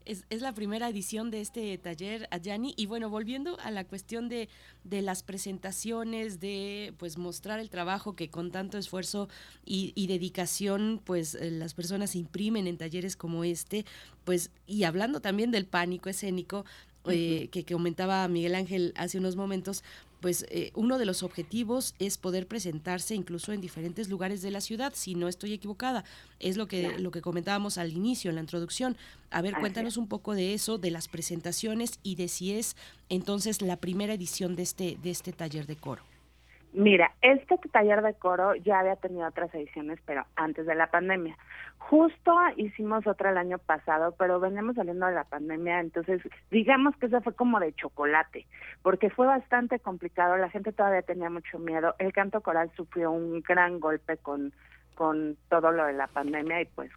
Es, 0.04 0.24
la 0.40 0.52
primera 0.52 0.88
edición 0.88 1.30
de 1.30 1.40
este 1.40 1.76
taller, 1.78 2.28
Ayani. 2.30 2.74
Y 2.76 2.86
bueno, 2.86 3.10
volviendo 3.10 3.58
a 3.60 3.70
la 3.70 3.84
cuestión 3.84 4.28
de, 4.28 4.48
de, 4.84 5.02
las 5.02 5.22
presentaciones, 5.22 6.40
de 6.40 6.94
pues 6.98 7.18
mostrar 7.18 7.60
el 7.60 7.70
trabajo 7.70 8.14
que 8.14 8.28
con 8.28 8.50
tanto 8.50 8.78
esfuerzo 8.78 9.28
y, 9.64 10.06
dedicación, 10.06 11.00
pues 11.04 11.34
eh, 11.34 11.50
las 11.50 11.74
personas 11.74 12.16
imprimen 12.16 12.66
en 12.66 12.76
talleres 12.76 13.16
como 13.16 13.44
este, 13.44 13.84
pues, 14.24 14.50
y 14.66 14.84
hablando 14.84 15.20
también 15.20 15.50
del 15.50 15.66
pánico 15.66 16.08
escénico, 16.08 16.64
eh, 17.06 17.48
que, 17.50 17.64
que 17.64 17.74
comentaba 17.74 18.28
Miguel 18.28 18.54
Ángel 18.54 18.92
hace 18.96 19.18
unos 19.18 19.34
momentos, 19.34 19.82
pues 20.22 20.46
eh, 20.48 20.70
uno 20.74 20.96
de 20.98 21.04
los 21.04 21.22
objetivos 21.22 21.94
es 21.98 22.16
poder 22.16 22.46
presentarse 22.46 23.14
incluso 23.14 23.52
en 23.52 23.60
diferentes 23.60 24.08
lugares 24.08 24.40
de 24.40 24.50
la 24.50 24.62
ciudad, 24.62 24.94
si 24.96 25.14
no 25.14 25.28
estoy 25.28 25.52
equivocada. 25.52 26.04
Es 26.40 26.56
lo 26.56 26.66
que, 26.68 26.98
lo 26.98 27.10
que 27.10 27.20
comentábamos 27.20 27.76
al 27.76 27.92
inicio, 27.92 28.30
en 28.30 28.36
la 28.36 28.40
introducción. 28.40 28.96
A 29.30 29.42
ver, 29.42 29.54
cuéntanos 29.60 29.98
un 29.98 30.06
poco 30.06 30.34
de 30.34 30.54
eso, 30.54 30.78
de 30.78 30.92
las 30.92 31.08
presentaciones 31.08 31.98
y 32.02 32.14
de 32.14 32.28
si 32.28 32.52
es 32.52 32.76
entonces 33.10 33.60
la 33.60 33.76
primera 33.76 34.14
edición 34.14 34.56
de 34.56 34.62
este, 34.62 34.98
de 35.02 35.10
este 35.10 35.32
taller 35.32 35.66
de 35.66 35.76
coro. 35.76 36.11
Mira, 36.74 37.12
este 37.20 37.58
taller 37.70 38.00
de 38.00 38.14
coro 38.14 38.54
ya 38.54 38.80
había 38.80 38.96
tenido 38.96 39.26
otras 39.26 39.54
ediciones, 39.54 39.98
pero 40.06 40.24
antes 40.36 40.64
de 40.64 40.74
la 40.74 40.86
pandemia. 40.86 41.36
Justo 41.76 42.34
hicimos 42.56 43.06
otra 43.06 43.30
el 43.30 43.36
año 43.36 43.58
pasado, 43.58 44.14
pero 44.18 44.40
venimos 44.40 44.76
saliendo 44.76 45.06
de 45.06 45.12
la 45.12 45.24
pandemia, 45.24 45.80
entonces 45.80 46.22
digamos 46.50 46.96
que 46.96 47.06
eso 47.06 47.20
fue 47.20 47.34
como 47.34 47.60
de 47.60 47.74
chocolate, 47.74 48.46
porque 48.82 49.10
fue 49.10 49.26
bastante 49.26 49.80
complicado, 49.80 50.38
la 50.38 50.48
gente 50.48 50.72
todavía 50.72 51.02
tenía 51.02 51.28
mucho 51.28 51.58
miedo, 51.58 51.94
el 51.98 52.12
canto 52.12 52.40
coral 52.40 52.70
sufrió 52.74 53.10
un 53.10 53.42
gran 53.42 53.78
golpe 53.78 54.16
con, 54.16 54.54
con 54.94 55.36
todo 55.50 55.72
lo 55.72 55.84
de 55.84 55.92
la 55.92 56.06
pandemia 56.06 56.62
y 56.62 56.64
pues 56.66 56.90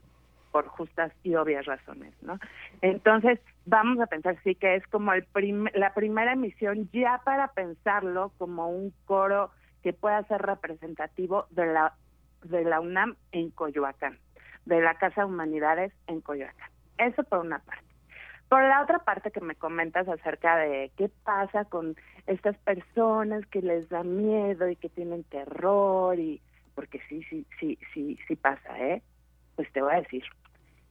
por 0.52 0.68
justas 0.68 1.12
y 1.24 1.36
obvias 1.36 1.66
razones, 1.66 2.14
¿no? 2.22 2.40
Entonces, 2.82 3.42
vamos 3.66 4.00
a 4.00 4.08
pensar 4.08 4.38
sí 4.42 4.56
que 4.56 4.76
es 4.76 4.88
como 4.88 5.12
el 5.12 5.26
la 5.74 5.94
primera 5.94 6.32
emisión 6.32 6.90
ya 6.94 7.20
para 7.26 7.50
pensarlo 7.50 8.32
como 8.38 8.70
un 8.70 8.94
coro 9.04 9.52
que 9.86 9.94
pueda 9.94 10.24
ser 10.24 10.42
representativo 10.42 11.46
de 11.52 11.68
la, 11.68 11.94
de 12.42 12.64
la 12.64 12.80
UNAM 12.80 13.18
en 13.32 13.52
Coyoacán, 13.52 14.18
de 14.66 14.82
la 14.82 14.96
Casa 14.96 15.22
de 15.22 15.28
Humanidades 15.28 15.94
en 16.08 16.22
Coyoacán. 16.22 16.72
Eso 16.98 17.24
por 17.24 17.46
una 17.46 17.60
parte. 17.60 17.86
Por 18.50 18.64
la 18.64 18.82
otra 18.82 18.98
parte 18.98 19.30
que 19.30 19.42
me 19.42 19.54
comentas 19.54 20.08
acerca 20.08 20.58
de 20.58 20.92
qué 20.98 21.12
pasa 21.24 21.66
con 21.66 21.96
estas 22.26 22.58
personas 22.58 23.46
que 23.46 23.62
les 23.62 23.88
da 23.90 24.02
miedo 24.02 24.68
y 24.68 24.76
que 24.76 24.90
tienen 24.90 25.24
terror 25.26 26.18
y 26.18 26.42
porque 26.74 27.00
sí, 27.08 27.22
sí, 27.30 27.46
sí, 27.60 27.78
sí, 27.94 28.18
sí 28.28 28.36
pasa, 28.36 28.80
¿eh? 28.80 29.04
Pues 29.56 29.72
te 29.72 29.84
voy 29.84 29.94
a 29.94 30.02
decir, 30.02 30.24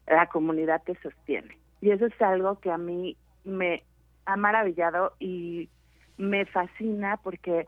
la 0.07 0.29
comunidad 0.29 0.85
te 0.85 0.95
sostiene. 1.03 1.59
Y 1.81 1.91
eso 1.91 2.07
es 2.07 2.23
algo 2.23 2.61
que 2.61 2.71
a 2.71 2.79
mí 2.79 3.17
me 3.43 3.83
ha 4.25 4.37
maravillado 4.37 5.15
y 5.19 5.69
me 6.17 6.47
fascina 6.47 7.17
porque 7.17 7.67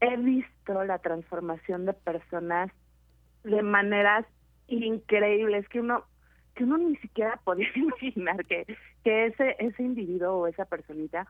he 0.00 0.16
visto 0.16 0.84
la 0.84 0.98
transformación 0.98 1.86
de 1.86 1.92
personas 1.92 2.70
de 3.44 3.62
maneras 3.62 4.26
increíbles 4.68 5.68
que 5.68 5.80
uno 5.80 6.04
que 6.54 6.64
uno 6.64 6.78
ni 6.78 6.96
siquiera 6.96 7.36
podía 7.44 7.68
imaginar 7.74 8.44
que, 8.44 8.66
que 9.04 9.26
ese 9.26 9.56
ese 9.58 9.82
individuo 9.82 10.34
o 10.34 10.46
esa 10.46 10.64
personita 10.64 11.26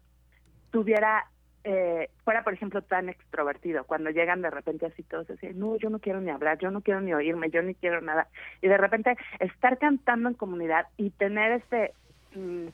tuviera 0.70 1.27
eh, 1.65 2.11
fuera 2.24 2.45
por 2.45 2.55
ejemplo 2.55 2.82
tan 2.82 3.09
extrovertido. 3.09 3.85
Cuando 3.85 4.11
llegan 4.11 4.43
de 4.43 4.51
repente 4.51 4.86
así 4.86 5.03
todos 5.03 5.28
así 5.31 5.49
no 5.55 5.77
yo 5.77 5.90
no 5.90 5.99
quiero 5.99 6.20
ni 6.20 6.31
hablar 6.31 6.59
yo 6.59 6.70
no 6.70 6.81
quiero 6.82 7.01
ni 7.01 7.15
oírme 7.15 7.51
yo 7.51 7.62
ni 7.62 7.74
quiero 7.74 8.01
nada 8.01 8.28
y 8.61 8.69
de 8.69 8.77
repente 8.77 9.16
estar 9.40 9.78
cantando 9.78 10.28
en 10.28 10.35
comunidad 10.35 10.86
y 10.97 11.11
tener 11.11 11.53
este 11.53 11.93
mm, 12.35 12.69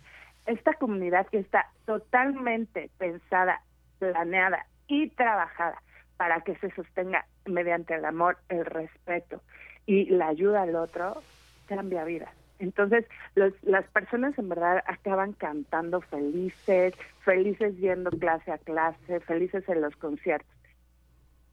esta 0.47 0.75
comunidad 0.75 1.27
que 1.29 1.39
está 1.39 1.71
totalmente 1.87 2.91
pensada 2.99 3.63
planeada 3.99 4.67
y 4.87 5.09
trabajada 5.11 5.81
para 6.17 6.41
que 6.43 6.55
se 6.57 6.71
sostenga 6.71 7.27
mediante 7.47 7.95
el 7.95 8.05
amor, 8.05 8.39
el 8.49 8.65
respeto 8.65 9.43
y 9.87 10.07
la 10.07 10.29
ayuda 10.29 10.63
al 10.63 10.77
otro, 10.77 11.23
cambia 11.67 12.05
vidas. 12.05 12.33
Entonces, 12.59 13.05
los, 13.35 13.53
las 13.63 13.85
personas 13.89 14.39
en 14.39 14.49
verdad 14.49 14.83
acaban 14.87 15.33
cantando 15.33 16.01
felices, 16.01 16.95
felices 17.25 17.77
yendo 17.79 18.11
clase 18.11 18.53
a 18.53 18.59
clase, 18.59 19.21
felices 19.21 19.69
en 19.69 19.81
los 19.81 19.97
conciertos. 19.97 20.49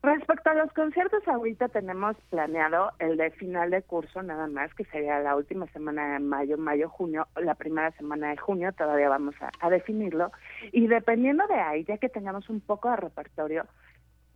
Respecto 0.04 0.50
a 0.50 0.56
los 0.56 0.74
conciertos, 0.74 1.28
ahorita 1.28 1.68
tenemos 1.70 2.18
planeado 2.32 2.92
el 2.98 3.18
de 3.18 3.30
final 3.32 3.70
de 3.70 3.84
curso 3.84 4.24
nada 4.24 4.48
más, 4.48 4.74
que 4.74 4.84
sería 4.86 5.20
la 5.20 5.36
última 5.36 5.68
semana 5.68 6.14
de 6.14 6.20
mayo, 6.20 6.58
mayo, 6.58 6.90
junio, 6.90 7.28
la 7.36 7.54
primera 7.54 7.92
semana 7.92 8.30
de 8.30 8.38
junio, 8.38 8.74
todavía 8.74 9.10
vamos 9.10 9.36
a, 9.60 9.70
definirlo. 9.70 10.32
Y 10.72 10.88
dependiendo 10.88 11.46
de 11.46 11.60
ahí, 11.60 11.84
ya 11.84 12.00
que 12.00 12.10
tengamos 12.10 12.50
un 12.50 12.62
poco 12.62 12.90
de 12.90 12.96
repertorio, 12.96 13.68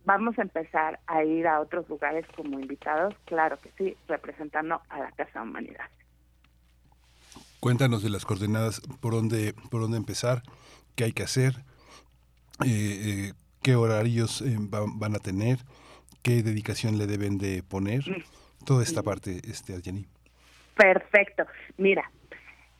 vamos 0.04 0.38
a 0.38 0.42
empezar 0.42 1.00
a 1.08 1.24
ir 1.24 1.48
a 1.48 1.60
otros 1.60 1.88
lugares 1.88 2.24
como 2.36 2.60
invitados, 2.60 3.14
claro 3.24 3.58
que 3.58 3.72
sí, 3.76 3.96
representando 4.06 4.80
a 4.88 5.00
la 5.00 5.10
Casa 5.12 5.42
Humanidad. 5.42 5.90
Cuéntanos 7.58 8.04
de 8.04 8.10
las 8.10 8.24
coordenadas, 8.24 8.80
por 9.00 9.14
dónde, 9.14 9.52
por 9.72 9.80
dónde 9.80 9.96
empezar, 9.96 10.42
qué 10.94 11.02
hay 11.02 11.12
que 11.12 11.24
hacer, 11.24 11.54
eh, 12.64 12.68
eh, 12.68 13.32
qué 13.66 13.74
horarios 13.74 14.42
eh, 14.42 14.54
van, 14.60 15.16
a 15.16 15.18
tener, 15.18 15.58
qué 16.22 16.44
dedicación 16.44 16.98
le 16.98 17.08
deben 17.08 17.36
de 17.36 17.64
poner, 17.64 18.04
toda 18.64 18.84
esta 18.84 19.02
parte, 19.02 19.40
este, 19.42 19.82
Jenny. 19.82 20.06
Perfecto. 20.76 21.46
Mira, 21.76 22.08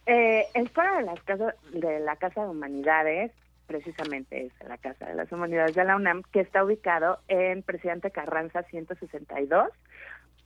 eh, 0.06 0.44
el 0.54 0.68
foro 0.68 0.94
de, 0.94 1.02
las 1.02 1.20
casas, 1.24 1.56
de 1.72 1.98
la 1.98 2.14
Casa 2.14 2.42
de 2.42 2.50
Humanidades 2.50 3.32
precisamente 3.66 4.46
es 4.46 4.52
la 4.68 4.78
Casa 4.78 5.06
de 5.06 5.14
las 5.16 5.32
Humanidades 5.32 5.74
de 5.74 5.82
la 5.82 5.96
UNAM, 5.96 6.22
que 6.30 6.38
está 6.38 6.62
ubicado 6.62 7.18
en 7.26 7.64
Presidente 7.64 8.12
Carranza 8.12 8.62
162, 8.62 9.70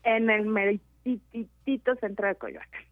en 0.04 0.30
el 0.30 0.46
meritito 0.46 1.96
centro 1.96 2.28
de 2.28 2.34
Coyoacán. 2.36 2.84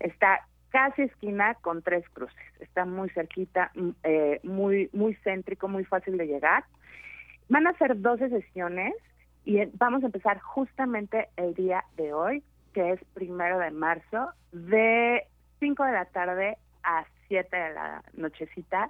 Está 0.00 0.46
casi 0.68 1.00
esquina 1.00 1.54
con 1.62 1.80
tres 1.80 2.06
cruces. 2.10 2.36
Está 2.60 2.84
muy 2.84 3.08
cerquita, 3.08 3.72
eh, 4.02 4.38
muy, 4.42 4.90
muy 4.92 5.14
céntrico, 5.24 5.66
muy 5.66 5.86
fácil 5.86 6.18
de 6.18 6.26
llegar. 6.26 6.64
Van 7.50 7.66
a 7.66 7.76
ser 7.78 8.00
12 8.00 8.30
sesiones 8.30 8.94
y 9.44 9.64
vamos 9.76 10.04
a 10.04 10.06
empezar 10.06 10.38
justamente 10.38 11.28
el 11.36 11.52
día 11.54 11.84
de 11.96 12.12
hoy, 12.12 12.44
que 12.72 12.92
es 12.92 13.00
primero 13.12 13.58
de 13.58 13.72
marzo, 13.72 14.30
de 14.52 15.26
5 15.58 15.84
de 15.84 15.92
la 15.92 16.04
tarde 16.04 16.58
a 16.84 17.04
7 17.26 17.56
de 17.56 17.74
la 17.74 18.04
nochecita. 18.14 18.88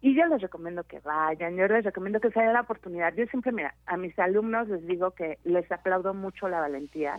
Y 0.00 0.14
yo 0.14 0.26
les 0.26 0.40
recomiendo 0.40 0.84
que 0.84 1.00
vayan, 1.00 1.56
yo 1.56 1.66
les 1.66 1.84
recomiendo 1.84 2.20
que 2.20 2.30
se 2.30 2.38
den 2.38 2.52
la 2.52 2.60
oportunidad. 2.60 3.12
Yo 3.14 3.26
siempre, 3.26 3.50
mira, 3.50 3.74
a 3.86 3.96
mis 3.96 4.16
alumnos 4.16 4.68
les 4.68 4.86
digo 4.86 5.10
que 5.10 5.38
les 5.42 5.70
aplaudo 5.72 6.14
mucho 6.14 6.48
la 6.48 6.60
valentía, 6.60 7.16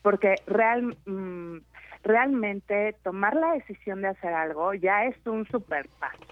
porque 0.00 0.36
real, 0.46 0.96
mmm, 1.04 1.58
realmente 2.02 2.96
tomar 3.02 3.34
la 3.34 3.52
decisión 3.52 4.00
de 4.00 4.08
hacer 4.08 4.32
algo 4.32 4.72
ya 4.72 5.04
es 5.04 5.16
un 5.26 5.46
super 5.48 5.86
paso, 6.00 6.24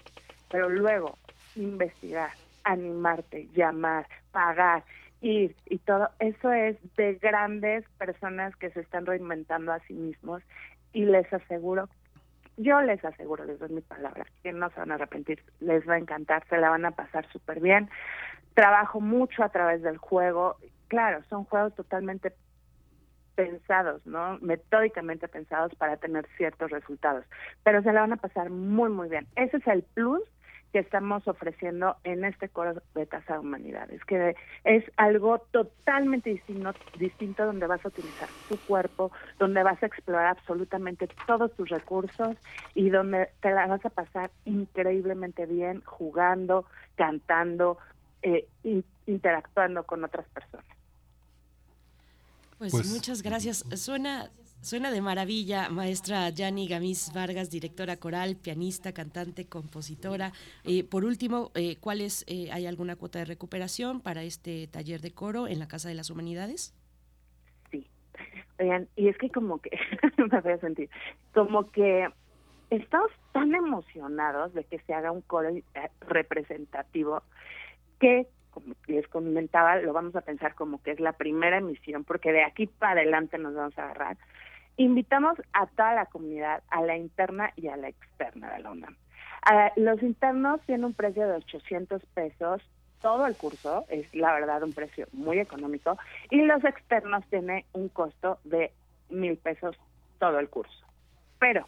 pero 0.49 0.67
luego 0.67 1.19
investigar, 1.55 2.31
animarte, 2.63 3.47
llamar, 3.53 4.07
pagar, 4.31 4.83
ir 5.21 5.55
y 5.65 5.77
todo, 5.79 6.09
eso 6.19 6.51
es 6.51 6.77
de 6.95 7.15
grandes 7.15 7.85
personas 7.97 8.55
que 8.57 8.71
se 8.71 8.81
están 8.81 9.05
reinventando 9.05 9.71
a 9.71 9.79
sí 9.81 9.93
mismos 9.93 10.43
y 10.91 11.05
les 11.05 11.31
aseguro 11.31 11.87
yo 12.57 12.81
les 12.81 13.03
aseguro, 13.03 13.45
les 13.45 13.59
doy 13.59 13.69
mi 13.69 13.81
palabra, 13.81 14.25
que 14.43 14.53
no 14.53 14.69
se 14.69 14.79
van 14.79 14.91
a 14.91 14.95
arrepentir, 14.95 15.43
les 15.59 15.87
va 15.87 15.95
a 15.95 15.97
encantar, 15.97 16.45
se 16.49 16.57
la 16.57 16.69
van 16.69 16.85
a 16.85 16.91
pasar 16.91 17.25
súper 17.31 17.59
bien. 17.59 17.89
Trabajo 18.53 19.01
mucho 19.01 19.43
a 19.43 19.49
través 19.49 19.81
del 19.81 19.97
juego, 19.97 20.57
claro, 20.87 21.23
son 21.29 21.45
juegos 21.45 21.73
totalmente 21.73 22.33
pensados, 23.35 24.05
¿no? 24.05 24.37
Metódicamente 24.41 25.27
pensados 25.27 25.73
para 25.75 25.97
tener 25.97 26.27
ciertos 26.37 26.69
resultados, 26.69 27.25
pero 27.63 27.81
se 27.81 27.91
la 27.91 28.01
van 28.01 28.13
a 28.13 28.17
pasar 28.17 28.51
muy, 28.51 28.91
muy 28.91 29.09
bien. 29.09 29.27
Ese 29.35 29.57
es 29.57 29.67
el 29.67 29.81
plus 29.81 30.21
que 30.73 30.79
estamos 30.79 31.27
ofreciendo 31.27 31.97
en 32.03 32.25
este 32.25 32.49
coro 32.49 32.81
de 32.95 33.05
Casa 33.05 33.33
de 33.33 33.39
Humanidades, 33.39 34.03
que 34.05 34.35
es 34.63 34.83
algo 34.97 35.37
totalmente 35.51 36.31
distinto, 36.31 36.73
distinto 36.97 37.45
donde 37.45 37.67
vas 37.67 37.85
a 37.85 37.89
utilizar 37.89 38.27
tu 38.49 38.57
cuerpo, 38.57 39.11
donde 39.37 39.61
vas 39.61 39.81
a 39.83 39.85
explorar 39.85 40.35
absolutamente 40.35 41.07
todos 41.27 41.53
tus 41.53 41.69
recursos 41.69 42.35
y 42.73 42.89
donde 42.89 43.29
te 43.41 43.51
la 43.51 43.67
vas 43.67 43.85
a 43.85 43.91
pasar 43.91 44.31
increíblemente 44.45 45.45
bien 45.45 45.83
jugando, 45.85 46.65
cantando, 46.95 47.77
eh, 48.23 48.47
in, 48.63 48.83
interactuando 49.05 49.83
con 49.83 50.03
otras 50.03 50.25
personas. 50.29 50.65
Pues, 52.57 52.71
pues 52.71 52.91
muchas 52.91 53.21
gracias. 53.21 53.63
Suena 53.75 54.31
Suena 54.63 54.91
de 54.91 55.01
maravilla, 55.01 55.67
maestra 55.67 56.29
Yani 56.29 56.69
Gamis 56.69 57.11
Vargas, 57.13 57.51
directora 57.51 57.97
coral, 57.97 58.37
pianista, 58.37 58.93
cantante, 58.93 59.45
compositora. 59.45 60.31
Eh, 60.63 60.85
por 60.85 61.03
último, 61.03 61.51
eh, 61.53 61.75
¿cuál 61.81 61.99
es, 61.99 62.23
eh, 62.29 62.47
hay 62.49 62.65
alguna 62.65 62.95
cuota 62.95 63.19
de 63.19 63.25
recuperación 63.25 63.99
para 63.99 64.23
este 64.23 64.67
taller 64.67 65.01
de 65.01 65.11
coro 65.11 65.49
en 65.49 65.59
la 65.59 65.67
Casa 65.67 65.89
de 65.89 65.95
las 65.95 66.09
Humanidades? 66.09 66.73
Sí. 67.71 67.89
Oigan, 68.57 68.87
y 68.95 69.09
es 69.09 69.17
que 69.17 69.29
como 69.29 69.59
que, 69.59 69.69
me 70.31 70.39
voy 70.39 70.53
a 70.53 70.57
sentir, 70.59 70.89
como 71.33 71.69
que 71.69 72.07
estamos 72.69 73.11
tan 73.33 73.53
emocionados 73.53 74.53
de 74.53 74.63
que 74.63 74.79
se 74.79 74.93
haga 74.93 75.11
un 75.11 75.23
coro 75.23 75.49
representativo 76.07 77.21
que 77.99 78.27
como 78.53 78.75
les 78.87 79.07
comentaba, 79.07 79.77
lo 79.77 79.93
vamos 79.93 80.15
a 80.15 80.21
pensar 80.21 80.53
como 80.53 80.81
que 80.83 80.91
es 80.91 80.99
la 80.99 81.13
primera 81.13 81.57
emisión, 81.57 82.03
porque 82.03 82.31
de 82.31 82.43
aquí 82.43 82.67
para 82.67 83.01
adelante 83.01 83.37
nos 83.39 83.55
vamos 83.55 83.77
a 83.77 83.85
agarrar. 83.85 84.17
Invitamos 84.77 85.39
a 85.53 85.67
toda 85.67 85.93
la 85.93 86.05
comunidad, 86.07 86.63
a 86.69 86.81
la 86.81 86.97
interna 86.97 87.51
y 87.55 87.67
a 87.67 87.77
la 87.77 87.89
externa 87.89 88.51
de 88.53 88.63
la 88.63 88.71
UNAM. 88.71 88.95
los 89.75 90.01
internos 90.01 90.61
tienen 90.65 90.85
un 90.85 90.93
precio 90.93 91.27
de 91.27 91.35
800 91.35 92.01
pesos 92.13 92.61
todo 93.01 93.27
el 93.27 93.35
curso, 93.35 93.85
es 93.89 94.07
la 94.15 94.33
verdad 94.33 94.63
un 94.63 94.71
precio 94.71 95.07
muy 95.11 95.37
económico, 95.37 95.97
y 96.31 96.41
los 96.41 96.63
externos 96.63 97.23
tienen 97.29 97.65
un 97.73 97.89
costo 97.89 98.39
de 98.45 98.71
mil 99.09 99.37
pesos 99.37 99.77
todo 100.19 100.39
el 100.39 100.49
curso. 100.49 100.85
Pero 101.37 101.65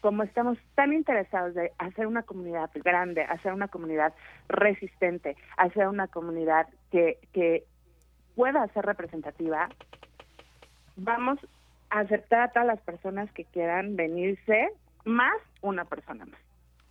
como 0.00 0.22
estamos 0.22 0.58
tan 0.74 0.92
interesados 0.92 1.54
de 1.54 1.72
hacer 1.78 2.06
una 2.06 2.22
comunidad 2.22 2.70
grande, 2.74 3.22
hacer 3.22 3.52
una 3.52 3.68
comunidad 3.68 4.14
resistente, 4.48 5.36
hacer 5.56 5.88
una 5.88 6.08
comunidad 6.08 6.68
que, 6.90 7.18
que 7.32 7.64
pueda 8.34 8.66
ser 8.68 8.86
representativa, 8.86 9.68
vamos 10.96 11.38
aceptar 11.90 12.40
a 12.40 12.48
todas 12.48 12.66
las 12.66 12.80
personas 12.80 13.30
que 13.32 13.44
quieran 13.44 13.96
venirse, 13.96 14.68
más 15.04 15.36
una 15.60 15.84
persona 15.84 16.26
más. 16.26 16.40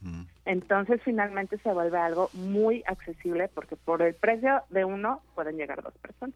Mm. 0.02 0.24
Entonces 0.46 1.02
finalmente 1.04 1.58
se 1.60 1.72
vuelve 1.72 1.98
algo 1.98 2.30
muy 2.34 2.84
accesible 2.88 3.50
porque 3.50 3.76
por 3.76 4.02
el 4.02 4.16
precio 4.16 4.64
de 4.70 4.86
uno 4.86 5.22
pueden 5.36 5.58
llegar 5.58 5.82
dos 5.82 5.98
personas. 5.98 6.36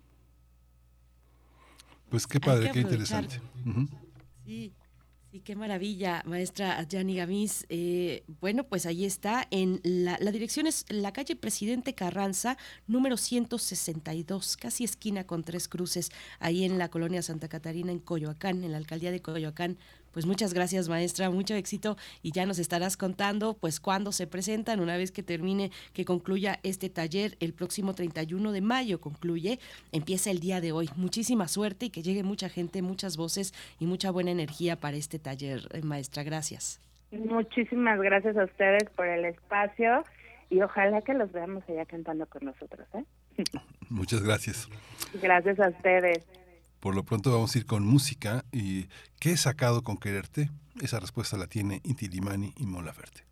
Pues 2.09 2.27
qué 2.27 2.39
padre, 2.39 2.71
qué 2.73 2.81
interesante. 2.81 3.39
Sí, 4.43 4.73
Y 5.33 5.39
qué 5.39 5.55
maravilla, 5.55 6.23
maestra 6.25 6.85
Gianni 6.89 7.15
Gamis. 7.15 7.65
Eh, 7.69 8.25
bueno, 8.41 8.65
pues 8.65 8.85
ahí 8.85 9.05
está. 9.05 9.47
En 9.49 9.79
la, 9.81 10.17
la, 10.19 10.29
dirección 10.29 10.67
es 10.67 10.85
la 10.89 11.13
calle 11.13 11.37
Presidente 11.37 11.95
Carranza, 11.95 12.57
número 12.85 13.15
162, 13.15 14.57
casi 14.57 14.83
esquina 14.83 15.25
con 15.25 15.45
tres 15.45 15.69
cruces, 15.69 16.11
ahí 16.39 16.65
en 16.65 16.77
la 16.77 16.89
colonia 16.89 17.21
Santa 17.21 17.47
Catarina, 17.47 17.93
en 17.93 17.99
Coyoacán, 17.99 18.65
en 18.65 18.73
la 18.73 18.77
alcaldía 18.77 19.09
de 19.11 19.21
Coyoacán. 19.21 19.77
Pues 20.11 20.25
muchas 20.25 20.53
gracias, 20.53 20.89
maestra, 20.89 21.29
mucho 21.29 21.53
éxito 21.55 21.97
y 22.21 22.31
ya 22.31 22.45
nos 22.45 22.59
estarás 22.59 22.97
contando 22.97 23.53
pues 23.53 23.79
cuándo 23.79 24.11
se 24.11 24.27
presentan 24.27 24.79
una 24.79 24.97
vez 24.97 25.11
que 25.11 25.23
termine, 25.23 25.71
que 25.93 26.05
concluya 26.05 26.59
este 26.63 26.89
taller 26.89 27.37
el 27.39 27.53
próximo 27.53 27.93
31 27.93 28.51
de 28.51 28.61
mayo 28.61 28.99
concluye, 28.99 29.59
empieza 29.91 30.31
el 30.31 30.39
día 30.39 30.61
de 30.61 30.71
hoy. 30.71 30.89
Muchísima 30.95 31.47
suerte 31.47 31.87
y 31.87 31.89
que 31.89 32.01
llegue 32.01 32.23
mucha 32.23 32.49
gente, 32.49 32.81
muchas 32.81 33.17
voces 33.17 33.53
y 33.79 33.85
mucha 33.85 34.11
buena 34.11 34.31
energía 34.31 34.75
para 34.75 34.97
este 34.97 35.19
taller, 35.19 35.67
eh, 35.71 35.81
maestra. 35.81 36.23
Gracias. 36.23 36.79
Muchísimas 37.11 37.99
gracias 37.99 38.37
a 38.37 38.45
ustedes 38.45 38.89
por 38.95 39.07
el 39.07 39.25
espacio 39.25 40.03
y 40.49 40.61
ojalá 40.61 41.01
que 41.01 41.13
los 41.13 41.31
veamos 41.31 41.63
allá 41.67 41.85
cantando 41.85 42.25
con 42.25 42.45
nosotros. 42.45 42.87
¿eh? 42.93 43.03
Muchas 43.89 44.21
gracias. 44.23 44.69
Gracias 45.21 45.59
a 45.59 45.69
ustedes. 45.69 46.25
Por 46.81 46.95
lo 46.95 47.03
pronto 47.03 47.31
vamos 47.31 47.55
a 47.55 47.59
ir 47.59 47.67
con 47.67 47.85
música 47.85 48.43
y 48.51 48.87
¿qué 49.19 49.33
he 49.33 49.37
sacado 49.37 49.83
con 49.83 49.97
quererte? 49.97 50.49
Esa 50.81 50.99
respuesta 50.99 51.37
la 51.37 51.45
tiene 51.45 51.79
Inti 51.83 52.07
Limani 52.07 52.53
y 52.57 52.65
Mola 52.65 52.91
Verde. 52.91 53.30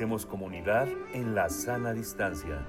Hacemos 0.00 0.24
comunidad 0.24 0.88
en 1.12 1.34
la 1.34 1.50
sana 1.50 1.92
distancia. 1.92 2.66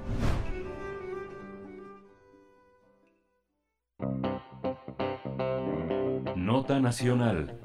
Nota 6.35 6.81
Nacional. 6.81 7.57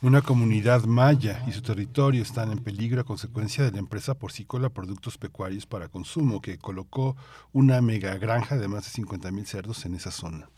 Una 0.00 0.22
comunidad 0.22 0.84
maya 0.84 1.42
y 1.48 1.50
su 1.50 1.62
territorio 1.62 2.22
están 2.22 2.52
en 2.52 2.62
peligro 2.62 3.00
a 3.00 3.04
consecuencia 3.04 3.64
de 3.64 3.72
la 3.72 3.80
empresa 3.80 4.14
porcícola 4.14 4.68
Productos 4.68 5.18
Pecuarios 5.18 5.66
para 5.66 5.88
Consumo, 5.88 6.40
que 6.40 6.58
colocó 6.58 7.16
una 7.52 7.80
mega 7.80 8.16
granja 8.16 8.56
de 8.56 8.68
más 8.68 8.84
de 8.84 9.02
50.000 9.02 9.44
cerdos 9.44 9.84
en 9.86 9.96
esa 9.96 10.12
zona. 10.12 10.48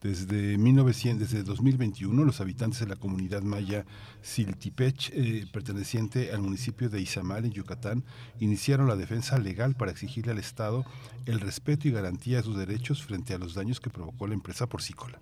Desde, 0.00 0.56
1900, 0.56 1.30
desde 1.30 1.44
2021, 1.44 2.24
los 2.24 2.40
habitantes 2.40 2.80
de 2.80 2.86
la 2.86 2.96
comunidad 2.96 3.42
maya 3.42 3.84
Siltipech, 4.22 5.10
eh, 5.12 5.46
perteneciente 5.52 6.32
al 6.32 6.40
municipio 6.40 6.88
de 6.88 7.02
Izamal, 7.02 7.44
en 7.44 7.52
Yucatán, 7.52 8.04
iniciaron 8.38 8.88
la 8.88 8.96
defensa 8.96 9.38
legal 9.38 9.74
para 9.74 9.90
exigirle 9.90 10.32
al 10.32 10.38
Estado 10.38 10.86
el 11.26 11.40
respeto 11.40 11.86
y 11.86 11.90
garantía 11.90 12.38
de 12.38 12.44
sus 12.44 12.56
derechos 12.56 13.02
frente 13.02 13.34
a 13.34 13.38
los 13.38 13.54
daños 13.54 13.78
que 13.78 13.90
provocó 13.90 14.26
la 14.26 14.34
empresa 14.34 14.66
porcícola. 14.66 15.20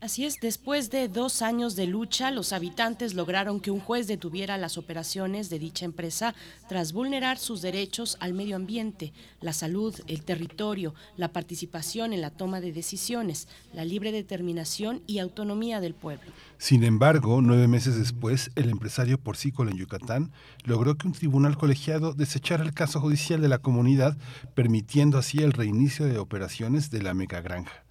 Así 0.00 0.24
es, 0.24 0.38
después 0.40 0.90
de 0.90 1.08
dos 1.08 1.42
años 1.42 1.74
de 1.74 1.88
lucha, 1.88 2.30
los 2.30 2.52
habitantes 2.52 3.14
lograron 3.14 3.58
que 3.58 3.72
un 3.72 3.80
juez 3.80 4.06
detuviera 4.06 4.56
las 4.56 4.78
operaciones 4.78 5.50
de 5.50 5.58
dicha 5.58 5.84
empresa 5.84 6.36
tras 6.68 6.92
vulnerar 6.92 7.36
sus 7.36 7.62
derechos 7.62 8.16
al 8.20 8.32
medio 8.32 8.54
ambiente, 8.54 9.12
la 9.40 9.52
salud, 9.52 9.92
el 10.06 10.22
territorio, 10.22 10.94
la 11.16 11.32
participación 11.32 12.12
en 12.12 12.20
la 12.20 12.30
toma 12.30 12.60
de 12.60 12.70
decisiones, 12.70 13.48
la 13.72 13.84
libre 13.84 14.12
determinación 14.12 15.02
y 15.08 15.18
autonomía 15.18 15.80
del 15.80 15.94
pueblo. 15.94 16.30
Sin 16.58 16.84
embargo, 16.84 17.40
nueve 17.42 17.66
meses 17.66 17.98
después, 17.98 18.52
el 18.54 18.70
empresario 18.70 19.18
porcícola 19.18 19.72
en 19.72 19.78
Yucatán 19.78 20.30
logró 20.62 20.96
que 20.96 21.08
un 21.08 21.12
tribunal 21.12 21.58
colegiado 21.58 22.12
desechara 22.12 22.62
el 22.62 22.72
caso 22.72 23.00
judicial 23.00 23.40
de 23.40 23.48
la 23.48 23.58
comunidad, 23.58 24.16
permitiendo 24.54 25.18
así 25.18 25.38
el 25.38 25.52
reinicio 25.52 26.06
de 26.06 26.18
operaciones 26.18 26.92
de 26.92 27.02
la 27.02 27.14
megagranja. 27.14 27.87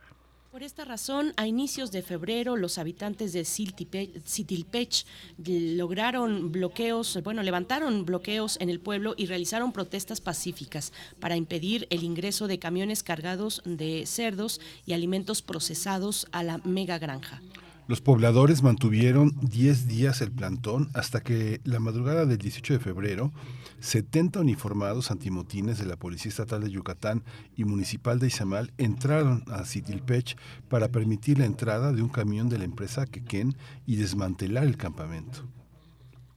Por 0.58 0.64
esta 0.64 0.86
razón, 0.86 1.34
a 1.38 1.46
inicios 1.46 1.92
de 1.92 2.02
febrero, 2.02 2.58
los 2.58 2.80
habitantes 2.80 3.32
de 3.32 3.46
Sitilpech 3.46 5.06
lograron 5.38 6.52
bloqueos, 6.52 7.20
bueno, 7.24 7.44
levantaron 7.44 8.06
bloqueos 8.06 8.58
en 8.60 8.72
el 8.72 8.80
pueblo 8.80 9.14
y 9.16 9.28
realizaron 9.28 9.72
protestas 9.72 10.20
pacíficas 10.20 10.94
para 11.20 11.36
impedir 11.36 11.86
el 11.92 12.04
ingreso 12.04 12.48
de 12.48 12.58
camiones 12.58 13.04
cargados 13.04 13.62
de 13.66 14.08
cerdos 14.08 14.60
y 14.88 14.94
alimentos 14.94 15.44
procesados 15.44 16.26
a 16.32 16.42
la 16.42 16.58
mega 16.64 16.98
granja. 16.98 17.40
Los 17.88 18.02
pobladores 18.02 18.64
mantuvieron 18.64 19.34
10 19.40 19.88
días 19.88 20.22
el 20.22 20.32
plantón 20.32 20.90
hasta 20.96 21.22
que 21.22 21.62
la 21.66 21.80
madrugada 21.80 22.26
del 22.26 22.40
18 22.40 22.74
de 22.74 22.80
febrero, 22.80 23.32
70 23.80 24.40
uniformados 24.40 25.12
antimotines 25.12 25.78
de 25.78 25.86
la 25.86 25.98
Policía 25.98 26.30
Estatal 26.30 26.64
de 26.64 26.72
Yucatán 26.72 27.24
y 27.56 27.64
Municipal 27.64 28.20
de 28.20 28.28
Izamal 28.28 28.74
entraron 28.78 29.44
a 29.48 29.66
Citilpech 29.66 30.36
para 30.68 30.90
permitir 30.90 31.40
la 31.40 31.46
entrada 31.46 31.92
de 31.92 32.02
un 32.02 32.10
camión 32.10 32.50
de 32.50 32.58
la 32.58 32.66
empresa 32.66 33.06
Quequén 33.06 33.56
y 33.86 33.98
desmantelar 33.98 34.64
el 34.64 34.78
campamento. 34.78 35.48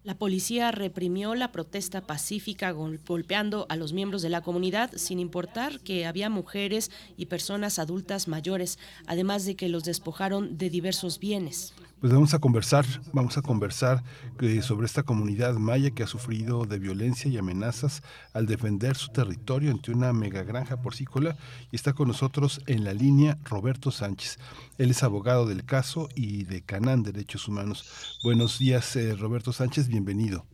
La 0.02 0.16
policía 0.16 0.70
reprimió 0.70 1.34
la 1.34 1.52
protesta 1.52 2.00
pacífica 2.00 2.70
golpeando 2.70 3.66
a 3.68 3.76
los 3.76 3.92
miembros 3.92 4.22
de 4.22 4.30
la 4.30 4.40
comunidad 4.40 4.90
sin 4.96 5.20
importar 5.20 5.80
que 5.80 6.06
había 6.06 6.30
mujeres 6.30 6.90
y 7.18 7.26
personas 7.26 7.78
adultas 7.78 8.26
mayores, 8.26 8.78
además 9.06 9.44
de 9.44 9.56
que 9.56 9.68
los 9.68 9.84
despojaron 9.84 10.56
de 10.56 10.70
diversos 10.70 11.18
bienes. 11.18 11.74
Pues 12.00 12.14
vamos 12.14 12.32
a 12.32 12.38
conversar, 12.38 12.86
vamos 13.12 13.36
a 13.36 13.42
conversar 13.42 14.02
eh, 14.40 14.62
sobre 14.62 14.86
esta 14.86 15.02
comunidad 15.02 15.52
maya 15.56 15.90
que 15.90 16.02
ha 16.02 16.06
sufrido 16.06 16.64
de 16.64 16.78
violencia 16.78 17.30
y 17.30 17.36
amenazas 17.36 18.02
al 18.32 18.46
defender 18.46 18.96
su 18.96 19.08
territorio 19.08 19.70
ante 19.70 19.90
una 19.90 20.14
megagranja 20.14 20.80
porcícola 20.80 21.36
y 21.70 21.76
está 21.76 21.92
con 21.92 22.08
nosotros 22.08 22.62
en 22.66 22.84
la 22.84 22.94
línea 22.94 23.36
Roberto 23.44 23.90
Sánchez. 23.90 24.38
Él 24.78 24.92
es 24.92 25.02
abogado 25.02 25.44
del 25.44 25.66
caso 25.66 26.08
y 26.14 26.44
de 26.44 26.62
Canán 26.62 27.02
Derechos 27.02 27.46
Humanos. 27.48 28.18
Buenos 28.22 28.58
días, 28.58 28.96
eh, 28.96 29.14
Roberto 29.14 29.52
Sánchez, 29.52 29.88
bienvenido. 29.88 30.46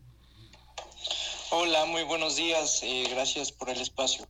Hola, 1.53 1.85
muy 1.85 2.03
buenos 2.03 2.35
días, 2.35 2.81
eh, 2.83 3.07
gracias 3.09 3.53
por 3.53 3.71
el 3.71 3.81
espacio. 3.81 4.27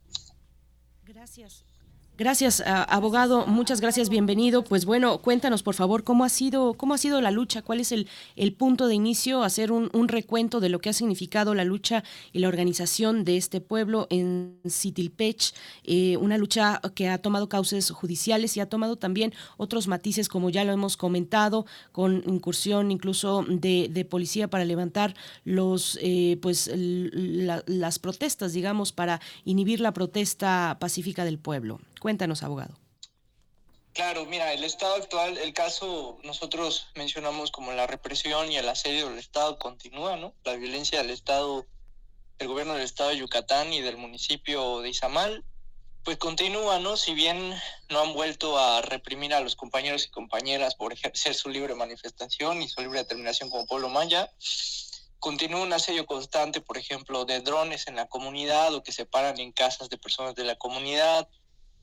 Gracias. 1.03 1.66
Gracias, 2.17 2.63
abogado. 2.65 3.45
Muchas 3.45 3.79
gracias. 3.79 4.09
Bienvenido. 4.09 4.63
Pues 4.63 4.85
bueno, 4.85 5.19
cuéntanos, 5.19 5.61
por 5.61 5.75
favor, 5.75 6.03
cómo 6.03 6.25
ha 6.25 6.29
sido, 6.29 6.73
cómo 6.73 6.95
ha 6.95 6.97
sido 6.97 7.21
la 7.21 7.29
lucha, 7.29 7.61
cuál 7.61 7.79
es 7.79 7.91
el, 7.91 8.07
punto 8.57 8.87
de 8.87 8.95
inicio, 8.95 9.43
hacer 9.43 9.71
un, 9.71 10.07
recuento 10.07 10.59
de 10.59 10.69
lo 10.69 10.79
que 10.79 10.89
ha 10.89 10.93
significado 10.93 11.53
la 11.53 11.63
lucha 11.63 12.03
y 12.33 12.39
la 12.39 12.47
organización 12.47 13.23
de 13.23 13.37
este 13.37 13.61
pueblo 13.61 14.07
en 14.09 14.57
Sitilpech, 14.65 15.53
eh, 15.83 16.17
una 16.17 16.39
lucha 16.39 16.81
que 16.95 17.07
ha 17.07 17.19
tomado 17.19 17.49
causas 17.49 17.91
judiciales 17.91 18.57
y 18.57 18.61
ha 18.61 18.69
tomado 18.69 18.95
también 18.95 19.31
otros 19.57 19.87
matices, 19.87 20.27
como 20.27 20.49
ya 20.49 20.63
lo 20.63 20.71
hemos 20.71 20.97
comentado, 20.97 21.67
con 21.91 22.23
incursión 22.25 22.89
incluso 22.89 23.45
de, 23.47 24.07
policía 24.09 24.47
para 24.47 24.65
levantar 24.65 25.13
los, 25.43 25.99
eh, 26.01 26.39
pues, 26.41 26.71
las 26.73 27.99
protestas, 27.99 28.53
digamos, 28.53 28.91
para 28.91 29.21
inhibir 29.45 29.81
la 29.81 29.93
protesta 29.93 30.77
pacífica 30.79 31.23
del 31.23 31.37
pueblo. 31.37 31.79
Cuéntanos, 31.99 32.43
abogado. 32.43 32.77
Claro, 33.93 34.25
mira, 34.25 34.53
el 34.53 34.63
estado 34.63 34.93
actual, 34.93 35.39
el 35.39 35.53
caso 35.53 36.19
nosotros 36.23 36.87
mencionamos 36.95 37.49
como 37.49 37.71
la 37.71 37.87
represión 37.87 38.51
y 38.51 38.57
el 38.57 38.69
asedio 38.69 39.09
del 39.09 39.17
Estado 39.17 39.57
continúa, 39.57 40.17
¿no? 40.17 40.35
La 40.43 40.55
violencia 40.55 41.01
del 41.01 41.09
Estado, 41.09 41.65
del 42.37 42.47
gobierno 42.47 42.73
del 42.73 42.83
Estado 42.83 43.09
de 43.09 43.17
Yucatán 43.17 43.73
y 43.73 43.81
del 43.81 43.97
municipio 43.97 44.81
de 44.81 44.89
Izamal, 44.89 45.43
pues 46.03 46.17
continúa, 46.17 46.77
¿no? 46.77 46.95
Si 46.95 47.15
bien 47.15 47.53
no 47.89 47.99
han 47.99 48.13
vuelto 48.13 48.59
a 48.59 48.83
reprimir 48.83 49.33
a 49.33 49.41
los 49.41 49.55
compañeros 49.55 50.05
y 50.05 50.09
compañeras 50.09 50.75
por 50.75 50.93
ejercer 50.93 51.33
su 51.33 51.49
libre 51.49 51.73
manifestación 51.73 52.61
y 52.61 52.69
su 52.69 52.81
libre 52.81 52.99
determinación 52.99 53.49
como 53.49 53.65
pueblo 53.65 53.89
maya, 53.89 54.31
continúa 55.19 55.63
un 55.63 55.73
asedio 55.73 56.05
constante, 56.05 56.61
por 56.61 56.77
ejemplo, 56.77 57.25
de 57.25 57.41
drones 57.41 57.87
en 57.87 57.95
la 57.95 58.05
comunidad 58.05 58.73
o 58.75 58.83
que 58.83 58.91
se 58.91 59.05
paran 59.05 59.39
en 59.39 59.51
casas 59.51 59.89
de 59.89 59.97
personas 59.97 60.35
de 60.35 60.43
la 60.43 60.55
comunidad, 60.55 61.27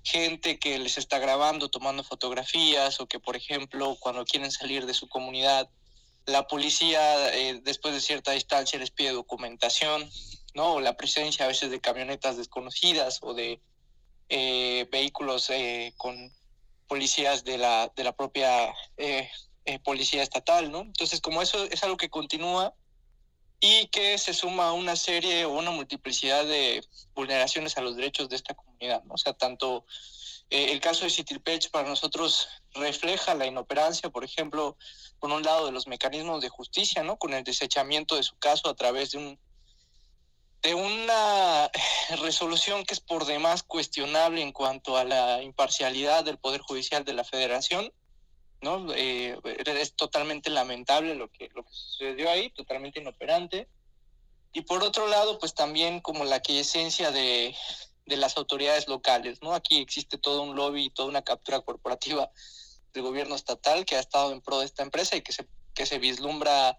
gente 0.04 0.58
que 0.58 0.78
les 0.78 0.98
está 0.98 1.18
grabando, 1.18 1.70
tomando 1.70 2.04
fotografías 2.04 3.00
o 3.00 3.06
que, 3.06 3.18
por 3.18 3.36
ejemplo, 3.36 3.96
cuando 3.98 4.24
quieren 4.24 4.52
salir 4.52 4.84
de 4.84 4.94
su 4.94 5.08
comunidad, 5.08 5.68
la 6.26 6.46
policía 6.46 7.34
eh, 7.34 7.60
después 7.62 7.94
de 7.94 8.00
cierta 8.00 8.32
distancia 8.32 8.78
les 8.78 8.90
pide 8.90 9.12
documentación, 9.12 10.08
¿no? 10.54 10.74
O 10.74 10.80
la 10.80 10.96
presencia 10.96 11.46
a 11.46 11.48
veces 11.48 11.70
de 11.70 11.80
camionetas 11.80 12.36
desconocidas 12.36 13.18
o 13.22 13.32
de 13.34 13.60
eh, 14.28 14.86
vehículos 14.92 15.48
eh, 15.50 15.94
con 15.96 16.30
policías 16.86 17.44
de 17.44 17.58
la, 17.58 17.90
de 17.96 18.04
la 18.04 18.12
propia 18.12 18.72
policía 19.82 20.22
estatal, 20.22 20.70
¿no? 20.70 20.82
Entonces, 20.82 21.22
como 21.22 21.40
eso 21.40 21.64
es 21.64 21.82
algo 21.82 21.96
que 21.96 22.10
continúa, 22.10 22.74
y 23.66 23.86
que 23.86 24.18
se 24.18 24.34
suma 24.34 24.68
a 24.68 24.72
una 24.74 24.94
serie 24.94 25.46
o 25.46 25.52
una 25.52 25.70
multiplicidad 25.70 26.44
de 26.44 26.84
vulneraciones 27.14 27.78
a 27.78 27.80
los 27.80 27.96
derechos 27.96 28.28
de 28.28 28.36
esta 28.36 28.52
comunidad. 28.52 29.02
¿no? 29.04 29.14
O 29.14 29.16
sea, 29.16 29.32
tanto 29.32 29.86
eh, 30.50 30.66
el 30.72 30.80
caso 30.80 31.06
de 31.06 31.10
Citilpech 31.10 31.70
para 31.70 31.88
nosotros 31.88 32.46
refleja 32.74 33.34
la 33.34 33.46
inoperancia, 33.46 34.10
por 34.10 34.22
ejemplo, 34.22 34.76
por 35.18 35.30
un 35.30 35.42
lado 35.42 35.64
de 35.64 35.72
los 35.72 35.86
mecanismos 35.86 36.42
de 36.42 36.50
justicia, 36.50 37.02
¿no? 37.02 37.16
con 37.16 37.32
el 37.32 37.42
desechamiento 37.42 38.16
de 38.16 38.22
su 38.22 38.36
caso 38.36 38.68
a 38.68 38.76
través 38.76 39.12
de 39.12 39.18
un 39.18 39.38
de 40.60 40.74
una 40.74 41.70
resolución 42.20 42.84
que 42.84 42.92
es 42.92 43.00
por 43.00 43.24
demás 43.24 43.62
cuestionable 43.62 44.42
en 44.42 44.52
cuanto 44.52 44.98
a 44.98 45.04
la 45.04 45.42
imparcialidad 45.42 46.22
del 46.22 46.36
Poder 46.36 46.60
Judicial 46.60 47.02
de 47.02 47.14
la 47.14 47.24
Federación, 47.24 47.90
¿no? 48.60 48.92
Eh, 48.94 49.38
es 49.44 49.94
totalmente 49.94 50.50
lamentable 50.50 51.14
lo 51.14 51.30
que, 51.30 51.50
lo 51.54 51.62
que 51.64 51.72
sucedió 51.72 52.30
ahí, 52.30 52.50
totalmente 52.50 53.00
inoperante. 53.00 53.68
Y 54.52 54.62
por 54.62 54.82
otro 54.82 55.08
lado, 55.08 55.38
pues 55.38 55.54
también 55.54 56.00
como 56.00 56.24
la 56.24 56.40
quiesencia 56.40 57.10
de, 57.10 57.54
de 58.06 58.16
las 58.16 58.36
autoridades 58.36 58.88
locales, 58.88 59.42
¿no? 59.42 59.54
Aquí 59.54 59.80
existe 59.80 60.18
todo 60.18 60.42
un 60.42 60.54
lobby 60.54 60.84
y 60.84 60.90
toda 60.90 61.08
una 61.08 61.22
captura 61.22 61.60
corporativa 61.60 62.30
del 62.92 63.02
gobierno 63.02 63.34
estatal 63.34 63.84
que 63.84 63.96
ha 63.96 64.00
estado 64.00 64.32
en 64.32 64.40
pro 64.40 64.60
de 64.60 64.66
esta 64.66 64.82
empresa 64.82 65.16
y 65.16 65.22
que 65.22 65.32
se, 65.32 65.46
que 65.74 65.86
se 65.86 65.98
vislumbra 65.98 66.78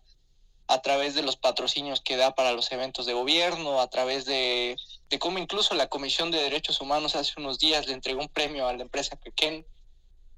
a 0.67 0.81
través 0.81 1.13
de 1.13 1.21
los 1.21 1.35
patrocinios 1.35 2.01
que 2.01 2.17
da 2.17 2.33
para 2.33 2.53
los 2.53 2.71
eventos 2.71 3.05
de 3.05 3.13
gobierno, 3.13 3.81
a 3.81 3.89
través 3.89 4.25
de, 4.25 4.77
de 5.09 5.19
cómo 5.19 5.37
incluso 5.37 5.75
la 5.75 5.87
Comisión 5.87 6.31
de 6.31 6.41
Derechos 6.41 6.81
Humanos 6.81 7.15
hace 7.15 7.33
unos 7.37 7.59
días 7.59 7.87
le 7.87 7.93
entregó 7.93 8.21
un 8.21 8.29
premio 8.29 8.67
a 8.67 8.73
la 8.73 8.81
empresa 8.81 9.15
Pequén 9.15 9.65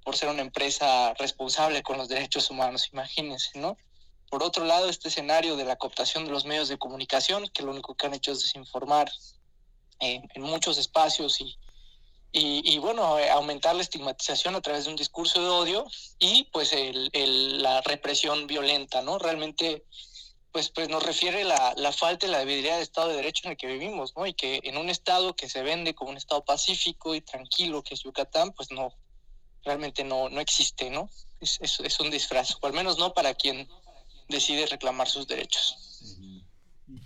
por 0.08 0.16
ser 0.16 0.30
una 0.30 0.42
empresa 0.42 1.14
responsable 1.16 1.84
con 1.84 1.98
los 1.98 2.08
derechos 2.08 2.50
humanos, 2.50 2.88
imagínense, 2.94 3.60
¿no? 3.60 3.76
Por 4.30 4.42
otro 4.42 4.64
lado, 4.64 4.88
este 4.88 5.10
escenario 5.10 5.58
de 5.58 5.66
la 5.66 5.76
cooptación 5.76 6.24
de 6.24 6.32
los 6.32 6.46
medios 6.46 6.70
de 6.70 6.78
comunicación, 6.78 7.50
que 7.50 7.62
lo 7.62 7.72
único 7.72 7.94
que 7.94 8.08
han 8.08 8.14
hecho 8.14 8.32
es 8.32 8.40
desinformar 8.40 9.12
eh, 10.00 10.22
en 10.34 10.42
muchos 10.42 10.78
espacios 10.78 11.42
y, 11.42 11.58
y, 12.32 12.78
bueno, 12.78 13.20
eh, 13.20 13.30
aumentar 13.30 13.76
la 13.76 13.82
estigmatización 13.82 14.56
a 14.56 14.62
través 14.62 14.86
de 14.86 14.92
un 14.92 14.96
discurso 14.96 15.42
de 15.42 15.50
odio 15.50 15.86
y 16.20 16.46
pues 16.54 16.74
la 17.14 17.82
represión 17.82 18.48
violenta, 18.48 19.02
¿no? 19.02 19.20
Realmente 19.20 19.84
pues, 20.54 20.70
pues 20.70 20.88
nos 20.88 21.04
refiere 21.04 21.44
la, 21.44 21.74
la 21.76 21.92
falta 21.92 22.28
de 22.28 22.32
la 22.32 22.40
debilidad 22.40 22.76
del 22.76 22.84
Estado 22.84 23.10
de 23.10 23.18
Derecho 23.18 23.42
en 23.44 23.52
el 23.52 23.58
que 23.58 23.68
vivimos, 23.68 24.16
¿no? 24.16 24.26
Y 24.26 24.34
que 24.34 24.62
en 24.64 24.78
un 24.78 24.90
Estado 24.90 25.36
que 25.36 25.50
se 25.50 25.64
vende 25.64 25.96
como 25.96 26.12
un 26.12 26.18
Estado 26.18 26.46
pacífico 26.46 27.14
y 27.14 27.20
tranquilo 27.20 27.84
que 27.84 27.96
es 27.96 28.04
Yucatán, 28.04 28.54
pues 28.54 28.72
no, 28.72 28.94
realmente 29.68 30.04
no, 30.04 30.30
no 30.30 30.40
existe, 30.40 30.90
¿no? 30.90 31.10
Es, 31.40 31.60
es, 31.62 32.00
un 32.00 32.10
disfraz, 32.10 32.58
o 32.60 32.66
al 32.66 32.74
menos 32.74 32.98
no 32.98 33.14
para 33.14 33.36
quien 33.36 33.68
decide 34.28 34.66
reclamar 34.66 35.08
sus 35.08 35.28
derechos. 35.28 35.76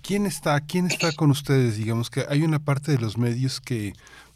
¿Quién 0.01 0.25
está, 0.25 0.61
quién 0.61 0.85
está 0.85 1.11
con 1.11 1.31
ustedes? 1.31 1.75
Digamos 1.75 2.09
que 2.09 2.25
hay 2.29 2.43
una 2.43 2.59
parte 2.59 2.91
de 2.91 2.99
los 2.99 3.17
medios 3.17 3.59
que 3.59 3.93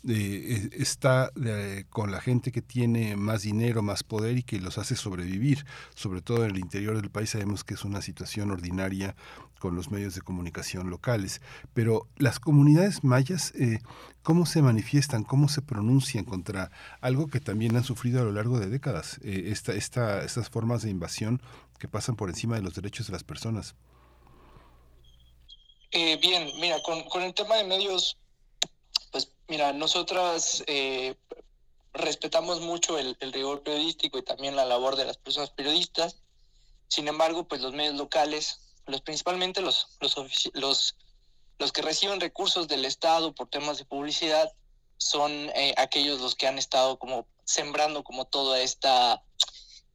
eh, 0.07 0.69
está 0.73 1.31
con 1.89 2.11
la 2.11 2.19
gente 2.19 2.51
que 2.51 2.61
tiene 2.61 3.15
más 3.15 3.43
dinero, 3.43 3.81
más 3.81 4.03
poder 4.03 4.37
y 4.37 4.43
que 4.43 4.59
los 4.59 4.77
hace 4.77 4.95
sobrevivir, 4.95 5.65
sobre 5.95 6.21
todo 6.21 6.43
en 6.43 6.51
el 6.51 6.59
interior 6.59 6.99
del 6.99 7.09
país 7.09 7.29
sabemos 7.29 7.63
que 7.63 7.75
es 7.75 7.85
una 7.85 8.01
situación 8.01 8.51
ordinaria 8.51 9.15
con 9.59 9.75
los 9.75 9.91
medios 9.91 10.15
de 10.15 10.21
comunicación 10.21 10.89
locales, 10.89 11.41
pero 11.73 12.07
las 12.17 12.39
comunidades 12.39 13.03
mayas, 13.03 13.53
eh, 13.55 13.79
¿cómo 14.23 14.45
se 14.45 14.61
manifiestan, 14.61 15.23
cómo 15.23 15.49
se 15.49 15.61
pronuncian 15.61 16.25
contra 16.25 16.71
algo 17.01 17.27
que 17.27 17.39
también 17.39 17.75
han 17.75 17.83
sufrido 17.83 18.21
a 18.21 18.25
lo 18.25 18.31
largo 18.31 18.59
de 18.59 18.69
décadas, 18.69 19.19
eh, 19.23 19.45
esta, 19.47 19.73
esta, 19.73 20.23
estas 20.23 20.49
formas 20.49 20.81
de 20.83 20.89
invasión 20.89 21.41
que 21.79 21.87
pasan 21.87 22.15
por 22.15 22.29
encima 22.29 22.55
de 22.55 22.61
los 22.61 22.75
derechos 22.75 23.07
de 23.07 23.13
las 23.13 23.23
personas? 23.23 23.75
bien, 26.21 26.49
mira, 26.59 26.81
con, 26.83 27.03
con 27.03 27.23
el 27.23 27.33
tema 27.33 27.55
de 27.55 27.63
medios 27.63 28.17
pues 29.15 29.29
mira, 29.47 29.71
nosotras 29.71 30.61
eh, 30.67 31.15
respetamos 31.93 32.59
mucho 32.59 32.97
el, 32.97 33.15
rigor 33.31 33.63
periodístico 33.63 34.17
y 34.17 34.23
también 34.23 34.57
la 34.57 34.65
labor 34.65 34.97
de 34.97 35.05
las 35.05 35.15
personas 35.15 35.51
periodistas. 35.51 36.17
Sin 36.89 37.07
embargo, 37.07 37.47
pues 37.47 37.61
los 37.61 37.71
medios 37.71 37.95
locales, 37.95 38.59
los 38.85 39.01
principalmente 39.01 39.61
los, 39.61 39.97
los, 39.99 40.95
los, 41.57 41.71
que 41.71 41.81
reciben 41.81 42.19
recursos 42.19 42.67
del 42.67 42.85
Estado 42.85 43.33
por 43.33 43.49
temas 43.49 43.77
de 43.77 43.85
publicidad, 43.85 44.51
son 44.97 45.31
eh, 45.31 45.73
aquellos 45.77 46.21
los 46.21 46.35
que 46.35 46.47
han 46.47 46.57
estado 46.57 46.97
como 46.97 47.27
sembrando 47.43 48.03
como 48.03 48.25
toda 48.25 48.61
esta 48.61 49.23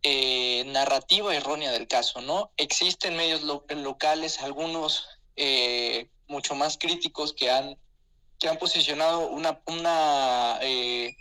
eh, 0.02 0.64
narrativa 0.66 1.34
errónea 1.34 1.72
del 1.72 1.88
caso, 1.88 2.20
¿no? 2.20 2.50
Existen 2.56 3.16
medios 3.16 3.42
locales, 3.42 4.40
algunos 4.40 5.06
mucho 6.28 6.54
más 6.54 6.76
críticos 6.78 7.32
que 7.32 7.50
han 7.50 7.78
que 8.40 8.48
han 8.48 8.58
posicionado 8.58 9.28
una, 9.28 9.60
una, 9.66 10.58
eh, 10.62 11.14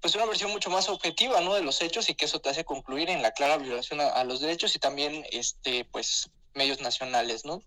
pues 0.00 0.14
una 0.16 0.26
versión 0.26 0.50
mucho 0.50 0.68
más 0.68 0.88
objetiva 0.88 1.40
¿no? 1.40 1.54
de 1.54 1.62
los 1.62 1.80
hechos 1.80 2.10
y 2.10 2.14
que 2.14 2.24
eso 2.24 2.40
te 2.40 2.50
hace 2.50 2.64
concluir 2.64 3.08
en 3.08 3.22
la 3.22 3.30
clara 3.30 3.56
violación 3.56 4.00
a, 4.00 4.24
los 4.24 4.40
derechos 4.40 4.74
y 4.74 4.80
también 4.80 5.24
este, 5.30 5.84
pues, 5.86 6.28
medios 6.60 6.80
nacionales. 6.80 7.44
¿no? 7.44 7.62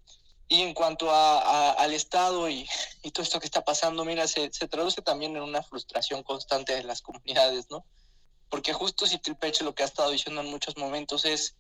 Y 0.48 0.62
en 0.62 0.74
cuanto 0.74 1.10
al 1.12 1.94
Estado 1.94 2.48
y, 2.48 2.68
todo 3.12 3.24
esto 3.24 3.40
que 3.40 3.48
está 3.48 3.64
pasando, 3.64 4.06
mira, 4.06 4.28
se, 4.28 4.50
traduce 4.50 5.02
también 5.02 5.36
en 5.36 5.42
una 5.42 5.64
frustración 5.64 6.22
constante 6.22 6.76
de 6.76 6.84
las 6.84 7.02
comunidades, 7.02 7.70
¿no? 7.72 7.86
Porque 8.50 8.72
justo 8.72 9.08
si 9.08 9.18
Tripeche 9.18 9.64
lo 9.64 9.74
que 9.74 9.82
ha 9.82 9.88
estado 9.88 10.12
diciendo 10.12 10.42
en 10.42 10.52
muchos 10.52 10.78
momentos 10.78 11.26
es, 11.26 11.56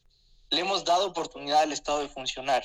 le 0.52 0.62
hemos 0.62 0.84
dado 0.86 1.08
oportunidad 1.08 1.64
al 1.64 1.72
Estado 1.72 2.02
de 2.02 2.10
funcionar, 2.10 2.64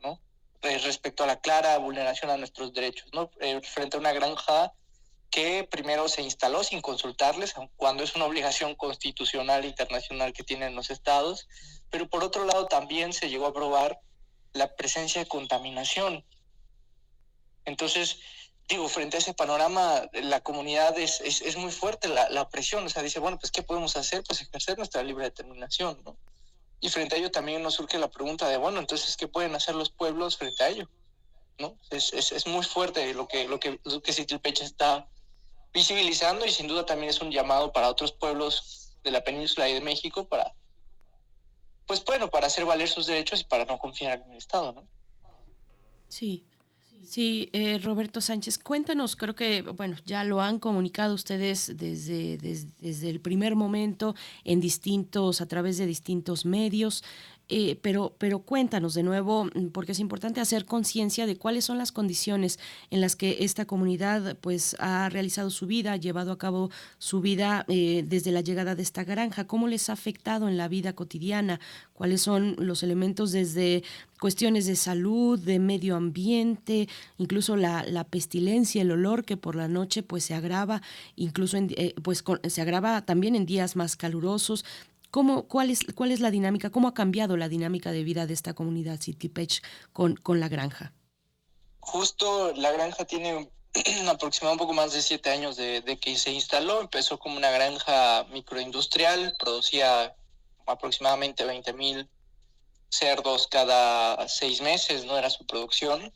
¿no? 0.00 0.18
Eh, 0.62 0.78
respecto 0.78 1.24
a 1.24 1.26
la 1.26 1.40
clara 1.40 1.76
vulneración 1.76 2.30
a 2.30 2.38
nuestros 2.38 2.72
derechos, 2.72 3.10
¿no? 3.12 3.30
Eh, 3.40 3.60
frente 3.60 3.98
a 3.98 4.00
una 4.00 4.12
granja 4.12 4.72
que 5.30 5.64
primero 5.64 6.08
se 6.08 6.22
instaló 6.22 6.64
sin 6.64 6.80
consultarles, 6.80 7.54
cuando 7.76 8.02
es 8.02 8.14
una 8.14 8.24
obligación 8.24 8.74
constitucional 8.74 9.64
internacional 9.64 10.32
que 10.32 10.44
tienen 10.44 10.74
los 10.74 10.90
estados, 10.90 11.48
pero 11.90 12.08
por 12.08 12.24
otro 12.24 12.44
lado 12.44 12.66
también 12.66 13.12
se 13.12 13.28
llegó 13.28 13.46
a 13.46 13.52
probar 13.52 14.00
la 14.52 14.74
presencia 14.74 15.22
de 15.22 15.28
contaminación. 15.28 16.24
Entonces, 17.64 18.20
digo, 18.68 18.88
frente 18.88 19.16
a 19.16 19.20
ese 19.20 19.34
panorama, 19.34 20.08
la 20.14 20.40
comunidad 20.40 20.98
es, 20.98 21.20
es, 21.20 21.42
es 21.42 21.56
muy 21.56 21.72
fuerte 21.72 22.08
la, 22.08 22.30
la, 22.30 22.48
presión, 22.48 22.86
o 22.86 22.88
sea, 22.88 23.02
dice, 23.02 23.20
bueno, 23.20 23.38
pues, 23.38 23.52
¿qué 23.52 23.62
podemos 23.62 23.96
hacer? 23.96 24.22
Pues 24.26 24.40
ejercer 24.40 24.78
nuestra 24.78 25.02
libre 25.02 25.24
determinación, 25.24 26.00
¿no? 26.04 26.16
Y 26.80 26.88
frente 26.90 27.16
a 27.16 27.18
ello 27.18 27.30
también 27.30 27.62
nos 27.62 27.74
surge 27.74 27.98
la 27.98 28.08
pregunta 28.08 28.48
de, 28.48 28.56
bueno, 28.56 28.78
entonces, 28.78 29.16
¿qué 29.16 29.26
pueden 29.28 29.54
hacer 29.54 29.74
los 29.74 29.90
pueblos 29.90 30.38
frente 30.38 30.62
a 30.62 30.68
ello? 30.68 30.88
¿No? 31.58 31.76
Es, 31.90 32.12
es 32.12 32.46
muy 32.46 32.64
fuerte 32.64 33.12
lo 33.14 33.26
que, 33.26 33.48
lo 33.48 33.58
que, 33.58 33.80
lo 33.82 34.00
que 34.00 34.12
Citilpecha 34.12 34.64
está 34.64 35.08
visibilizando 35.72 36.44
y 36.46 36.50
sin 36.50 36.66
duda 36.66 36.86
también 36.86 37.10
es 37.10 37.20
un 37.20 37.30
llamado 37.30 37.72
para 37.72 37.88
otros 37.88 38.12
pueblos 38.12 38.96
de 39.02 39.10
la 39.10 39.22
península 39.22 39.68
y 39.68 39.74
de 39.74 39.80
México 39.80 40.26
para, 40.26 40.52
pues 41.86 42.04
bueno, 42.04 42.28
para 42.28 42.46
hacer 42.46 42.64
valer 42.64 42.88
sus 42.88 43.06
derechos 43.06 43.40
y 43.40 43.44
para 43.44 43.64
no 43.64 43.78
confiar 43.78 44.22
en 44.24 44.32
el 44.32 44.38
Estado, 44.38 44.72
¿no? 44.72 44.88
Sí, 46.08 46.44
Sí, 47.08 47.48
eh, 47.54 47.78
Roberto 47.78 48.20
Sánchez, 48.20 48.58
cuéntanos, 48.58 49.16
creo 49.16 49.34
que, 49.34 49.62
bueno, 49.62 49.96
ya 50.04 50.24
lo 50.24 50.42
han 50.42 50.58
comunicado 50.58 51.14
ustedes 51.14 51.72
desde, 51.74 52.36
desde, 52.36 53.08
el 53.08 53.20
primer 53.20 53.56
momento 53.56 54.14
en 54.44 54.60
distintos, 54.60 55.40
a 55.40 55.46
través 55.46 55.78
de 55.78 55.86
distintos 55.86 56.44
medios. 56.44 57.02
Eh, 57.50 57.78
pero, 57.80 58.14
pero 58.18 58.40
cuéntanos 58.40 58.92
de 58.92 59.02
nuevo, 59.02 59.46
mm, 59.46 59.68
porque 59.72 59.92
es 59.92 60.00
importante 60.00 60.40
hacer 60.40 60.66
conciencia 60.66 61.24
de 61.24 61.38
cuáles 61.38 61.64
son 61.64 61.78
las 61.78 61.92
condiciones 61.92 62.58
en 62.90 63.00
las 63.00 63.16
que 63.16 63.38
esta 63.40 63.64
comunidad 63.64 64.36
pues, 64.42 64.76
ha 64.78 65.08
realizado 65.08 65.48
su 65.48 65.66
vida, 65.66 65.92
ha 65.92 65.96
llevado 65.96 66.30
a 66.30 66.36
cabo 66.36 66.70
su 66.98 67.22
vida 67.22 67.64
eh, 67.68 68.04
desde 68.06 68.32
la 68.32 68.42
llegada 68.42 68.74
de 68.74 68.82
esta 68.82 69.02
granja, 69.02 69.46
cómo 69.46 69.66
les 69.66 69.88
ha 69.88 69.94
afectado 69.94 70.46
en 70.46 70.58
la 70.58 70.68
vida 70.68 70.92
cotidiana, 70.92 71.58
cuáles 71.94 72.20
son 72.20 72.54
los 72.58 72.82
elementos 72.82 73.32
desde 73.32 73.82
cuestiones 74.20 74.66
de 74.66 74.76
salud, 74.76 75.38
de 75.38 75.58
medio 75.58 75.96
ambiente, 75.96 76.86
incluso 77.16 77.56
la, 77.56 77.82
la 77.84 78.04
pestilencia, 78.04 78.82
el 78.82 78.90
olor 78.90 79.24
que 79.24 79.38
por 79.38 79.56
la 79.56 79.68
noche 79.68 80.02
pues 80.02 80.22
se 80.24 80.34
agrava, 80.34 80.82
incluso 81.16 81.56
en, 81.56 81.72
eh, 81.78 81.94
pues 82.02 82.22
se 82.46 82.60
agrava 82.60 83.06
también 83.06 83.34
en 83.34 83.46
días 83.46 83.74
más 83.74 83.96
calurosos, 83.96 84.66
¿Cómo, 85.10 85.48
cuál, 85.48 85.70
es, 85.70 85.80
¿Cuál 85.94 86.12
es 86.12 86.20
la 86.20 86.30
dinámica? 86.30 86.70
¿Cómo 86.70 86.88
ha 86.88 86.94
cambiado 86.94 87.36
la 87.36 87.48
dinámica 87.48 87.92
de 87.92 88.04
vida 88.04 88.26
de 88.26 88.34
esta 88.34 88.54
comunidad 88.54 89.00
Citipech 89.00 89.62
con, 89.92 90.16
con 90.16 90.38
la 90.38 90.48
granja? 90.48 90.92
Justo 91.80 92.52
la 92.54 92.72
granja 92.72 93.04
tiene 93.06 93.48
aproximadamente 94.08 94.62
un 94.62 94.68
poco 94.68 94.74
más 94.74 94.92
de 94.92 95.00
siete 95.00 95.30
años 95.30 95.56
de, 95.56 95.80
de, 95.80 95.98
que 95.98 96.16
se 96.18 96.30
instaló. 96.32 96.80
Empezó 96.80 97.18
como 97.18 97.36
una 97.36 97.50
granja 97.50 98.24
microindustrial, 98.30 99.34
producía 99.38 100.14
aproximadamente 100.66 101.44
20 101.44 101.72
mil 101.72 102.08
cerdos 102.90 103.46
cada 103.46 104.28
seis 104.28 104.60
meses, 104.60 105.04
no 105.04 105.16
era 105.16 105.30
su 105.30 105.46
producción. 105.46 106.12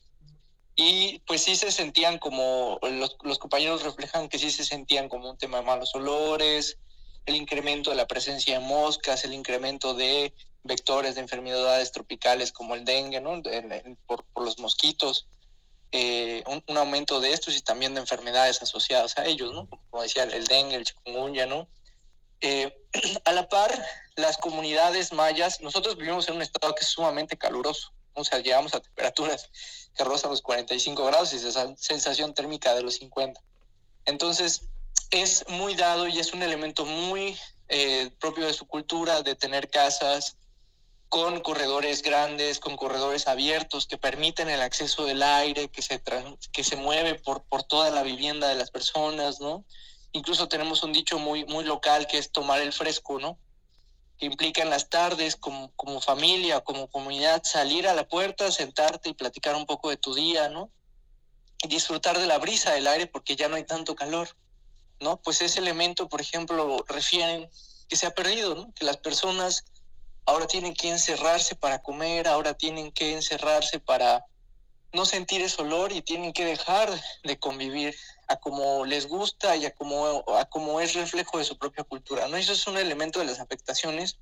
Y 0.74 1.19
pues 1.20 1.43
sí 1.43 1.56
se 1.56 1.70
sentían 1.70 2.19
como, 2.19 2.78
los, 2.82 3.16
los 3.23 3.39
compañeros 3.39 3.82
reflejan 3.82 4.28
que 4.28 4.39
sí 4.39 4.51
se 4.51 4.64
sentían 4.64 5.09
como 5.09 5.31
un 5.31 5.36
tema 5.36 5.59
de 5.59 5.64
malos 5.64 5.94
olores, 5.94 6.78
el 7.26 7.36
incremento 7.36 7.90
de 7.90 7.96
la 7.96 8.06
presencia 8.06 8.58
de 8.58 8.64
moscas, 8.64 9.24
el 9.24 9.32
incremento 9.32 9.94
de 9.94 10.32
vectores 10.64 11.14
de 11.14 11.20
enfermedades 11.20 11.92
tropicales 11.92 12.52
como 12.52 12.74
el 12.74 12.84
dengue, 12.84 13.20
¿no? 13.20 13.42
por, 14.06 14.24
los 14.36 14.58
mosquitos, 14.58 15.26
eh, 15.90 16.42
un, 16.46 16.76
aumento 16.76 17.20
de 17.20 17.32
estos 17.32 17.56
y 17.56 17.60
también 17.60 17.94
de 17.94 18.00
enfermedades 18.00 18.62
asociadas 18.62 19.18
a 19.18 19.26
ellos, 19.26 19.52
¿no? 19.52 19.68
Como 19.90 20.02
decía, 20.02 20.22
el 20.22 20.46
dengue, 20.46 20.76
el 20.76 20.84
chikungunya, 20.84 21.46
¿no? 21.46 21.68
Eh, 22.40 22.74
a 23.24 23.32
la 23.32 23.48
par, 23.48 23.70
las 24.16 24.38
comunidades 24.38 25.12
mayas, 25.12 25.60
nosotros 25.60 25.96
vivimos 25.96 26.28
en 26.28 26.36
un 26.36 26.42
estado 26.42 26.74
que 26.74 26.82
es 26.82 26.88
sumamente 26.88 27.36
caluroso, 27.36 27.92
o 28.14 28.24
sea, 28.24 28.38
llegamos 28.38 28.74
a 28.74 28.80
temperaturas 28.80 29.50
que 29.94 30.04
rozan 30.04 30.30
los 30.30 30.42
45 30.42 31.04
grados 31.04 31.32
y 31.32 31.38
sensación 31.76 32.34
térmica 32.34 32.74
de 32.74 32.82
los 32.82 32.94
50. 32.94 33.40
Entonces, 34.04 34.68
es 35.12 35.44
muy 35.48 35.74
dado 35.74 36.09
y 36.09 36.18
es 36.18 36.32
un 36.32 36.43
elemento 36.43 36.84
muy 36.84 37.39
eh, 37.68 38.10
propio 38.18 38.47
de 38.47 38.55
su 38.55 38.66
cultura 38.66 39.22
de 39.22 39.34
tener 39.34 39.68
casas 39.68 40.36
con 41.10 41.40
corredores 41.40 42.02
grandes, 42.02 42.59
con 42.59 42.76
corredores 42.76 43.28
abiertos 43.28 43.86
que 43.86 43.98
permiten 43.98 44.48
el 44.48 44.62
acceso 44.62 45.05
del 45.05 45.22
aire, 45.22 45.68
que 45.68 45.82
se, 45.82 46.02
que 46.52 46.64
se 46.64 46.76
mueve 46.76 47.16
por, 47.16 47.44
por 47.44 47.62
toda 47.62 47.90
la 47.90 48.02
vivienda 48.02 48.48
de 48.48 48.55
las 48.55 48.70
personas, 48.70 49.39
¿no? 49.39 49.66
Incluso 50.12 50.48
tenemos 50.48 50.82
un 50.82 50.94
dicho 50.94 51.18
muy, 51.18 51.44
muy 51.44 51.64
local 51.64 52.06
que 52.06 52.16
es 52.16 52.32
tomar 52.32 52.62
el 52.62 52.72
fresco, 52.72 53.18
¿no? 53.18 53.39
Que 54.16 54.24
implica 54.24 54.62
en 54.62 54.70
las 54.70 54.89
tardes, 54.89 55.36
como, 55.36 55.70
como 55.76 56.01
familia, 56.01 56.60
como 56.60 56.89
comunidad, 56.89 57.43
salir 57.44 57.86
a 57.86 57.94
la 57.94 58.09
puerta, 58.09 58.51
sentarte 58.51 59.10
y 59.10 59.14
platicar 59.14 59.55
un 59.55 59.66
poco 59.66 59.90
de 59.90 59.98
tu 59.98 60.14
día, 60.14 60.48
¿no? 60.48 60.70
Y 61.62 61.68
disfrutar 61.68 62.18
de 62.18 62.26
la 62.26 62.39
brisa 62.39 62.72
del 62.72 62.86
aire 62.86 63.06
porque 63.06 63.36
ya 63.36 63.48
no 63.48 63.56
hay 63.56 63.64
tanto 63.64 63.94
calor. 63.94 64.34
¿No? 65.02 65.18
Pues 65.18 65.42
ese 65.42 65.60
elemento, 65.60 66.08
por 66.08 66.20
ejemplo, 66.20 66.84
refieren 66.88 67.50
que 67.88 67.96
se 67.96 68.06
ha 68.06 68.14
perdido, 68.14 68.54
¿no? 68.54 68.72
Que 68.74 68.84
las 68.84 68.96
personas 68.96 69.64
ahora 70.24 70.46
tienen 70.46 70.74
que 70.74 70.88
encerrarse 70.88 71.56
para 71.56 71.82
comer, 71.82 72.28
ahora 72.28 72.54
tienen 72.54 72.92
que 72.92 73.12
encerrarse 73.12 73.80
para 73.80 74.24
no 74.92 75.04
sentir 75.04 75.40
ese 75.40 75.60
olor 75.62 75.92
y 75.92 76.02
tienen 76.02 76.32
que 76.32 76.44
dejar 76.44 76.88
de 77.24 77.38
convivir 77.38 77.96
a 78.28 78.36
como 78.36 78.84
les 78.84 79.08
gusta 79.08 79.56
y 79.56 79.64
a 79.64 79.74
como, 79.74 80.80
es 80.80 80.94
reflejo 80.94 81.38
de 81.38 81.44
su 81.44 81.56
propia 81.58 81.84
cultura, 81.84 82.28
¿no? 82.28 82.36
Eso 82.36 82.52
es 82.52 82.66
un 82.66 82.76
elemento 82.76 83.18
de 83.18 83.24
las 83.24 83.40
afectaciones 83.40 84.18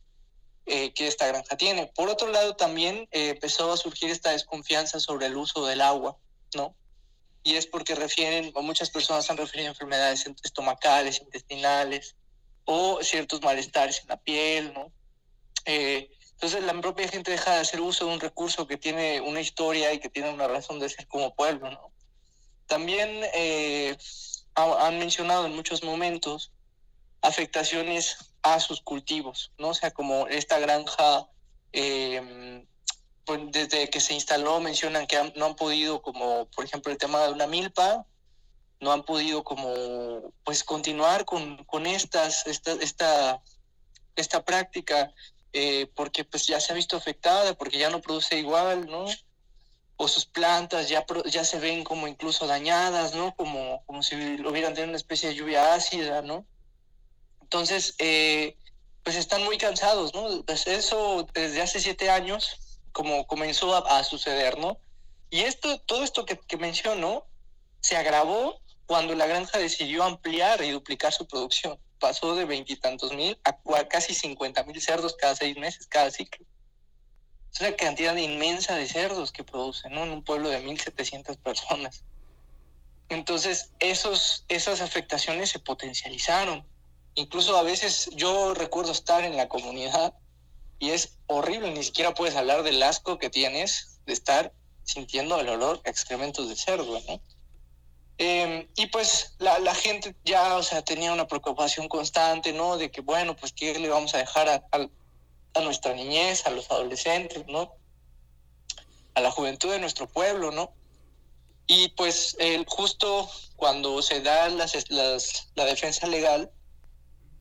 eh, 0.66 0.92
que 0.94 1.06
esta 1.06 1.26
granja 1.26 1.56
tiene. 1.56 1.90
Por 1.94 2.08
otro 2.08 2.28
lado, 2.28 2.54
también 2.54 3.08
eh, 3.10 3.30
empezó 3.30 3.72
a 3.72 3.76
surgir 3.76 4.10
esta 4.10 4.30
desconfianza 4.30 5.00
sobre 5.00 5.26
el 5.26 5.36
uso 5.36 5.66
del 5.66 5.80
agua, 5.80 6.16
¿no? 6.54 6.74
Y 7.42 7.56
es 7.56 7.66
porque 7.66 7.94
refieren, 7.94 8.52
o 8.54 8.62
muchas 8.62 8.90
personas 8.90 9.30
han 9.30 9.36
referido 9.36 9.68
enfermedades 9.68 10.26
estomacales, 10.42 11.20
intestinales, 11.20 12.16
o 12.64 13.02
ciertos 13.02 13.42
malestares 13.42 14.00
en 14.02 14.08
la 14.08 14.16
piel, 14.18 14.72
¿no? 14.74 14.92
Eh, 15.64 16.10
entonces 16.32 16.62
la 16.64 16.78
propia 16.80 17.08
gente 17.08 17.30
deja 17.30 17.54
de 17.54 17.60
hacer 17.60 17.80
uso 17.80 18.06
de 18.06 18.12
un 18.12 18.20
recurso 18.20 18.66
que 18.66 18.76
tiene 18.76 19.20
una 19.20 19.40
historia 19.40 19.92
y 19.92 19.98
que 19.98 20.08
tiene 20.08 20.30
una 20.30 20.48
razón 20.48 20.78
de 20.78 20.88
ser 20.88 21.06
como 21.06 21.34
pueblo, 21.34 21.70
¿no? 21.70 21.92
También 22.66 23.24
han 24.54 24.98
mencionado 24.98 25.46
en 25.46 25.54
muchos 25.54 25.82
momentos 25.82 26.52
afectaciones 27.20 28.32
a 28.42 28.60
sus 28.60 28.80
cultivos, 28.80 29.52
¿no? 29.58 29.68
O 29.68 29.74
sea, 29.74 29.90
como 29.90 30.26
esta 30.28 30.58
granja, 30.58 31.28
em, 31.72 32.66
pues 33.30 33.52
desde 33.52 33.88
que 33.88 34.00
se 34.00 34.12
instaló 34.12 34.58
mencionan 34.58 35.06
que 35.06 35.32
no 35.36 35.46
han 35.46 35.54
podido, 35.54 36.02
como 36.02 36.46
por 36.46 36.64
ejemplo 36.64 36.90
el 36.90 36.98
tema 36.98 37.22
de 37.22 37.32
una 37.32 37.46
milpa, 37.46 38.04
no 38.80 38.90
han 38.90 39.04
podido 39.04 39.44
como 39.44 40.32
pues 40.42 40.64
continuar 40.64 41.24
con, 41.24 41.64
con 41.64 41.86
estas, 41.86 42.44
esta, 42.48 42.72
esta, 42.72 43.40
esta 44.16 44.44
práctica 44.44 45.14
eh, 45.52 45.88
porque 45.94 46.24
pues 46.24 46.48
ya 46.48 46.58
se 46.58 46.72
ha 46.72 46.74
visto 46.74 46.96
afectada, 46.96 47.54
porque 47.54 47.78
ya 47.78 47.88
no 47.88 48.00
produce 48.00 48.36
igual, 48.36 48.86
¿no? 48.86 49.04
O 49.96 50.08
sus 50.08 50.26
plantas 50.26 50.88
ya, 50.88 51.06
ya 51.26 51.44
se 51.44 51.60
ven 51.60 51.84
como 51.84 52.08
incluso 52.08 52.48
dañadas, 52.48 53.14
¿no? 53.14 53.32
Como, 53.36 53.84
como 53.86 54.02
si 54.02 54.16
hubieran 54.16 54.74
tenido 54.74 54.88
una 54.88 54.96
especie 54.96 55.28
de 55.28 55.36
lluvia 55.36 55.72
ácida, 55.72 56.20
¿no? 56.22 56.44
Entonces, 57.42 57.94
eh, 57.98 58.56
pues 59.04 59.14
están 59.14 59.44
muy 59.44 59.56
cansados, 59.56 60.14
¿no? 60.14 60.42
Pues 60.42 60.66
eso 60.66 61.28
desde 61.32 61.62
hace 61.62 61.78
siete 61.78 62.10
años, 62.10 62.58
como 62.92 63.26
comenzó 63.26 63.74
a, 63.86 64.04
suceder, 64.04 64.58
¿no? 64.58 64.78
Y 65.30 65.40
esto, 65.40 65.78
todo 65.80 66.02
esto 66.02 66.24
que, 66.24 66.38
que 66.38 66.56
menciono, 66.56 67.24
se 67.80 67.96
agravó 67.96 68.60
cuando 68.86 69.14
la 69.14 69.26
granja 69.26 69.58
decidió 69.58 70.02
ampliar 70.02 70.62
y 70.62 70.70
duplicar 70.70 71.12
su 71.12 71.26
producción. 71.26 71.78
Pasó 71.98 72.34
de 72.34 72.44
veintitantos 72.44 73.12
mil 73.12 73.38
a 73.44 73.88
casi 73.88 74.14
cincuenta 74.14 74.64
mil 74.64 74.80
cerdos 74.80 75.14
cada 75.16 75.36
seis 75.36 75.56
meses, 75.56 75.86
cada 75.86 76.10
ciclo. 76.10 76.44
Es 77.52 77.60
una 77.60 77.76
cantidad 77.76 78.16
inmensa 78.16 78.76
de 78.76 78.86
cerdos 78.86 79.32
que 79.32 79.44
producen, 79.44 79.92
¿no? 79.92 80.04
En 80.04 80.10
un 80.10 80.22
pueblo 80.22 80.48
de 80.50 80.64
1.700 80.64 81.36
personas. 81.38 82.04
Entonces, 83.08 83.72
esos, 83.80 84.44
esas 84.48 84.80
afectaciones 84.80 85.50
se 85.50 85.58
potencializaron. 85.58 86.64
Incluso 87.14 87.56
a 87.56 87.62
veces 87.62 88.08
yo 88.14 88.54
recuerdo 88.54 88.92
estar 88.92 89.24
en 89.24 89.36
la 89.36 89.48
comunidad 89.48 90.14
y 90.80 90.90
es 90.90 91.18
horrible, 91.26 91.70
ni 91.70 91.84
siquiera 91.84 92.14
puedes 92.14 92.34
hablar 92.34 92.64
del 92.64 92.82
asco 92.82 93.18
que 93.18 93.30
tienes 93.30 94.00
de 94.06 94.14
estar 94.14 94.52
sintiendo 94.82 95.38
el 95.38 95.48
olor 95.48 95.80
a 95.84 95.90
excrementos 95.90 96.48
de 96.48 96.56
cerdo, 96.56 97.00
¿no? 97.06 97.20
Em, 98.16 98.66
y 98.76 98.86
pues 98.86 99.34
la, 99.38 99.58
la, 99.60 99.74
gente 99.74 100.16
ya, 100.24 100.56
o 100.56 100.62
sea, 100.62 100.82
tenía 100.82 101.12
una 101.12 101.26
preocupación 101.26 101.88
constante, 101.88 102.52
¿no? 102.52 102.76
De 102.76 102.90
que, 102.90 103.02
bueno, 103.02 103.36
pues 103.36 103.52
qué 103.52 103.78
le 103.78 103.88
vamos 103.88 104.14
a 104.14 104.18
dejar 104.18 104.48
a, 104.48 104.64
a, 105.54 105.60
nuestra 105.60 105.94
niñez, 105.94 106.46
a 106.46 106.50
los 106.50 106.70
adolescentes, 106.70 107.46
¿no? 107.46 107.74
A 109.14 109.20
la 109.20 109.30
juventud 109.30 109.70
de 109.70 109.78
nuestro 109.78 110.08
pueblo, 110.08 110.50
¿no? 110.50 110.72
Y 111.66 111.88
pues 111.90 112.36
el, 112.38 112.64
justo 112.66 113.30
cuando 113.56 114.00
se 114.02 114.20
da 114.22 114.48
las, 114.48 114.90
las, 114.90 115.48
la 115.54 115.64
defensa 115.66 116.06
legal, 116.06 116.50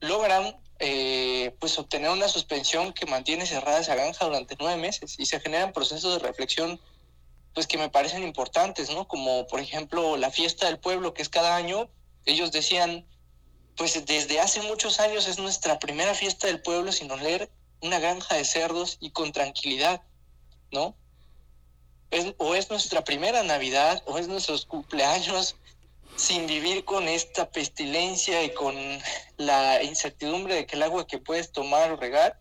logran 0.00 0.56
eh, 0.80 1.54
pues 1.60 1.78
obtener 1.78 2.10
una 2.10 2.28
suspensión 2.28 2.94
que 2.94 3.04
mantiene 3.04 3.44
cerrada 3.44 3.80
esa 3.80 3.94
granja 3.94 4.24
durante 4.24 4.56
nueve 4.58 4.80
meses 4.80 5.16
y 5.18 5.26
se 5.26 5.38
generan 5.38 5.72
procesos 5.74 6.14
de 6.14 6.26
reflexión 6.26 6.80
pues 7.52 7.66
que 7.66 7.76
me 7.76 7.90
parecen 7.90 8.22
importantes, 8.22 8.90
¿no? 8.90 9.06
Como 9.06 9.46
por 9.46 9.60
ejemplo 9.60 10.16
la 10.16 10.30
fiesta 10.30 10.66
del 10.66 10.78
pueblo 10.78 11.12
que 11.12 11.20
es 11.20 11.28
cada 11.28 11.54
año, 11.54 11.90
ellos 12.24 12.50
decían, 12.50 13.06
pues 13.76 14.04
desde 14.06 14.40
hace 14.40 14.62
muchos 14.62 15.00
años 15.00 15.28
es 15.28 15.38
nuestra 15.38 15.78
primera 15.78 16.14
fiesta 16.14 16.46
del 16.46 16.62
pueblo 16.62 16.92
sin 16.92 17.10
oler 17.10 17.50
una 17.82 17.98
granja 17.98 18.36
de 18.36 18.44
cerdos 18.44 18.96
y 19.00 19.10
con 19.10 19.32
tranquilidad, 19.32 20.02
¿no? 20.72 20.96
o 22.38 22.54
es 22.54 22.70
nuestra 22.70 23.04
primera 23.04 23.42
Navidad, 23.42 24.02
o 24.06 24.18
es 24.18 24.26
nuestros 24.26 24.66
cumpleaños 24.66 25.56
sin 26.20 26.46
vivir 26.46 26.84
con 26.84 27.08
esta 27.08 27.50
pestilencia 27.50 28.44
y 28.44 28.52
con 28.52 28.76
la 29.38 29.82
incertidumbre 29.82 30.54
de 30.54 30.66
que 30.66 30.76
el 30.76 30.82
agua 30.82 31.06
que 31.06 31.18
puedes 31.18 31.50
tomar 31.50 31.90
o 31.90 31.96
regar, 31.96 32.38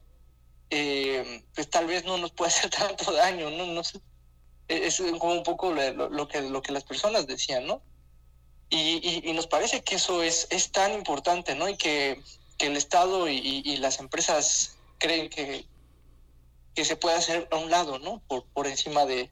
eh, 0.69 1.43
pues 1.56 1.69
tal 1.69 1.88
vez 1.88 2.03
no 2.03 2.18
nos 2.18 2.31
puede 2.31 2.51
hacer 2.53 2.69
tanto 2.69 3.11
daño, 3.14 3.49
¿no? 3.49 3.65
no 3.65 3.84
sé. 3.84 4.01
Es 4.68 5.01
como 5.18 5.34
un 5.34 5.43
poco 5.43 5.73
lo, 5.73 6.27
que, 6.27 6.41
lo 6.41 6.61
que 6.61 6.73
las 6.73 6.84
personas 6.84 7.26
decían, 7.26 7.65
¿no? 7.65 7.81
Y, 8.69 9.27
y, 9.27 9.34
nos 9.34 9.47
parece 9.47 9.81
que 9.81 9.95
eso 9.95 10.22
es, 10.22 10.45
es 10.51 10.72
tan 10.72 10.93
importante, 10.93 11.56
¿no? 11.56 11.68
Y 11.68 11.76
que, 11.76 12.22
que 12.56 12.68
el 12.68 12.77
Estado 12.77 13.27
y, 13.27 13.64
y, 13.65 13.77
las 13.77 13.99
empresas 13.99 14.77
creen 14.99 15.27
que, 15.31 15.65
que 16.76 16.85
se 16.85 16.95
puede 16.95 17.15
hacer 17.15 17.47
a 17.49 17.56
un 17.56 17.72
lado, 17.72 17.97
¿no? 17.97 18.22
Por, 18.27 18.45
por 18.45 18.68
encima 18.68 19.07
de, 19.07 19.31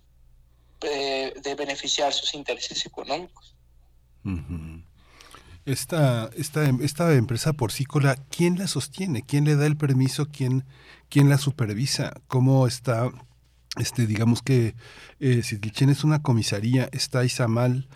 de, 0.79 1.35
de 1.39 1.53
beneficiar 1.53 2.13
sus 2.13 2.33
intereses 2.33 2.83
económicos. 2.87 3.56
Esta, 5.65 6.29
esta, 6.35 6.69
esta 6.69 7.13
empresa 7.13 7.53
porcícola, 7.53 8.15
¿quién 8.29 8.57
la 8.57 8.67
sostiene? 8.67 9.23
¿Quién 9.23 9.43
le 9.43 9.55
da 9.55 9.65
el 9.65 9.75
permiso? 9.75 10.27
¿Quién, 10.31 10.63
quién 11.09 11.29
la 11.29 11.37
supervisa? 11.37 12.13
¿Cómo 12.27 12.67
está? 12.67 13.11
Este, 13.77 14.07
digamos 14.07 14.41
que 14.41 14.75
eh, 15.19 15.41
es 15.43 16.03
una 16.03 16.23
comisaría, 16.23 16.89
está 16.93 17.23
Izamal, 17.25 17.87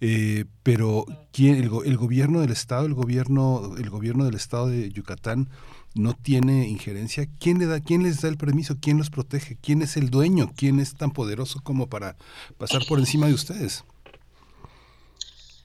eh, 0.00 0.44
pero 0.62 1.06
¿quién, 1.32 1.56
el, 1.56 1.70
el, 1.84 1.96
gobierno 1.96 2.40
del 2.40 2.50
estado, 2.50 2.84
el 2.86 2.94
gobierno, 2.94 3.74
el 3.78 3.88
gobierno 3.90 4.24
del 4.24 4.34
estado 4.34 4.68
de 4.68 4.90
Yucatán 4.90 5.48
no 5.94 6.14
tiene 6.14 6.68
injerencia. 6.68 7.28
¿Quién 7.38 7.58
le 7.58 7.66
da, 7.66 7.80
quién 7.80 8.02
les 8.02 8.20
da 8.20 8.28
el 8.28 8.36
permiso? 8.36 8.76
¿Quién 8.80 8.98
los 8.98 9.10
protege? 9.10 9.56
¿Quién 9.60 9.82
es 9.82 9.96
el 9.96 10.10
dueño? 10.10 10.52
¿Quién 10.56 10.80
es 10.80 10.94
tan 10.94 11.10
poderoso 11.10 11.60
como 11.62 11.88
para 11.88 12.16
pasar 12.58 12.82
por 12.88 12.98
encima 12.98 13.26
de 13.26 13.34
ustedes? 13.34 13.84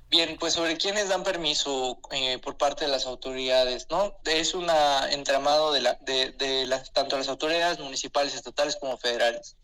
Bien, 0.09 0.37
pues 0.39 0.53
sobre 0.53 0.77
quiénes 0.77 1.09
dan 1.09 1.23
permiso 1.23 1.99
eh, 2.11 2.37
por 2.37 2.57
parte 2.57 2.85
de 2.85 2.91
las 2.91 3.05
autoridades, 3.07 3.87
¿no? 3.89 4.15
Es 4.25 4.53
un 4.53 4.69
entramado 5.09 5.73
de, 5.73 5.81
la, 5.81 5.95
de, 6.01 6.31
de 6.31 6.65
las, 6.67 6.93
tanto 6.93 7.17
las 7.17 7.27
autoridades 7.27 7.79
municipales, 7.79 8.35
estatales 8.35 8.75
como 8.75 8.97
federales. 8.97 9.57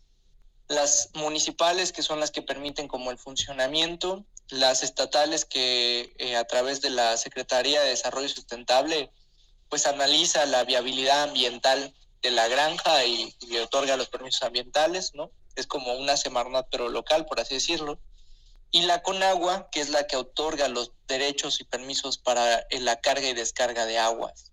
Las 0.68 1.10
municipales, 1.14 1.92
que 1.92 2.02
son 2.02 2.18
las 2.18 2.32
que 2.32 2.42
permiten 2.42 2.88
como 2.88 3.10
el 3.10 3.18
funcionamiento, 3.18 4.24
las 4.48 4.82
estatales 4.82 5.44
que 5.44 6.12
eh, 6.18 6.36
a 6.36 6.44
través 6.44 6.80
de 6.80 6.90
la 6.90 7.16
Secretaría 7.16 7.80
de 7.80 7.90
Desarrollo 7.90 8.28
Sustentable, 8.28 9.12
pues 9.68 9.86
analiza 9.86 10.44
la 10.46 10.64
viabilidad 10.64 11.22
ambiental 11.22 11.94
de 12.20 12.30
la 12.30 12.48
granja 12.48 13.04
y, 13.04 13.34
y 13.40 13.56
otorga 13.58 13.96
los 13.96 14.08
permisos 14.08 14.42
ambientales, 14.42 15.14
¿no? 15.14 15.30
Es 15.54 15.66
como 15.66 15.94
una 15.94 16.16
Semarnat, 16.16 16.66
pero 16.70 16.88
local, 16.88 17.26
por 17.26 17.38
así 17.38 17.54
decirlo 17.54 18.00
y 18.72 18.82
la 18.82 19.02
CONAGUA, 19.02 19.68
que 19.70 19.80
es 19.80 19.90
la 19.90 20.06
que 20.06 20.16
otorga 20.16 20.66
los 20.66 20.92
derechos 21.06 21.60
y 21.60 21.64
permisos 21.64 22.16
para 22.16 22.66
la 22.70 23.00
carga 23.00 23.28
y 23.28 23.34
descarga 23.34 23.84
de 23.84 23.98
aguas. 23.98 24.50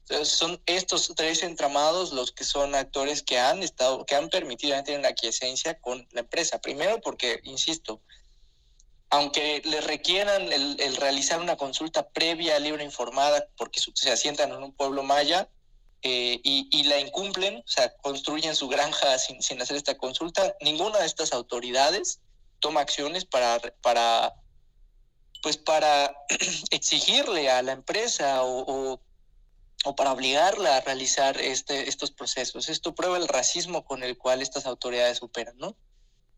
Entonces, 0.00 0.28
son 0.36 0.60
estos 0.66 1.12
tres 1.14 1.42
entramados 1.44 2.12
los 2.12 2.32
que 2.32 2.42
son 2.42 2.74
actores 2.74 3.22
que 3.22 3.38
han 3.38 3.62
estado, 3.62 4.04
que 4.04 4.16
han 4.16 4.28
permitido 4.28 4.82
tener 4.82 4.98
una 4.98 5.10
aquiescencia 5.10 5.78
con 5.78 6.06
la 6.10 6.20
empresa. 6.20 6.60
Primero 6.60 7.00
porque, 7.00 7.40
insisto, 7.44 8.00
aunque 9.10 9.62
le 9.64 9.82
requieran 9.82 10.52
el, 10.52 10.96
realizar 10.96 11.40
una 11.40 11.56
consulta 11.56 12.08
previa, 12.08 12.58
libre 12.58 12.82
informada, 12.82 13.46
porque 13.56 13.80
se 13.94 14.10
asientan 14.10 14.50
en 14.50 14.62
un 14.62 14.72
pueblo 14.72 15.04
maya 15.04 15.48
eh, 16.02 16.40
y, 16.42 16.68
y, 16.72 16.84
la 16.84 16.98
incumplen, 16.98 17.58
o 17.58 17.68
sea, 17.68 17.94
construyen 17.98 18.56
su 18.56 18.68
granja 18.68 19.16
sin, 19.18 19.42
sin 19.42 19.62
hacer 19.62 19.76
esta 19.76 19.96
consulta, 19.96 20.56
ninguna 20.60 20.98
de 20.98 21.06
estas 21.06 21.32
autoridades 21.32 22.20
toma 22.60 22.80
acciones 22.80 23.24
para, 23.24 23.58
para 23.82 24.34
pues 25.42 25.56
para 25.56 26.14
exigirle 26.70 27.50
a 27.50 27.62
la 27.62 27.72
empresa 27.72 28.42
o, 28.42 29.00
o, 29.84 29.96
para 29.96 30.12
obligarla 30.12 30.76
a 30.76 30.80
realizar 30.80 31.40
este, 31.40 31.88
estos 31.88 32.10
procesos. 32.10 32.68
Esto 32.68 32.94
prueba 32.94 33.16
el 33.16 33.28
racismo 33.28 33.84
con 33.84 34.02
el 34.02 34.18
cual 34.18 34.42
estas 34.42 34.66
autoridades 34.66 35.22
operan, 35.22 35.56
¿no? 35.58 35.76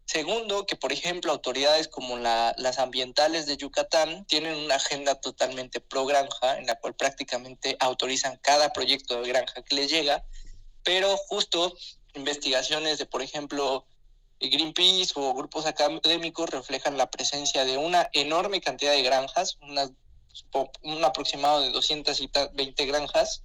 Segundo, 0.04 0.66
que 0.66 0.74
por 0.74 0.92
ejemplo 0.92 1.30
autoridades 1.30 1.86
como 1.86 2.18
la, 2.18 2.52
las 2.58 2.78
ambientales 2.78 3.46
de 3.46 3.56
Yucatán 3.56 4.26
tienen 4.26 4.56
una 4.56 4.74
agenda 4.74 5.14
totalmente 5.14 5.80
pro 5.80 6.04
granja, 6.04 6.58
en 6.58 6.66
la 6.66 6.74
cual 6.74 6.94
prácticamente 6.94 7.76
autorizan 7.78 8.36
cada 8.42 8.72
proyecto 8.72 9.22
de 9.22 9.28
granja 9.28 9.62
que 9.62 9.76
les 9.76 9.88
llega, 9.88 10.24
pero 10.82 11.16
justo 11.16 11.76
investigaciones 12.14 12.98
de, 12.98 13.06
por 13.06 13.22
ejemplo, 13.22 13.86
Greenpeace 14.48 15.12
o 15.16 15.34
grupos 15.34 15.66
académicos 15.66 16.48
reflejan 16.48 16.96
la 16.96 17.10
presencia 17.10 17.64
de 17.64 17.76
una 17.76 18.08
enorme 18.12 18.60
cantidad 18.60 18.92
de 18.92 19.02
granjas, 19.02 19.58
un 19.60 21.04
aproximado 21.04 21.60
de 21.60 21.70
220 21.70 22.86
granjas, 22.86 23.42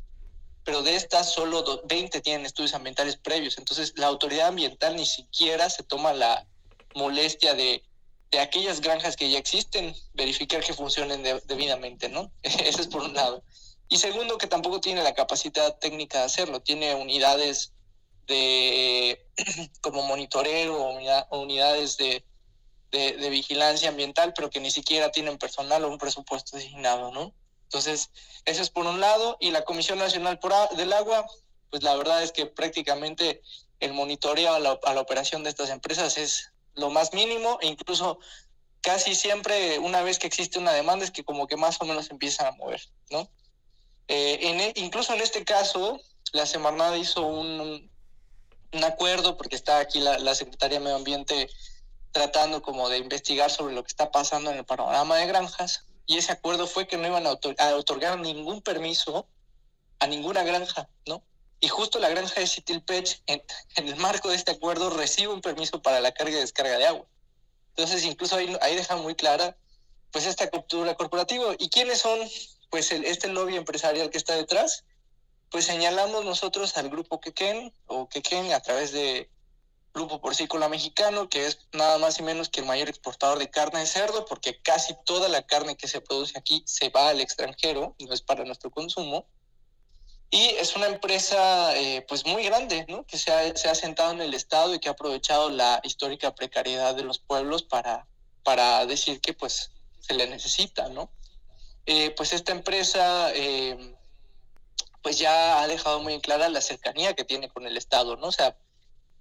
pero 0.63 0.81
de 0.81 0.95
estas 0.95 1.31
solo 1.31 1.81
20 1.85 2.21
tienen 2.21 2.45
estudios 2.45 2.73
ambientales 2.73 3.17
previos. 3.17 3.57
Entonces 3.57 3.93
la 3.97 4.07
autoridad 4.07 4.47
ambiental 4.47 4.95
ni 4.95 5.05
siquiera 5.05 5.69
se 5.69 5.83
toma 5.83 6.13
la 6.13 6.47
molestia 6.95 7.53
de, 7.53 7.83
de 8.31 8.39
aquellas 8.39 8.81
granjas 8.81 9.15
que 9.15 9.29
ya 9.29 9.37
existen, 9.37 9.95
verificar 10.13 10.63
que 10.63 10.73
funcionen 10.73 11.23
debidamente, 11.45 12.09
¿no? 12.09 12.31
Eso 12.41 12.81
es 12.81 12.87
por 12.87 13.03
un 13.03 13.13
lado. 13.13 13.43
Y 13.87 13.97
segundo, 13.97 14.37
que 14.37 14.47
tampoco 14.47 14.81
tiene 14.81 15.03
la 15.03 15.13
capacidad 15.13 15.77
técnica 15.77 16.19
de 16.19 16.25
hacerlo, 16.25 16.61
tiene 16.61 16.95
unidades 16.95 17.74
de 18.27 19.25
como 19.81 20.03
monitoreo 20.03 20.75
o 20.75 21.39
unidades 21.39 21.97
de, 21.97 22.23
de, 22.91 23.29
vigilancia 23.29 23.89
ambiental, 23.89 24.33
pero 24.33 24.49
que 24.49 24.59
ni 24.59 24.71
siquiera 24.71 25.11
tienen 25.11 25.37
personal 25.37 25.83
o 25.83 25.89
un 25.89 25.97
presupuesto 25.97 26.57
designado, 26.57 27.11
¿no? 27.11 27.33
Entonces, 27.63 28.09
eso 28.45 28.61
es 28.61 28.69
por 28.69 28.85
un 28.85 28.99
lado, 29.01 29.37
y 29.39 29.51
la 29.51 29.65
Comisión 29.65 29.99
Nacional 29.99 30.39
por 30.39 30.53
del 30.77 30.93
Agua, 30.93 31.25
pues 31.69 31.83
la 31.83 31.95
verdad 31.95 32.23
es 32.23 32.31
que 32.31 32.45
prácticamente 32.45 33.41
el 33.79 33.93
monitoreo 33.93 34.53
a 34.53 34.59
la, 34.59 34.79
a 34.83 34.93
la 34.93 35.01
operación 35.01 35.43
de 35.43 35.49
estas 35.49 35.69
empresas 35.69 36.17
es 36.17 36.51
lo 36.75 36.89
más 36.89 37.13
mínimo 37.13 37.57
e 37.61 37.67
incluso 37.67 38.19
casi 38.81 39.15
siempre 39.15 39.79
una 39.79 40.03
vez 40.03 40.19
que 40.19 40.27
existe 40.27 40.59
una 40.59 40.71
demanda 40.71 41.03
es 41.03 41.11
que 41.11 41.23
como 41.23 41.47
que 41.47 41.57
más 41.57 41.81
o 41.81 41.85
menos 41.85 42.11
empiezan 42.11 42.47
a 42.47 42.51
mover, 42.51 42.81
¿no? 43.09 43.27
Eh, 44.07 44.37
e, 44.41 44.79
incluso 44.79 45.13
en 45.13 45.21
este 45.21 45.43
caso, 45.43 45.99
la 46.33 46.45
Semarnat 46.45 46.95
hizo 46.97 47.25
un, 47.25 47.89
un 48.75 48.83
acuerdo, 48.83 49.37
porque 49.37 49.55
está 49.55 49.79
aquí 49.79 49.99
la, 49.99 50.19
la 50.19 50.35
Secretaría 50.35 50.79
de 50.79 50.83
Medio 50.83 50.97
Ambiente 50.97 51.49
tratando 52.11 52.61
como 52.61 52.87
de 52.89 52.97
investigar 52.97 53.51
sobre 53.51 53.73
lo 53.73 53.83
que 53.83 53.89
está 53.89 54.11
pasando 54.11 54.51
en 54.51 54.57
el 54.57 54.65
panorama 54.65 55.17
de 55.17 55.27
granjas, 55.27 55.85
y 56.05 56.17
ese 56.17 56.31
acuerdo 56.31 56.67
fue 56.67 56.87
que 56.87 56.97
no 56.97 57.07
iban 57.07 57.25
a, 57.25 57.31
otorgar 57.75 58.19
ningún 58.19 58.61
permiso 58.61 59.27
a 59.99 60.07
ninguna 60.07 60.43
granja, 60.43 60.87
¿no? 61.07 61.23
Y 61.59 61.67
justo 61.67 61.99
la 61.99 62.09
granja 62.09 62.39
de 62.39 62.47
Citilpech, 62.47 63.21
en, 63.25 63.41
en 63.75 63.87
el 63.87 63.95
marco 63.95 64.29
de 64.29 64.35
este 64.35 64.51
acuerdo, 64.51 64.91
recibe 64.91 65.33
un 65.33 65.41
permiso 65.41 65.81
para 65.81 65.99
la 65.99 66.13
carga 66.13 66.37
y 66.37 66.41
descarga 66.41 66.77
de 66.77 66.85
agua. 66.85 67.05
Entonces, 67.69 68.03
incluso 68.05 68.35
ahí, 68.35 68.55
ahí 68.61 68.75
deja 68.75 68.95
muy 68.97 69.15
clara, 69.15 69.57
pues, 70.11 70.25
esta 70.27 70.49
cultura 70.49 70.95
corporativa. 70.95 71.55
¿Y 71.57 71.69
quiénes 71.69 71.99
son, 71.99 72.19
pues, 72.69 72.91
el, 72.91 73.03
este 73.05 73.29
lobby 73.29 73.55
empresarial 73.55 74.09
que 74.09 74.17
está 74.17 74.35
detrás? 74.35 74.83
Pues 75.55 75.67
señalamos 75.67 76.25
nosotros 76.25 76.75
al 76.75 76.89
grupo 76.89 77.21
Quequén, 77.21 77.73
o 77.85 78.09
Quequén 78.09 78.51
a 78.51 78.59
través 78.59 78.91
de 78.91 79.29
Grupo 79.93 80.19
Porcícola 80.19 80.67
Mexicano, 80.67 81.29
que 81.29 81.47
es 81.47 81.59
nada 81.71 81.97
más 81.97 82.19
y 82.19 82.23
menos 82.23 82.49
que 82.49 82.59
el 82.59 82.65
mayor 82.65 82.89
exportador 82.89 83.39
de 83.39 83.49
carne 83.49 83.79
de 83.79 83.85
cerdo, 83.85 84.25
porque 84.25 84.61
casi 84.61 84.97
toda 85.05 85.29
la 85.29 85.43
carne 85.43 85.77
que 85.77 85.87
se 85.87 86.01
produce 86.01 86.37
aquí 86.37 86.61
se 86.65 86.89
va 86.89 87.07
al 87.07 87.21
extranjero, 87.21 87.95
no 87.97 88.13
es 88.13 88.21
para 88.21 88.43
nuestro 88.43 88.69
consumo. 88.69 89.27
Y 90.29 90.43
es 90.59 90.75
una 90.75 90.87
empresa 90.87 91.73
eh, 91.77 92.05
pues 92.05 92.25
muy 92.25 92.43
grande, 92.43 92.85
¿no? 92.89 93.05
que 93.05 93.17
se 93.17 93.31
ha, 93.31 93.55
se 93.55 93.69
ha 93.69 93.75
sentado 93.75 94.11
en 94.11 94.19
el 94.19 94.33
Estado 94.33 94.73
y 94.73 94.79
que 94.79 94.89
ha 94.89 94.91
aprovechado 94.91 95.49
la 95.49 95.79
histórica 95.85 96.35
precariedad 96.35 96.95
de 96.95 97.03
los 97.03 97.19
pueblos 97.19 97.63
para, 97.63 98.05
para 98.43 98.85
decir 98.85 99.21
que 99.21 99.31
pues 99.31 99.71
se 100.01 100.15
le 100.15 100.27
necesita, 100.27 100.89
¿no? 100.89 101.09
Eh, 101.85 102.13
pues 102.17 102.33
esta 102.33 102.51
empresa 102.51 103.31
eh, 103.33 103.95
pues 105.05 105.19
ya 105.19 105.61
ha 105.61 105.67
dejado 105.67 105.99
muy 105.99 106.19
clara 106.19 106.49
la 106.49 106.61
cercanía 106.61 107.13
que 107.13 107.23
tiene 107.23 107.47
con 107.47 107.67
el 107.67 107.77
Estado, 107.77 108.15
¿no? 108.15 108.29
O 108.29 108.31
sea, 108.31 108.57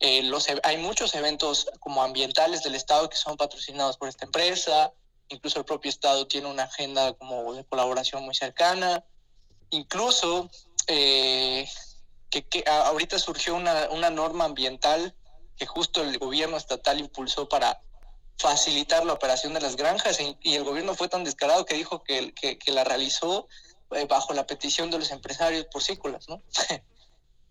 eh, 0.01 0.23
los, 0.23 0.49
e, 0.49 0.59
hay 0.63 0.79
muchos 0.79 1.15
eventos 1.15 1.69
como 1.79 2.03
ambientales 2.03 2.63
del 2.63 2.75
Estado 2.75 3.11
que 3.11 3.19
son 3.19 3.37
patrocinados 3.37 3.99
por 3.99 4.09
esta 4.09 4.25
empresa, 4.25 4.95
incluso 5.29 5.59
el 5.59 5.67
propio 5.67 5.91
Estado 5.91 6.27
tiene 6.27 6.49
una 6.49 6.63
agenda 6.63 7.13
como 7.13 7.53
de 7.53 7.67
colaboración 7.67 8.25
muy 8.25 8.35
cercana, 8.35 9.05
incluso 9.69 10.49
eh, 10.87 11.69
que, 12.31 12.49
que, 12.49 12.65
ahorita 12.67 13.19
surgió 13.19 13.55
una, 13.55 13.91
una 13.91 14.09
norma 14.09 14.47
ambiental 14.47 15.15
que 15.59 15.67
justo 15.67 16.01
el 16.01 16.17
gobierno 16.17 16.57
estatal 16.57 16.99
impulsó 16.99 17.47
para 17.47 17.83
facilitar 18.39 19.05
la 19.05 19.13
operación 19.13 19.53
de 19.53 19.61
las 19.61 19.77
granjas 19.77 20.19
y, 20.19 20.35
y 20.41 20.55
el 20.55 20.65
gobierno 20.65 20.95
fue 20.95 21.09
tan 21.09 21.25
descarado 21.25 21.67
que 21.67 21.75
dijo 21.75 22.03
que, 22.03 22.33
que 22.33 22.73
la 22.73 22.85
realizó 22.85 23.49
eh, 23.95 24.07
bajo 24.07 24.33
la 24.33 24.47
petición 24.47 24.91
de 24.91 24.99
los 24.99 25.11
empresarios 25.11 25.67
porcícolas, 25.67 26.29
¿no? 26.29 26.43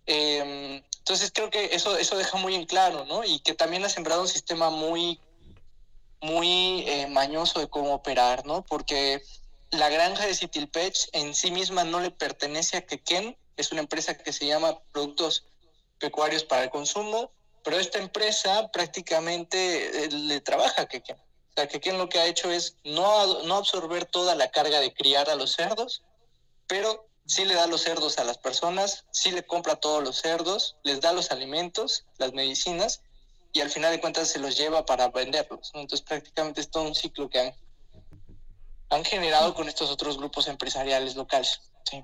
eh, 0.06 0.84
entonces 1.04 1.32
creo 1.34 1.50
que 1.50 1.76
eso, 1.76 1.98
eso 1.98 2.16
deja 2.18 2.38
muy 2.38 2.56
en 2.56 2.66
claro, 2.66 3.04
¿no? 3.06 3.26
Y 3.26 3.40
que 3.40 3.54
también 3.54 3.84
ha 3.84 3.90
sembrado 3.90 4.22
un 4.22 4.28
sistema 4.30 4.70
muy, 4.70 5.20
muy 6.22 6.86
eh, 6.88 7.08
mañoso 7.08 7.60
de 7.60 7.68
cómo 7.68 7.94
operar, 7.94 8.46
¿no? 8.46 8.64
Porque 8.64 9.22
la 9.72 9.90
granja 9.90 10.26
de 10.26 10.34
Citilpech 10.34 11.10
en 11.12 11.36
sí 11.36 11.52
misma 11.52 11.84
no 11.84 12.00
le 12.00 12.12
pertenece 12.12 12.78
a 12.78 12.86
Quequén, 12.86 13.36
es 13.58 13.74
una 13.74 13.82
empresa 13.82 14.18
que 14.18 14.32
se 14.32 14.48
llama 14.48 14.80
Productos 14.94 15.46
Pecuarios 16.00 16.46
para 16.46 16.64
el 16.64 16.70
Consumo, 16.70 17.32
pero 17.64 17.78
esta 17.78 18.00
empresa 18.00 18.70
prácticamente 18.72 20.06
eh, 20.06 20.10
le 20.10 20.40
trabaja 20.40 20.84
a 20.84 20.88
Quequén. 20.88 21.18
O 21.18 21.54
sea, 21.56 21.68
Quequén 21.68 21.98
lo 21.98 22.08
que 22.08 22.20
ha 22.20 22.28
hecho 22.28 22.50
es 22.50 22.78
no, 22.86 23.44
no 23.44 23.58
absorber 23.58 24.06
toda 24.06 24.36
la 24.36 24.52
carga 24.52 24.80
de 24.80 24.94
criar 24.94 25.30
a 25.30 25.36
los 25.36 25.52
cerdos, 25.52 26.02
pero 26.68 27.08
sí 27.26 27.46
le 27.46 27.54
da 27.54 27.68
los 27.68 27.82
cerdos 27.82 28.18
a 28.20 28.24
las 28.24 28.38
personas, 28.38 29.06
sí 29.12 29.32
le 29.32 29.46
compra 29.46 29.78
todos 29.78 30.04
los 30.04 30.18
cerdos, 30.18 30.78
les 30.84 31.02
da 31.02 31.14
los 31.14 31.32
alimentos, 31.32 32.06
las 32.18 32.34
medicinas 32.34 33.02
y 33.52 33.62
al 33.62 33.70
final 33.70 33.92
de 33.92 34.02
cuentas 34.02 34.30
se 34.30 34.40
los 34.40 34.58
lleva 34.58 34.86
para 34.86 35.10
venderlos. 35.10 35.72
¿no? 35.74 35.82
Entonces 35.82 36.06
prácticamente 36.06 36.62
es 36.62 36.70
todo 36.70 36.84
un 36.84 36.96
ciclo 36.96 37.30
que 37.30 37.40
han, 37.40 37.54
han 38.90 39.06
generado 39.06 39.54
con 39.54 39.70
estos 39.70 39.90
otros 39.90 40.18
grupos 40.18 40.48
empresariales 40.48 41.16
locales. 41.16 41.62
Sí. 41.90 42.04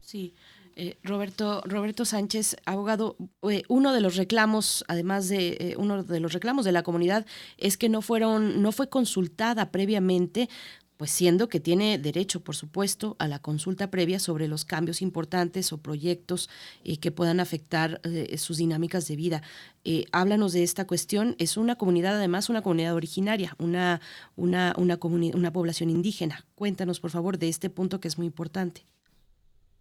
Sí. 0.00 0.34
Eh, 0.78 0.98
Roberto, 1.02 1.62
Roberto 1.64 2.04
Sánchez, 2.04 2.56
abogado, 2.66 3.16
eh, 3.48 3.62
uno 3.68 3.94
de 3.94 4.02
los 4.02 4.16
reclamos, 4.16 4.84
además 4.88 5.26
de 5.26 5.56
eh, 5.58 5.74
uno 5.78 6.02
de 6.04 6.20
los 6.20 6.34
reclamos 6.34 6.66
de 6.66 6.72
la 6.72 6.82
comunidad, 6.82 7.24
es 7.56 7.78
que 7.78 7.88
no 7.88 8.02
fueron, 8.02 8.60
no 8.60 8.72
fue 8.72 8.90
consultada 8.90 9.70
previamente 9.70 10.50
pues 10.96 11.10
siendo 11.10 11.48
que 11.48 11.60
tiene 11.60 11.98
derecho, 11.98 12.40
por 12.40 12.56
supuesto, 12.56 13.16
a 13.18 13.28
la 13.28 13.38
consulta 13.38 13.90
previa 13.90 14.18
sobre 14.18 14.48
los 14.48 14.64
cambios 14.64 15.02
importantes 15.02 15.72
o 15.72 15.78
proyectos 15.78 16.48
eh, 16.84 16.98
que 16.98 17.10
puedan 17.10 17.40
afectar 17.40 18.00
eh, 18.04 18.38
sus 18.38 18.56
dinámicas 18.56 19.06
de 19.06 19.16
vida. 19.16 19.42
Eh, 19.84 20.06
háblanos 20.12 20.52
de 20.52 20.62
esta 20.62 20.86
cuestión. 20.86 21.36
Es 21.38 21.56
una 21.56 21.76
comunidad, 21.76 22.16
además, 22.16 22.48
una 22.48 22.62
comunidad 22.62 22.94
originaria, 22.94 23.54
una, 23.58 24.00
una, 24.36 24.74
una, 24.78 24.98
una 25.02 25.52
población 25.52 25.90
indígena. 25.90 26.46
Cuéntanos, 26.54 27.00
por 27.00 27.10
favor, 27.10 27.38
de 27.38 27.48
este 27.48 27.68
punto 27.68 28.00
que 28.00 28.08
es 28.08 28.16
muy 28.16 28.26
importante. 28.26 28.84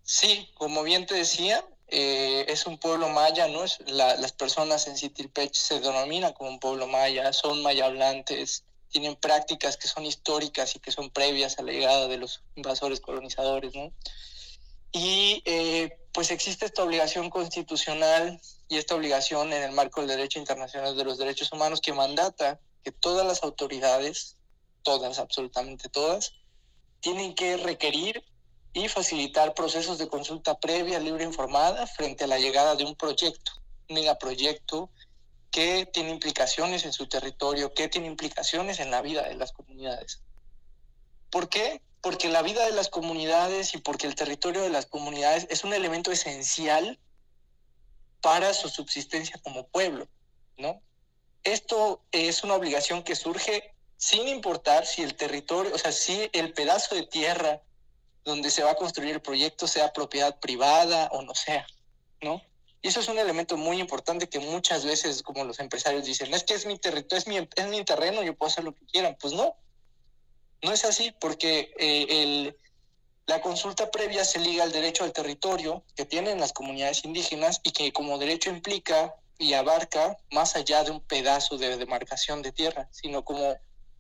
Sí, 0.03 0.49
como 0.53 0.83
bien 0.83 1.05
te 1.05 1.15
decía, 1.15 1.65
es 1.87 2.67
un 2.67 2.77
pueblo 2.77 3.09
maya, 3.09 3.47
¿no? 3.47 3.63
Es 3.63 3.79
las 3.87 4.31
personas 4.33 4.87
en 4.87 4.97
Citilpech 4.97 5.53
se 5.53 5.79
denominan 5.79 6.33
como 6.33 6.51
un 6.51 6.59
pueblo 6.59 6.85
maya, 6.85 7.33
son 7.33 7.63
maya 7.63 7.85
hablantes, 7.85 8.65
tienen 8.95 9.17
prácticas 9.17 9.75
que 9.75 9.89
son 9.89 10.05
históricas 10.05 10.73
y 10.73 10.79
que 10.79 10.89
son 10.89 11.09
previas 11.09 11.59
a 11.59 11.63
la 11.63 11.73
llegada 11.73 12.07
de 12.07 12.15
los 12.15 12.41
invasores 12.55 13.01
colonizadores, 13.01 13.75
¿no? 13.75 13.91
Y 14.93 15.43
eh, 15.43 15.97
pues 16.13 16.31
existe 16.31 16.65
esta 16.65 16.81
obligación 16.81 17.29
constitucional 17.29 18.39
y 18.69 18.77
esta 18.77 18.95
obligación 18.95 19.51
en 19.51 19.63
el 19.63 19.73
marco 19.73 19.99
del 19.99 20.07
derecho 20.07 20.39
internacional 20.39 20.95
de 20.95 21.03
los 21.03 21.17
derechos 21.17 21.51
humanos 21.51 21.81
que 21.81 21.91
mandata 21.91 22.61
que 22.85 22.93
todas 22.93 23.27
las 23.27 23.43
autoridades, 23.43 24.37
todas, 24.81 25.19
absolutamente 25.19 25.89
todas, 25.89 26.31
tienen 27.01 27.35
que 27.35 27.57
requerir 27.57 28.23
y 28.71 28.87
facilitar 28.87 29.53
procesos 29.55 29.97
de 29.97 30.07
consulta 30.07 30.57
previa, 30.57 31.01
libre 31.01 31.25
e 31.25 31.27
informada 31.27 31.85
frente 31.85 32.23
a 32.23 32.27
la 32.27 32.39
llegada 32.39 32.77
de 32.77 32.85
un 32.85 32.95
proyecto, 32.95 33.51
un 33.89 33.95
megaproyecto 33.95 34.89
qué 35.55 35.85
tiene 35.85 36.09
implicaciones 36.09 36.83
en 36.83 36.91
su 36.91 37.07
territorio, 37.07 37.73
qué 37.73 37.87
tiene 37.87 38.07
implicaciones 38.07 38.81
en 38.81 38.91
la 38.91 39.01
vida 39.01 39.23
de 39.23 39.35
las 39.35 39.53
comunidades. 39.53 40.19
¿Por 41.29 41.47
qué? 41.47 41.81
Porque 42.01 42.27
la 42.27 42.41
vida 42.41 42.65
de 42.65 42.73
las 42.73 42.89
comunidades 42.89 43.73
y 43.73 43.77
porque 43.77 44.05
el 44.05 44.15
territorio 44.15 44.63
de 44.63 44.69
las 44.69 44.85
comunidades 44.85 45.47
es 45.49 45.63
un 45.63 45.73
elemento 45.73 46.11
esencial 46.11 46.99
para 48.19 48.53
su 48.53 48.67
subsistencia 48.67 49.39
como 49.41 49.65
pueblo, 49.67 50.09
¿no? 50.57 50.81
Esto 51.45 52.03
es 52.11 52.43
una 52.43 52.55
obligación 52.55 53.01
que 53.01 53.15
surge 53.15 53.73
sin 53.95 54.27
importar 54.27 54.85
si 54.85 55.03
el 55.03 55.15
territorio, 55.15 55.73
o 55.73 55.77
sea, 55.77 55.93
si 55.93 56.29
el 56.33 56.51
pedazo 56.51 56.95
de 56.95 57.03
tierra 57.03 57.61
donde 58.25 58.51
se 58.51 58.61
va 58.61 58.71
a 58.71 58.75
construir 58.75 59.13
el 59.13 59.21
proyecto 59.21 59.67
sea 59.67 59.93
propiedad 59.93 60.37
privada 60.37 61.07
o 61.13 61.21
no 61.21 61.33
sea, 61.33 61.65
¿no? 62.21 62.41
Y 62.85 62.89
eso 62.89 62.99
es 62.99 63.07
un 63.07 63.17
elemento 63.17 63.57
muy 63.57 63.79
importante 63.79 64.29
que 64.29 64.39
muchas 64.39 64.85
veces, 64.85 65.23
como 65.23 65.43
los 65.43 65.59
empresarios 65.59 66.05
dicen, 66.05 66.31
es 66.35 66.43
que 66.43 66.53
es 66.53 66.67
mi 66.67 66.77
territorio, 66.77 67.17
es 67.17 67.25
mi, 67.25 67.37
es 67.37 67.67
mi 67.67 67.83
terreno, 67.83 68.21
yo 68.21 68.35
puedo 68.35 68.51
hacer 68.51 68.63
lo 68.63 68.75
que 68.75 68.85
quieran. 68.85 69.17
Pues 69.19 69.33
no, 69.33 69.55
no 70.61 70.71
es 70.71 70.85
así, 70.85 71.11
porque 71.19 71.73
eh, 71.79 72.05
el, 72.07 72.55
la 73.25 73.41
consulta 73.41 73.89
previa 73.89 74.23
se 74.23 74.37
liga 74.37 74.63
al 74.63 74.71
derecho 74.71 75.03
al 75.03 75.13
territorio 75.13 75.83
que 75.95 76.05
tienen 76.05 76.39
las 76.39 76.53
comunidades 76.53 77.03
indígenas 77.05 77.59
y 77.63 77.71
que 77.71 77.91
como 77.91 78.19
derecho 78.19 78.51
implica 78.51 79.15
y 79.39 79.53
abarca 79.53 80.15
más 80.29 80.55
allá 80.55 80.83
de 80.83 80.91
un 80.91 81.01
pedazo 81.01 81.57
de 81.57 81.77
demarcación 81.77 82.43
de 82.43 82.51
tierra, 82.51 82.87
sino 82.91 83.25
como 83.25 83.55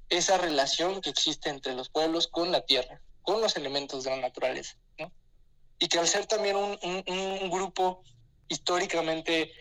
esa 0.09 0.37
relación 0.37 1.01
que 1.01 1.09
existe 1.09 1.49
entre 1.49 1.73
los 1.73 1.89
pueblos 1.89 2.27
con 2.27 2.51
la 2.51 2.61
tierra, 2.61 3.01
con 3.23 3.41
los 3.41 3.55
elementos 3.55 4.03
de 4.03 4.11
la 4.11 4.17
naturaleza. 4.17 4.77
¿no? 4.99 5.11
Y 5.79 5.87
que 5.87 5.97
al 5.97 6.07
ser 6.07 6.27
también 6.27 6.55
un, 6.55 6.77
un, 6.83 7.49
grupo 7.49 8.03
históricamente 8.47 9.51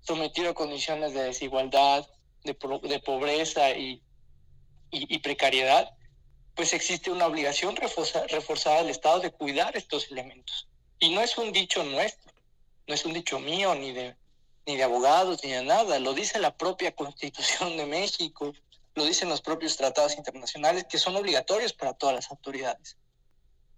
sometido 0.00 0.50
a 0.50 0.54
condiciones 0.54 1.12
de 1.14 1.24
desigualdad, 1.24 2.06
de, 2.44 2.54
pobreza 3.04 3.70
y, 3.70 4.02
precariedad, 5.22 5.90
pues 6.54 6.72
existe 6.72 7.10
una 7.10 7.26
obligación 7.26 7.76
reforzada, 7.76 8.26
reforzada 8.26 8.78
del 8.78 8.90
Estado 8.90 9.20
de 9.20 9.30
cuidar 9.30 9.76
estos 9.76 10.10
elementos. 10.10 10.68
Y 10.98 11.14
no 11.14 11.20
es 11.20 11.36
un 11.38 11.52
dicho 11.52 11.84
nuestro, 11.84 12.32
no 12.86 12.94
es 12.94 13.04
un 13.04 13.12
dicho 13.12 13.38
mío 13.38 13.74
ni 13.74 13.92
de, 13.92 14.16
ni 14.66 14.76
de 14.76 14.82
abogados 14.82 15.44
ni 15.44 15.50
de 15.50 15.62
nada, 15.62 15.98
lo 15.98 16.14
dice 16.14 16.38
la 16.38 16.56
propia 16.56 16.94
Constitución 16.94 17.76
de 17.76 17.86
México, 17.86 18.52
lo 18.94 19.04
dicen 19.04 19.28
los 19.28 19.40
propios 19.40 19.76
tratados 19.76 20.16
internacionales 20.16 20.86
que 20.88 20.98
son 20.98 21.14
obligatorios 21.16 21.72
para 21.72 21.94
todas 21.94 22.14
las 22.14 22.30
autoridades. 22.30 22.96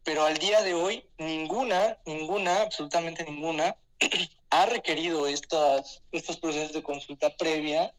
Pero 0.02 0.24
al 0.24 0.38
día 0.38 0.62
de 0.62 0.74
hoy, 0.74 1.04
ninguna, 1.18 1.98
ninguna, 2.06 2.62
absolutamente 2.62 3.24
ninguna, 3.24 3.76
ha 4.50 4.66
requerido 4.66 5.26
estas, 5.26 6.02
estos 6.12 6.38
procesos 6.38 6.72
de 6.72 6.82
consulta 6.82 7.34
previa, 7.36 7.94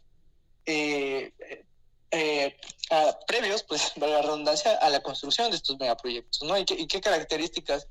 eh, 0.66 1.32
eh, 2.12 2.58
previos, 3.26 3.64
pues, 3.64 3.92
para 4.00 4.14
la 4.14 4.22
redundancia, 4.22 4.76
a 4.76 4.90
la 4.90 5.02
construcción 5.02 5.50
de 5.50 5.58
estos 5.58 5.80
megaproyectos, 5.80 6.44
¿no? 6.44 6.58
¿Y 6.58 6.66
qué, 6.66 6.76
¿Y 6.76 6.88
qué 6.88 7.02
características? 7.02 7.88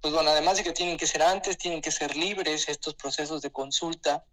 Pues 0.00 0.14
bueno, 0.14 0.30
además 0.30 0.58
de 0.58 0.64
que 0.64 0.72
tienen 0.72 0.96
que 0.96 1.06
ser 1.06 1.22
antes, 1.22 1.58
tienen 1.58 1.82
que 1.82 1.90
ser 1.90 2.16
libres 2.16 2.68
estos 2.68 2.94
procesos 2.94 3.42
de 3.42 3.50
consulta, 3.50 4.24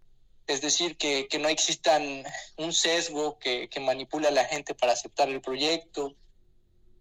es 0.48 0.62
decir, 0.62 0.96
que, 0.98 1.28
que 1.28 1.40
no 1.40 1.50
existan 1.50 2.24
un 2.58 2.72
sesgo 2.72 3.40
que, 3.40 3.68
que 3.68 3.80
manipula 3.80 4.28
a 4.28 4.32
la 4.32 4.46
gente 4.46 4.76
para 4.76 4.94
aceptar 4.94 5.28
el 5.30 5.42
proyecto, 5.42 6.14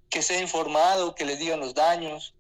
que 0.09 0.23
sea 0.23 0.41
informado, 0.41 1.15
que 1.15 1.27
les 1.27 1.39
digan 1.39 1.61
los 1.61 1.75
daños, 1.75 2.35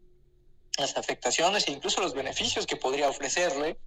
las 0.78 0.96
afectaciones 0.96 1.68
e 1.68 1.72
incluso 1.72 2.00
los 2.00 2.14
beneficios 2.14 2.66
que 2.66 2.76
podría 2.76 3.08
ofrecerle 3.08 3.78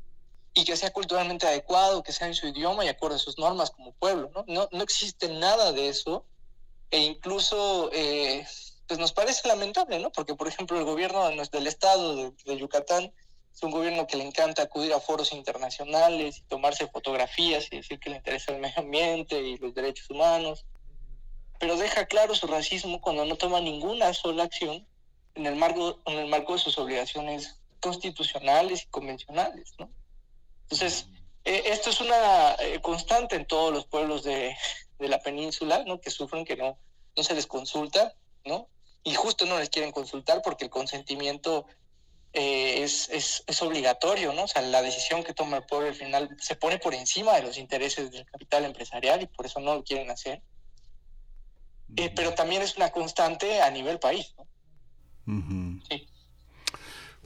y 0.54 0.64
que 0.64 0.76
sea 0.76 0.92
culturalmente 0.92 1.46
adecuado, 1.46 2.04
que 2.04 2.12
sea 2.12 2.28
en 2.28 2.34
su 2.34 2.48
idioma 2.48 2.86
y 2.86 2.88
acorde 2.88 3.16
a 3.16 3.20
sus 3.20 3.38
normas 3.38 3.72
como 3.72 3.94
pueblo. 3.94 4.32
No, 4.34 4.46
no, 4.48 4.70
no 4.72 4.84
existe 4.84 5.28
nada 5.30 5.72
de 5.72 5.90
eso 5.90 6.26
e 6.90 7.00
incluso 7.00 7.90
eh, 7.94 8.46
pues 8.88 9.00
nos 9.00 9.12
parece 9.12 9.48
lamentable, 9.48 10.00
¿no? 10.00 10.12
Porque, 10.12 10.36
por 10.36 10.48
ejemplo, 10.48 10.80
el 10.80 10.86
gobierno 10.86 11.30
del 11.30 11.68
estado 11.68 12.16
de, 12.16 12.34
de 12.46 12.58
Yucatán 12.58 13.14
es 13.54 13.64
un 13.64 13.72
gobierno 13.72 14.08
que 14.08 14.18
le 14.18 14.24
encanta 14.24 14.62
acudir 14.62 14.94
a 14.94 15.00
foros 15.00 15.34
internacionales 15.34 16.38
y 16.38 16.42
tomarse 16.44 16.88
fotografías 16.88 17.68
y 17.72 17.78
decir 17.78 18.00
que 18.00 18.10
le 18.10 18.18
interesa 18.18 18.54
el 18.54 18.62
medio 18.62 18.80
ambiente 18.80 19.42
y 19.42 19.58
los 19.58 19.74
derechos 19.74 20.10
humanos, 20.10 20.66
pero 21.60 21.76
deja 21.76 22.06
claro 22.06 22.36
su 22.36 22.48
racismo 22.48 23.02
cuando 23.02 23.26
no 23.26 23.36
toma 23.36 23.60
ninguna 23.60 24.14
sola 24.14 24.44
acción 24.44 24.88
en 25.38 25.46
el 25.46 25.56
marco, 25.56 26.00
en 26.06 26.18
el 26.20 26.28
marco 26.28 26.54
de 26.54 26.60
sus 26.60 26.78
obligaciones 26.78 27.60
constitucionales 27.80 28.84
y 28.84 28.88
convencionales, 28.88 29.74
¿no? 29.78 29.90
Entonces, 30.64 31.08
eh, 31.46 31.64
esto 31.68 31.92
es 31.92 32.02
una 32.02 32.56
eh, 32.60 32.82
constante 32.82 33.36
en 33.36 33.46
todos 33.46 33.72
los 33.72 33.86
pueblos 33.86 34.24
de, 34.24 34.56
de, 35.00 35.08
la 35.08 35.20
península, 35.20 35.84
¿no? 35.86 36.02
Que 36.02 36.10
sufren 36.10 36.44
que 36.44 36.58
no, 36.58 36.78
no 37.16 37.24
se 37.24 37.36
les 37.36 37.48
consulta, 37.48 38.14
¿no? 38.46 38.68
Y 39.04 39.14
justo 39.16 39.46
no 39.46 39.58
les 39.58 39.70
quieren 39.70 39.92
consultar 39.92 40.42
porque 40.44 40.66
el 40.66 40.70
consentimiento 40.70 41.66
eh, 42.34 42.84
es, 42.84 43.10
es, 43.10 43.44
es, 43.48 43.62
obligatorio, 43.62 44.34
¿no? 44.34 44.44
O 44.44 44.48
sea, 44.48 44.62
la 44.62 44.82
decisión 44.82 45.24
que 45.24 45.34
toma 45.34 45.58
el 45.58 45.66
pueblo 45.66 45.88
al 45.88 45.96
final 45.96 46.36
se 46.40 46.56
pone 46.56 46.78
por 46.78 46.94
encima 46.94 47.34
de 47.36 47.44
los 47.44 47.58
intereses 47.58 48.12
del 48.12 48.26
capital 48.26 48.66
empresarial 48.66 49.22
y 49.22 49.28
por 49.28 49.46
eso 49.46 49.60
no 49.60 49.76
lo 49.76 49.84
quieren 49.84 50.12
hacer. 50.12 50.42
Eh, 51.96 52.12
pero 52.14 52.34
también 52.34 52.62
es 52.62 52.76
una 52.76 52.92
constante 52.92 53.62
a 53.62 53.72
nivel 53.72 54.00
país, 54.00 54.34
¿no? 54.38 54.46
Uh 55.28 55.32
-huh. 55.32 55.82
Sí. 55.90 56.08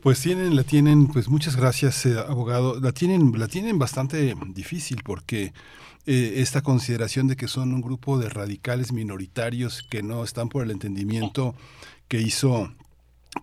Pues 0.02 0.20
tienen, 0.20 0.56
la 0.56 0.64
tienen, 0.64 1.08
pues 1.08 1.30
muchas 1.30 1.56
gracias, 1.56 2.08
eh, 2.08 2.18
abogado. 2.18 2.80
La 2.80 2.92
tienen, 2.92 3.38
la 3.38 3.48
tienen 3.48 3.78
bastante 3.78 4.34
difícil 4.48 5.02
porque 5.04 5.54
eh, 6.08 6.34
esta 6.38 6.62
consideración 6.62 7.28
de 7.28 7.36
que 7.36 7.48
son 7.48 7.72
un 7.72 7.82
grupo 7.82 8.18
de 8.18 8.28
radicales 8.28 8.92
minoritarios 8.92 9.84
que 9.84 10.02
no 10.02 10.24
están 10.24 10.50
por 10.50 10.64
el 10.64 10.72
entendimiento 10.72 11.54
que 12.08 12.20
hizo 12.20 12.74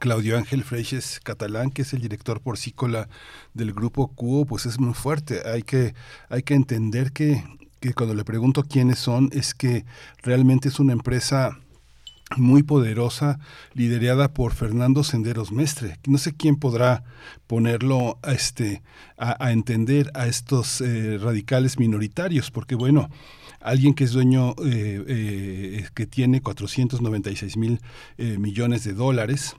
Claudio 0.01 0.37
Ángel 0.37 0.65
Freixes 0.65 1.21
Catalán, 1.23 1.71
que 1.71 1.83
es 1.83 1.93
el 1.93 2.01
director 2.01 2.41
porcícola 2.41 3.09
del 3.55 3.73
grupo 3.73 4.09
Cuo, 4.09 4.45
pues 4.45 4.67
es 4.67 4.81
muy 4.81 4.95
fuerte. 4.95 5.43
Hay 5.49 5.63
que, 5.63 5.95
hay 6.29 6.43
que 6.43 6.55
entender 6.55 7.13
que, 7.13 7.45
que 7.79 7.95
cuando 7.95 8.17
le 8.17 8.25
pregunto 8.25 8.65
quiénes 8.65 8.99
son, 8.99 9.31
es 9.33 9.55
que 9.55 9.85
realmente 10.23 10.69
es 10.69 10.81
una 10.81 10.93
empresa 10.93 11.61
muy 12.37 12.63
poderosa, 12.63 13.39
liderada 13.75 14.33
por 14.33 14.53
Fernando 14.53 15.03
Senderos 15.03 15.53
Mestre. 15.53 15.99
No 16.07 16.19
sé 16.19 16.35
quién 16.35 16.57
podrá 16.57 17.05
ponerlo 17.47 18.19
a, 18.23 18.33
este, 18.33 18.83
a, 19.17 19.43
a 19.45 19.53
entender 19.53 20.11
a 20.15 20.27
estos 20.27 20.81
eh, 20.81 21.19
radicales 21.19 21.79
minoritarios, 21.79 22.51
porque 22.51 22.75
bueno, 22.75 23.09
alguien 23.61 23.95
que 23.95 24.05
es 24.05 24.13
dueño, 24.13 24.51
eh, 24.65 25.05
eh, 25.07 25.89
que 25.95 26.07
tiene 26.07 26.43
496 26.43 27.57
mil 27.57 27.81
millones 28.19 28.85
de 28.85 28.93
dólares, 28.93 29.57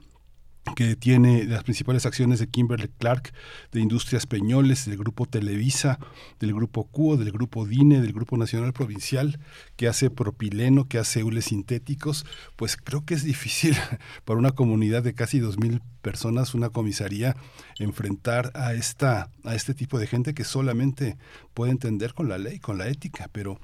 que 0.75 0.95
tiene 0.95 1.45
las 1.45 1.63
principales 1.63 2.05
acciones 2.05 2.39
de 2.39 2.47
Kimberly 2.47 2.89
Clark, 2.97 3.33
de 3.71 3.79
Industrias 3.81 4.25
Peñoles, 4.25 4.85
del 4.85 4.97
Grupo 4.97 5.25
Televisa, 5.25 5.99
del 6.39 6.53
Grupo 6.53 6.85
Cuo, 6.85 7.17
del 7.17 7.31
Grupo 7.31 7.65
DINE, 7.65 8.01
del 8.01 8.13
Grupo 8.13 8.37
Nacional 8.37 8.73
Provincial, 8.73 9.39
que 9.75 9.87
hace 9.87 10.09
propileno, 10.09 10.87
que 10.87 10.97
hace 10.97 11.23
hules 11.23 11.45
sintéticos, 11.45 12.25
pues 12.55 12.77
creo 12.77 13.05
que 13.05 13.13
es 13.13 13.23
difícil 13.23 13.75
para 14.25 14.39
una 14.39 14.51
comunidad 14.51 15.03
de 15.03 15.13
casi 15.13 15.39
dos 15.39 15.57
mil 15.57 15.81
personas, 16.01 16.53
una 16.53 16.69
comisaría, 16.69 17.35
enfrentar 17.77 18.51
a, 18.55 18.73
esta, 18.73 19.29
a 19.43 19.55
este 19.55 19.73
tipo 19.73 19.99
de 19.99 20.07
gente 20.07 20.33
que 20.33 20.43
solamente 20.43 21.17
puede 21.53 21.71
entender 21.71 22.13
con 22.13 22.29
la 22.29 22.37
ley, 22.37 22.59
con 22.59 22.77
la 22.77 22.87
ética, 22.87 23.29
pero 23.31 23.59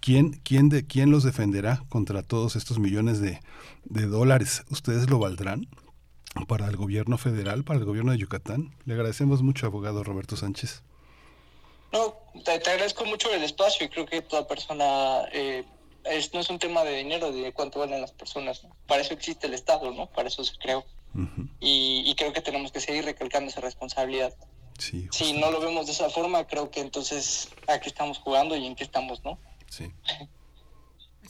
¿Quién, 0.00 0.40
quién, 0.44 0.68
de, 0.68 0.86
¿Quién 0.86 1.10
los 1.10 1.24
defenderá 1.24 1.82
contra 1.88 2.22
todos 2.22 2.54
estos 2.54 2.78
millones 2.78 3.20
de 3.20 3.40
dólares? 4.06 4.62
¿Ustedes 4.70 5.10
lo 5.10 5.18
valdrán? 5.18 5.66
Para 6.46 6.66
el 6.66 6.76
gobierno 6.76 7.18
federal, 7.18 7.64
para 7.64 7.78
el 7.78 7.84
gobierno 7.84 8.12
de 8.12 8.18
Yucatán. 8.18 8.74
Le 8.84 8.94
agradecemos 8.94 9.42
mucho, 9.42 9.66
abogado 9.66 10.04
Roberto 10.04 10.36
Sánchez. 10.36 10.82
No, 11.92 12.14
te, 12.44 12.58
te 12.58 12.70
agradezco 12.70 13.04
mucho 13.04 13.32
el 13.32 13.42
espacio 13.42 13.86
y 13.86 13.88
creo 13.88 14.06
que 14.06 14.22
toda 14.22 14.46
persona, 14.46 15.22
eh, 15.32 15.64
es, 16.04 16.32
no 16.34 16.40
es 16.40 16.50
un 16.50 16.58
tema 16.58 16.84
de 16.84 16.96
dinero, 16.96 17.32
de 17.32 17.52
cuánto 17.52 17.80
valen 17.80 18.00
las 18.00 18.12
personas. 18.12 18.64
¿no? 18.64 18.76
Para 18.86 19.02
eso 19.02 19.14
existe 19.14 19.46
el 19.46 19.54
Estado, 19.54 19.92
¿no? 19.92 20.06
Para 20.06 20.28
eso 20.28 20.44
se 20.44 20.56
creó. 20.58 20.84
Uh 21.14 21.20
-huh. 21.20 21.48
y, 21.58 22.02
y, 22.06 22.14
creo 22.16 22.34
que 22.34 22.42
tenemos 22.42 22.70
que 22.70 22.80
seguir 22.80 23.04
recalcando 23.04 23.48
esa 23.48 23.62
responsabilidad. 23.62 24.34
Sí, 24.78 25.08
si 25.10 25.32
no 25.32 25.50
lo 25.50 25.58
vemos 25.58 25.86
de 25.86 25.92
esa 25.92 26.10
forma, 26.10 26.46
creo 26.46 26.70
que 26.70 26.80
entonces 26.80 27.48
a 27.66 27.80
qué 27.80 27.88
estamos 27.88 28.18
jugando 28.18 28.54
y 28.56 28.66
en 28.66 28.76
qué 28.76 28.84
estamos, 28.84 29.24
¿no? 29.24 29.38
Sí. 29.68 29.90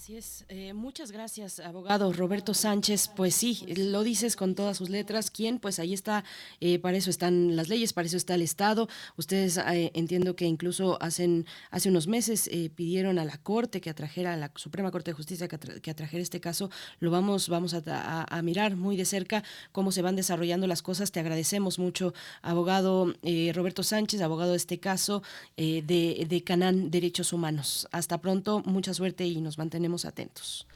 Así 0.09 0.17
es. 0.17 0.47
Eh, 0.49 0.73
muchas 0.73 1.13
gracias, 1.13 1.61
abogado 1.61 2.11
Roberto 2.15 2.55
Sánchez. 2.55 3.11
Pues 3.15 3.35
sí, 3.35 3.67
lo 3.77 4.03
dices 4.03 4.37
con 4.37 4.55
todas 4.55 4.79
sus 4.79 4.89
letras. 4.89 5.31
¿Quién? 5.31 5.59
Pues 5.59 5.79
ahí 5.79 5.93
está. 5.93 6.25
Eh, 6.61 6.79
para 6.79 6.97
eso 6.97 7.11
están 7.11 7.57
las 7.57 7.69
leyes, 7.69 7.93
para 7.93 8.07
eso 8.07 8.17
está 8.17 8.35
el 8.35 8.41
Estado. 8.41 8.89
Ustedes 9.19 9.59
eh, 9.59 9.91
entiendo 9.93 10.35
que 10.35 10.47
incluso 10.47 10.97
hacen 11.03 11.45
hace 11.71 11.91
unos 11.91 12.07
meses 12.07 12.49
eh, 12.51 12.71
pidieron 12.75 13.19
a 13.19 13.27
la 13.27 13.37
Corte 13.37 13.83
que 13.83 13.91
atrajera, 13.91 14.33
a 14.33 14.39
la 14.39 14.51
Suprema 14.55 14.91
Corte 14.91 15.11
de 15.11 15.15
Justicia 15.15 15.47
que, 15.47 15.57
atra 15.57 15.79
que 15.79 15.91
atrajera 15.91 16.23
este 16.23 16.41
caso. 16.41 16.71
Lo 17.01 17.11
vamos, 17.11 17.51
vamos 17.51 17.75
a, 17.75 17.83
a, 18.23 18.41
mirar 18.41 18.77
muy 18.77 18.97
de 18.97 19.05
cerca 19.05 19.45
cómo 19.73 19.93
se 19.93 20.01
van 20.01 20.17
desarrollando 20.17 20.67
las 20.67 20.81
cosas. 20.81 21.13
Te 21.13 21.21
agradecemos 21.21 21.79
mucho, 21.79 22.15
abogado 22.41 23.13
Roberto 23.53 23.83
Sánchez, 23.83 24.23
abogado 24.23 24.53
de 24.53 24.57
este 24.57 24.81
caso 24.81 25.23
de, 25.59 26.27
de 26.27 26.45
Canán 26.45 26.91
Derechos 26.91 27.35
Humanos. 27.35 27.87
Hasta 27.93 28.23
pronto, 28.23 28.63
mucha 28.65 28.95
suerte 28.95 29.27
y 29.27 29.43
nos 29.43 29.59
mantenemos 29.59 29.98
atentos. 30.05 30.66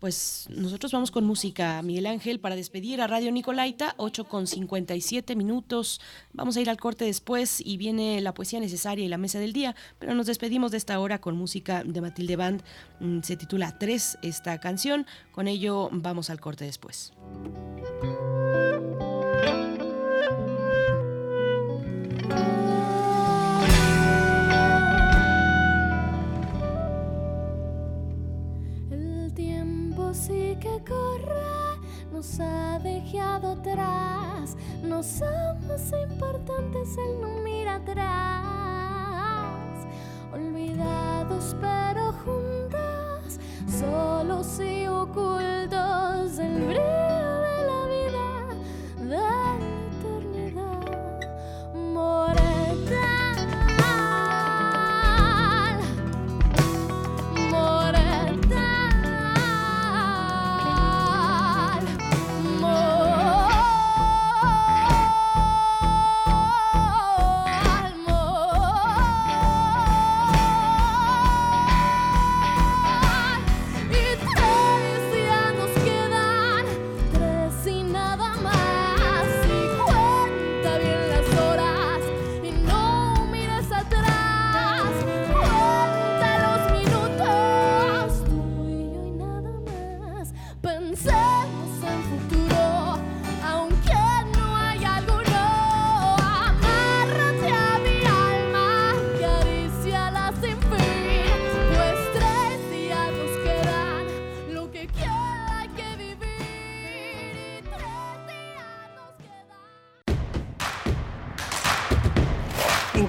Pues 0.00 0.48
nosotros 0.50 0.92
vamos 0.92 1.10
con 1.10 1.24
música, 1.24 1.80
Miguel 1.80 2.04
Ángel, 2.04 2.38
para 2.38 2.56
despedir 2.56 3.00
a 3.00 3.06
Radio 3.06 3.32
Nicolaita, 3.32 3.94
8 3.96 4.24
con 4.24 4.46
57 4.46 5.34
minutos. 5.34 5.98
Vamos 6.34 6.58
a 6.58 6.60
ir 6.60 6.68
al 6.68 6.76
corte 6.76 7.06
después 7.06 7.62
y 7.64 7.78
viene 7.78 8.20
la 8.20 8.34
poesía 8.34 8.60
necesaria 8.60 9.02
y 9.02 9.08
la 9.08 9.16
mesa 9.16 9.38
del 9.38 9.54
día, 9.54 9.74
pero 9.98 10.14
nos 10.14 10.26
despedimos 10.26 10.72
de 10.72 10.76
esta 10.76 11.00
hora 11.00 11.22
con 11.22 11.38
música 11.38 11.84
de 11.84 12.02
Matilde 12.02 12.36
Band. 12.36 12.62
Se 13.22 13.36
titula 13.36 13.78
3 13.78 14.18
esta 14.20 14.60
canción. 14.60 15.06
Con 15.32 15.48
ello 15.48 15.88
vamos 15.90 16.28
al 16.28 16.38
corte 16.38 16.66
después. 16.66 17.14
Corre, 30.82 31.80
nos 32.12 32.40
ha 32.40 32.78
dejado 32.78 33.52
atrás, 33.52 34.56
no 34.82 35.02
somos 35.02 35.80
importantes, 36.08 36.96
él 36.98 37.20
no 37.20 37.40
mira 37.42 37.76
atrás. 37.76 38.04
Olvidados 40.32 41.54
pero 41.60 42.12
juntos, 42.24 43.38
solos 43.66 44.60
y 44.60 44.86
ocultos, 44.86 46.38
el 46.38 46.66
brillo 46.66 47.40
de 47.46 47.66
la 47.70 47.86
vida, 47.86 48.26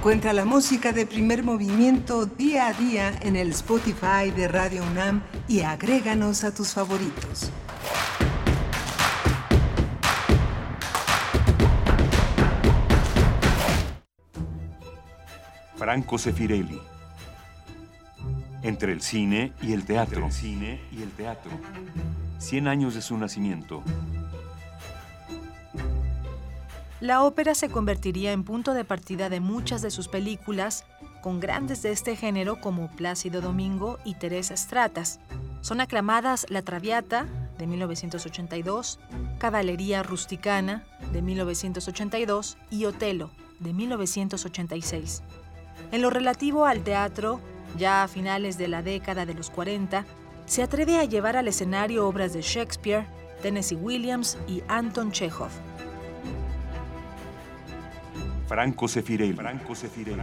Encuentra 0.06 0.34
la 0.34 0.46
música 0.46 0.92
de 0.92 1.08
primer 1.08 1.42
movimiento 1.42 2.28
día 2.28 2.68
a 2.68 2.74
día 2.74 3.12
en 3.24 3.36
el 3.36 3.50
Spotify 3.50 4.30
de 4.30 4.48
Radio 4.48 4.84
UNAM 4.84 5.24
y 5.48 5.62
agréganos 5.62 6.44
a 6.44 6.54
tus 6.54 6.76
favoritos. 6.76 7.52
Franco 15.76 16.20
Sefirelli. 16.20 16.80
Entre 18.62 18.92
el 18.92 19.02
cine 19.02 19.54
y 19.64 19.74
el 19.74 19.86
teatro. 19.86 20.30
cine 20.30 20.82
y 20.92 21.02
el 21.02 21.10
teatro. 21.14 21.50
100 22.38 22.68
años 22.68 22.94
de 22.94 23.02
su 23.02 23.18
nacimiento. 23.18 23.82
La 27.06 27.24
ópera 27.24 27.54
se 27.54 27.70
convertiría 27.70 28.32
en 28.32 28.44
punto 28.44 28.74
de 28.74 28.84
partida 28.84 29.30
de 29.30 29.40
muchas 29.40 29.84
de 29.84 29.92
sus 29.92 30.08
películas, 30.08 30.86
con 31.22 31.40
grandes 31.40 31.84
de 31.84 31.92
este 31.92 32.16
género 32.16 32.60
como 32.60 32.88
Plácido 32.88 33.42
Domingo 33.42 34.00
y 34.06 34.16
Teresa 34.16 34.58
Stratas. 34.58 35.20
Son 35.62 35.82
aclamadas 35.82 36.48
La 36.50 36.64
Traviata, 36.64 37.28
de 37.60 37.68
1982, 37.68 39.00
Caballería 39.38 40.02
Rusticana, 40.02 40.84
de 41.14 41.22
1982, 41.22 42.58
y 42.72 42.86
Otelo, 42.86 43.30
de 43.60 43.72
1986. 43.72 45.22
En 45.92 46.02
lo 46.02 46.10
relativo 46.10 46.66
al 46.66 46.84
teatro, 46.84 47.40
ya 47.78 48.02
a 48.02 48.08
finales 48.08 48.58
de 48.58 48.68
la 48.68 48.82
década 48.82 49.28
de 49.28 49.36
los 49.36 49.52
40, 49.52 50.08
se 50.48 50.64
atreve 50.64 50.98
a 50.98 51.04
llevar 51.04 51.38
al 51.38 51.48
escenario 51.48 52.08
obras 52.08 52.34
de 52.34 52.42
Shakespeare, 52.42 53.06
Tennessee 53.44 53.76
Williams 53.76 54.40
y 54.48 54.64
Anton 54.68 55.12
Chekhov. 55.12 55.52
Franco 58.48 58.88
Sefirelli. 58.88 59.34
Franco 59.34 59.74
Sefirelli. 59.76 60.22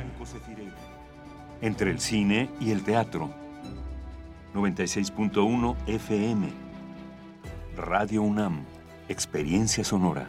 Entre 1.61 1.90
el 1.90 2.01
cine 2.01 2.51
y 2.61 2.70
el 2.70 2.82
teatro. 2.82 3.31
96.1 4.55 5.77
FM. 5.86 6.49
Radio 7.77 8.23
UNAM. 8.23 8.65
Experiencia 9.09 9.82
sonora. 9.82 10.28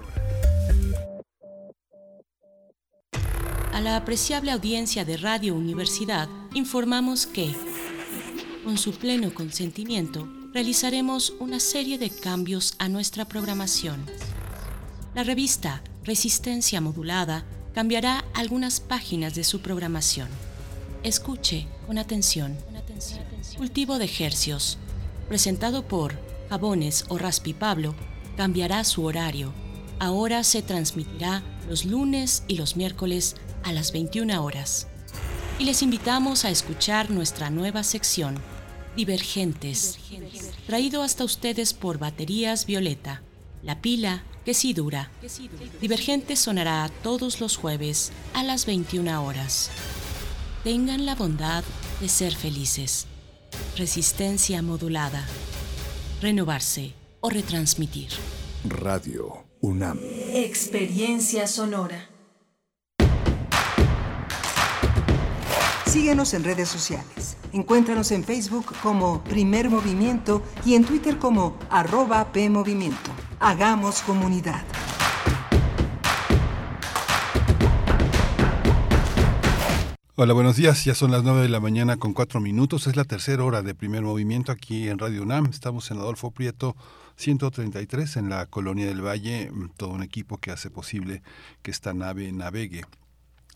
A 3.81 3.83
la 3.83 3.95
apreciable 3.95 4.51
audiencia 4.51 5.05
de 5.05 5.17
Radio 5.17 5.55
Universidad 5.55 6.29
informamos 6.53 7.25
que, 7.25 7.51
con 8.63 8.77
su 8.77 8.91
pleno 8.91 9.33
consentimiento, 9.33 10.29
realizaremos 10.53 11.33
una 11.39 11.59
serie 11.59 11.97
de 11.97 12.11
cambios 12.11 12.75
a 12.77 12.89
nuestra 12.89 13.25
programación. 13.25 14.05
La 15.15 15.23
revista 15.23 15.81
Resistencia 16.03 16.79
Modulada 16.79 17.43
cambiará 17.73 18.23
algunas 18.35 18.79
páginas 18.81 19.33
de 19.33 19.43
su 19.43 19.61
programación. 19.61 20.27
Escuche 21.01 21.65
con 21.87 21.97
atención. 21.97 22.55
Cultivo 23.57 23.97
de 23.97 24.11
Hercios, 24.19 24.77
presentado 25.27 25.87
por 25.87 26.19
Jabones 26.51 27.05
o 27.09 27.17
Raspi 27.17 27.55
Pablo, 27.55 27.95
cambiará 28.37 28.83
su 28.83 29.05
horario 29.05 29.51
ahora 30.01 30.43
se 30.43 30.63
transmitirá 30.63 31.43
los 31.69 31.85
lunes 31.85 32.43
y 32.47 32.57
los 32.57 32.75
miércoles 32.75 33.35
a 33.63 33.71
las 33.71 33.91
21 33.91 34.43
horas. 34.43 34.87
Y 35.59 35.65
les 35.65 35.81
invitamos 35.81 36.45
a 36.45 36.49
escuchar 36.49 37.11
nuestra 37.11 37.49
nueva 37.49 37.83
sección, 37.83 38.39
Divergentes, 38.95 39.97
traído 40.67 41.01
hasta 41.01 41.23
ustedes 41.23 41.73
por 41.73 41.97
Baterías 41.97 42.65
Violeta, 42.65 43.21
la 43.63 43.81
pila 43.81 44.23
que 44.43 44.53
sí 44.53 44.73
dura. 44.73 45.09
Divergentes 45.79 46.39
sonará 46.39 46.89
todos 47.01 47.39
los 47.39 47.55
jueves 47.55 48.11
a 48.33 48.43
las 48.43 48.65
21 48.65 49.23
horas. 49.23 49.69
Tengan 50.63 51.05
la 51.05 51.15
bondad 51.15 51.63
de 52.01 52.09
ser 52.09 52.35
felices. 52.35 53.07
Resistencia 53.77 54.61
modulada. 54.61 55.25
Renovarse 56.21 56.93
o 57.21 57.29
retransmitir. 57.29 58.09
Radio 58.65 59.45
UNAM. 59.61 59.99
Experiencia 60.33 61.47
sonora. 61.47 62.10
Síguenos 65.91 66.33
en 66.33 66.45
redes 66.45 66.69
sociales. 66.69 67.35
Encuéntranos 67.51 68.13
en 68.13 68.23
Facebook 68.23 68.73
como 68.81 69.21
Primer 69.25 69.69
Movimiento 69.69 70.41
y 70.63 70.75
en 70.75 70.85
Twitter 70.85 71.17
como 71.17 71.59
arroba 71.69 72.31
PMovimiento. 72.31 73.11
Hagamos 73.41 74.01
comunidad. 74.03 74.63
Hola, 80.15 80.31
buenos 80.31 80.55
días. 80.55 80.85
Ya 80.85 80.95
son 80.95 81.11
las 81.11 81.23
9 81.23 81.41
de 81.41 81.49
la 81.49 81.59
mañana 81.59 81.97
con 81.97 82.13
cuatro 82.13 82.39
minutos. 82.39 82.87
Es 82.87 82.95
la 82.95 83.03
tercera 83.03 83.43
hora 83.43 83.61
de 83.61 83.75
primer 83.75 84.03
movimiento 84.03 84.53
aquí 84.53 84.87
en 84.87 84.97
Radio 84.97 85.23
UNAM. 85.23 85.47
Estamos 85.47 85.91
en 85.91 85.97
Adolfo 85.97 86.31
Prieto 86.31 86.77
133 87.17 88.15
en 88.15 88.29
la 88.29 88.45
Colonia 88.45 88.85
del 88.85 89.05
Valle. 89.05 89.51
Todo 89.75 89.89
un 89.89 90.03
equipo 90.03 90.37
que 90.37 90.51
hace 90.51 90.69
posible 90.69 91.21
que 91.61 91.71
esta 91.71 91.93
nave 91.93 92.31
navegue 92.31 92.85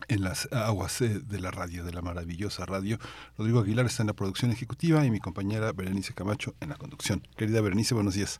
en 0.08 0.22
las 0.22 0.48
aguas 0.52 1.00
eh, 1.00 1.20
de 1.20 1.40
la 1.40 1.50
radio, 1.50 1.84
de 1.84 1.92
la 1.92 2.02
maravillosa 2.02 2.66
radio. 2.66 2.98
Rodrigo 3.36 3.60
Aguilar 3.60 3.86
está 3.86 4.02
en 4.02 4.08
la 4.08 4.12
producción 4.12 4.50
ejecutiva 4.50 5.04
y 5.04 5.10
mi 5.10 5.20
compañera 5.20 5.72
Berenice 5.72 6.14
Camacho 6.14 6.54
en 6.60 6.68
la 6.68 6.76
conducción. 6.76 7.26
Querida 7.36 7.60
Berenice, 7.60 7.94
buenos 7.94 8.14
días. 8.14 8.38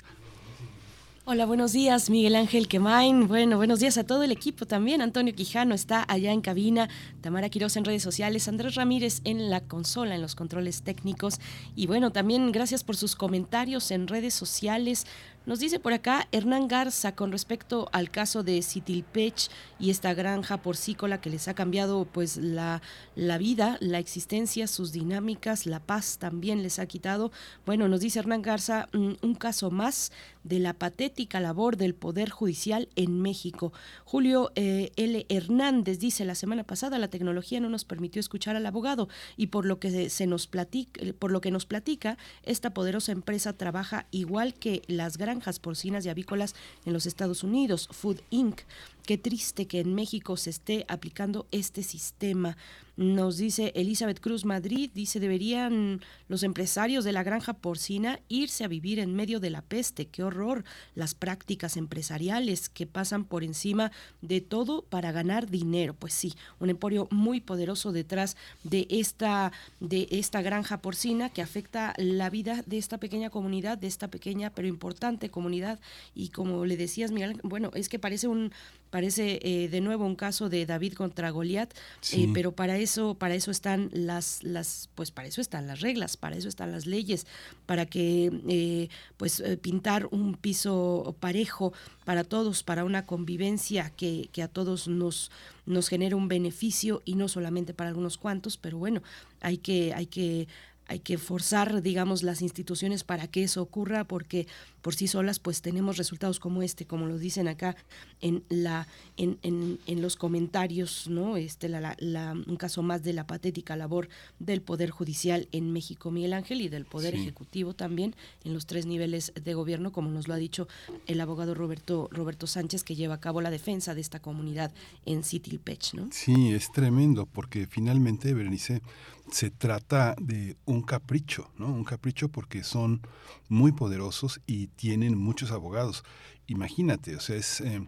Hola, 1.28 1.44
buenos 1.44 1.72
días, 1.72 2.08
Miguel 2.08 2.36
Ángel 2.36 2.68
Quemain. 2.68 3.26
Bueno, 3.26 3.56
buenos 3.56 3.80
días 3.80 3.98
a 3.98 4.04
todo 4.04 4.22
el 4.22 4.30
equipo 4.30 4.64
también. 4.64 5.02
Antonio 5.02 5.34
Quijano 5.34 5.74
está 5.74 6.04
allá 6.06 6.30
en 6.30 6.40
cabina, 6.40 6.88
Tamara 7.20 7.48
Quiroz 7.48 7.76
en 7.76 7.84
redes 7.84 8.04
sociales, 8.04 8.46
Andrés 8.46 8.76
Ramírez 8.76 9.22
en 9.24 9.50
la 9.50 9.60
consola, 9.60 10.14
en 10.14 10.22
los 10.22 10.36
controles 10.36 10.82
técnicos. 10.82 11.40
Y 11.74 11.88
bueno, 11.88 12.12
también 12.12 12.52
gracias 12.52 12.84
por 12.84 12.96
sus 12.96 13.16
comentarios 13.16 13.90
en 13.90 14.06
redes 14.06 14.34
sociales. 14.34 15.04
Nos 15.46 15.60
dice 15.60 15.78
por 15.78 15.92
acá 15.92 16.26
Hernán 16.32 16.66
Garza 16.66 17.14
con 17.14 17.30
respecto 17.30 17.88
al 17.92 18.10
caso 18.10 18.42
de 18.42 18.60
Citilpech 18.62 19.48
y 19.78 19.90
esta 19.90 20.12
granja 20.12 20.56
porcícola 20.56 21.20
que 21.20 21.30
les 21.30 21.46
ha 21.46 21.54
cambiado 21.54 22.04
pues 22.04 22.36
la, 22.36 22.82
la 23.14 23.38
vida, 23.38 23.76
la 23.78 24.00
existencia, 24.00 24.66
sus 24.66 24.90
dinámicas, 24.90 25.66
la 25.66 25.78
paz 25.78 26.18
también 26.18 26.64
les 26.64 26.80
ha 26.80 26.86
quitado. 26.86 27.30
Bueno, 27.64 27.86
nos 27.86 28.00
dice 28.00 28.18
Hernán 28.18 28.42
Garza, 28.42 28.88
mm, 28.92 29.12
un 29.22 29.34
caso 29.36 29.70
más 29.70 30.10
de 30.42 30.58
la 30.58 30.74
patética 30.74 31.38
labor 31.38 31.76
del 31.76 31.94
Poder 31.94 32.30
Judicial 32.30 32.88
en 32.96 33.20
México. 33.20 33.72
Julio 34.04 34.50
eh, 34.56 34.90
L. 34.96 35.26
Hernández 35.28 36.00
dice, 36.00 36.24
la 36.24 36.34
semana 36.34 36.64
pasada 36.64 36.98
la 36.98 37.08
tecnología 37.08 37.60
no 37.60 37.68
nos 37.68 37.84
permitió 37.84 38.18
escuchar 38.18 38.56
al 38.56 38.66
abogado 38.66 39.08
y 39.36 39.48
por 39.48 39.64
lo 39.64 39.78
que 39.78 40.10
se, 40.10 40.26
nos 40.26 40.48
platica, 40.48 41.00
por 41.20 41.30
lo 41.30 41.40
que 41.40 41.52
nos 41.52 41.66
platica, 41.66 42.18
esta 42.42 42.74
poderosa 42.74 43.12
empresa 43.12 43.52
trabaja 43.52 44.06
igual 44.10 44.54
que 44.54 44.82
las 44.88 45.18
granjas 45.18 45.35
porcinas 45.60 46.04
y 46.04 46.08
avícolas 46.08 46.54
en 46.84 46.92
los 46.92 47.06
Estados 47.06 47.42
Unidos, 47.42 47.88
Food 47.92 48.20
Inc. 48.30 48.60
Qué 49.04 49.18
triste 49.18 49.66
que 49.66 49.80
en 49.80 49.94
México 49.94 50.36
se 50.36 50.50
esté 50.50 50.84
aplicando 50.88 51.46
este 51.52 51.82
sistema. 51.82 52.56
Nos 52.96 53.36
dice 53.36 53.72
Elizabeth 53.74 54.20
Cruz 54.20 54.46
Madrid, 54.46 54.90
dice, 54.94 55.20
deberían 55.20 56.00
los 56.28 56.42
empresarios 56.42 57.04
de 57.04 57.12
la 57.12 57.22
granja 57.22 57.52
porcina 57.52 58.20
irse 58.28 58.64
a 58.64 58.68
vivir 58.68 59.00
en 59.00 59.14
medio 59.14 59.38
de 59.38 59.50
la 59.50 59.60
peste. 59.60 60.06
Qué 60.06 60.22
horror. 60.22 60.64
Las 60.94 61.14
prácticas 61.14 61.76
empresariales 61.76 62.70
que 62.70 62.86
pasan 62.86 63.26
por 63.26 63.44
encima 63.44 63.92
de 64.22 64.40
todo 64.40 64.80
para 64.80 65.12
ganar 65.12 65.50
dinero. 65.50 65.92
Pues 65.92 66.14
sí, 66.14 66.32
un 66.58 66.70
emporio 66.70 67.06
muy 67.10 67.42
poderoso 67.42 67.92
detrás 67.92 68.38
de 68.64 68.86
esta, 68.88 69.52
de 69.80 70.08
esta 70.10 70.40
granja 70.40 70.78
porcina 70.78 71.28
que 71.28 71.42
afecta 71.42 71.92
la 71.98 72.30
vida 72.30 72.62
de 72.64 72.78
esta 72.78 72.96
pequeña 72.96 73.28
comunidad, 73.28 73.76
de 73.76 73.88
esta 73.88 74.08
pequeña 74.08 74.48
pero 74.54 74.68
importante 74.68 75.28
comunidad. 75.28 75.80
Y 76.14 76.30
como 76.30 76.64
le 76.64 76.78
decías, 76.78 77.10
Miguel, 77.10 77.40
bueno, 77.42 77.70
es 77.74 77.90
que 77.90 77.98
parece 77.98 78.26
un 78.26 78.52
parece 78.96 79.40
eh, 79.42 79.68
de 79.68 79.82
nuevo 79.82 80.06
un 80.06 80.16
caso 80.16 80.48
de 80.48 80.64
David 80.64 80.94
contra 80.94 81.28
Goliat, 81.28 81.70
eh, 82.12 82.30
pero 82.32 82.52
para 82.52 82.78
eso, 82.78 83.12
para 83.12 83.34
eso 83.34 83.50
están 83.50 83.90
las, 83.92 84.42
las, 84.42 84.88
pues 84.94 85.10
para 85.10 85.28
eso 85.28 85.42
están 85.42 85.66
las 85.66 85.82
reglas, 85.82 86.16
para 86.16 86.34
eso 86.34 86.48
están 86.48 86.72
las 86.72 86.86
leyes, 86.86 87.26
para 87.66 87.84
que 87.84 88.32
eh, 88.48 88.88
pues 89.18 89.42
pintar 89.60 90.08
un 90.12 90.34
piso 90.34 91.14
parejo 91.20 91.74
para 92.06 92.24
todos, 92.24 92.62
para 92.62 92.86
una 92.86 93.04
convivencia 93.04 93.90
que, 93.90 94.30
que 94.32 94.42
a 94.42 94.48
todos 94.48 94.88
nos, 94.88 95.30
nos 95.66 95.88
genere 95.90 96.14
un 96.14 96.28
beneficio 96.28 97.02
y 97.04 97.16
no 97.16 97.28
solamente 97.28 97.74
para 97.74 97.90
algunos 97.90 98.16
cuantos, 98.16 98.56
pero 98.56 98.78
bueno, 98.78 99.02
hay 99.42 99.58
que, 99.58 99.92
hay 99.92 100.06
que 100.06 100.48
hay 100.88 101.00
que 101.00 101.18
forzar, 101.18 101.82
digamos, 101.82 102.22
las 102.22 102.42
instituciones 102.42 103.02
para 103.02 103.26
que 103.26 103.42
eso 103.42 103.60
ocurra, 103.60 104.04
porque 104.04 104.46
por 104.86 104.94
sí 104.94 105.08
solas, 105.08 105.40
pues 105.40 105.62
tenemos 105.62 105.96
resultados 105.96 106.38
como 106.38 106.62
este, 106.62 106.86
como 106.86 107.06
lo 107.06 107.18
dicen 107.18 107.48
acá 107.48 107.74
en 108.20 108.44
la, 108.48 108.86
en, 109.16 109.36
en, 109.42 109.80
en 109.88 110.00
los 110.00 110.14
comentarios, 110.14 111.08
¿no? 111.08 111.36
Este, 111.36 111.68
la, 111.68 111.96
la, 111.98 112.36
un 112.46 112.56
caso 112.56 112.84
más 112.84 113.02
de 113.02 113.12
la 113.12 113.26
patética 113.26 113.74
labor 113.74 114.08
del 114.38 114.62
Poder 114.62 114.90
Judicial 114.90 115.48
en 115.50 115.72
México, 115.72 116.12
Miguel 116.12 116.34
Ángel, 116.34 116.60
y 116.60 116.68
del 116.68 116.84
Poder 116.84 117.14
Sí. 117.14 117.22
Ejecutivo 117.22 117.74
también 117.74 118.14
en 118.44 118.54
los 118.54 118.66
tres 118.66 118.86
niveles 118.86 119.32
de 119.34 119.54
gobierno, 119.54 119.90
como 119.90 120.08
nos 120.08 120.28
lo 120.28 120.34
ha 120.34 120.36
dicho 120.36 120.68
el 121.08 121.20
abogado 121.20 121.54
Roberto, 121.54 122.08
Roberto 122.12 122.46
Sánchez, 122.46 122.84
que 122.84 122.94
lleva 122.94 123.14
a 123.14 123.20
cabo 123.20 123.40
la 123.40 123.50
defensa 123.50 123.92
de 123.92 124.00
esta 124.00 124.20
comunidad 124.20 124.72
en 125.04 125.24
Citilpech, 125.24 125.94
¿no? 125.94 126.10
Sí, 126.12 126.52
es 126.52 126.70
tremendo 126.70 127.26
porque 127.26 127.66
finalmente, 127.66 128.34
Berenice, 128.34 128.82
se 129.30 129.50
trata 129.50 130.14
de 130.20 130.56
un 130.64 130.82
capricho, 130.82 131.50
¿no? 131.58 131.66
Un 131.66 131.84
capricho 131.84 132.28
porque 132.28 132.62
son 132.62 133.00
muy 133.48 133.72
poderosos 133.72 134.40
y 134.46 134.68
tienen 134.76 135.18
muchos 135.18 135.50
abogados. 135.50 136.04
Imagínate, 136.46 137.16
o 137.16 137.20
sea, 137.20 137.36
es... 137.36 137.60
eh, 137.60 137.84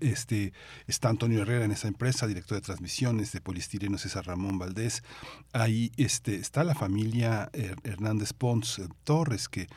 este, 0.00 0.52
está 0.88 1.10
Antonio 1.10 1.42
Herrera 1.42 1.64
en 1.64 1.70
esa 1.70 1.86
empresa, 1.86 2.26
director 2.26 2.56
de 2.56 2.62
transmisiones 2.62 3.30
de 3.30 3.40
Polistireno 3.40 3.98
César 3.98 4.26
Ramón 4.26 4.58
Valdés. 4.58 5.04
Ahí 5.52 5.92
este, 5.96 6.34
está 6.34 6.64
la 6.64 6.74
familia 6.74 7.48
Her- 7.52 7.78
Hernández 7.84 8.32
Pons 8.32 8.80
eh, 8.80 8.88
Torres, 9.04 9.48
que 9.48 9.68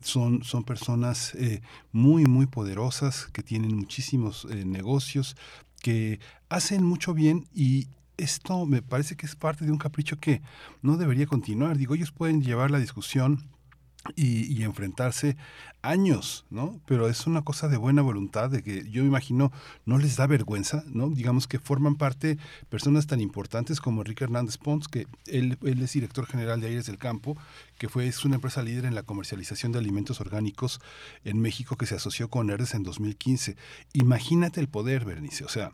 son, 0.00 0.42
son 0.42 0.64
personas 0.64 1.34
eh, 1.34 1.60
muy, 1.92 2.24
muy 2.24 2.46
poderosas, 2.46 3.26
que 3.26 3.42
tienen 3.42 3.76
muchísimos 3.76 4.46
negocios, 4.46 5.36
que 5.82 6.18
hacen 6.48 6.82
mucho 6.82 7.12
bien 7.12 7.46
y 7.54 7.88
esto 8.16 8.64
me 8.64 8.80
parece 8.80 9.16
que 9.16 9.26
es 9.26 9.36
parte 9.36 9.66
de 9.66 9.72
un 9.72 9.78
capricho 9.78 10.18
que 10.18 10.40
no 10.80 10.96
debería 10.96 11.26
continuar. 11.26 11.76
Digo, 11.76 11.94
ellos 11.94 12.10
pueden 12.10 12.40
llevar 12.40 12.70
la 12.70 12.78
discusión 12.78 13.50
y, 14.16 14.62
enfrentarse 14.62 15.36
años, 15.82 16.44
¿no? 16.50 16.80
Pero 16.86 17.08
es 17.08 17.26
una 17.26 17.42
cosa 17.42 17.68
de 17.68 17.76
buena 17.76 18.02
voluntad, 18.02 18.50
de 18.50 18.62
que 18.62 18.88
yo 18.88 19.02
imagino 19.04 19.50
no 19.84 19.98
les 19.98 20.16
da 20.16 20.26
vergüenza, 20.26 20.84
¿no? 20.86 21.10
Digamos 21.10 21.48
que 21.48 21.58
forman 21.58 21.96
parte 21.96 22.38
personas 22.68 23.06
tan 23.06 23.20
importantes 23.20 23.80
como 23.80 24.02
Enrique 24.02 24.24
Hernández 24.24 24.58
Pons, 24.58 24.86
que 24.86 25.06
él, 25.26 25.58
él 25.62 25.82
es 25.82 25.92
director 25.92 26.26
general 26.26 26.60
de 26.60 26.68
Aires 26.68 26.86
del 26.86 26.98
Campo, 26.98 27.36
que 27.78 27.88
fue 27.88 28.06
es 28.06 28.24
una 28.24 28.36
empresa 28.36 28.62
líder 28.62 28.84
en 28.84 28.94
la 28.94 29.02
comercialización 29.02 29.72
de 29.72 29.80
alimentos 29.80 30.20
orgánicos 30.20 30.80
en 31.24 31.40
México 31.40 31.76
que 31.76 31.86
se 31.86 31.96
asoció 31.96 32.28
con 32.28 32.50
Herdes 32.50 32.74
en 32.74 32.84
2015. 32.84 33.56
Imagínate 33.92 34.60
el 34.60 34.68
poder, 34.68 35.04
Bernice, 35.04 35.44
o 35.44 35.48
sea, 35.48 35.72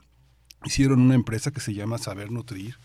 hicieron 0.64 1.00
una 1.00 1.14
empresa 1.14 1.50
que 1.50 1.60
se 1.60 1.74
llama 1.74 1.98
Saber 1.98 2.30
Nutrir, 2.30 2.78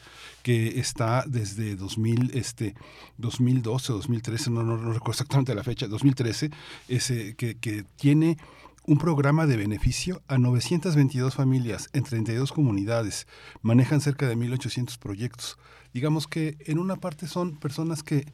que 0.44 0.80
está 0.80 1.24
desde 1.28 1.76
2000, 1.76 2.32
este, 2.34 2.76
2012 3.18 3.92
o 3.92 3.96
2013, 3.96 4.52
no, 4.52 4.64
no, 4.64 4.78
no 4.78 4.94
recuerdo 4.94 5.12
exactamente 5.12 5.56
la 5.56 5.64
fecha, 5.64 5.88
2013, 5.88 6.52
ese, 6.88 7.36
que, 7.36 7.58
que 7.58 7.84
tiene 7.96 8.38
un 8.86 8.98
programa 8.98 9.48
de 9.48 9.58
beneficio 9.58 10.22
a 10.28 10.38
922 10.38 11.36
familias 11.36 11.90
en 11.94 12.04
32 12.04 12.52
comunidades. 12.52 13.28
Manejan 13.62 14.02
cerca 14.02 14.28
de 14.28 14.36
1.800 14.36 14.98
proyectos. 15.00 15.58
Digamos 15.94 16.28
que 16.28 16.58
en 16.66 16.80
una 16.80 16.98
parte 16.98 17.28
son 17.28 17.58
personas 17.58 18.04
que 18.04 18.26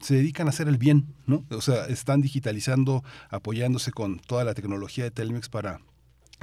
se 0.00 0.14
dedican 0.14 0.46
a 0.46 0.50
hacer 0.50 0.68
el 0.68 0.78
bien, 0.78 1.14
¿no? 1.26 1.44
O 1.50 1.60
sea, 1.60 1.86
están 1.86 2.22
digitalizando, 2.22 3.02
apoyándose 3.30 3.90
con 3.92 4.18
toda 4.18 4.44
la 4.44 4.54
tecnología 4.54 5.04
de 5.04 5.10
Telmex 5.10 5.48
para 5.48 5.80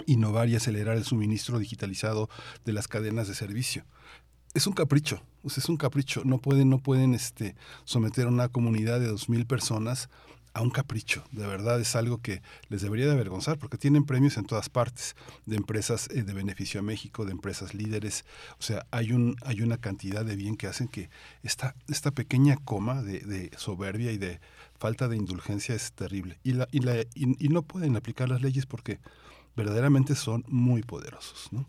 innovar 0.06 0.50
y 0.50 0.56
acelerar 0.56 0.98
el 0.98 1.04
suministro 1.04 1.60
digitalizado 1.60 2.30
de 2.66 2.74
las 2.74 2.88
cadenas 2.88 3.28
de 3.28 3.36
servicio. 3.36 3.86
Es 4.54 4.68
un 4.68 4.74
capricho, 4.74 5.22
es 5.44 5.70
un 5.70 5.78
capricho. 5.78 6.22
No 6.24 6.40
pueden, 6.40 6.70
no 6.70 6.80
pueden 6.80 7.14
este, 7.14 7.56
someter 7.84 8.28
a 8.28 8.30
una 8.30 8.48
comunidad 8.50 9.00
de 9.00 9.08
dos 9.08 9.30
mil 9.30 9.46
personas 9.46 10.10
a 10.56 10.62
un 10.62 10.70
capricho. 10.70 11.24
De 11.32 11.46
verdad 11.46 11.80
es 11.82 11.96
algo 11.98 12.20
que 12.20 12.42
les 12.70 12.82
debería 12.82 13.06
de 13.06 13.12
avergonzar 13.12 13.60
porque 13.60 13.78
tienen 13.78 14.06
premios 14.06 14.38
en 14.38 14.46
todas 14.46 14.70
partes, 14.70 15.16
de 15.46 15.58
empresas 15.58 16.08
eh, 16.12 16.24
de 16.24 16.34
beneficio 16.34 16.80
a 16.80 16.84
México, 16.84 17.26
de 17.26 17.34
empresas 17.34 17.74
líderes. 17.74 18.24
O 18.58 18.64
sea, 18.64 18.88
hay, 18.90 19.12
un, 19.12 19.36
hay 19.44 19.62
una 19.62 19.78
cantidad 19.78 20.24
de 20.24 20.38
bien 20.38 20.56
que 20.56 20.68
hacen 20.68 20.88
que 20.88 21.10
esta, 21.44 21.76
esta 21.90 22.12
pequeña 22.12 22.56
coma 22.56 23.04
de, 23.04 23.20
de 23.20 23.52
soberbia 23.58 24.14
y 24.14 24.18
de 24.18 24.40
falta 24.80 25.10
de 25.10 25.18
indulgencia 25.18 25.76
es 25.76 25.92
terrible. 25.92 26.40
Y, 26.44 26.54
la, 26.54 26.70
y, 26.72 26.80
la, 26.80 27.02
y, 27.02 27.46
y 27.46 27.50
no 27.50 27.62
pueden 27.62 27.98
aplicar 27.98 28.30
las 28.30 28.42
leyes 28.42 28.66
porque 28.66 29.00
verdaderamente 29.56 30.16
son 30.16 30.44
muy 30.48 30.84
poderosos. 30.84 31.50
¿no? 31.52 31.66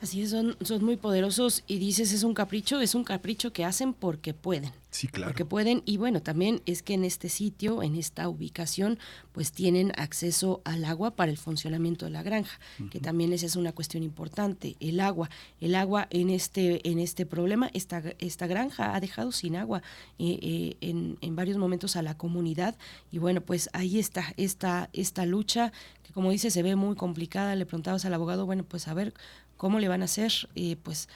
Así 0.00 0.22
es, 0.22 0.30
son, 0.30 0.56
son 0.62 0.84
muy 0.84 0.96
poderosos 0.96 1.64
y 1.66 1.78
dices 1.78 2.12
es 2.12 2.22
un 2.22 2.34
capricho, 2.34 2.80
es 2.80 2.94
un 2.94 3.04
capricho 3.04 3.52
que 3.52 3.64
hacen 3.64 3.94
porque 3.94 4.34
pueden. 4.34 4.72
Sí, 4.90 5.08
claro. 5.08 5.30
Porque 5.30 5.44
pueden 5.44 5.82
y 5.84 5.96
bueno, 5.96 6.22
también 6.22 6.62
es 6.64 6.82
que 6.82 6.94
en 6.94 7.04
este 7.04 7.28
sitio, 7.28 7.82
en 7.82 7.96
esta 7.96 8.28
ubicación, 8.28 8.98
pues 9.32 9.52
tienen 9.52 9.92
acceso 9.96 10.62
al 10.64 10.84
agua 10.84 11.16
para 11.16 11.30
el 11.30 11.36
funcionamiento 11.36 12.06
de 12.06 12.12
la 12.12 12.22
granja, 12.22 12.58
que 12.90 13.00
también 13.00 13.32
esa 13.32 13.44
es 13.46 13.56
una 13.56 13.72
cuestión 13.72 14.02
importante, 14.02 14.76
el 14.80 15.00
agua. 15.00 15.28
El 15.60 15.74
agua 15.74 16.06
en 16.10 16.30
este, 16.30 16.88
en 16.88 16.98
este 16.98 17.26
problema, 17.26 17.70
esta, 17.74 18.02
esta 18.18 18.46
granja 18.46 18.94
ha 18.94 19.00
dejado 19.00 19.32
sin 19.32 19.56
agua 19.56 19.82
eh, 20.18 20.38
eh, 20.40 20.76
en, 20.80 21.18
en 21.20 21.36
varios 21.36 21.58
momentos 21.58 21.96
a 21.96 22.02
la 22.02 22.16
comunidad 22.16 22.76
y 23.12 23.18
bueno, 23.18 23.40
pues 23.40 23.68
ahí 23.72 23.98
está 23.98 24.32
esta, 24.36 24.88
esta 24.92 25.26
lucha 25.26 25.72
que 26.02 26.12
como 26.12 26.30
dice 26.30 26.50
se 26.50 26.62
ve 26.62 26.76
muy 26.76 26.96
complicada. 26.96 27.54
Le 27.54 27.66
preguntabas 27.66 28.04
al 28.04 28.14
abogado, 28.14 28.46
bueno, 28.46 28.64
pues 28.64 28.88
a 28.88 28.94
ver 28.94 29.12
¿Cómo 29.56 29.78
le 29.78 29.88
van 29.88 30.02
a 30.02 30.06
hacer? 30.06 30.32
Eh, 30.54 30.76
pues 30.82 31.08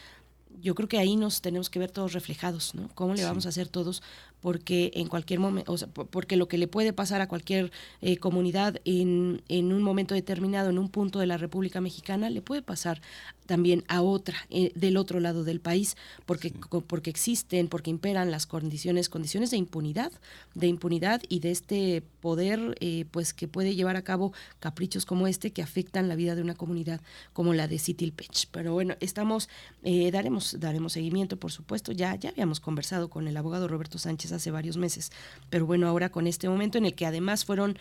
yo 0.61 0.75
creo 0.75 0.89
que 0.89 0.99
ahí 0.99 1.17
nos 1.17 1.41
tenemos 1.41 1.71
que 1.71 1.79
ver 1.79 1.91
todos 1.91 2.13
reflejados, 2.13 2.75
¿no? 2.75 2.89
¿Cómo 2.95 3.15
le 3.15 3.25
vamos 3.25 3.47
a 3.47 3.51
hacer 3.51 3.69
todos? 3.69 4.03
Porque 4.41 4.91
en 4.95 5.09
cualquier 5.09 5.41
momento, 5.41 5.73
o 5.73 5.79
sea, 5.79 5.89
porque 5.89 6.37
lo 6.37 6.49
que 6.49 6.59
le 6.59 6.67
puede 6.67 6.93
pasar 6.93 7.21
a 7.21 7.29
cualquier 7.29 7.71
eh, 8.01 8.17
comunidad 8.17 8.81
en, 8.85 9.43
en, 9.49 9.73
un 9.73 9.83
momento 9.83 10.15
determinado, 10.15 10.71
en 10.71 10.79
un 10.79 10.89
punto 10.89 11.19
de 11.19 11.27
la 11.27 11.37
República 11.37 11.81
Mexicana, 11.81 12.31
le 12.31 12.41
puede 12.41 12.63
pasar 12.63 13.01
también 13.51 13.83
a 13.89 14.01
otra, 14.01 14.37
eh, 14.51 14.71
del 14.77 14.97
otro 14.97 15.19
lado 15.19 15.43
del 15.43 15.59
país, 15.59 15.97
porque, 16.25 16.51
sí. 16.51 16.55
porque 16.87 17.11
existen, 17.11 17.67
porque 17.67 17.91
imperan 17.91 18.31
las 18.31 18.47
condiciones, 18.47 19.09
condiciones 19.09 19.51
de 19.51 19.57
impunidad, 19.57 20.13
de 20.55 20.69
impunidad 20.69 21.21
y 21.29 21.41
de 21.41 21.51
este 21.51 22.05
poder, 22.21 22.77
eh, 22.79 23.07
pues 23.11 23.35
que 23.35 23.49
puede 23.49 23.75
llevar 23.75 23.97
a 23.97 24.03
cabo 24.03 24.33
caprichos 24.61 25.05
como 25.05 25.27
este 25.27 25.53
que 25.53 25.63
afectan 25.63 26.07
la 26.07 26.15
vida 26.15 26.37
de 26.37 26.43
una 26.43 26.55
comunidad 26.55 27.01
como 27.33 27.53
la 27.53 27.67
de 27.67 27.81
Citilpech. 27.81 28.47
Pero 28.53 28.73
bueno, 28.73 28.95
estamos, 29.01 29.49
eh, 29.83 30.13
daremos, 30.13 30.61
daremos 30.61 30.93
seguimiento, 30.93 31.37
por 31.37 31.51
supuesto, 31.51 31.91
ya, 31.91 32.15
ya 32.15 32.31
habíamos 32.31 32.61
conversado 32.61 33.11
con 33.11 33.27
el 33.27 33.37
abogado 33.37 33.67
Roberto 33.67 33.99
Sánchez 33.99 34.30
hace 34.33 34.51
varios 34.51 34.77
meses, 34.77 35.13
pero 35.49 35.67
bueno, 35.67 35.89
ahora 35.89 36.11
con 36.11 36.27
este 36.27 36.49
momento 36.49 36.79
en 36.79 36.87
el 36.87 36.95
que 36.95 37.07
además 37.07 37.45
fueron, 37.45 37.79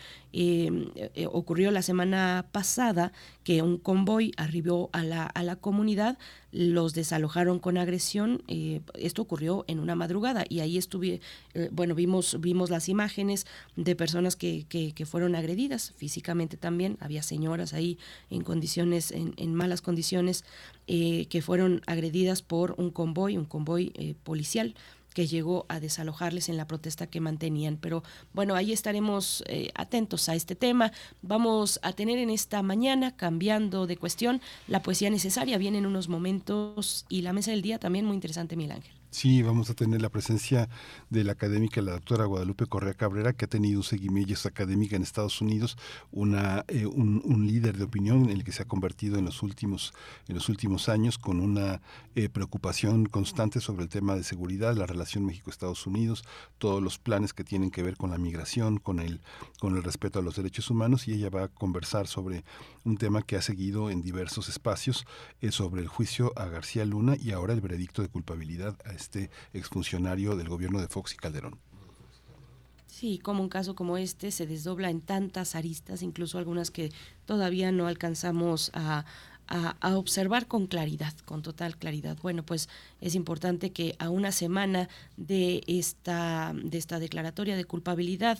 ocurrió 1.32 1.70
la 1.70 1.82
semana 1.82 2.46
pasada 2.52 3.12
que 3.44 3.62
un 3.62 3.78
convoy 3.78 4.32
arribó 4.36 4.90
a 4.92 5.02
la, 5.02 5.24
a 5.24 5.42
la 5.42 5.56
comunidad, 5.56 6.18
los 6.52 6.94
desalojaron 6.94 7.58
con 7.58 7.78
agresión. 7.78 8.42
Eh, 8.48 8.80
esto 8.94 9.22
ocurrió 9.22 9.64
en 9.68 9.78
una 9.78 9.94
madrugada 9.94 10.44
y 10.48 10.60
ahí 10.60 10.76
estuve, 10.78 11.20
eh, 11.54 11.68
bueno, 11.72 11.94
vimos, 11.94 12.36
vimos 12.40 12.70
las 12.70 12.88
imágenes 12.88 13.46
de 13.76 13.96
personas 13.96 14.36
que, 14.36 14.66
que, 14.68 15.06
fueron 15.06 15.34
agredidas 15.34 15.92
físicamente 15.96 16.56
también. 16.56 16.96
Había 17.00 17.22
señoras 17.22 17.72
ahí 17.72 17.98
en 18.30 18.42
condiciones, 18.42 19.12
en, 19.12 19.54
malas 19.54 19.80
condiciones, 19.82 20.44
eh, 20.86 21.26
que 21.26 21.42
fueron 21.42 21.82
agredidas 21.86 22.42
por 22.42 22.74
un 22.78 22.90
convoy, 22.90 23.36
un 23.36 23.44
convoy 23.44 23.92
eh, 23.94 24.14
policial 24.22 24.74
que 25.14 25.26
llegó 25.26 25.66
a 25.68 25.80
desalojarles 25.80 26.48
en 26.48 26.56
la 26.56 26.66
protesta 26.66 27.06
que 27.06 27.20
mantenían. 27.20 27.76
Pero 27.76 28.02
bueno, 28.32 28.54
ahí 28.54 28.72
estaremos 28.72 29.42
eh, 29.46 29.70
atentos 29.74 30.28
a 30.28 30.34
este 30.34 30.54
tema. 30.54 30.92
Vamos 31.22 31.80
a 31.82 31.92
tener 31.92 32.18
en 32.18 32.30
esta 32.30 32.62
mañana, 32.62 33.16
cambiando 33.16 33.86
de 33.86 33.96
cuestión, 33.96 34.40
la 34.68 34.82
poesía 34.82 35.10
necesaria. 35.10 35.58
Vienen 35.58 35.86
unos 35.86 36.08
momentos 36.08 37.06
y 37.08 37.22
la 37.22 37.32
mesa 37.32 37.50
del 37.50 37.62
día 37.62 37.78
también 37.78 38.04
muy 38.04 38.14
interesante, 38.14 38.56
Miguel 38.56 38.76
Ángel. 38.76 38.99
Sí, 39.12 39.42
vamos 39.42 39.68
a 39.70 39.74
tener 39.74 40.00
la 40.00 40.08
presencia 40.08 40.68
de 41.10 41.24
la 41.24 41.32
académica, 41.32 41.82
la 41.82 41.92
doctora 41.92 42.26
Guadalupe 42.26 42.66
Correa 42.66 42.94
Cabrera, 42.94 43.32
que 43.32 43.46
ha 43.46 43.48
tenido 43.48 43.80
un 43.80 43.82
seguimiento 43.82 44.20
académica 44.46 44.94
en 44.94 45.02
Estados 45.02 45.40
Unidos, 45.40 45.76
una, 46.12 46.64
eh, 46.68 46.86
un, 46.86 47.20
líder 47.44 47.76
de 47.76 47.84
opinión 47.84 48.26
en 48.26 48.30
el 48.30 48.44
que 48.44 48.52
se 48.52 48.62
ha 48.62 48.66
convertido 48.66 49.18
en 49.18 49.24
los 49.24 49.42
últimos, 49.42 49.92
en 50.28 50.36
los 50.36 50.48
últimos 50.48 50.88
años, 50.88 51.18
con 51.18 51.40
una 51.40 51.80
eh, 52.14 52.28
preocupación 52.28 53.06
constante 53.06 53.60
sobre 53.60 53.82
el 53.82 53.88
tema 53.88 54.14
de 54.14 54.22
seguridad, 54.22 54.76
la 54.76 54.86
relación 54.86 55.26
México-Estados 55.26 55.86
Unidos, 55.88 56.22
todos 56.58 56.80
los 56.80 56.98
planes 56.98 57.32
que 57.32 57.42
tienen 57.42 57.72
que 57.72 57.82
ver 57.82 57.96
con 57.96 58.10
la 58.10 58.18
migración, 58.18 58.78
con 58.78 59.00
el, 59.00 59.20
con 59.58 59.74
el 59.76 59.82
respeto 59.82 60.20
a 60.20 60.22
los 60.22 60.36
derechos 60.36 60.70
humanos, 60.70 61.08
y 61.08 61.14
ella 61.14 61.30
va 61.30 61.44
a 61.44 61.48
conversar 61.48 62.06
sobre 62.06 62.44
un 62.84 62.96
tema 62.96 63.22
que 63.22 63.36
ha 63.36 63.42
seguido 63.42 63.90
en 63.90 64.02
diversos 64.02 64.48
espacios, 64.48 65.04
eh, 65.40 65.50
sobre 65.50 65.82
el 65.82 65.88
juicio 65.88 66.32
a 66.36 66.46
García 66.46 66.84
Luna 66.84 67.16
y 67.20 67.32
ahora 67.32 67.54
el 67.54 67.60
veredicto 67.60 68.02
de 68.02 68.08
culpabilidad 68.08 68.76
a 68.84 68.99
este 69.00 69.30
exfuncionario 69.52 70.36
del 70.36 70.48
gobierno 70.48 70.80
de 70.80 70.88
Fox 70.88 71.14
y 71.14 71.16
Calderón. 71.16 71.58
Sí, 72.86 73.18
como 73.18 73.42
un 73.42 73.48
caso 73.48 73.74
como 73.74 73.96
este 73.96 74.30
se 74.30 74.46
desdobla 74.46 74.90
en 74.90 75.00
tantas 75.00 75.54
aristas, 75.54 76.02
incluso 76.02 76.38
algunas 76.38 76.70
que 76.70 76.92
todavía 77.24 77.72
no 77.72 77.86
alcanzamos 77.86 78.70
a, 78.74 79.06
a, 79.50 79.96
observar 79.96 80.46
con 80.46 80.66
claridad, 80.66 81.12
con 81.24 81.42
total 81.42 81.76
claridad. 81.76 82.16
Bueno, 82.22 82.44
pues 82.44 82.68
es 83.00 83.14
importante 83.14 83.72
que 83.72 83.96
a 83.98 84.08
una 84.08 84.32
semana 84.32 84.88
de 85.16 85.62
esta, 85.66 86.52
de 86.54 86.78
esta 86.78 86.98
declaratoria 86.98 87.56
de 87.56 87.64
culpabilidad 87.64 88.38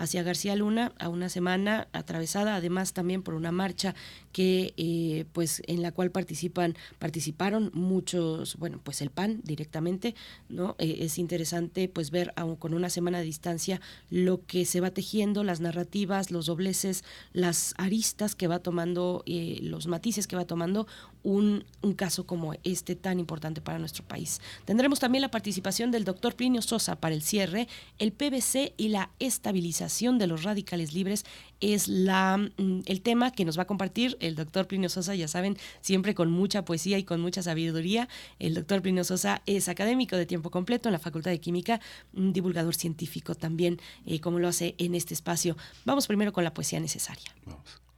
hacia 0.00 0.22
García 0.22 0.56
Luna 0.56 0.92
a 0.98 1.10
una 1.10 1.28
semana 1.28 1.86
atravesada 1.92 2.56
además 2.56 2.94
también 2.94 3.22
por 3.22 3.34
una 3.34 3.52
marcha 3.52 3.94
que 4.32 4.72
eh, 4.78 5.26
pues 5.32 5.62
en 5.66 5.82
la 5.82 5.92
cual 5.92 6.10
participan 6.10 6.74
participaron 6.98 7.70
muchos 7.74 8.56
bueno 8.56 8.80
pues 8.82 9.02
el 9.02 9.10
PAN 9.10 9.42
directamente 9.44 10.14
no 10.48 10.74
eh, 10.78 10.96
es 11.00 11.18
interesante 11.18 11.86
pues 11.88 12.10
ver 12.10 12.32
aún 12.36 12.56
con 12.56 12.72
una 12.72 12.88
semana 12.88 13.18
de 13.18 13.24
distancia 13.24 13.82
lo 14.08 14.46
que 14.46 14.64
se 14.64 14.80
va 14.80 14.90
tejiendo 14.90 15.44
las 15.44 15.60
narrativas 15.60 16.30
los 16.30 16.46
dobleces 16.46 17.04
las 17.34 17.74
aristas 17.76 18.34
que 18.34 18.48
va 18.48 18.60
tomando 18.60 19.22
eh, 19.26 19.58
los 19.60 19.86
matices 19.86 20.26
que 20.26 20.36
va 20.36 20.46
tomando 20.46 20.86
un, 21.22 21.64
un, 21.82 21.94
caso 21.94 22.26
como 22.26 22.54
este 22.64 22.96
tan 22.96 23.20
importante 23.20 23.60
para 23.60 23.78
nuestro 23.78 24.04
país. 24.04 24.40
Tendremos 24.64 25.00
también 25.00 25.22
la 25.22 25.30
participación 25.30 25.90
del 25.90 26.04
doctor 26.04 26.34
Plinio 26.34 26.62
Sosa 26.62 26.96
para 26.96 27.14
el 27.14 27.22
cierre. 27.22 27.68
El 27.98 28.12
PVC 28.12 28.74
y 28.76 28.88
la 28.88 29.10
estabilización 29.18 30.18
de 30.18 30.26
los 30.26 30.42
radicales 30.42 30.94
libres 30.94 31.24
es 31.60 31.88
la, 31.88 32.40
el 32.58 33.00
tema 33.02 33.32
que 33.32 33.44
nos 33.44 33.58
va 33.58 33.62
a 33.62 33.66
compartir 33.66 34.16
el 34.20 34.34
doctor 34.34 34.66
Plinio 34.66 34.88
Sosa, 34.88 35.14
ya 35.14 35.28
saben, 35.28 35.58
siempre 35.80 36.14
con 36.14 36.30
mucha 36.30 36.64
poesía 36.64 36.98
y 36.98 37.04
con 37.04 37.20
mucha 37.20 37.42
sabiduría. 37.42 38.08
El 38.38 38.54
doctor 38.54 38.82
Plinio 38.82 39.04
Sosa 39.04 39.42
es 39.46 39.68
académico 39.68 40.16
de 40.16 40.26
tiempo 40.26 40.50
completo 40.50 40.88
en 40.88 40.94
la 40.94 40.98
Facultad 40.98 41.30
de 41.30 41.40
Química, 41.40 41.80
un 42.14 42.32
divulgador 42.32 42.74
científico 42.74 43.34
también, 43.34 43.80
eh, 44.06 44.20
como 44.20 44.38
lo 44.38 44.48
hace 44.48 44.74
en 44.78 44.94
este 44.94 45.14
espacio. 45.14 45.56
Vamos 45.84 46.06
primero 46.06 46.32
con 46.32 46.44
la 46.44 46.54
poesía 46.54 46.80
necesaria. 46.80 47.34
Vamos. 47.44 47.89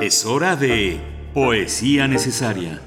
Es 0.00 0.24
hora 0.24 0.56
de 0.56 0.98
Poesía 1.34 2.08
Necesaria. 2.08 2.80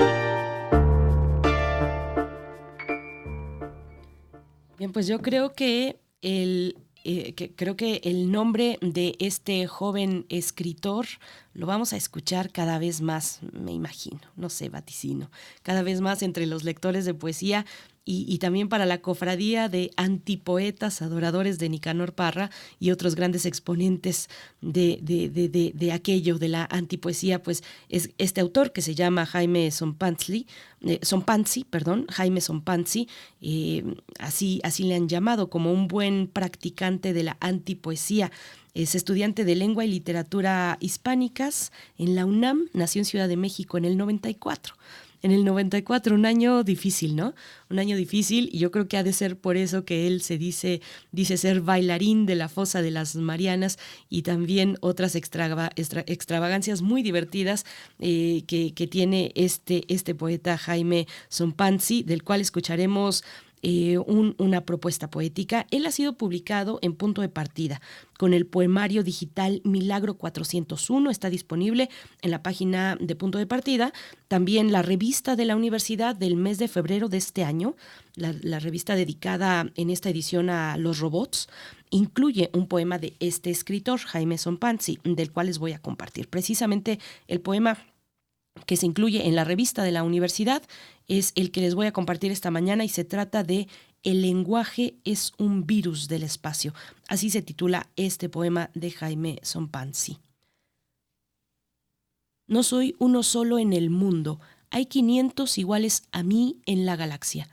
Bien, 4.80 4.92
pues 4.92 5.06
yo 5.06 5.22
creo 5.22 5.54
que 5.54 6.00
el 6.24 6.76
eh, 7.04 7.36
creo 7.56 7.76
que 7.76 8.02
el 8.06 8.32
nombre 8.32 8.80
de 8.82 9.16
este 9.20 9.68
joven 9.68 10.26
escritor 10.30 11.06
lo 11.54 11.68
vamos 11.68 11.94
a 11.94 11.98
escuchar 11.98 12.52
cada 12.52 12.80
vez 12.80 13.02
más, 13.02 13.42
me 13.52 13.74
imagino, 13.74 14.22
no 14.38 14.50
sé, 14.50 14.70
vaticino, 14.70 15.30
cada 15.64 15.84
vez 15.84 16.00
más 16.00 16.24
entre 16.24 16.46
los 16.46 16.64
lectores 16.64 17.04
de 17.04 17.14
poesía 17.14 17.66
y, 18.06 18.38
también 18.40 18.68
para 18.68 18.86
la 18.86 19.02
cofradía 19.02 19.70
de 19.70 19.92
antipoetas, 19.96 21.02
adoradores 21.02 21.58
de 21.58 21.70
Nicanor 21.70 22.14
Parra 22.14 22.50
y 22.78 22.92
otros 22.92 23.16
grandes 23.16 23.46
exponentes 23.46 24.30
de, 24.60 25.00
de, 25.02 25.30
de, 25.30 25.72
de, 25.74 25.92
aquello, 25.94 26.38
de 26.38 26.50
la 26.50 26.68
antipoesía, 26.70 27.42
pues 27.42 27.64
es 27.88 28.10
este 28.18 28.42
autor 28.42 28.74
que 28.74 28.82
se 28.82 28.94
llama 28.94 29.26
Jaime 29.26 29.72
Sompanzi, 29.72 30.48
eh, 30.82 31.00
Sompanzi, 31.02 31.64
perdón, 31.64 32.06
Jaime 32.10 32.42
Sompanzi, 32.42 33.08
eh, 33.42 33.86
así, 34.20 34.60
así 34.64 34.84
le 34.84 34.96
han 34.96 35.08
llamado 35.08 35.50
como 35.50 35.72
un 35.72 35.88
buen 35.88 36.28
practicante 36.28 37.14
de 37.14 37.24
la 37.24 37.38
antipoesía. 37.40 38.32
Es 38.74 38.96
estudiante 38.96 39.46
de 39.46 39.56
lengua 39.56 39.86
y 39.86 39.88
literatura 39.88 40.78
hispánicas 40.82 41.72
en 41.98 42.16
la 42.16 42.26
UNAM, 42.26 42.68
nació 42.74 43.00
en 43.00 43.06
Ciudad 43.06 43.30
de 43.30 43.38
México 43.38 43.78
en 43.78 43.86
el 43.86 43.96
94 43.96 44.76
en 45.24 45.32
el 45.32 45.46
94, 45.46 46.14
un 46.14 46.26
año 46.26 46.64
difícil, 46.64 47.16
¿no? 47.16 47.34
Un 47.70 47.80
año 47.80 47.96
difícil 47.96 48.50
y 48.52 48.60
yo 48.60 48.72
creo 48.72 48.90
que 48.90 48.98
ha 48.98 49.04
de 49.04 49.14
ser 49.14 49.38
por 49.38 49.56
eso 49.56 49.86
que 49.86 50.06
él 50.06 50.22
se 50.22 50.38
dice, 50.38 50.82
dice 51.14 51.38
ser 51.38 51.62
bailarín 51.62 52.26
de 52.26 52.36
la 52.36 52.50
fosa 52.50 52.82
de 52.82 52.92
las 52.92 53.16
Marianas 53.16 53.80
y 54.10 54.24
también 54.24 54.78
otras 54.82 55.16
extrava, 55.16 55.72
extra, 55.78 56.04
extravagancias 56.08 56.82
muy 56.82 57.04
divertidas 57.04 57.66
eh, 58.00 58.44
que, 58.48 58.74
que, 58.74 58.86
tiene 58.86 59.32
este, 59.36 59.86
este 59.88 60.14
poeta 60.14 60.58
Jaime 60.58 61.08
Sompanzi, 61.30 62.04
del 62.04 62.24
cual 62.24 62.42
escucharemos 62.42 63.24
eh, 63.66 63.98
una 63.98 64.66
propuesta 64.66 65.10
poética. 65.10 65.68
Él 65.72 65.86
ha 65.86 65.92
sido 65.92 66.18
publicado 66.18 66.80
en 66.82 66.94
punto 66.94 67.22
de 67.22 67.30
partida 67.30 67.80
con 68.18 68.34
el 68.34 68.46
poemario 68.46 69.04
digital 69.04 69.62
Milagro 69.64 70.16
401. 70.16 71.10
Está 71.10 71.30
disponible 71.30 71.90
en 72.22 72.32
la 72.32 72.44
página 72.44 72.98
de 73.00 73.16
punto 73.16 73.38
de 73.38 73.48
partida. 73.48 73.94
También 74.28 74.74
la 74.74 74.82
revista 74.82 75.38
de 75.38 75.46
la 75.46 75.56
universidad 75.56 76.14
del 76.14 76.36
mes 76.36 76.58
de 76.58 76.68
febrero 76.68 77.08
de 77.08 77.18
este 77.18 77.46
año, 77.46 77.78
la, 78.16 78.60
revista 78.60 78.96
dedicada 78.96 79.72
en 79.76 79.90
esta 79.90 80.10
edición 80.10 80.50
a 80.50 80.76
los 80.76 81.00
robots, 81.00 81.48
incluye 81.90 82.50
un 82.54 82.68
poema 82.68 83.00
de 83.00 83.14
este 83.22 83.50
escritor, 83.50 84.00
Jaime 84.00 84.38
Sonpanzi, 84.38 85.00
del 85.06 85.32
cual 85.32 85.48
les 85.48 85.58
voy 85.58 85.72
a 85.72 85.80
compartir. 85.80 86.28
Precisamente 86.28 87.00
el 87.30 87.40
poema 87.40 87.78
que 88.66 88.78
se 88.78 88.86
incluye 88.86 89.28
en 89.28 89.36
la 89.36 89.44
revista 89.44 89.84
de 89.84 89.92
la 89.92 90.04
universidad 90.04 90.64
es 91.08 91.32
el 91.36 91.52
que 91.52 91.62
les 91.62 91.76
voy 91.76 91.88
a 91.88 91.94
compartir 91.94 92.32
esta 92.32 92.52
mañana 92.52 92.84
y 92.86 92.90
se 92.90 93.04
trata 93.04 93.44
de 93.44 93.68
El 94.04 94.22
lenguaje 94.22 94.96
es 95.04 95.34
un 95.38 95.66
virus 95.66 96.08
del 96.08 96.24
espacio. 96.24 96.74
Así 97.08 97.30
se 97.30 97.42
titula 97.42 97.90
este 97.96 98.30
poema 98.30 98.70
de 98.74 98.92
Jaime 98.92 99.40
Sonpanzi. 99.42 100.20
No 102.48 102.64
soy 102.64 102.96
uno 103.00 103.24
solo 103.24 103.58
en 103.58 103.74
el 103.74 103.90
mundo, 103.90 104.40
hay 104.70 104.88
500 104.88 105.58
iguales 105.58 106.04
a 106.12 106.24
mí 106.24 106.58
en 106.66 106.86
la 106.86 106.96
galaxia, 106.96 107.48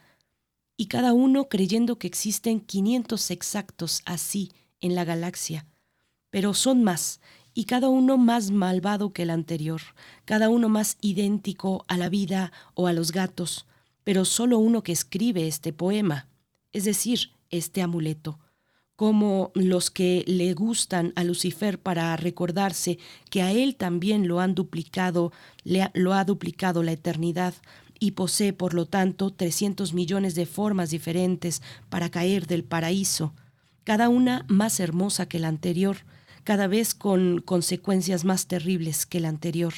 y 0.77 0.87
cada 0.87 1.13
uno 1.13 1.49
creyendo 1.49 1.99
que 1.99 2.07
existen 2.07 2.61
500 2.61 3.31
exactos 3.31 4.03
así 4.05 4.51
en 4.81 4.95
la 4.95 5.05
galaxia, 5.05 5.67
pero 6.31 6.55
son 6.55 6.83
más, 6.83 7.21
y 7.55 7.65
cada 7.65 7.89
uno 7.89 8.17
más 8.17 8.51
malvado 8.51 9.13
que 9.13 9.23
el 9.23 9.31
anterior, 9.31 9.81
cada 10.25 10.49
uno 10.49 10.69
más 10.69 10.97
idéntico 11.01 11.85
a 11.89 11.97
la 11.97 12.09
vida 12.09 12.53
o 12.75 12.87
a 12.87 12.93
los 12.93 13.13
gatos, 13.13 13.67
pero 14.05 14.25
solo 14.25 14.59
uno 14.59 14.83
que 14.83 14.93
escribe 14.93 15.47
este 15.47 15.73
poema, 15.73 16.29
es 16.73 16.85
decir, 16.85 17.31
este 17.51 17.83
amuleto, 17.83 18.39
como 18.97 19.51
los 19.55 19.91
que 19.91 20.25
le 20.27 20.53
gustan 20.53 21.13
a 21.17 21.25
Lucifer 21.25 21.79
para 21.79 22.15
recordarse 22.17 22.99
que 23.31 23.43
a 23.43 23.51
él 23.51 23.77
también 23.77 24.29
lo 24.29 24.41
han 24.41 24.55
duplicado, 24.55 25.33
lo 25.65 26.13
ha 26.13 26.25
duplicado 26.25 26.83
la 26.83 26.93
eternidad 26.93 27.55
y 27.99 28.13
posee 28.13 28.53
por 28.53 28.75
lo 28.75 28.87
tanto 28.87 29.31
300 29.31 29.95
millones 29.95 30.35
de 30.35 30.47
formas 30.47 30.91
diferentes 30.91 31.63
para 31.89 32.11
caer 32.11 32.47
del 32.47 32.65
paraíso, 32.65 33.35
cada 33.85 34.09
una 34.09 34.45
más 34.49 34.81
hermosa 34.81 35.27
que 35.27 35.39
la 35.39 35.49
anterior, 35.49 35.99
cada 36.45 36.67
vez 36.67 36.95
con 36.95 37.41
consecuencias 37.41 38.25
más 38.25 38.47
terribles 38.47 39.07
que 39.07 39.21
la 39.21 39.29
anterior. 39.29 39.75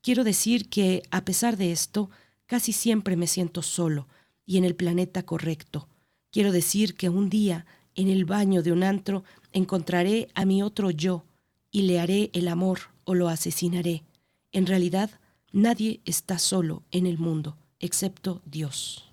Quiero 0.00 0.24
decir 0.24 0.68
que, 0.68 1.02
a 1.10 1.24
pesar 1.24 1.56
de 1.56 1.72
esto, 1.72 2.10
casi 2.46 2.72
siempre 2.72 3.16
me 3.16 3.26
siento 3.26 3.62
solo 3.62 4.08
y 4.44 4.58
en 4.58 4.64
el 4.64 4.74
planeta 4.74 5.24
correcto. 5.24 5.88
Quiero 6.30 6.50
decir 6.50 6.94
que 6.94 7.08
un 7.08 7.30
día, 7.30 7.66
en 7.94 8.08
el 8.08 8.24
baño 8.24 8.62
de 8.62 8.72
un 8.72 8.82
antro, 8.82 9.24
encontraré 9.52 10.28
a 10.34 10.44
mi 10.44 10.62
otro 10.62 10.90
yo 10.90 11.24
y 11.70 11.82
le 11.82 12.00
haré 12.00 12.30
el 12.32 12.48
amor 12.48 12.80
o 13.04 13.14
lo 13.14 13.28
asesinaré. 13.28 14.02
En 14.50 14.66
realidad, 14.66 15.10
nadie 15.52 16.00
está 16.04 16.38
solo 16.38 16.82
en 16.90 17.06
el 17.06 17.18
mundo, 17.18 17.56
excepto 17.80 18.42
Dios. 18.44 19.11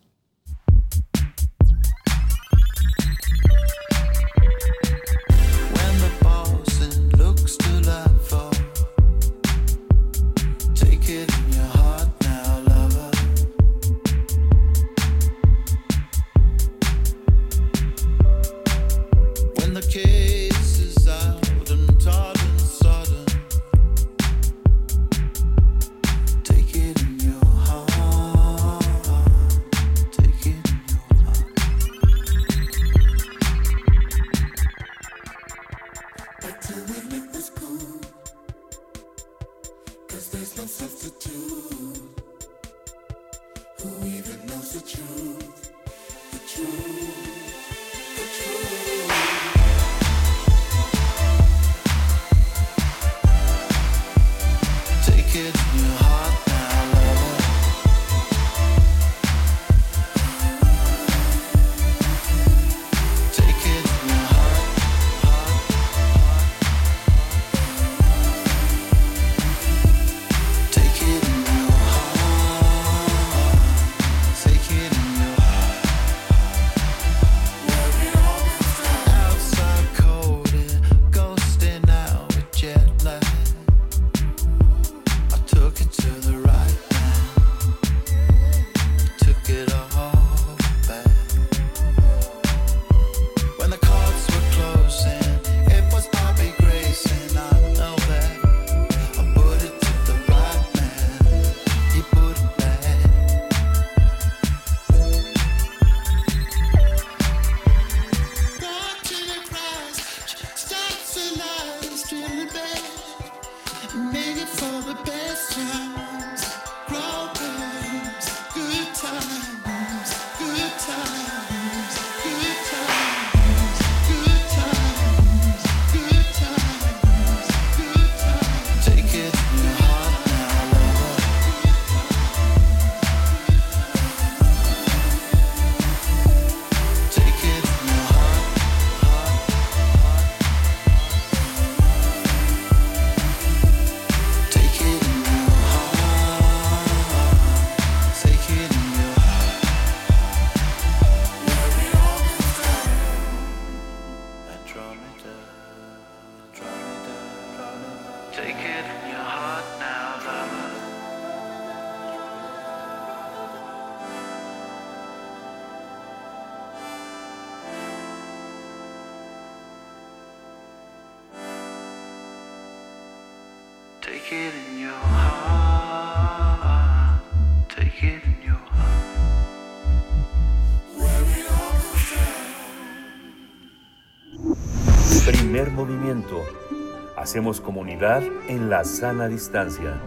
Hacemos 187.30 187.62
comunidad 187.62 188.24
en 188.48 188.72
la 188.72 188.84
sana 188.84 189.28
distancia. 189.28 190.02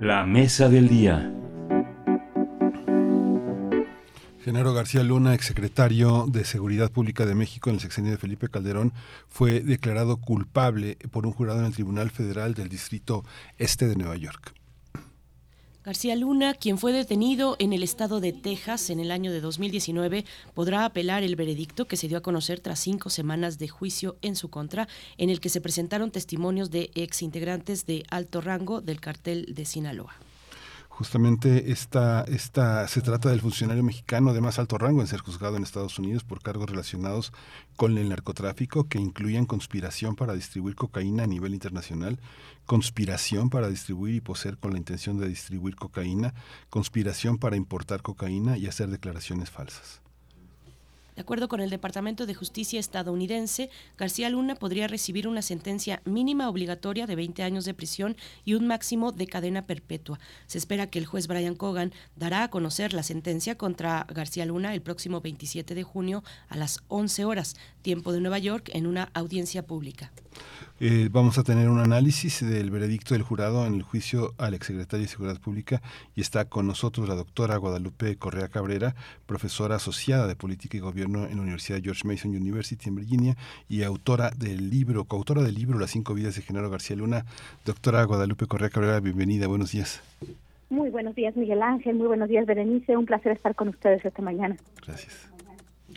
La 0.00 0.26
mesa 0.26 0.68
del 0.68 0.88
día. 0.88 1.32
Genaro 4.40 4.74
García 4.74 5.04
Luna, 5.04 5.34
exsecretario 5.34 6.26
de 6.26 6.44
Seguridad 6.44 6.90
Pública 6.90 7.26
de 7.26 7.36
México 7.36 7.70
en 7.70 7.76
el 7.76 7.80
sexenio 7.80 8.10
de 8.10 8.18
Felipe 8.18 8.48
Calderón, 8.48 8.92
fue 9.28 9.60
declarado 9.60 10.16
culpable 10.16 10.98
por 11.12 11.26
un 11.26 11.32
jurado 11.32 11.60
en 11.60 11.66
el 11.66 11.74
Tribunal 11.74 12.10
Federal 12.10 12.54
del 12.54 12.68
Distrito 12.68 13.24
Este 13.56 13.86
de 13.86 13.94
Nueva 13.94 14.16
York. 14.16 14.52
García 15.84 16.14
Luna, 16.14 16.54
quien 16.54 16.78
fue 16.78 16.92
detenido 16.92 17.56
en 17.58 17.72
el 17.72 17.82
estado 17.82 18.20
de 18.20 18.32
Texas 18.32 18.88
en 18.90 19.00
el 19.00 19.10
año 19.10 19.32
de 19.32 19.40
2019, 19.40 20.24
podrá 20.54 20.84
apelar 20.84 21.24
el 21.24 21.34
veredicto 21.34 21.88
que 21.88 21.96
se 21.96 22.06
dio 22.06 22.18
a 22.18 22.22
conocer 22.22 22.60
tras 22.60 22.78
cinco 22.78 23.10
semanas 23.10 23.58
de 23.58 23.66
juicio 23.66 24.16
en 24.22 24.36
su 24.36 24.48
contra, 24.48 24.86
en 25.18 25.28
el 25.28 25.40
que 25.40 25.48
se 25.48 25.60
presentaron 25.60 26.12
testimonios 26.12 26.70
de 26.70 26.92
exintegrantes 26.94 27.84
de 27.84 28.04
alto 28.10 28.40
rango 28.40 28.80
del 28.80 29.00
cartel 29.00 29.46
de 29.56 29.64
Sinaloa. 29.64 30.14
Justamente 30.88 31.72
esta, 31.72 32.22
esta, 32.28 32.86
se 32.86 33.00
trata 33.00 33.30
del 33.30 33.40
funcionario 33.40 33.82
mexicano 33.82 34.34
de 34.34 34.42
más 34.42 34.58
alto 34.58 34.76
rango 34.76 35.00
en 35.00 35.06
ser 35.06 35.20
juzgado 35.20 35.56
en 35.56 35.62
Estados 35.62 35.98
Unidos 35.98 36.22
por 36.22 36.42
cargos 36.42 36.68
relacionados 36.68 37.32
con 37.76 37.96
el 37.96 38.10
narcotráfico 38.10 38.86
que 38.88 39.00
incluyen 39.00 39.46
conspiración 39.46 40.14
para 40.14 40.34
distribuir 40.34 40.76
cocaína 40.76 41.24
a 41.24 41.26
nivel 41.26 41.54
internacional, 41.54 42.20
conspiración 42.66 43.50
para 43.50 43.68
distribuir 43.68 44.16
y 44.16 44.20
poseer 44.20 44.58
con 44.58 44.72
la 44.72 44.78
intención 44.78 45.18
de 45.18 45.28
distribuir 45.28 45.76
cocaína, 45.76 46.34
conspiración 46.70 47.38
para 47.38 47.56
importar 47.56 48.02
cocaína 48.02 48.58
y 48.58 48.66
hacer 48.66 48.88
declaraciones 48.88 49.50
falsas. 49.50 50.01
De 51.14 51.20
acuerdo 51.22 51.48
con 51.48 51.60
el 51.60 51.68
Departamento 51.68 52.24
de 52.24 52.34
Justicia 52.34 52.80
estadounidense, 52.80 53.68
García 53.98 54.30
Luna 54.30 54.54
podría 54.54 54.88
recibir 54.88 55.28
una 55.28 55.42
sentencia 55.42 56.00
mínima 56.06 56.48
obligatoria 56.48 57.06
de 57.06 57.16
20 57.16 57.42
años 57.42 57.66
de 57.66 57.74
prisión 57.74 58.16
y 58.46 58.54
un 58.54 58.66
máximo 58.66 59.12
de 59.12 59.26
cadena 59.26 59.66
perpetua. 59.66 60.18
Se 60.46 60.56
espera 60.56 60.86
que 60.86 60.98
el 60.98 61.06
juez 61.06 61.26
Brian 61.26 61.54
Cogan 61.54 61.92
dará 62.16 62.44
a 62.44 62.50
conocer 62.50 62.94
la 62.94 63.02
sentencia 63.02 63.58
contra 63.58 64.06
García 64.08 64.46
Luna 64.46 64.72
el 64.72 64.80
próximo 64.80 65.20
27 65.20 65.74
de 65.74 65.82
junio 65.82 66.24
a 66.48 66.56
las 66.56 66.80
11 66.88 67.26
horas, 67.26 67.56
tiempo 67.82 68.12
de 68.12 68.20
Nueva 68.20 68.38
York, 68.38 68.70
en 68.72 68.86
una 68.86 69.10
audiencia 69.12 69.66
pública. 69.66 70.12
Eh, 70.80 71.10
vamos 71.12 71.36
a 71.36 71.44
tener 71.44 71.68
un 71.68 71.78
análisis 71.78 72.44
del 72.44 72.70
veredicto 72.70 73.14
del 73.14 73.22
jurado 73.22 73.66
en 73.66 73.74
el 73.74 73.82
juicio 73.82 74.34
al 74.38 74.54
exsecretario 74.54 75.04
de 75.04 75.12
Seguridad 75.12 75.40
Pública 75.40 75.82
y 76.16 76.22
está 76.22 76.46
con 76.46 76.66
nosotros 76.66 77.06
la 77.06 77.14
doctora 77.14 77.56
Guadalupe 77.56 78.16
Correa 78.16 78.48
Cabrera, 78.48 78.96
profesora 79.26 79.76
asociada 79.76 80.26
de 80.26 80.34
Política 80.34 80.78
y 80.78 80.80
Gobierno 80.80 81.01
en 81.02 81.36
la 81.36 81.42
Universidad 81.42 81.80
George 81.82 82.06
Mason 82.06 82.30
University 82.30 82.88
en 82.88 82.96
Virginia 82.96 83.36
y 83.68 83.82
autora 83.82 84.30
del 84.30 84.70
libro, 84.70 85.04
coautora 85.04 85.42
del 85.42 85.54
libro 85.54 85.78
Las 85.78 85.90
cinco 85.90 86.14
vidas 86.14 86.36
de 86.36 86.42
Genaro 86.42 86.70
García 86.70 86.96
Luna. 86.96 87.24
Doctora 87.64 88.04
Guadalupe 88.04 88.46
Correa 88.46 88.70
Cabrera, 88.70 89.00
bienvenida, 89.00 89.46
buenos 89.46 89.72
días. 89.72 90.02
Muy 90.70 90.88
buenos 90.88 91.14
días, 91.14 91.36
Miguel 91.36 91.62
Ángel. 91.62 91.96
Muy 91.96 92.06
buenos 92.06 92.30
días, 92.30 92.46
Berenice. 92.46 92.96
Un 92.96 93.04
placer 93.04 93.32
estar 93.32 93.54
con 93.54 93.68
ustedes 93.68 94.02
esta 94.04 94.22
mañana. 94.22 94.56
Gracias. 94.86 95.32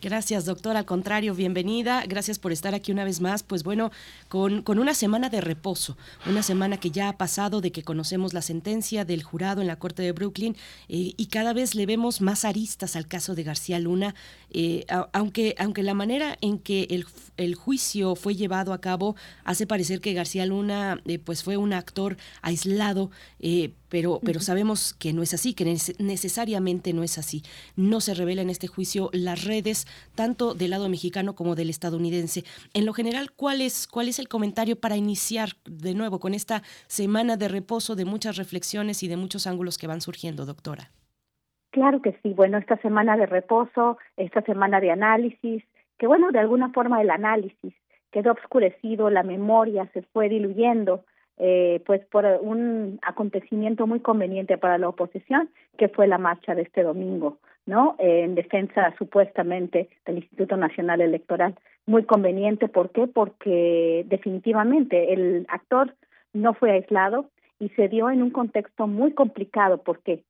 Gracias, 0.02 0.46
doctora. 0.46 0.80
Al 0.80 0.86
contrario, 0.86 1.34
bienvenida. 1.34 2.04
Gracias 2.08 2.40
por 2.40 2.52
estar 2.52 2.76
aquí 2.76 2.92
una 2.92 3.06
vez 3.06 3.22
más. 3.22 3.44
Pues 3.44 3.64
bueno, 3.64 3.92
con, 4.28 4.62
con, 4.62 4.80
una 4.80 4.94
semana 4.94 5.30
de 5.30 5.40
reposo, 5.42 5.98
una 6.28 6.44
semana 6.44 6.78
que 6.78 6.92
ya 6.92 7.10
ha 7.10 7.18
pasado 7.18 7.62
de 7.62 7.72
que 7.72 7.84
conocemos 7.84 8.34
la 8.34 8.42
sentencia 8.42 9.06
del 9.06 9.24
jurado 9.24 9.62
en 9.62 9.68
la 9.68 9.78
Corte 9.78 10.04
de 10.04 10.12
Brooklyn 10.12 10.56
eh, 10.90 11.14
y 11.16 11.26
cada 11.28 11.54
vez 11.54 11.76
le 11.76 11.86
vemos 11.86 12.20
más 12.20 12.44
aristas 12.44 12.96
al 12.96 13.08
caso 13.08 13.36
de 13.36 13.44
García 13.44 13.80
Luna, 13.80 14.16
eh, 14.58 14.86
a, 14.88 15.10
aunque, 15.12 15.54
aunque 15.58 15.84
la 15.84 15.94
manera 15.94 16.38
en 16.40 16.60
que 16.60 16.88
el, 16.90 17.06
el, 17.36 17.56
juicio 17.56 18.16
fue 18.16 18.36
llevado 18.36 18.72
a 18.72 18.80
cabo 18.80 19.18
hace 19.44 19.68
parecer 19.68 20.00
que 20.00 20.14
García 20.14 20.46
Luna 20.46 21.02
eh, 21.06 21.20
pues 21.20 21.44
fue 21.44 21.58
un 21.58 21.74
actor 21.74 22.16
aislado, 22.42 23.12
pero, 23.90 24.22
pero 24.24 24.40
sabemos 24.40 24.94
que 24.94 25.12
no 25.12 25.24
es 25.24 25.34
así, 25.34 25.54
que 25.54 25.66
necesariamente 26.00 26.94
no 26.94 27.04
es 27.04 27.18
así. 27.18 27.44
No 27.76 28.00
se 28.00 28.14
revela 28.14 28.44
en 28.44 28.50
este 28.50 28.68
juicio 28.68 29.10
las 29.12 29.44
redes, 29.44 29.88
tanto 30.16 30.54
del 30.54 30.70
lado 30.72 30.88
mexicano 30.88 31.36
como 31.36 31.56
del 31.56 31.70
estadounidense. 31.70 32.46
En 32.74 32.86
lo 32.86 32.94
general, 32.94 33.34
¿cuál 33.34 33.60
es, 33.60 33.88
cuál 33.88 34.08
es 34.08 34.20
el 34.20 34.30
comentario 34.30 34.80
para 34.80 34.96
iniciar 34.96 35.58
de 35.66 35.94
nuevo 35.96 36.22
con 36.22 36.34
esta 36.34 36.64
semana 36.88 37.36
de 37.36 37.50
reposo, 37.50 37.98
de 37.98 38.06
muchas 38.06 38.38
reflexiones 38.38 39.04
y 39.04 39.10
de 39.10 39.18
muchos 39.18 39.48
ángulos 39.48 39.78
que 39.78 39.88
van 39.88 40.00
surgiendo, 40.00 40.46
doctora? 40.46 40.92
Claro 41.76 42.02
que 42.02 42.18
sí. 42.24 42.34
Bueno, 42.34 42.58
esta 42.58 42.78
semana 42.78 43.18
de 43.18 43.26
reposo, 43.26 43.98
esta 44.16 44.42
semana 44.44 44.80
de 44.80 44.92
análisis, 44.92 45.62
que 45.98 46.08
bueno, 46.08 46.32
de 46.32 46.40
alguna 46.40 46.70
forma 46.70 47.02
el 47.02 47.10
análisis 47.10 47.74
quedó 48.12 48.32
obscurecido, 48.32 49.10
la 49.10 49.24
memoria 49.24 49.86
se 49.92 50.02
fue 50.04 50.30
diluyendo 50.30 51.04
eh, 51.38 51.82
pues 51.86 52.00
por 52.06 52.24
un 52.40 52.98
acontecimiento 53.02 53.88
muy 53.88 54.00
conveniente 54.00 54.58
para 54.58 54.78
la 54.78 54.88
oposición, 54.88 55.50
que 55.78 55.90
fue 55.90 56.08
la 56.08 56.18
marcha 56.18 56.56
de 56.56 56.62
este 56.62 56.82
domingo, 56.82 57.40
¿no? 57.66 57.98
En 58.00 58.36
defensa 58.36 58.96
supuestamente 58.98 59.90
del 60.06 60.20
Instituto 60.20 60.56
Nacional 60.56 61.02
Electoral. 61.02 61.56
Muy 61.86 62.06
conveniente, 62.06 62.70
¿por 62.70 62.92
qué? 62.92 63.06
Porque 63.06 64.06
definitivamente 64.08 65.12
el 65.12 65.46
actor 65.50 65.94
no 66.32 66.54
fue 66.54 66.72
aislado 66.72 67.26
y 67.60 67.68
se 67.72 67.90
dio 67.90 68.10
en 68.10 68.22
un 68.22 68.30
contexto 68.30 68.88
muy 68.88 69.12
complicado. 69.12 69.80
¿Por 69.80 70.00
qué? 70.00 70.24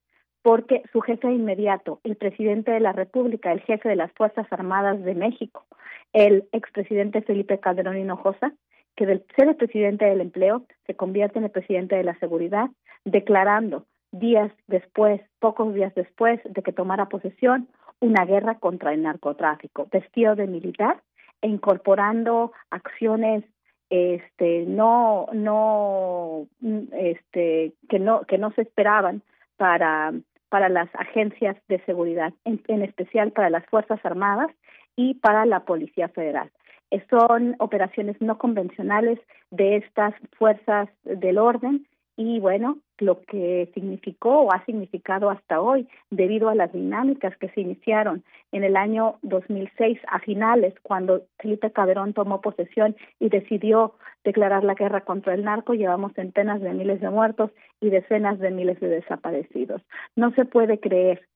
Porque 0.46 0.84
su 0.92 1.02
jefe 1.02 1.32
inmediato, 1.32 2.02
el 2.04 2.18
presidente 2.18 2.70
de 2.70 2.80
la 2.80 2.92
República, 2.92 3.52
el 3.52 3.62
jefe 3.62 3.90
de 3.90 3.96
las 3.96 4.12
Fuerzas 4.12 4.46
Armadas 4.52 5.04
de 5.04 5.16
México, 5.16 5.66
el 6.14 6.48
expresidente 6.52 7.24
Felipe 7.24 7.60
Calderón 7.60 7.98
Hinojosa, 7.98 8.54
que 8.96 9.08
del 9.08 9.26
ser 9.36 9.48
el 9.48 9.56
presidente 9.56 10.06
del 10.06 10.22
empleo 10.22 10.62
se 10.86 10.94
convierte 10.94 11.40
en 11.40 11.46
el 11.46 11.50
presidente 11.50 11.96
de 11.96 12.04
la 12.04 12.14
seguridad, 12.20 12.70
declarando 13.06 13.88
días 14.12 14.52
después, 14.68 15.20
pocos 15.40 15.74
días 15.74 15.96
después 15.96 16.40
de 16.44 16.62
que 16.62 16.72
tomara 16.72 17.10
posesión, 17.10 17.68
una 18.00 18.24
guerra 18.26 18.60
contra 18.60 18.94
el 18.94 19.02
narcotráfico, 19.02 19.88
vestido 19.92 20.36
de 20.36 20.46
militar 20.46 21.02
e 21.42 21.48
incorporando 21.48 22.52
acciones 22.70 23.44
este 23.90 24.66
no 24.68 25.26
no 25.34 26.46
este 26.92 27.74
que 27.90 27.98
no 27.98 28.22
que 28.28 28.38
no 28.38 28.52
se 28.52 28.62
esperaban 28.62 29.24
para 29.58 30.14
para 30.56 30.70
las 30.70 30.88
agencias 30.96 31.58
de 31.68 31.84
seguridad 31.84 32.34
en, 32.46 32.62
en 32.70 32.82
especial 32.82 33.34
para 33.34 33.50
las 33.50 33.66
fuerzas 33.66 34.00
armadas 34.06 34.50
y 34.96 35.16
para 35.16 35.46
la 35.46 35.66
policía 35.66 36.08
federal. 36.08 36.50
Son 37.10 37.58
operaciones 37.60 38.16
no 38.22 38.38
convencionales 38.38 39.20
de 39.52 39.76
estas 39.76 40.14
fuerzas 40.38 40.88
del 41.04 41.40
orden 41.40 41.86
y 42.18 42.40
bueno, 42.40 42.80
lo 43.00 43.22
que 43.22 43.70
significó 43.74 44.42
o 44.42 44.54
ha 44.54 44.64
significado 44.66 45.30
hasta 45.30 45.60
hoy 45.60 45.88
debido 46.10 46.48
a 46.48 46.56
las 46.56 46.72
dinámicas 46.72 47.36
que 47.38 47.50
se 47.50 47.62
iniciaron 47.62 48.24
en 48.54 48.64
el 48.64 48.78
año 48.78 49.20
2006 49.22 50.00
a 50.08 50.20
finales 50.20 50.74
cuando 50.82 51.24
Felipe 51.40 51.72
Calderón 51.72 52.14
tomó 52.14 52.40
posesión 52.40 52.96
y 53.20 53.30
decidió 53.30 53.96
declarar 54.24 54.64
la 54.64 54.76
guerra 54.76 55.02
contra 55.02 55.34
el 55.34 55.44
narco, 55.44 55.74
llevamos 55.74 56.14
centenas 56.14 56.62
de 56.62 56.74
miles 56.74 57.02
de 57.02 57.10
muertos 57.10 57.52
y 57.82 57.90
decenas 57.90 58.40
de 58.40 58.52
miles 58.52 58.80
de 58.80 58.88
desaparecidos. 58.88 59.82
No 60.16 60.32
se 60.32 60.46
puede 60.46 60.80
creer 60.80 61.28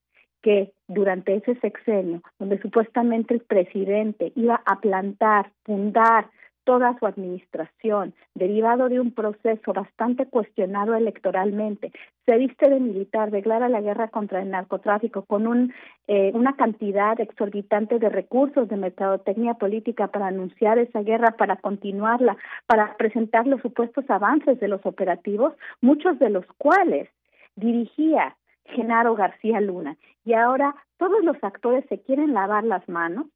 que 0.42 0.72
durante 0.88 1.34
ese 1.34 1.56
sexenio, 1.56 2.22
donde 2.38 2.58
supuestamente 2.62 3.34
el 3.34 3.40
presidente 3.40 4.32
iba 4.34 4.62
a 4.64 4.80
plantar, 4.80 5.52
fundar 5.64 6.30
toda 6.64 6.98
su 6.98 7.06
administración, 7.06 8.14
derivado 8.34 8.88
de 8.88 9.00
un 9.00 9.12
proceso 9.12 9.72
bastante 9.72 10.26
cuestionado 10.26 10.94
electoralmente, 10.94 11.92
se 12.26 12.36
viste 12.36 12.68
de 12.68 12.78
militar, 12.78 13.30
declara 13.30 13.68
la 13.68 13.80
guerra 13.80 14.08
contra 14.08 14.40
el 14.40 14.50
narcotráfico 14.50 15.22
con 15.22 15.46
un, 15.46 15.72
eh, 16.06 16.30
una 16.34 16.54
cantidad 16.54 17.20
exorbitante 17.20 17.98
de 17.98 18.08
recursos 18.08 18.68
de 18.68 18.76
mercadotecnia 18.76 19.54
política 19.54 20.08
para 20.08 20.28
anunciar 20.28 20.78
esa 20.78 21.02
guerra, 21.02 21.36
para 21.36 21.56
continuarla, 21.56 22.36
para 22.66 22.96
presentar 22.96 23.46
los 23.46 23.60
supuestos 23.62 24.08
avances 24.08 24.60
de 24.60 24.68
los 24.68 24.84
operativos, 24.86 25.54
muchos 25.80 26.18
de 26.18 26.30
los 26.30 26.46
cuales 26.58 27.08
dirigía 27.56 28.36
Genaro 28.66 29.14
García 29.14 29.60
Luna. 29.60 29.96
Y 30.24 30.34
ahora 30.34 30.74
todos 30.98 31.24
los 31.24 31.36
actores 31.42 31.84
se 31.88 32.00
quieren 32.00 32.34
lavar 32.34 32.64
las 32.64 32.88
manos, 32.88 33.26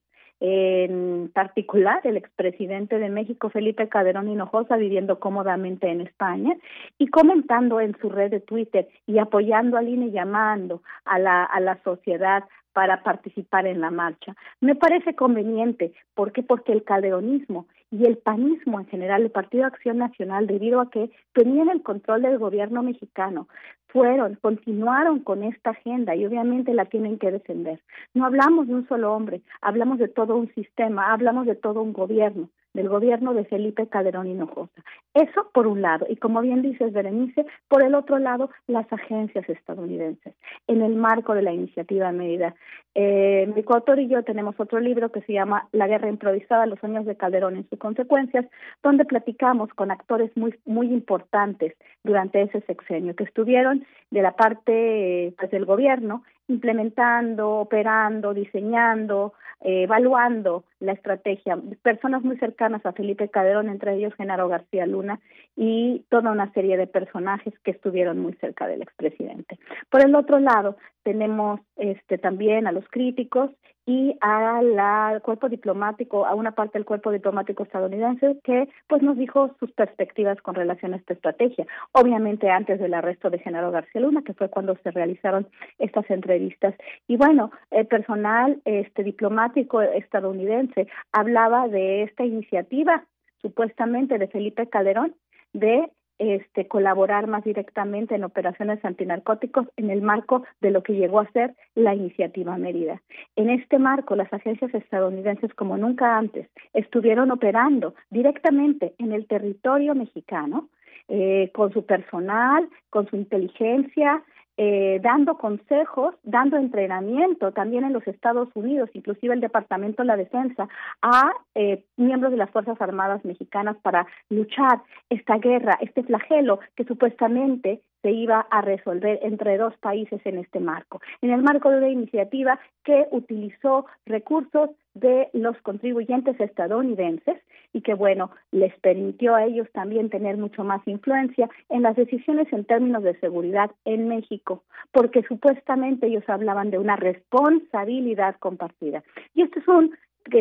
en 0.41 1.31
particular 1.33 2.01
el 2.05 2.17
expresidente 2.17 2.99
de 2.99 3.09
México, 3.09 3.51
Felipe 3.51 3.89
Calderón 3.89 4.29
Hinojosa, 4.29 4.77
viviendo 4.77 5.21
cómodamente 5.21 5.89
en 5.89 6.01
España 6.01 6.57
y 6.99 7.09
comentando 7.09 7.81
en 7.81 7.97
su 8.01 8.11
red 8.11 8.31
de 8.31 8.41
Twitter 8.41 8.89
y 9.07 9.19
apoyando 9.19 9.77
al 9.77 9.89
INE, 9.89 10.11
llamando 10.11 10.83
a 11.05 11.19
la, 11.19 11.45
a 11.45 11.61
la 11.61 11.83
sociedad 11.83 12.45
para 12.75 13.03
participar 13.03 13.67
en 13.67 13.81
la 13.81 13.91
marcha. 13.91 14.37
Me 14.61 14.75
parece 14.75 15.15
conveniente, 15.15 15.95
¿por 16.15 16.33
qué? 16.33 16.43
Porque 16.43 16.73
el 16.73 16.85
calderonismo 16.85 17.67
y 17.91 18.05
el 18.05 18.19
panismo 18.19 18.81
en 18.81 18.87
general, 18.87 19.23
el 19.23 19.31
Partido 19.31 19.65
Acción 19.65 19.99
Nacional, 19.99 20.49
debido 20.49 20.81
a 20.81 20.91
que 20.91 21.11
tenían 21.33 21.71
el 21.71 21.83
control 21.83 22.23
del 22.23 22.39
gobierno 22.39 22.83
mexicano, 22.83 23.49
fueron, 23.87 24.35
continuaron 24.43 25.21
con 25.21 25.45
esta 25.45 25.71
agenda 25.71 26.17
y 26.17 26.27
obviamente 26.27 26.75
la 26.75 26.87
tienen 26.87 27.17
que 27.19 27.31
defender. 27.31 27.81
No 28.13 28.27
hablamos 28.27 28.67
de 28.67 28.75
un 28.75 28.89
solo 28.89 29.15
hombre, 29.15 29.41
hablamos 29.63 29.99
de 29.99 30.09
todo 30.09 30.37
un 30.37 30.53
sistema, 30.55 31.13
hablamos 31.13 31.47
de 31.47 31.55
todo 31.55 31.81
un 31.81 31.93
gobierno, 31.93 32.51
del 32.75 32.89
gobierno 32.89 33.33
de 33.33 33.45
Felipe 33.45 33.89
Calderón 33.89 34.27
Hinojosa. 34.27 34.83
Eso 35.15 35.49
por 35.53 35.67
un 35.67 35.81
lado, 35.81 36.07
y 36.09 36.17
como 36.17 36.41
bien 36.41 36.61
dices, 36.61 36.93
Berenice, 36.93 37.47
por 37.69 37.85
el 37.85 37.95
otro 37.95 38.19
lado, 38.19 38.51
las 38.67 38.93
agencias 38.93 39.49
estadounidenses, 39.49 40.35
en 40.67 40.83
el 40.83 40.97
marco 40.97 41.35
de 41.35 41.43
la 41.43 41.53
iniciativa 41.53 42.11
Mérida. 42.13 42.55
Eh, 42.97 43.51
mi 43.55 43.63
coautor 43.63 43.99
y 43.99 44.09
yo 44.09 44.23
tenemos 44.23 44.55
otro 44.59 44.81
libro 44.81 45.11
que 45.11 45.23
se 45.23 45.33
llama 45.33 45.69
La 45.73 45.87
guerra 45.87 46.09
improvisada, 46.09 46.67
los 46.67 46.83
años 46.85 47.07
de 47.07 47.17
Calderón 47.17 47.57
en 47.57 47.69
sus 47.69 47.79
consecuencias, 47.79 48.47
donde 48.83 49.05
platicamos 49.05 49.73
con 49.75 49.91
actores 49.91 50.37
muy, 50.37 50.55
muy 50.65 50.89
importantes 50.89 51.75
durante 52.03 52.43
ese 52.43 52.61
sexenio, 52.63 53.15
que 53.15 53.25
estuvieron 53.25 53.85
de 54.11 54.23
la 54.23 54.33
parte 54.33 55.33
pues, 55.39 55.51
del 55.51 55.65
gobierno 55.65 56.23
implementando, 56.49 57.51
operando, 57.51 58.35
diseñando, 58.35 59.33
eh, 59.61 59.85
evaluando 59.85 60.65
la 60.81 60.93
estrategia. 60.93 61.59
Personas 61.83 62.23
muy 62.23 62.37
cercanas 62.37 62.85
a 62.85 62.93
Felipe 62.93 63.29
Calderón, 63.31 63.69
entre 63.69 63.95
ellos 63.95 64.15
Genaro 64.15 64.49
García 64.49 64.87
Luna, 64.87 65.21
y 65.57 66.05
toda 66.11 66.33
una 66.33 66.53
serie 66.53 66.77
de 66.77 66.87
personajes 66.87 67.55
que 67.61 67.71
estuvieron 67.71 68.19
muy 68.19 68.35
cerca 68.35 68.67
del 68.67 68.83
expresidente. 68.83 69.59
Por 69.91 70.05
el 70.05 70.15
otro 70.15 70.39
lado, 70.39 70.77
tenemos 71.03 71.61
este 71.77 72.19
también 72.19 72.67
a 72.67 72.73
los 72.73 72.85
críticos 72.91 73.51
y 73.87 74.17
al 74.21 75.21
cuerpo 75.23 75.49
diplomático, 75.49 76.27
a 76.27 76.35
una 76.35 76.53
parte 76.53 76.79
del 76.79 76.87
cuerpo 76.87 77.11
diplomático 77.13 77.65
estadounidense 77.65 78.39
que 78.43 78.69
pues 78.89 79.03
nos 79.03 79.17
dijo 79.19 79.55
sus 79.61 79.73
perspectivas 79.73 80.41
con 80.41 80.55
relación 80.55 80.95
a 80.95 80.97
esta 80.97 81.13
estrategia. 81.13 81.67
Obviamente 81.93 82.51
antes 82.51 82.81
del 82.81 82.95
arresto 82.95 83.31
de 83.31 83.39
Genaro 83.39 83.71
García 83.71 84.01
Luna, 84.01 84.23
que 84.23 84.35
fue 84.35 84.49
cuando 84.49 84.77
se 84.83 84.91
realizaron 84.91 85.47
estas 85.79 86.09
entrevistas. 86.11 86.75
Y 87.09 87.17
bueno, 87.17 87.51
el 87.71 87.87
personal 87.87 88.61
este 88.65 89.03
diplomático 89.03 89.83
estadounidense 89.83 90.89
hablaba 91.13 91.69
de 91.69 92.03
esta 92.05 92.25
iniciativa 92.25 93.05
supuestamente 93.43 94.19
de 94.19 94.29
Felipe 94.29 94.69
Calderón 94.69 95.15
de 95.53 95.91
este, 96.19 96.69
colaborar 96.69 97.27
más 97.27 97.45
directamente 97.45 98.15
en 98.15 98.25
operaciones 98.25 98.85
antinarcóticos 98.85 99.67
en 99.77 99.91
el 99.91 100.03
marco 100.03 100.45
de 100.61 100.71
lo 100.71 100.83
que 100.83 100.95
llegó 100.95 101.21
a 101.21 101.31
ser 101.33 101.55
la 101.75 101.95
iniciativa 101.95 102.57
Mérida. 102.57 103.03
En 103.37 103.51
este 103.51 103.79
marco, 103.79 104.17
las 104.17 104.33
agencias 104.33 104.73
estadounidenses, 104.75 105.53
como 105.55 105.77
nunca 105.77 106.17
antes, 106.17 106.49
estuvieron 106.73 107.31
operando 107.31 107.95
directamente 108.11 108.95
en 108.99 109.13
el 109.13 109.27
territorio 109.27 109.95
mexicano, 109.95 110.69
eh, 111.09 111.51
con 111.53 111.73
su 111.73 111.85
personal, 111.85 112.69
con 112.89 113.07
su 113.09 113.17
inteligencia, 113.17 114.23
eh, 114.57 115.01
dando 115.03 115.37
consejos, 115.37 116.15
dando 116.23 116.57
entrenamiento 116.57 117.53
también 117.53 117.85
en 117.85 117.93
los 117.93 118.07
Estados 118.07 118.49
Unidos, 118.55 118.89
inclusive 118.95 119.35
el 119.35 119.41
Departamento 119.41 120.03
de 120.03 120.07
la 120.07 120.17
Defensa, 120.17 120.69
a 121.03 121.33
eh, 121.55 121.85
miembros 121.97 122.31
de 122.31 122.39
las 122.39 122.51
Fuerzas 122.51 122.81
Armadas 122.81 123.25
mexicanas 123.25 123.77
para 123.83 124.07
luchar 124.31 124.83
esta 125.11 125.39
guerra, 125.39 125.77
este 125.81 126.05
flagelo 126.05 126.61
que 126.77 126.85
supuestamente 126.85 127.81
se 128.05 128.13
iba 128.13 128.47
a 128.51 128.61
resolver 128.61 129.19
entre 129.23 129.57
dos 129.57 129.75
países 129.79 130.21
en 130.27 130.37
este 130.37 130.61
marco, 130.61 131.01
en 131.23 131.31
el 131.31 131.43
marco 131.43 131.71
de 131.71 131.79
una 131.79 131.89
iniciativa 131.89 132.61
que 132.85 133.07
utilizó 133.13 133.87
recursos 134.05 134.69
de 134.93 135.31
los 135.33 135.57
contribuyentes 135.63 136.39
estadounidenses 136.39 137.41
y 137.73 137.81
que, 137.81 137.95
bueno, 137.95 138.31
les 138.53 138.79
permitió 138.81 139.35
a 139.35 139.47
ellos 139.47 139.69
también 139.73 140.11
tener 140.11 140.37
mucho 140.37 140.65
más 140.65 140.87
influencia 140.87 141.49
en 141.71 141.81
las 141.81 141.97
decisiones 141.97 142.47
en 142.53 142.67
términos 142.67 143.03
de 143.03 143.19
seguridad 143.21 143.71
en 143.87 144.07
México, 144.07 144.65
porque 144.93 145.23
supuestamente 145.23 146.07
ellos 146.07 146.29
hablaban 146.29 146.71
de 146.71 146.79
una 146.79 146.97
responsabilidad 146.97 148.37
compartida. 148.39 149.03
Y 149.35 149.43
este 149.43 149.61
es 149.61 149.69
un 149.69 149.97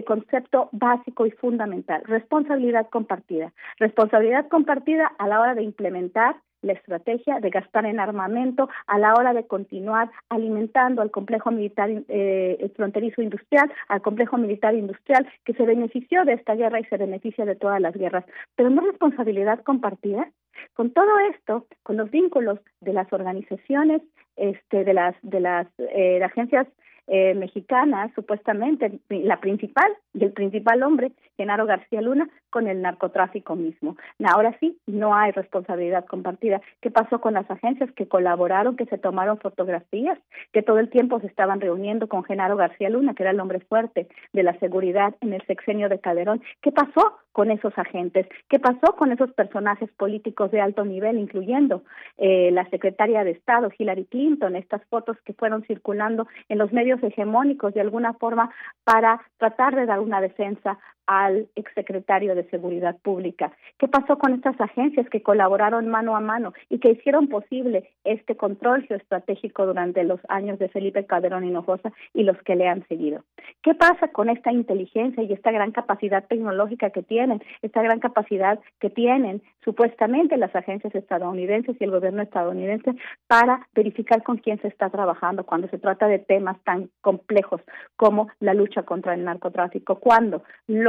concepto 0.05 0.67
básico 0.73 1.25
y 1.25 1.31
fundamental, 1.31 2.03
responsabilidad 2.05 2.89
compartida. 2.89 3.53
Responsabilidad 3.79 4.49
compartida 4.49 5.13
a 5.17 5.27
la 5.29 5.39
hora 5.39 5.55
de 5.55 5.63
implementar 5.63 6.35
la 6.63 6.73
estrategia 6.73 7.39
de 7.39 7.49
gastar 7.49 7.85
en 7.85 7.99
armamento 7.99 8.69
a 8.87 8.97
la 8.97 9.13
hora 9.13 9.33
de 9.33 9.45
continuar 9.45 10.09
alimentando 10.29 11.01
al 11.01 11.11
complejo 11.11 11.51
militar 11.51 11.89
eh, 12.07 12.71
fronterizo 12.75 13.21
industrial, 13.21 13.71
al 13.87 14.01
complejo 14.01 14.37
militar 14.37 14.73
industrial 14.75 15.27
que 15.45 15.53
se 15.53 15.65
benefició 15.65 16.25
de 16.25 16.33
esta 16.33 16.55
guerra 16.55 16.79
y 16.79 16.85
se 16.85 16.97
beneficia 16.97 17.45
de 17.45 17.55
todas 17.55 17.79
las 17.79 17.93
guerras. 17.93 18.25
Pero 18.55 18.69
no 18.69 18.81
responsabilidad 18.81 19.63
compartida. 19.63 20.29
Con 20.73 20.91
todo 20.91 21.19
esto, 21.31 21.67
con 21.83 21.97
los 21.97 22.09
vínculos 22.09 22.59
de 22.81 22.93
las 22.93 23.11
organizaciones, 23.11 24.01
este, 24.35 24.83
de 24.83 24.93
las 24.93 25.15
de 25.21 25.39
las 25.39 25.67
eh, 25.77 26.23
agencias 26.23 26.67
eh, 27.07 27.33
mexicana, 27.33 28.11
supuestamente 28.15 28.99
la 29.09 29.39
principal 29.39 29.91
y 30.13 30.23
el 30.23 30.31
principal 30.31 30.83
hombre, 30.83 31.11
Genaro 31.35 31.65
García 31.65 32.01
Luna, 32.01 32.29
con 32.49 32.67
el 32.67 32.81
narcotráfico 32.81 33.55
mismo. 33.55 33.97
Ahora 34.23 34.55
sí, 34.59 34.77
no 34.87 35.15
hay 35.15 35.31
responsabilidad 35.31 36.05
compartida. 36.05 36.61
¿Qué 36.81 36.91
pasó 36.91 37.19
con 37.19 37.33
las 37.33 37.49
agencias 37.49 37.91
que 37.91 38.07
colaboraron, 38.07 38.77
que 38.77 38.85
se 38.85 38.97
tomaron 38.97 39.39
fotografías, 39.39 40.17
que 40.51 40.61
todo 40.61 40.79
el 40.79 40.89
tiempo 40.89 41.19
se 41.19 41.27
estaban 41.27 41.59
reuniendo 41.59 42.07
con 42.07 42.23
Genaro 42.23 42.55
García 42.55 42.89
Luna, 42.89 43.13
que 43.13 43.23
era 43.23 43.31
el 43.31 43.39
hombre 43.39 43.59
fuerte 43.59 44.07
de 44.31 44.43
la 44.43 44.57
seguridad 44.59 45.15
en 45.21 45.33
el 45.33 45.45
sexenio 45.45 45.89
de 45.89 45.99
Calderón? 45.99 46.41
¿Qué 46.61 46.71
pasó 46.71 47.17
con 47.33 47.51
esos 47.51 47.77
agentes? 47.77 48.27
¿Qué 48.47 48.59
pasó 48.59 48.95
con 48.95 49.11
esos 49.11 49.33
personajes 49.33 49.91
políticos 49.91 50.51
de 50.51 50.61
alto 50.61 50.85
nivel, 50.85 51.17
incluyendo 51.17 51.83
eh, 52.17 52.51
la 52.51 52.69
secretaria 52.69 53.25
de 53.25 53.31
Estado, 53.31 53.69
Hillary 53.77 54.05
Clinton, 54.05 54.55
estas 54.55 54.85
fotos 54.85 55.17
que 55.25 55.33
fueron 55.33 55.63
circulando 55.63 56.27
en 56.47 56.59
los 56.59 56.71
medios 56.71 57.03
hegemónicos 57.03 57.73
de 57.73 57.81
alguna 57.81 58.13
forma 58.13 58.49
para 58.85 59.19
tratar 59.37 59.75
de 59.75 59.85
dar 59.85 59.99
una 59.99 60.21
defensa 60.21 60.79
al 61.07 61.47
exsecretario 61.55 62.35
de 62.35 62.49
Seguridad 62.49 62.97
Pública. 63.01 63.51
¿Qué 63.77 63.87
pasó 63.87 64.17
con 64.17 64.33
estas 64.33 64.59
agencias 64.59 65.09
que 65.09 65.21
colaboraron 65.21 65.87
mano 65.87 66.15
a 66.15 66.19
mano 66.19 66.53
y 66.69 66.79
que 66.79 66.91
hicieron 66.91 67.27
posible 67.27 67.89
este 68.03 68.35
control 68.35 68.83
geoestratégico 68.87 69.65
durante 69.65 70.03
los 70.03 70.19
años 70.29 70.59
de 70.59 70.69
Felipe 70.69 71.05
Calderón 71.05 71.45
Hinojosa 71.45 71.91
y 72.13 72.23
los 72.23 72.37
que 72.43 72.55
le 72.55 72.67
han 72.67 72.87
seguido? 72.87 73.23
¿Qué 73.61 73.75
pasa 73.75 74.07
con 74.09 74.29
esta 74.29 74.51
inteligencia 74.51 75.23
y 75.23 75.33
esta 75.33 75.51
gran 75.51 75.71
capacidad 75.71 76.25
tecnológica 76.27 76.89
que 76.89 77.03
tienen, 77.03 77.41
esta 77.61 77.81
gran 77.81 77.99
capacidad 77.99 78.59
que 78.79 78.89
tienen 78.89 79.41
supuestamente 79.63 80.37
las 80.37 80.55
agencias 80.55 80.93
estadounidenses 80.95 81.75
y 81.79 81.83
el 81.83 81.91
gobierno 81.91 82.21
estadounidense 82.21 82.93
para 83.27 83.67
verificar 83.73 84.23
con 84.23 84.37
quién 84.37 84.61
se 84.61 84.67
está 84.67 84.89
trabajando 84.89 85.45
cuando 85.45 85.67
se 85.69 85.77
trata 85.77 86.07
de 86.07 86.19
temas 86.19 86.57
tan 86.63 86.89
complejos 87.01 87.61
como 87.95 88.29
la 88.39 88.53
lucha 88.53 88.83
contra 88.83 89.13
el 89.13 89.23
narcotráfico? 89.23 89.99
Cuando 89.99 90.43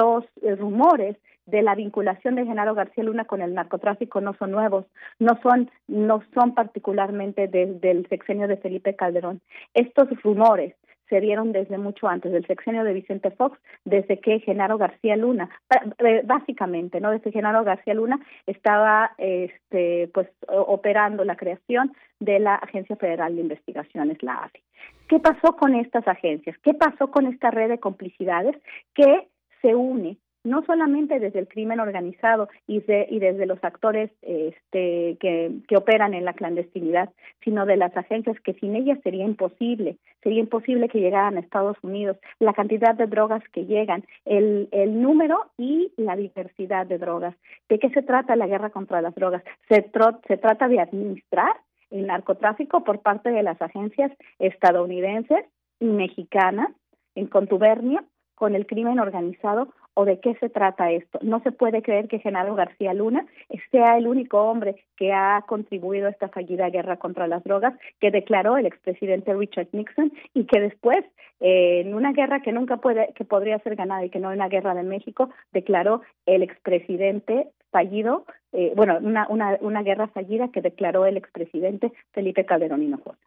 los 0.05 0.25
eh, 0.43 0.55
rumores 0.55 1.17
de 1.47 1.63
la 1.63 1.75
vinculación 1.75 2.35
de 2.35 2.47
Genaro 2.47 2.75
García 2.75 3.05
Luna 3.05 3.25
con 3.25 3.43
el 3.43 3.55
narcotráfico 3.55 4.21
no 4.21 4.35
son 4.35 4.51
nuevos, 4.51 4.87
no 5.19 5.39
son, 5.43 5.71
no 5.89 6.23
son 6.35 6.55
particularmente 6.55 7.49
desde 7.49 7.91
el 7.91 8.09
sexenio 8.09 8.49
de 8.49 8.57
Felipe 8.57 8.97
Calderón. 8.97 9.41
Estos 9.75 10.09
rumores 10.23 10.75
se 11.11 11.21
dieron 11.21 11.53
desde 11.53 11.77
mucho 11.77 12.09
antes 12.09 12.33
del 12.33 12.47
sexenio 12.47 12.83
de 12.83 12.95
Vicente 12.95 13.31
Fox, 13.31 13.59
desde 13.85 14.21
que 14.21 14.41
Genaro 14.41 14.79
García 14.79 15.17
Luna, 15.17 15.51
eh, 15.99 16.23
básicamente, 16.25 16.99
no 16.99 17.11
desde 17.11 17.31
Genaro 17.31 17.63
García 17.63 17.93
Luna 17.93 18.19
estaba 18.47 19.13
este 19.19 20.11
pues 20.15 20.29
operando 20.49 21.25
la 21.25 21.37
creación 21.37 21.93
de 22.21 22.39
la 22.39 22.55
Agencia 22.55 22.97
Federal 22.97 23.37
de 23.37 23.43
Investigaciones, 23.43 24.23
la 24.23 24.45
AFI. 24.45 24.61
¿Qué 25.09 25.21
pasó 25.21 25.57
con 25.57 25.75
estas 25.75 26.09
agencias? 26.09 26.57
¿Qué 26.63 26.73
pasó 26.73 27.11
con 27.11 27.27
esta 27.27 27.51
red 27.51 27.69
de 27.69 27.81
complicidades 27.81 28.57
que 28.95 29.29
se 29.65 29.75
une 29.75 30.19
no 30.45 30.63
solamente 30.67 31.19
desde 31.19 31.39
el 31.39 31.49
crimen 31.49 31.81
organizado 31.81 32.49
y, 32.67 32.83
y 32.87 33.19
desde 33.19 33.47
los 33.47 33.63
actores 33.65 34.11
este, 34.21 35.17
que, 35.19 35.77
operan 35.77 36.15
en 36.15 36.25
la 36.25 36.35
clandestinidad, 36.35 37.11
sino 37.43 37.67
de 37.67 37.77
las 37.77 37.97
agencias 37.97 38.39
que 38.41 38.53
sin 38.55 38.77
ellas 38.77 38.99
sería 39.03 39.25
imposible, 39.25 39.97
sería 40.23 40.41
imposible 40.41 40.89
que 40.89 41.01
llegaran 41.01 41.37
a 41.37 41.41
Estados 41.41 41.77
Unidos, 41.83 42.19
la 42.39 42.53
cantidad 42.53 42.95
de 42.95 43.07
drogas 43.07 43.43
que 43.53 43.65
llegan, 43.65 44.05
el, 44.25 44.69
número 45.01 45.47
y 45.57 45.93
la 45.97 46.15
diversidad 46.15 46.87
de 46.87 46.99
drogas. 46.99 47.35
¿De 47.69 47.79
qué 47.79 47.89
se 47.91 48.03
trata 48.03 48.37
la 48.37 48.47
guerra 48.47 48.71
contra 48.71 49.01
las 49.01 49.15
drogas? 49.15 49.43
Se, 49.69 49.91
se 50.29 50.37
trata 50.37 50.69
de 50.69 50.79
administrar 50.79 51.55
el 51.91 52.07
narcotráfico 52.07 52.85
por 52.85 53.01
parte 53.01 53.31
de 53.31 53.43
las 53.43 53.61
agencias 53.61 54.13
estadounidenses 54.39 55.45
y 55.81 55.87
mexicanas 55.87 56.69
en 57.15 57.27
contubernio 57.27 58.05
con 58.35 58.55
el 58.55 58.67
crimen 58.67 58.99
organizado 58.99 59.69
o 59.95 60.05
de 60.05 60.19
qué 60.21 60.35
se 60.35 60.49
trata 60.49 60.91
esto. 60.91 61.19
No 61.23 61.41
se 61.41 61.53
puede 61.53 61.83
creer 61.83 62.09
que 62.09 62.19
Genaro 62.19 62.55
García 62.55 62.93
Luna 62.93 63.27
sea 63.71 63.97
el 63.97 64.07
único 64.07 64.43
hombre 64.43 64.85
que 64.97 65.13
ha 65.13 65.43
contribuido 65.47 66.07
a 66.07 66.11
esta 66.11 66.29
fallida 66.29 66.69
guerra 66.71 66.97
contra 66.97 67.27
las 67.27 67.45
drogas 67.45 67.75
que 68.01 68.11
declaró 68.11 68.57
el 68.57 68.67
expresidente 68.67 69.35
Richard 69.35 69.69
Nixon 69.73 70.13
y 70.35 70.45
que 70.45 70.61
después, 70.61 71.05
eh, 71.41 71.83
en 71.85 71.95
una 71.95 72.13
guerra 72.13 72.41
que 72.41 72.53
nunca 72.53 72.79
puede, 72.79 73.13
que 73.15 73.25
podría 73.25 73.59
ser 73.61 73.77
ganada 73.77 74.05
y 74.05 74.11
que 74.11 74.19
no 74.19 74.33
en 74.33 74.39
la 74.39 74.49
guerra 74.49 74.75
de 74.75 74.83
México, 74.83 75.31
declaró 75.53 76.03
el 76.27 76.43
expresidente 76.43 77.49
fallido, 77.71 78.25
eh, 78.53 78.73
bueno, 78.77 78.99
una, 79.01 79.27
una, 79.29 79.59
una 79.61 79.83
guerra 79.83 80.09
fallida 80.09 80.49
que 80.49 80.61
declaró 80.61 81.07
el 81.07 81.17
expresidente 81.17 81.93
Felipe 82.13 82.45
Calderón 82.45 82.83
Hinojosa. 82.83 83.19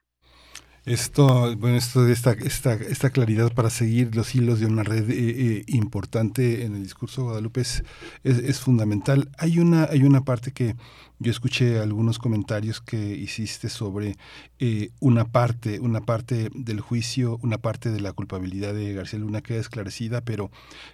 Esto, 0.87 1.53
bueno, 1.57 1.75
esto 1.75 2.07
esta, 2.07 2.31
esta, 2.31 2.75
esta 2.75 3.09
claridad 3.09 3.51
para 3.51 3.69
seguir 3.69 4.15
los 4.15 4.33
hilos 4.33 4.61
de 4.61 4.67
una 4.67 4.83
red 4.83 5.09
eh, 5.09 5.15
eh, 5.17 5.63
importante 5.67 6.63
en 6.63 6.75
el 6.75 6.83
discurso 6.83 7.19
de 7.19 7.25
Guadalupe 7.25 7.59
es, 7.59 7.83
es, 8.23 8.61
fundamental. 8.61 9.29
Hay 9.37 9.59
una, 9.59 9.83
hay 9.83 10.03
una 10.03 10.23
parte 10.23 10.53
que 10.53 10.77
yo 11.19 11.29
escuché 11.29 11.79
algunos 11.79 12.19
comentarios 12.19 12.79
que 12.79 12.97
hiciste 12.97 13.67
sobre 13.67 14.15
eh, 14.59 14.91
una 15.01 15.25
parte, 15.25 15.81
una 15.81 15.99
parte 15.99 16.49
del 16.53 16.79
juicio, 16.79 17.37
una 17.43 17.57
parte 17.57 17.91
de 17.91 17.99
la 17.99 18.13
culpabilidad 18.13 18.73
de 18.73 18.93
García 18.93 19.19
Luna 19.19 19.41
queda 19.41 19.59
esclarecida, 19.59 20.21
pero 20.21 20.51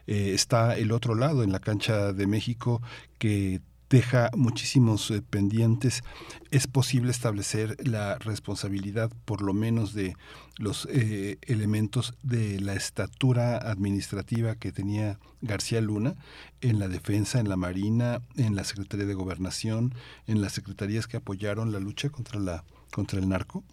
está 0.07 0.75
el 0.75 0.91
otro 0.91 1.13
lado 1.13 1.43
en 1.43 1.51
la 1.51 1.59
cancha 1.59 2.13
de 2.13 2.25
México 2.25 2.81
que 3.19 3.61
deja 3.93 4.31
muchísimos 4.35 5.11
eh, 5.11 5.21
pendientes. 5.21 6.03
Es 6.49 6.65
posible 6.65 7.11
establecer 7.11 7.77
la 7.87 8.17
responsabilidad, 8.17 9.11
por 9.25 9.43
lo 9.43 9.53
menos, 9.53 9.93
de 9.93 10.17
los 10.57 10.87
eh, 10.91 11.37
elementos 11.43 12.15
de 12.23 12.59
la 12.59 12.73
estatura 12.73 13.57
administrativa 13.57 14.55
que 14.55 14.71
tenía 14.71 15.19
García 15.41 15.79
Luna 15.79 16.15
en 16.61 16.79
la 16.79 16.87
defensa, 16.87 17.39
en 17.39 17.49
la 17.49 17.55
Marina, 17.55 18.23
en 18.35 18.55
la 18.55 18.63
Secretaría 18.63 19.05
de 19.05 19.13
Gobernación, 19.13 19.93
en 20.25 20.41
las 20.41 20.53
secretarías 20.53 21.05
que 21.05 21.17
apoyaron 21.17 21.71
la 21.71 21.79
lucha 21.79 22.09
contra 22.09 22.39
la 22.39 22.63
contra 22.91 23.19
el 23.19 23.29
narco. 23.29 23.63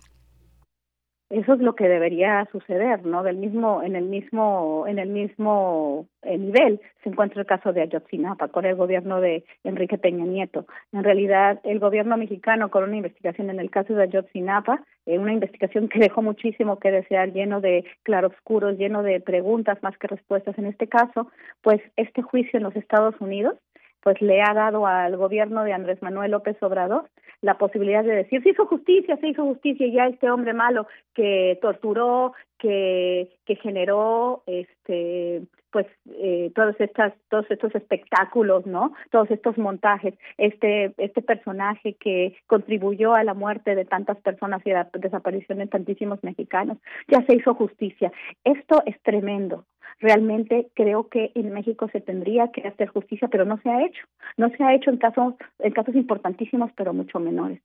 Eso 1.31 1.55
es 1.55 1.61
lo 1.61 1.77
que 1.77 1.89
debería 1.89 2.49
suceder, 2.51 3.07
¿no? 3.07 3.23
Del 3.23 3.37
mismo, 3.37 3.85
en 3.85 3.95
el 3.95 4.07
mismo, 4.07 4.85
en 4.89 4.99
el 4.99 5.11
mismo 5.11 6.09
eh, 6.23 6.37
nivel 6.37 6.81
se 7.05 7.09
encuentra 7.09 7.41
el 7.41 7.47
caso 7.47 7.73
de 7.73 7.83
Ayotzinapa 7.83 8.49
con 8.49 8.65
el 8.65 8.75
gobierno 8.75 9.21
de 9.21 9.45
Enrique 9.63 9.97
Peña 9.97 10.25
Nieto. 10.25 10.67
En 10.93 11.05
realidad, 11.05 11.61
el 11.63 11.79
gobierno 11.79 12.17
mexicano 12.17 12.69
con 12.69 12.83
una 12.83 12.97
investigación 12.97 13.49
en 13.49 13.61
el 13.61 13.71
caso 13.71 13.95
de 13.95 14.03
Ayotzinapa, 14.03 14.83
eh, 15.07 15.21
una 15.21 15.33
investigación 15.33 15.89
que 15.89 16.01
dejó 16.01 16.21
muchísimo 16.21 16.81
que 16.81 16.91
desear, 16.91 17.33
lleno 17.33 17.61
de 17.61 17.85
claroscuros, 18.03 18.77
lleno 18.77 19.05
de 19.05 19.21
preguntas 19.21 19.81
más 19.85 19.97
que 19.99 20.09
respuestas. 20.09 20.59
En 20.59 20.67
este 20.67 20.89
caso, 20.89 21.31
pues 21.63 21.81
este 21.97 22.23
juicio 22.23 22.57
en 22.57 22.65
los 22.65 22.75
Estados 22.75 23.15
Unidos 23.21 23.55
pues 24.03 24.21
le 24.21 24.43
ha 24.43 24.55
dado 24.55 24.87
al 24.87 25.17
gobierno 25.17 25.65
de 25.65 25.73
Andrés 25.73 26.01
Manuel 26.03 26.33
López 26.33 26.57
Obrador 26.63 27.09
la 27.43 27.57
posibilidad 27.57 28.05
de 28.05 28.15
decir, 28.15 28.43
se 28.43 28.51
hizo 28.51 28.67
justicia, 28.67 29.17
se 29.17 29.29
hizo 29.29 29.45
justicia, 29.45 29.87
y 29.87 29.93
ya 29.93 30.07
este 30.07 30.31
hombre 30.31 30.53
malo 30.53 30.87
que 31.15 31.59
torturó, 31.63 32.35
que, 32.59 33.31
que 33.47 33.57
generó 33.57 34.43
este 34.47 35.43
pues 35.71 35.87
eh, 36.11 36.51
todos 36.55 36.75
estas 36.81 37.13
todos 37.29 37.51
estos 37.51 37.75
espectáculos 37.75 38.67
no 38.67 38.93
todos 39.11 39.31
estos 39.31 39.57
montajes 39.59 40.15
este 40.39 40.95
este 40.99 41.23
personaje 41.23 41.95
que 41.95 42.37
contribuyó 42.47 43.15
a 43.15 43.25
la 43.25 43.35
muerte 43.35 43.75
de 43.75 43.85
tantas 43.85 44.19
personas 44.19 44.63
y 44.65 44.71
a 44.71 44.75
la 44.75 44.91
desaparición 44.93 45.59
de 45.59 45.67
tantísimos 45.67 46.23
mexicanos 46.23 46.79
ya 47.09 47.25
se 47.27 47.37
hizo 47.37 47.55
justicia 47.55 48.13
esto 48.45 48.83
es 48.87 49.01
tremendo 49.03 49.65
realmente 50.01 50.71
creo 50.75 51.09
que 51.09 51.31
en 51.35 51.53
México 51.53 51.89
se 51.93 52.01
tendría 52.01 52.49
que 52.49 52.67
hacer 52.67 52.89
justicia, 52.89 53.29
pero 53.29 53.45
no 53.45 53.59
se 53.63 53.71
ha 53.71 53.85
hecho. 53.85 54.03
No 54.37 54.49
se 54.51 54.63
ha 54.63 54.75
hecho 54.75 54.91
en 54.91 54.97
casos, 54.97 55.35
en 55.59 55.73
casos 55.73 55.95
importantísimos, 55.95 56.71
pero 56.77 56.93
mucho 56.93 57.19
menores. 57.21 57.61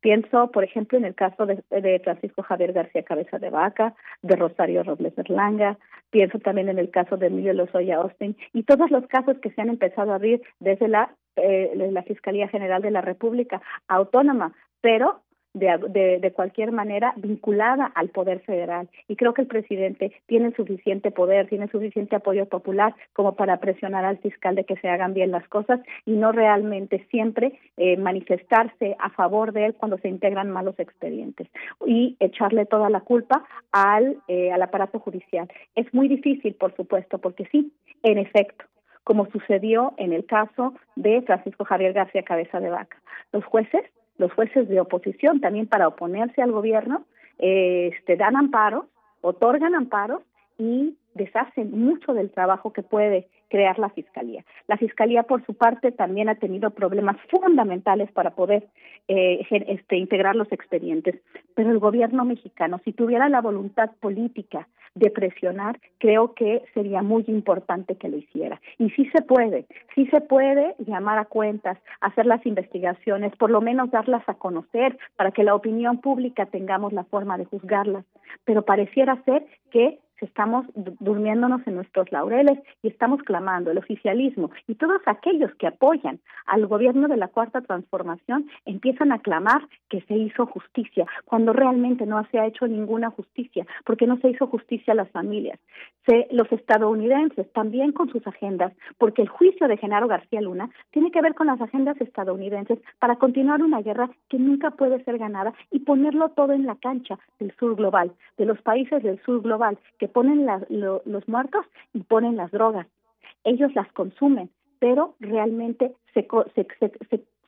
Pienso, 0.00 0.50
por 0.50 0.64
ejemplo, 0.64 0.96
en 0.96 1.04
el 1.04 1.14
caso 1.14 1.44
de, 1.46 1.62
de, 1.70 2.00
Francisco 2.00 2.42
Javier 2.42 2.72
García 2.72 3.02
Cabeza 3.02 3.38
de 3.38 3.50
Vaca, 3.50 3.94
de 4.22 4.36
Rosario 4.36 4.84
Robles 4.84 5.14
Berlanga, 5.16 5.76
pienso 6.10 6.38
también 6.38 6.68
en 6.68 6.78
el 6.78 6.90
caso 6.90 7.16
de 7.16 7.26
Emilio 7.26 7.52
Lozoya 7.52 7.96
Austin. 7.96 8.36
Y 8.52 8.62
todos 8.62 8.90
los 8.90 9.06
casos 9.08 9.38
que 9.40 9.50
se 9.50 9.60
han 9.60 9.70
empezado 9.70 10.12
a 10.12 10.16
abrir 10.16 10.42
desde 10.60 10.88
la, 10.88 11.14
eh, 11.36 11.72
la 11.90 12.02
Fiscalía 12.04 12.48
General 12.48 12.80
de 12.80 12.92
la 12.92 13.00
República 13.00 13.60
Autónoma, 13.88 14.52
pero 14.80 15.22
de, 15.54 16.18
de, 16.20 16.32
cualquier 16.32 16.72
manera 16.72 17.12
vinculada 17.16 17.90
al 17.94 18.10
poder 18.10 18.40
federal. 18.40 18.88
Y 19.08 19.16
creo 19.16 19.34
que 19.34 19.42
el 19.42 19.48
presidente 19.48 20.12
tiene 20.26 20.52
suficiente 20.52 21.10
poder, 21.10 21.48
tiene 21.48 21.68
suficiente 21.68 22.16
apoyo 22.16 22.46
popular 22.46 22.94
como 23.12 23.34
para 23.34 23.58
presionar 23.58 24.04
al 24.04 24.18
fiscal 24.18 24.54
de 24.54 24.64
que 24.64 24.76
se 24.76 24.88
hagan 24.88 25.14
bien 25.14 25.30
las 25.30 25.46
cosas 25.48 25.80
y 26.04 26.12
no 26.12 26.32
realmente 26.32 27.06
siempre 27.10 27.58
eh, 27.76 27.96
manifestarse 27.96 28.96
a 28.98 29.10
favor 29.10 29.52
de 29.52 29.66
él 29.66 29.74
cuando 29.74 29.98
se 29.98 30.08
integran 30.08 30.50
malos 30.50 30.78
expedientes 30.78 31.48
y 31.86 32.16
echarle 32.20 32.66
toda 32.66 32.90
la 32.90 33.00
culpa 33.00 33.44
al, 33.72 34.18
eh, 34.28 34.52
al 34.52 34.62
aparato 34.62 34.98
judicial. 35.00 35.48
Es 35.74 35.92
muy 35.92 36.08
difícil, 36.08 36.54
por 36.54 36.74
supuesto, 36.76 37.18
porque 37.18 37.46
sí, 37.50 37.72
en 38.02 38.18
efecto, 38.18 38.64
como 39.04 39.26
sucedió 39.30 39.94
en 39.96 40.12
el 40.12 40.26
caso 40.26 40.74
de 40.94 41.22
Francisco 41.22 41.64
Javier 41.64 41.94
García 41.94 42.22
Cabeza 42.22 42.60
de 42.60 42.70
Vaca. 42.70 43.00
Los 43.32 43.44
jueces 43.44 43.82
los 44.18 44.32
jueces 44.32 44.68
de 44.68 44.80
oposición 44.80 45.40
también 45.40 45.66
para 45.66 45.88
oponerse 45.88 46.42
al 46.42 46.52
gobierno, 46.52 47.04
este, 47.38 48.16
dan 48.16 48.36
amparo, 48.36 48.86
otorgan 49.20 49.74
amparos 49.74 50.22
y 50.58 50.96
deshacen 51.14 51.70
mucho 51.70 52.12
del 52.12 52.30
trabajo 52.30 52.72
que 52.72 52.82
puede 52.82 53.28
crear 53.48 53.78
la 53.78 53.88
Fiscalía. 53.90 54.44
La 54.66 54.76
Fiscalía, 54.76 55.22
por 55.22 55.44
su 55.46 55.54
parte, 55.54 55.90
también 55.92 56.28
ha 56.28 56.34
tenido 56.34 56.70
problemas 56.70 57.16
fundamentales 57.28 58.10
para 58.12 58.30
poder 58.30 58.68
eh, 59.08 59.46
este, 59.50 59.96
integrar 59.96 60.36
los 60.36 60.50
expedientes, 60.52 61.16
pero 61.54 61.70
el 61.70 61.78
gobierno 61.78 62.24
mexicano, 62.24 62.80
si 62.84 62.92
tuviera 62.92 63.28
la 63.28 63.40
voluntad 63.40 63.90
política 64.00 64.68
de 64.94 65.10
presionar, 65.10 65.78
creo 65.98 66.34
que 66.34 66.62
sería 66.74 67.02
muy 67.02 67.24
importante 67.28 67.96
que 67.96 68.08
lo 68.08 68.16
hiciera. 68.16 68.60
Y 68.78 68.90
sí 68.90 69.08
se 69.14 69.22
puede, 69.22 69.66
sí 69.94 70.06
se 70.06 70.20
puede 70.20 70.74
llamar 70.78 71.18
a 71.18 71.24
cuentas, 71.24 71.78
hacer 72.00 72.26
las 72.26 72.44
investigaciones, 72.46 73.34
por 73.36 73.50
lo 73.50 73.60
menos 73.60 73.90
darlas 73.90 74.26
a 74.28 74.34
conocer 74.34 74.98
para 75.16 75.30
que 75.30 75.44
la 75.44 75.54
opinión 75.54 75.98
pública 75.98 76.46
tengamos 76.46 76.92
la 76.92 77.04
forma 77.04 77.38
de 77.38 77.44
juzgarlas. 77.44 78.04
Pero 78.44 78.62
pareciera 78.62 79.22
ser 79.24 79.44
que 79.70 79.98
estamos 80.20 80.66
durmiéndonos 80.74 81.66
en 81.66 81.76
nuestros 81.76 82.10
laureles 82.12 82.58
y 82.82 82.88
estamos 82.88 83.22
clamando 83.22 83.70
el 83.70 83.78
oficialismo. 83.78 84.50
Y 84.66 84.74
todos 84.74 85.00
aquellos 85.06 85.54
que 85.56 85.66
apoyan 85.66 86.20
al 86.46 86.66
gobierno 86.66 87.08
de 87.08 87.16
la 87.16 87.28
cuarta 87.28 87.60
transformación 87.60 88.48
empiezan 88.64 89.12
a 89.12 89.20
clamar 89.20 89.68
que 89.88 90.00
se 90.02 90.14
hizo 90.14 90.46
justicia 90.46 91.06
cuando 91.24 91.52
realmente 91.52 92.06
no 92.06 92.24
se 92.30 92.38
ha 92.38 92.46
hecho 92.46 92.66
ninguna 92.66 93.10
justicia 93.10 93.66
porque 93.84 94.06
no 94.06 94.18
se 94.18 94.30
hizo 94.30 94.46
justicia 94.46 94.92
a 94.92 94.96
las 94.96 95.10
familias. 95.10 95.58
Se, 96.06 96.26
los 96.30 96.50
estadounidenses 96.52 97.50
también 97.52 97.92
con 97.92 98.08
sus 98.10 98.26
agendas 98.26 98.72
porque 98.98 99.22
el 99.22 99.28
juicio 99.28 99.68
de 99.68 99.76
Genaro 99.76 100.08
García 100.08 100.40
Luna 100.40 100.70
tiene 100.90 101.10
que 101.10 101.20
ver 101.20 101.34
con 101.34 101.46
las 101.46 101.60
agendas 101.60 102.00
estadounidenses 102.00 102.78
para 102.98 103.16
continuar 103.16 103.62
una 103.62 103.82
guerra 103.82 104.10
que 104.28 104.38
nunca 104.38 104.70
puede 104.70 105.02
ser 105.04 105.18
ganada 105.18 105.52
y 105.70 105.80
ponerlo 105.80 106.30
todo 106.30 106.52
en 106.52 106.66
la 106.66 106.76
cancha 106.76 107.18
del 107.38 107.54
sur 107.56 107.76
global 107.76 108.12
de 108.36 108.44
los 108.44 108.60
países 108.62 109.02
del 109.02 109.20
sur 109.22 109.42
global 109.42 109.78
que 109.98 110.07
ponen 110.08 110.46
los 110.68 111.28
muertos 111.28 111.66
y 111.92 112.00
ponen 112.00 112.36
las 112.36 112.50
drogas. 112.50 112.86
Ellos 113.44 113.74
las 113.74 113.90
consumen, 113.92 114.50
pero 114.78 115.14
realmente 115.20 115.92
se, 116.14 116.26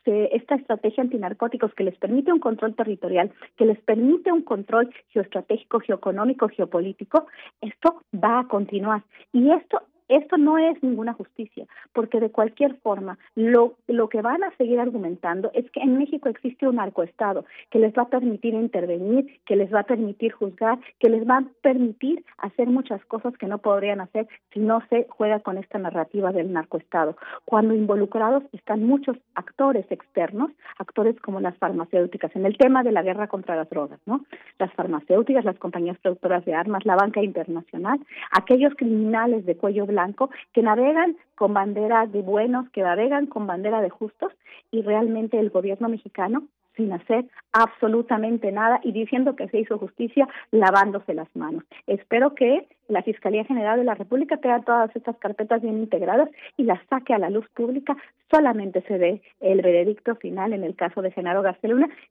esta 0.05 0.55
estrategia 0.55 1.03
antinarcóticos 1.03 1.75
que 1.75 1.85
les 1.85 1.97
permite 1.99 2.33
un 2.33 2.41
control 2.41 2.75
territorial, 2.75 3.31
que 3.57 3.67
les 3.67 3.81
permite 3.81 4.33
un 4.33 4.43
control 4.43 4.93
geoestratégico, 5.09 5.81
geoeconómico, 5.81 6.49
geopolítico, 6.49 7.27
esto 7.61 8.03
va 8.15 8.41
a 8.41 8.49
continuar. 8.49 9.03
Y 9.33 9.51
esto 9.51 9.83
esto 10.11 10.37
no 10.37 10.59
es 10.59 10.83
ninguna 10.83 11.13
justicia, 11.13 11.67
porque 11.93 12.19
de 12.19 12.31
cualquier 12.31 12.75
forma 12.81 13.17
lo, 13.37 13.75
lo 13.87 14.09
que 14.09 14.23
van 14.23 14.43
a 14.43 14.51
seguir 14.57 14.81
argumentando 14.81 15.53
es 15.55 15.71
que 15.71 15.81
en 15.81 15.99
México 15.99 16.29
existe 16.29 16.67
un 16.67 16.77
narcoestado 16.77 17.45
que 17.71 17.79
les 17.79 17.95
va 17.95 18.03
a 18.03 18.09
permitir 18.09 18.55
intervenir, 18.55 19.41
que 19.47 19.55
les 19.55 19.73
va 19.73 19.81
a 19.81 19.85
permitir 19.85 20.33
juzgar, 20.33 20.81
que 20.99 21.09
les 21.09 21.27
va 21.29 21.39
a 21.39 21.45
permitir 21.63 22.25
hacer 22.39 22.67
muchas 22.67 23.05
cosas 23.05 23.37
que 23.39 23.47
no 23.47 23.59
podrían 23.59 24.01
hacer 24.01 24.27
si 24.53 24.59
no 24.59 24.83
se 24.91 25.07
juega 25.09 25.39
con 25.39 25.59
esta 25.59 25.79
narrativa 25.79 26.33
del 26.33 26.53
narcoestado. 26.53 27.17
Cuando 27.45 27.75
involucrados 27.75 28.43
están 28.53 28.85
muchos 28.85 29.17
actores 29.37 29.87
externos, 29.91 30.51
actores 30.79 31.21
como 31.21 31.41
las 31.41 31.57
farmacéuticas, 31.59 32.35
en 32.35 32.47
el 32.47 32.59
tema 32.59 32.83
de 32.83 32.91
la 32.91 33.03
guerra 33.03 33.29
contra 33.29 33.55
las 33.55 33.71
drogas, 33.71 34.01
¿no? 34.07 34.25
Las 34.59 34.73
farmacéuticas, 34.73 35.45
las 35.45 35.59
compañías 35.59 35.99
productoras 35.99 36.45
de 36.45 36.55
armas, 36.55 36.85
la 36.85 36.97
banca 36.97 37.23
internacional, 37.23 38.01
aquellos 38.33 38.75
criminales 38.75 39.47
de 39.47 39.57
cuello 39.57 39.87
blanco 39.87 40.00
que 40.53 40.63
navegan 40.63 41.17
con 41.35 41.55
bandera 41.55 42.07
de 42.07 42.23
buenos, 42.23 42.69
que 42.71 42.83
navegan 42.83 43.27
con 43.27 43.47
bandera 43.47 43.81
de 43.81 43.91
justos 43.91 44.33
y 44.71 44.83
realmente 44.83 45.39
el 45.39 45.51
gobierno 45.51 45.89
mexicano 45.89 46.45
sin 46.77 46.93
hacer 46.93 47.27
absolutamente 47.53 48.53
nada 48.53 48.81
y 48.83 48.93
diciendo 48.93 49.37
que 49.37 49.49
se 49.49 49.59
hizo 49.59 49.79
justicia 49.79 50.29
lavándose 50.51 51.15
las 51.15 51.29
manos. 51.35 51.65
Espero 51.87 52.35
que 52.35 52.69
la 52.89 53.03
Fiscalía 53.03 53.45
General 53.45 53.79
de 53.79 53.85
la 53.85 53.95
República 53.95 54.39
tenga 54.39 54.63
todas 54.63 54.95
estas 54.97 55.17
carpetas 55.19 55.63
bien 55.63 55.79
integradas 55.79 56.31
y 56.57 56.65
las 56.65 56.81
saque 56.89 57.13
a 57.13 57.19
la 57.19 57.31
luz 57.31 57.47
pública. 57.55 57.97
Solamente 58.31 58.83
se 58.83 58.99
dé 58.99 59.23
el 59.41 59.63
veredicto 59.63 60.17
final 60.17 60.53
en 60.53 60.65
el 60.65 60.75
caso 60.75 61.03
de 61.03 61.11
Genaro 61.11 61.43
García 61.43 61.61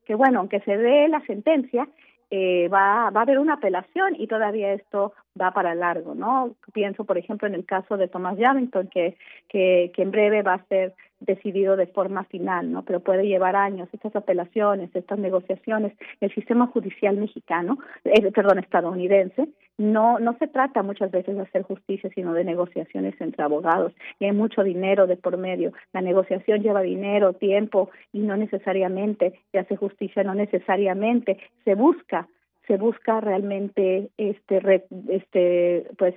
que 0.05 0.15
bueno, 0.15 0.39
aunque 0.39 0.59
se 0.61 0.77
dé 0.77 1.07
la 1.07 1.21
sentencia, 1.25 1.87
eh, 2.29 2.67
va, 2.67 3.09
va 3.09 3.21
a 3.21 3.23
haber 3.23 3.39
una 3.39 3.55
apelación 3.55 4.15
y 4.15 4.27
todavía 4.27 4.73
esto 4.73 5.13
va 5.39 5.51
para 5.51 5.75
largo, 5.75 6.15
¿no? 6.15 6.55
Pienso, 6.73 7.03
por 7.03 7.17
ejemplo, 7.17 7.47
en 7.47 7.55
el 7.55 7.65
caso 7.65 7.97
de 7.97 8.07
Thomas 8.07 8.37
Yarrington, 8.37 8.87
que, 8.87 9.17
que, 9.47 9.91
que 9.95 10.01
en 10.01 10.11
breve 10.11 10.41
va 10.41 10.55
a 10.55 10.65
ser 10.65 10.93
decidido 11.19 11.75
de 11.75 11.87
forma 11.87 12.23
final, 12.25 12.71
¿no? 12.71 12.83
Pero 12.83 13.01
puede 13.01 13.27
llevar 13.27 13.55
años 13.55 13.89
estas 13.91 14.15
apelaciones, 14.15 14.89
estas 14.95 15.19
negociaciones. 15.19 15.93
El 16.21 16.33
sistema 16.33 16.67
judicial 16.67 17.17
mexicano, 17.17 17.77
eh, 18.05 18.31
perdón, 18.31 18.59
estadounidense, 18.59 19.49
no 19.77 20.19
no 20.19 20.37
se 20.37 20.47
trata 20.47 20.83
muchas 20.83 21.11
veces 21.11 21.35
de 21.35 21.41
hacer 21.41 21.63
justicia, 21.63 22.09
sino 22.13 22.33
de 22.33 22.43
negociaciones 22.43 23.19
entre 23.19 23.43
abogados 23.43 23.93
y 24.19 24.25
hay 24.25 24.31
mucho 24.33 24.63
dinero 24.63 25.07
de 25.07 25.17
por 25.17 25.37
medio. 25.37 25.71
La 25.93 26.01
negociación 26.01 26.61
lleva 26.61 26.81
dinero, 26.81 27.33
tiempo 27.33 27.89
y 28.11 28.19
no 28.19 28.35
necesariamente 28.35 29.39
se 29.51 29.59
hace 29.59 29.75
justicia, 29.75 30.23
no 30.23 30.35
necesariamente 30.35 31.37
se 31.63 31.75
busca 31.75 32.27
se 32.69 32.77
busca 32.77 33.19
realmente 33.19 34.09
este 34.17 34.85
este 35.09 35.87
pues 35.97 36.15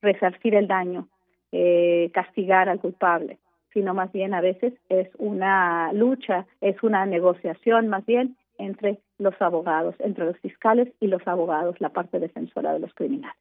resarcir 0.00 0.54
el 0.54 0.68
daño, 0.68 1.08
eh, 1.50 2.12
castigar 2.14 2.68
al 2.68 2.78
culpable 2.78 3.38
sino 3.74 3.92
más 3.92 4.10
bien 4.12 4.32
a 4.32 4.40
veces 4.40 4.72
es 4.88 5.08
una 5.18 5.92
lucha, 5.92 6.46
es 6.60 6.80
una 6.82 7.04
negociación 7.04 7.88
más 7.88 8.06
bien 8.06 8.36
entre 8.56 9.00
los 9.18 9.34
abogados, 9.42 9.96
entre 9.98 10.24
los 10.24 10.38
fiscales 10.38 10.88
y 11.00 11.08
los 11.08 11.26
abogados, 11.26 11.80
la 11.80 11.88
parte 11.88 12.20
defensora 12.20 12.72
de 12.72 12.78
los 12.78 12.94
criminales. 12.94 13.36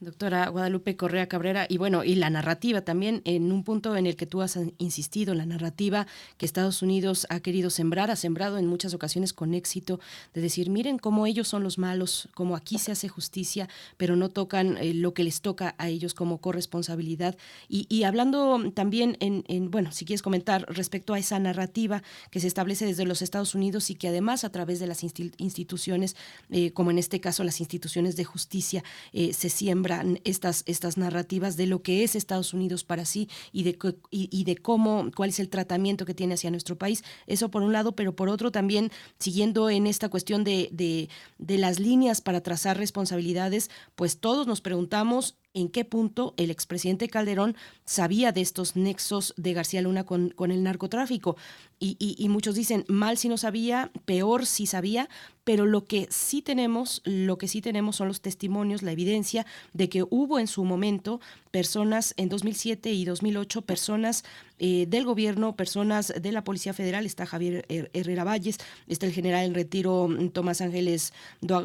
Doctora 0.00 0.48
Guadalupe 0.48 0.96
Correa 0.96 1.28
Cabrera, 1.28 1.66
y 1.68 1.76
bueno, 1.76 2.04
y 2.04 2.14
la 2.14 2.30
narrativa 2.30 2.80
también, 2.80 3.20
en 3.24 3.52
un 3.52 3.64
punto 3.64 3.96
en 3.96 4.06
el 4.06 4.16
que 4.16 4.26
tú 4.26 4.40
has 4.40 4.58
insistido, 4.78 5.34
la 5.34 5.44
narrativa 5.44 6.06
que 6.38 6.46
Estados 6.46 6.80
Unidos 6.82 7.26
ha 7.28 7.40
querido 7.40 7.68
sembrar, 7.68 8.10
ha 8.10 8.16
sembrado 8.16 8.58
en 8.58 8.66
muchas 8.66 8.94
ocasiones 8.94 9.32
con 9.32 9.52
éxito, 9.52 10.00
de 10.32 10.40
decir, 10.40 10.70
miren 10.70 10.98
cómo 10.98 11.26
ellos 11.26 11.48
son 11.48 11.62
los 11.62 11.78
malos, 11.78 12.28
cómo 12.34 12.56
aquí 12.56 12.78
se 12.78 12.92
hace 12.92 13.08
justicia, 13.08 13.68
pero 13.96 14.16
no 14.16 14.30
tocan 14.30 14.78
eh, 14.78 14.94
lo 14.94 15.12
que 15.12 15.24
les 15.24 15.42
toca 15.42 15.74
a 15.78 15.88
ellos 15.88 16.14
como 16.14 16.38
corresponsabilidad. 16.38 17.36
Y, 17.68 18.04
hablando 18.04 18.72
también 18.72 19.16
en, 19.20 19.44
en, 19.48 19.70
bueno, 19.70 19.92
si 19.92 20.04
quieres 20.04 20.22
comentar 20.22 20.64
respecto 20.68 21.14
a 21.14 21.18
esa 21.18 21.38
narrativa 21.38 22.02
que 22.30 22.40
se 22.40 22.46
establece 22.46 22.86
desde 22.86 23.04
los 23.04 23.22
Estados 23.22 23.54
Unidos 23.54 23.90
y 23.90 23.94
que 23.94 24.08
además 24.08 24.44
a 24.44 24.50
través 24.50 24.80
de 24.80 24.86
las 24.86 25.04
instituciones, 25.04 26.16
eh, 26.50 26.72
como 26.72 26.90
en 26.90 26.98
este 26.98 27.20
caso 27.20 27.44
las 27.44 27.60
instituciones 27.60 28.16
de 28.16 28.24
justicia, 28.24 28.82
eh, 29.12 29.32
se 29.32 29.50
siembra 29.60 30.02
estas, 30.24 30.62
estas 30.64 30.96
narrativas 30.96 31.58
de 31.58 31.66
lo 31.66 31.82
que 31.82 32.02
es 32.02 32.16
Estados 32.16 32.54
Unidos 32.54 32.82
para 32.82 33.04
sí 33.04 33.28
y 33.52 33.62
de, 33.64 33.76
y, 34.10 34.44
de 34.44 34.56
cómo, 34.56 35.10
cuál 35.14 35.28
es 35.28 35.38
el 35.38 35.50
tratamiento 35.50 36.06
que 36.06 36.14
tiene 36.14 36.32
hacia 36.32 36.50
nuestro 36.50 36.78
país. 36.78 37.04
Eso 37.26 37.50
por 37.50 37.60
un 37.60 37.70
lado, 37.70 37.92
pero 37.92 38.16
por 38.16 38.30
otro 38.30 38.50
también 38.50 38.90
siguiendo 39.18 39.68
en 39.68 39.86
esta 39.86 40.08
cuestión 40.08 40.44
de, 40.44 40.70
de, 40.72 41.10
de 41.36 41.58
las 41.58 41.78
líneas 41.78 42.22
para 42.22 42.40
trazar 42.40 42.78
responsabilidades, 42.78 43.70
pues 43.96 44.18
todos 44.18 44.46
nos 44.46 44.62
preguntamos 44.62 45.36
en 45.54 45.68
qué 45.68 45.84
punto 45.84 46.34
el 46.36 46.50
expresidente 46.50 47.08
Calderón 47.08 47.56
sabía 47.84 48.32
de 48.32 48.40
estos 48.40 48.76
nexos 48.76 49.34
de 49.36 49.52
García 49.52 49.82
Luna 49.82 50.04
con, 50.04 50.30
con 50.30 50.50
el 50.50 50.62
narcotráfico. 50.62 51.36
Y, 51.82 51.96
y, 51.98 52.28
muchos 52.28 52.56
dicen, 52.56 52.84
mal 52.88 53.16
si 53.16 53.30
no 53.30 53.38
sabía, 53.38 53.90
peor 54.04 54.44
si 54.44 54.66
sabía, 54.66 55.08
pero 55.44 55.64
lo 55.64 55.86
que 55.86 56.06
sí 56.10 56.42
tenemos, 56.42 57.00
lo 57.04 57.38
que 57.38 57.48
sí 57.48 57.62
tenemos 57.62 57.96
son 57.96 58.08
los 58.08 58.20
testimonios, 58.20 58.82
la 58.82 58.92
evidencia 58.92 59.46
de 59.72 59.88
que 59.88 60.02
hubo 60.02 60.38
en 60.38 60.46
su 60.46 60.62
momento 60.62 61.22
personas 61.50 62.12
en 62.18 62.28
2007 62.28 62.92
y 62.92 63.06
2008, 63.06 63.62
personas 63.62 64.24
eh, 64.58 64.84
del 64.88 65.06
gobierno, 65.06 65.56
personas 65.56 66.12
de 66.20 66.32
la 66.32 66.44
Policía 66.44 66.74
Federal, 66.74 67.06
está 67.06 67.24
Javier 67.24 67.64
Herrera 67.94 68.24
Valles, 68.24 68.58
está 68.86 69.06
el 69.06 69.12
general 69.12 69.46
en 69.46 69.54
retiro 69.54 70.06
mm, 70.06 70.28
Tomás 70.28 70.60
Ángeles 70.60 71.14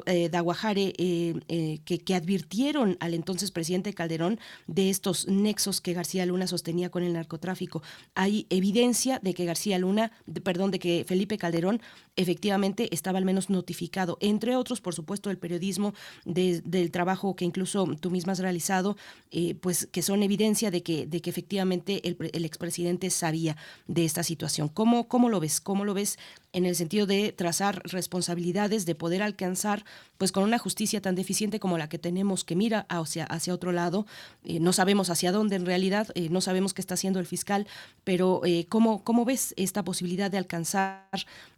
eh, 0.05 0.29
Daguajare, 0.29 0.93
eh, 0.97 1.79
que, 1.83 1.99
que 1.99 2.15
advirtieron 2.15 2.95
al 3.01 3.13
entonces 3.13 3.51
presidente 3.51 3.74
Calderón 3.83 4.39
de 4.67 4.89
estos 4.89 5.27
nexos 5.27 5.81
que 5.81 5.93
García 5.93 6.25
Luna 6.25 6.47
sostenía 6.47 6.89
con 6.89 7.03
el 7.03 7.13
narcotráfico. 7.13 7.81
Hay 8.13 8.47
evidencia 8.49 9.19
de 9.19 9.33
que 9.33 9.45
García 9.45 9.77
Luna, 9.79 10.11
perdón, 10.43 10.71
de 10.71 10.79
que 10.79 11.05
Felipe 11.07 11.37
Calderón 11.37 11.81
efectivamente 12.15 12.89
estaba 12.93 13.17
al 13.17 13.25
menos 13.25 13.49
notificado, 13.49 14.17
entre 14.21 14.55
otros, 14.55 14.81
por 14.81 14.93
supuesto, 14.93 15.29
el 15.29 15.37
periodismo 15.37 15.93
del 16.23 16.91
trabajo 16.91 17.35
que 17.35 17.45
incluso 17.45 17.85
tú 17.99 18.11
misma 18.11 18.33
has 18.33 18.39
realizado, 18.39 18.97
eh, 19.31 19.55
pues 19.55 19.87
que 19.91 20.01
son 20.01 20.23
evidencia 20.23 20.71
de 20.71 20.83
que, 20.83 21.05
de 21.07 21.21
que 21.21 21.29
efectivamente 21.29 22.01
el, 22.07 22.45
expresidente 22.45 23.09
sabía 23.09 23.57
de 23.87 24.05
esta 24.05 24.23
situación. 24.23 24.69
¿Cómo, 24.69 25.07
¿Cómo 25.07 25.29
lo 25.29 25.39
ves? 25.39 25.59
¿Cómo 25.59 25.85
lo 25.85 25.93
ves 25.93 26.17
en 26.55 26.65
el 26.65 26.75
sentido 26.75 27.05
de 27.05 27.31
trazar 27.31 27.81
responsabilidades, 27.83 28.85
de 28.85 28.95
poder 28.95 29.21
alcanzar, 29.21 29.79
pues 30.17 30.31
con 30.31 30.43
una 30.43 30.57
justicia 30.57 31.01
tan 31.01 31.15
deficiente 31.15 31.59
como 31.59 31.77
la 31.77 31.89
que 31.89 31.99
tenemos, 31.99 32.43
que 32.43 32.55
mira 32.55 32.85
hacia, 32.89 33.25
hacia 33.25 33.53
otro 33.53 33.71
lado, 33.71 34.05
eh, 34.43 34.59
no 34.59 34.73
sabemos 34.73 35.09
hacia 35.09 35.31
dónde 35.31 35.55
en 35.57 35.65
realidad, 35.65 36.07
eh, 36.15 36.29
no 36.29 36.41
sabemos 36.41 36.73
qué 36.73 36.81
está 36.81 36.93
haciendo 36.95 37.19
el 37.19 37.25
fiscal, 37.25 37.67
pero 38.03 38.41
¿cómo, 38.69 39.03
¿cómo 39.03 39.25
ves 39.25 39.53
esta 39.57 39.83
posibilidad 39.83 40.31
de 40.31 40.37
alcanzar 40.37 41.03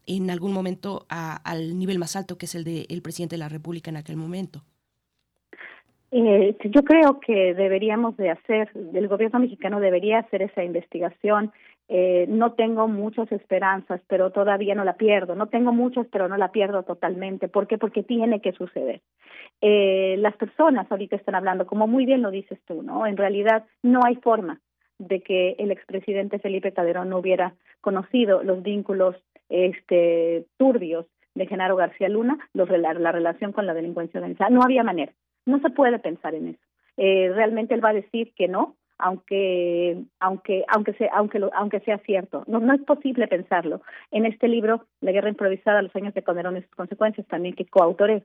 en 0.06 0.30
algún 0.30 0.54
momento 0.54 1.06
al 1.10 1.78
nivel 1.78 2.00
más 2.00 2.16
alto 2.16 2.38
que 2.38 2.46
es 2.46 2.56
el 2.56 2.64
del 2.64 3.02
presidente 3.02 3.36
de 3.36 3.40
la 3.40 3.50
República 3.50 3.90
en 3.90 3.98
aquel 3.98 4.18
momento? 4.18 4.64
Eh, 6.12 6.56
yo 6.64 6.84
creo 6.84 7.20
que 7.20 7.54
deberíamos 7.54 8.16
de 8.16 8.30
hacer, 8.30 8.70
el 8.94 9.08
gobierno 9.08 9.40
mexicano 9.40 9.80
debería 9.80 10.20
hacer 10.20 10.42
esa 10.42 10.64
investigación. 10.64 11.52
Eh, 11.90 12.26
no 12.28 12.54
tengo 12.54 12.88
muchas 12.88 13.32
esperanzas, 13.32 14.02
pero 14.08 14.32
todavía 14.32 14.76
no 14.76 14.84
la 14.84 14.98
pierdo. 14.98 15.36
No 15.36 15.48
tengo 15.48 15.72
muchas, 15.72 16.06
pero 16.08 16.28
no 16.28 16.38
la 16.38 16.52
pierdo 16.52 16.84
totalmente. 16.84 17.48
¿Por 17.48 17.68
qué? 17.68 17.78
Porque 17.78 18.04
tiene 18.04 18.42
que 18.42 18.52
suceder. 18.52 19.02
Eh, 19.62 20.16
las 20.20 20.36
personas 20.36 20.92
ahorita 20.92 21.16
están 21.16 21.36
hablando, 21.36 21.66
como 21.66 21.88
muy 21.88 22.06
bien 22.06 22.22
lo 22.22 22.32
dices 22.32 22.60
tú, 22.66 22.84
¿no? 22.84 23.08
En 23.08 23.18
realidad 23.18 23.66
no 23.84 24.02
hay 24.04 24.16
forma 24.18 24.60
de 25.00 25.22
que 25.22 25.56
el 25.60 25.72
expresidente 25.72 26.40
Felipe 26.40 26.74
Calderón 26.74 27.10
no 27.10 27.20
hubiera 27.20 27.54
conocido 27.82 28.44
los 28.44 28.64
vínculos 28.64 29.16
este, 29.50 30.46
turbios 30.58 31.06
de 31.36 31.48
Genaro 31.48 31.76
García 31.76 32.10
Luna, 32.10 32.38
los, 32.54 32.70
la, 32.70 32.94
la 32.94 33.12
relación 33.12 33.52
con 33.54 33.66
la 33.66 33.74
delincuencia 33.74 34.20
organizada. 34.20 34.50
No 34.50 34.64
había 34.64 34.84
manera, 34.84 35.14
no 35.46 35.60
se 35.60 35.70
puede 35.70 36.00
pensar 36.00 36.36
en 36.36 36.50
eso. 36.50 36.60
Eh, 36.98 37.32
realmente 37.34 37.76
él 37.76 37.86
va 37.86 37.90
a 37.90 37.94
decir 37.94 38.34
que 38.36 38.48
no, 38.48 38.76
aunque 39.00 40.04
aunque 40.20 40.66
aunque 40.68 40.94
sea 40.94 41.12
aunque 41.14 41.40
lo, 41.40 41.54
aunque 41.54 41.80
sea 41.82 41.98
cierto. 42.00 42.44
No 42.48 42.60
no 42.60 42.74
es 42.74 42.82
posible 42.82 43.28
pensarlo. 43.28 43.82
En 44.12 44.26
este 44.26 44.48
libro 44.48 44.86
la 45.02 45.12
guerra 45.12 45.30
improvisada 45.30 45.82
los 45.82 45.96
años 45.96 46.14
de 46.14 46.24
Calderón 46.24 46.58
y 46.58 46.62
sus 46.62 46.76
consecuencias 46.76 47.28
también 47.28 47.56
que 47.56 47.66
coautoré 47.66 48.24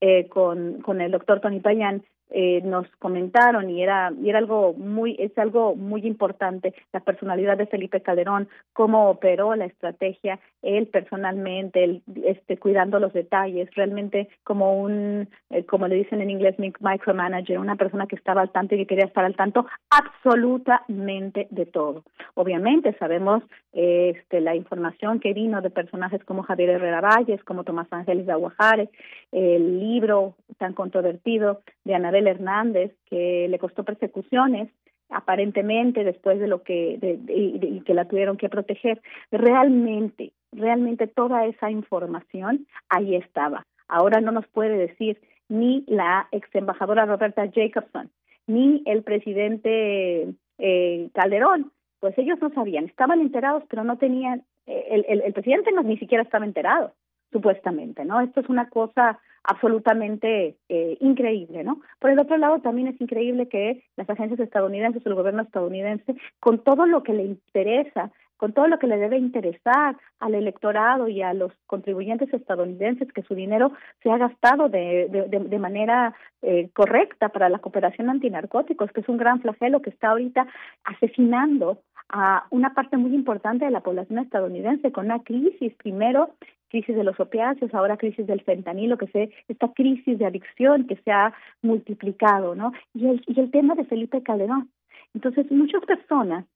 eh, 0.00 0.28
con 0.28 0.80
con 0.82 1.00
el 1.00 1.10
doctor 1.10 1.40
Tony 1.40 1.60
Payán 1.60 2.02
eh, 2.34 2.62
nos 2.64 2.86
comentaron 2.98 3.70
y 3.70 3.82
era 3.82 4.10
y 4.22 4.30
era 4.30 4.38
algo 4.38 4.72
muy 4.74 5.16
es 5.18 5.36
algo 5.36 5.74
muy 5.74 6.06
importante 6.06 6.74
la 6.92 7.00
personalidad 7.00 7.58
de 7.58 7.66
Felipe 7.66 8.00
Calderón 8.00 8.48
cómo 8.72 9.10
operó 9.10 9.54
la 9.54 9.66
estrategia 9.66 10.40
él 10.62 10.86
personalmente 10.86 11.84
él, 11.84 12.02
este 12.24 12.56
cuidando 12.56 12.98
los 12.98 13.12
detalles 13.12 13.68
realmente 13.74 14.28
como 14.44 14.80
un 14.80 15.28
eh, 15.50 15.64
como 15.64 15.88
le 15.88 15.96
dicen 15.96 16.20
en 16.22 16.30
inglés 16.30 16.56
micromanager 16.58 17.58
una 17.58 17.76
persona 17.76 18.06
que 18.06 18.16
estaba 18.16 18.40
al 18.40 18.50
tanto 18.50 18.74
y 18.74 18.78
que 18.78 18.86
quería 18.86 19.04
estar 19.04 19.24
al 19.24 19.36
tanto 19.36 19.66
absolutamente 19.90 21.48
de 21.50 21.66
todo. 21.66 22.02
Obviamente 22.34 22.94
sabemos 22.98 23.42
este 23.72 24.40
la 24.40 24.54
información 24.54 25.20
que 25.20 25.32
vino 25.32 25.60
de 25.60 25.70
personajes 25.70 26.22
como 26.24 26.42
Javier 26.42 26.70
Herrera 26.70 27.00
Valles 27.00 27.42
como 27.44 27.64
Tomás 27.64 27.88
Ángeles 27.90 28.26
de 28.26 28.32
Aguajare 28.32 28.88
el 29.32 29.80
libro 29.80 30.34
tan 30.58 30.74
controvertido 30.74 31.60
de 31.84 31.94
Anabel 31.94 32.21
Hernández, 32.26 32.92
que 33.06 33.46
le 33.48 33.58
costó 33.58 33.84
persecuciones 33.84 34.70
aparentemente 35.10 36.04
después 36.04 36.38
de 36.40 36.48
lo 36.48 36.62
que 36.62 36.98
y 37.28 37.80
que 37.82 37.94
la 37.94 38.06
tuvieron 38.06 38.36
que 38.36 38.48
proteger. 38.48 39.00
Realmente 39.30 40.32
realmente 40.52 41.06
toda 41.06 41.46
esa 41.46 41.70
información 41.70 42.66
ahí 42.88 43.16
estaba. 43.16 43.66
Ahora 43.88 44.20
no 44.20 44.32
nos 44.32 44.46
puede 44.48 44.76
decir 44.76 45.20
ni 45.48 45.84
la 45.86 46.28
ex 46.30 46.48
embajadora 46.54 47.06
Roberta 47.06 47.50
Jacobson 47.52 48.10
ni 48.46 48.82
el 48.86 49.02
presidente 49.02 50.34
eh, 50.58 51.08
Calderón. 51.14 51.72
Pues 52.00 52.16
ellos 52.18 52.38
no 52.40 52.50
sabían. 52.50 52.84
Estaban 52.86 53.20
enterados 53.20 53.64
pero 53.68 53.84
no 53.84 53.98
tenían 53.98 54.44
eh, 54.66 54.86
el, 54.90 55.04
el, 55.08 55.20
el 55.22 55.32
presidente 55.32 55.72
no, 55.72 55.82
ni 55.82 55.98
siquiera 55.98 56.22
estaba 56.22 56.44
enterado 56.44 56.92
supuestamente 57.32 58.04
no 58.04 58.20
esto 58.20 58.40
es 58.40 58.48
una 58.48 58.68
cosa 58.68 59.18
absolutamente 59.44 60.56
eh, 60.68 60.96
increíble, 61.00 61.64
¿no? 61.64 61.80
Por 61.98 62.10
el 62.10 62.18
otro 62.18 62.36
lado, 62.36 62.60
también 62.60 62.88
es 62.88 63.00
increíble 63.00 63.48
que 63.48 63.84
las 63.96 64.08
agencias 64.08 64.40
estadounidenses, 64.40 65.04
el 65.04 65.14
gobierno 65.14 65.42
estadounidense, 65.42 66.14
con 66.40 66.62
todo 66.62 66.86
lo 66.86 67.02
que 67.02 67.12
le 67.12 67.24
interesa, 67.24 68.12
con 68.36 68.52
todo 68.52 68.66
lo 68.66 68.78
que 68.78 68.88
le 68.88 68.98
debe 68.98 69.18
interesar 69.18 69.96
al 70.18 70.34
electorado 70.34 71.08
y 71.08 71.22
a 71.22 71.32
los 71.32 71.52
contribuyentes 71.66 72.32
estadounidenses, 72.32 73.12
que 73.12 73.22
su 73.22 73.34
dinero 73.34 73.72
se 74.02 74.10
ha 74.10 74.18
gastado 74.18 74.68
de, 74.68 75.08
de, 75.08 75.38
de 75.38 75.58
manera 75.58 76.14
eh, 76.42 76.70
correcta 76.74 77.28
para 77.28 77.48
la 77.48 77.60
cooperación 77.60 78.10
antinarcóticos, 78.10 78.90
que 78.92 79.00
es 79.00 79.08
un 79.08 79.16
gran 79.16 79.40
flagelo 79.40 79.80
que 79.80 79.90
está 79.90 80.10
ahorita 80.10 80.46
asesinando 80.84 81.82
a 82.08 82.46
una 82.50 82.74
parte 82.74 82.96
muy 82.96 83.14
importante 83.14 83.64
de 83.64 83.70
la 83.70 83.80
población 83.80 84.18
estadounidense 84.18 84.92
con 84.92 85.06
una 85.06 85.22
crisis 85.22 85.72
primero 85.76 86.30
crisis 86.72 86.96
de 86.96 87.04
los 87.04 87.20
opiáceos, 87.20 87.72
ahora 87.74 87.98
crisis 87.98 88.26
del 88.26 88.40
fentanilo, 88.40 88.96
que 88.96 89.06
se, 89.08 89.30
esta 89.46 89.68
crisis 89.68 90.18
de 90.18 90.24
adicción 90.26 90.86
que 90.86 90.96
se 90.96 91.12
ha 91.12 91.34
multiplicado, 91.60 92.54
¿no? 92.54 92.72
Y 92.94 93.06
el, 93.06 93.22
y 93.26 93.38
el 93.38 93.50
tema 93.50 93.74
de 93.74 93.84
Felipe 93.84 94.22
Calderón. 94.22 94.70
Entonces, 95.14 95.50
muchas 95.50 95.84
personas 95.84 96.46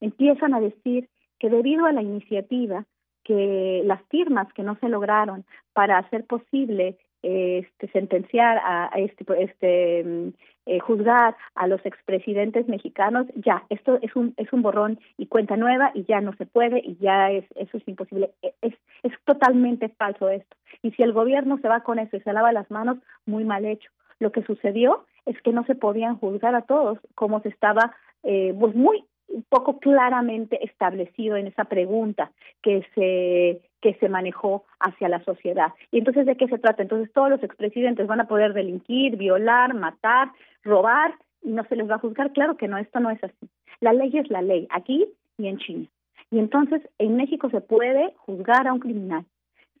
empiezan 0.00 0.54
a 0.54 0.60
decir 0.60 1.08
que 1.38 1.50
debido 1.50 1.84
a 1.84 1.92
la 1.92 2.02
iniciativa, 2.02 2.86
que 3.22 3.82
las 3.84 4.00
firmas 4.08 4.50
que 4.54 4.62
no 4.62 4.76
se 4.76 4.88
lograron 4.88 5.44
para 5.74 5.98
hacer 5.98 6.24
posible 6.24 6.96
este, 7.26 7.88
sentenciar 7.88 8.60
a, 8.64 8.88
este, 8.96 9.24
este 9.42 10.04
mm, 10.04 10.28
eh, 10.66 10.78
juzgar 10.78 11.36
a 11.56 11.66
los 11.66 11.84
expresidentes 11.84 12.68
mexicanos, 12.68 13.26
ya, 13.34 13.64
esto 13.68 13.98
es 14.00 14.14
un, 14.14 14.32
es 14.36 14.52
un 14.52 14.62
borrón 14.62 15.00
y 15.16 15.26
cuenta 15.26 15.56
nueva 15.56 15.90
y 15.94 16.04
ya 16.04 16.20
no 16.20 16.34
se 16.36 16.46
puede 16.46 16.80
y 16.84 16.96
ya 16.98 17.32
es, 17.32 17.44
eso 17.56 17.78
es 17.78 17.88
imposible. 17.88 18.30
E, 18.42 18.54
es, 18.62 18.74
es 19.02 19.12
totalmente 19.24 19.88
falso 19.88 20.28
esto. 20.28 20.56
Y 20.82 20.92
si 20.92 21.02
el 21.02 21.12
gobierno 21.12 21.58
se 21.58 21.68
va 21.68 21.80
con 21.80 21.98
eso 21.98 22.16
y 22.16 22.20
se 22.20 22.32
lava 22.32 22.52
las 22.52 22.70
manos, 22.70 22.98
muy 23.26 23.44
mal 23.44 23.64
hecho. 23.64 23.90
Lo 24.20 24.30
que 24.30 24.44
sucedió 24.44 25.04
es 25.24 25.40
que 25.42 25.52
no 25.52 25.64
se 25.64 25.74
podían 25.74 26.16
juzgar 26.18 26.54
a 26.54 26.62
todos 26.62 26.98
como 27.16 27.40
se 27.40 27.48
estaba 27.48 27.96
eh, 28.22 28.54
pues 28.58 28.74
muy 28.76 29.04
poco 29.48 29.80
claramente 29.80 30.64
establecido 30.64 31.36
en 31.36 31.48
esa 31.48 31.64
pregunta 31.64 32.30
que 32.62 32.86
se 32.94 33.60
que 33.80 33.94
se 33.94 34.08
manejó 34.08 34.64
hacia 34.80 35.08
la 35.08 35.22
sociedad. 35.24 35.72
Y 35.90 35.98
entonces, 35.98 36.26
¿de 36.26 36.36
qué 36.36 36.48
se 36.48 36.58
trata? 36.58 36.82
Entonces, 36.82 37.12
todos 37.12 37.30
los 37.30 37.42
expresidentes 37.42 38.06
van 38.06 38.20
a 38.20 38.28
poder 38.28 38.52
delinquir, 38.52 39.16
violar, 39.16 39.74
matar, 39.74 40.30
robar, 40.64 41.14
y 41.42 41.50
no 41.50 41.64
se 41.64 41.76
les 41.76 41.88
va 41.88 41.96
a 41.96 42.00
juzgar. 42.00 42.32
Claro 42.32 42.56
que 42.56 42.68
no, 42.68 42.78
esto 42.78 43.00
no 43.00 43.10
es 43.10 43.22
así. 43.22 43.48
La 43.80 43.92
ley 43.92 44.10
es 44.16 44.28
la 44.30 44.42
ley, 44.42 44.66
aquí 44.70 45.06
y 45.38 45.46
en 45.46 45.58
China. 45.58 45.86
Y 46.30 46.38
entonces, 46.38 46.82
en 46.98 47.16
México 47.16 47.50
se 47.50 47.60
puede 47.60 48.14
juzgar 48.16 48.66
a 48.66 48.72
un 48.72 48.80
criminal. 48.80 49.24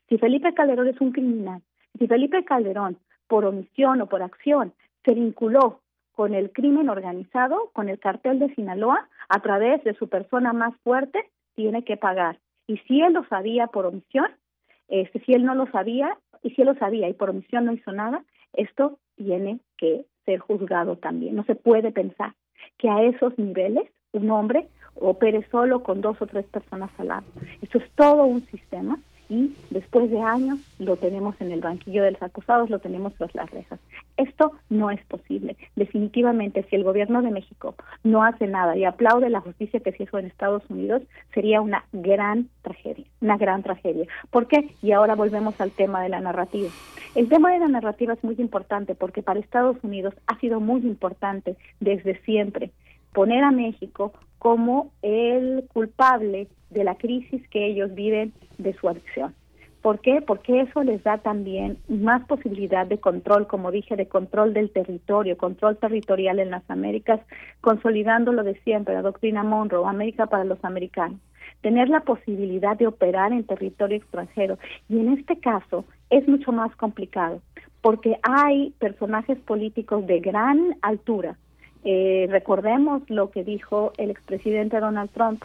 Si 0.08 0.18
Felipe 0.18 0.54
Calderón 0.54 0.88
es 0.88 1.00
un 1.00 1.10
criminal, 1.10 1.62
si 1.98 2.06
Felipe 2.06 2.44
Calderón, 2.44 2.98
por 3.26 3.44
omisión 3.44 4.00
o 4.00 4.06
por 4.06 4.22
acción, 4.22 4.72
se 5.04 5.14
vinculó 5.14 5.80
con 6.12 6.34
el 6.34 6.52
crimen 6.52 6.88
organizado, 6.88 7.70
con 7.72 7.88
el 7.88 7.98
cartel 7.98 8.38
de 8.38 8.54
Sinaloa, 8.54 9.08
a 9.28 9.40
través 9.40 9.82
de 9.84 9.94
su 9.94 10.08
persona 10.08 10.52
más 10.52 10.74
fuerte, 10.84 11.28
tiene 11.54 11.84
que 11.84 11.96
pagar. 11.96 12.38
Y 12.66 12.78
si 12.78 13.00
él 13.00 13.12
lo 13.12 13.24
sabía 13.28 13.68
por 13.68 13.86
omisión, 13.86 14.26
este, 14.88 15.20
si 15.20 15.32
él 15.32 15.44
no 15.44 15.54
lo 15.54 15.66
sabía, 15.70 16.16
y 16.42 16.50
si 16.50 16.62
él 16.62 16.68
lo 16.68 16.74
sabía 16.74 17.08
y 17.08 17.14
por 17.14 17.30
omisión 17.30 17.64
no 17.64 17.72
hizo 17.72 17.92
nada, 17.92 18.24
esto 18.52 18.98
tiene 19.16 19.60
que 19.76 20.04
ser 20.24 20.40
juzgado 20.40 20.96
también. 20.96 21.36
No 21.36 21.44
se 21.44 21.54
puede 21.54 21.92
pensar 21.92 22.34
que 22.78 22.88
a 22.88 23.02
esos 23.02 23.38
niveles 23.38 23.90
un 24.12 24.30
hombre 24.30 24.68
opere 24.94 25.46
solo 25.50 25.82
con 25.82 26.00
dos 26.00 26.20
o 26.20 26.26
tres 26.26 26.46
personas 26.46 26.90
al 26.98 27.08
lado. 27.08 27.26
Esto 27.60 27.78
es 27.78 27.90
todo 27.92 28.24
un 28.24 28.44
sistema 28.46 28.98
y 29.28 29.54
después 29.70 30.10
de 30.10 30.20
años 30.20 30.58
lo 30.78 30.96
tenemos 30.96 31.34
en 31.40 31.50
el 31.50 31.60
banquillo 31.60 32.02
de 32.02 32.12
los 32.12 32.22
acusados, 32.22 32.70
lo 32.70 32.78
tenemos 32.78 33.14
tras 33.14 33.34
las 33.34 33.50
rejas. 33.50 33.80
Esto 34.16 34.52
no 34.70 34.90
es 34.90 35.04
posible. 35.06 35.56
Definitivamente, 35.74 36.64
si 36.68 36.76
el 36.76 36.84
gobierno 36.84 37.22
de 37.22 37.30
México 37.30 37.74
no 38.04 38.22
hace 38.22 38.46
nada 38.46 38.76
y 38.76 38.84
aplaude 38.84 39.30
la 39.30 39.40
justicia 39.40 39.80
que 39.80 39.92
se 39.92 40.04
hizo 40.04 40.18
en 40.18 40.26
Estados 40.26 40.62
Unidos, 40.68 41.02
sería 41.34 41.60
una 41.60 41.84
gran 41.92 42.48
tragedia, 42.62 43.04
una 43.20 43.36
gran 43.36 43.62
tragedia. 43.62 44.06
¿Por 44.30 44.46
qué? 44.46 44.70
Y 44.82 44.92
ahora 44.92 45.14
volvemos 45.14 45.60
al 45.60 45.70
tema 45.70 46.02
de 46.02 46.08
la 46.08 46.20
narrativa. 46.20 46.70
El 47.14 47.28
tema 47.28 47.52
de 47.52 47.58
la 47.58 47.68
narrativa 47.68 48.12
es 48.12 48.22
muy 48.22 48.36
importante 48.38 48.94
porque 48.94 49.22
para 49.22 49.40
Estados 49.40 49.76
Unidos 49.82 50.14
ha 50.26 50.38
sido 50.38 50.60
muy 50.60 50.80
importante 50.82 51.56
desde 51.80 52.20
siempre 52.22 52.70
poner 53.16 53.42
a 53.44 53.50
México 53.50 54.12
como 54.38 54.92
el 55.00 55.64
culpable 55.72 56.48
de 56.68 56.84
la 56.84 56.96
crisis 56.96 57.40
que 57.48 57.64
ellos 57.66 57.94
viven 57.94 58.34
de 58.58 58.74
su 58.74 58.90
adicción. 58.90 59.34
¿Por 59.80 60.00
qué? 60.00 60.20
Porque 60.20 60.60
eso 60.60 60.82
les 60.82 61.02
da 61.02 61.16
también 61.16 61.78
más 61.88 62.26
posibilidad 62.26 62.86
de 62.86 62.98
control, 62.98 63.46
como 63.46 63.70
dije, 63.70 63.96
de 63.96 64.06
control 64.06 64.52
del 64.52 64.70
territorio, 64.70 65.38
control 65.38 65.78
territorial 65.78 66.40
en 66.40 66.50
las 66.50 66.68
Américas, 66.68 67.20
consolidando 67.62 68.32
lo 68.32 68.44
de 68.44 68.60
siempre, 68.64 68.92
la 68.92 69.00
doctrina 69.00 69.42
Monroe, 69.42 69.88
América 69.88 70.26
para 70.26 70.44
los 70.44 70.62
americanos. 70.62 71.18
Tener 71.62 71.88
la 71.88 72.00
posibilidad 72.00 72.76
de 72.76 72.86
operar 72.86 73.32
en 73.32 73.44
territorio 73.44 73.96
extranjero. 73.96 74.58
Y 74.90 74.98
en 74.98 75.14
este 75.14 75.40
caso 75.40 75.86
es 76.10 76.28
mucho 76.28 76.52
más 76.52 76.76
complicado, 76.76 77.40
porque 77.80 78.18
hay 78.22 78.74
personajes 78.78 79.38
políticos 79.38 80.06
de 80.06 80.20
gran 80.20 80.76
altura. 80.82 81.38
Eh, 81.88 82.26
recordemos 82.28 83.08
lo 83.08 83.30
que 83.30 83.44
dijo 83.44 83.92
el 83.96 84.10
expresidente 84.10 84.80
Donald 84.80 85.08
Trump 85.12 85.44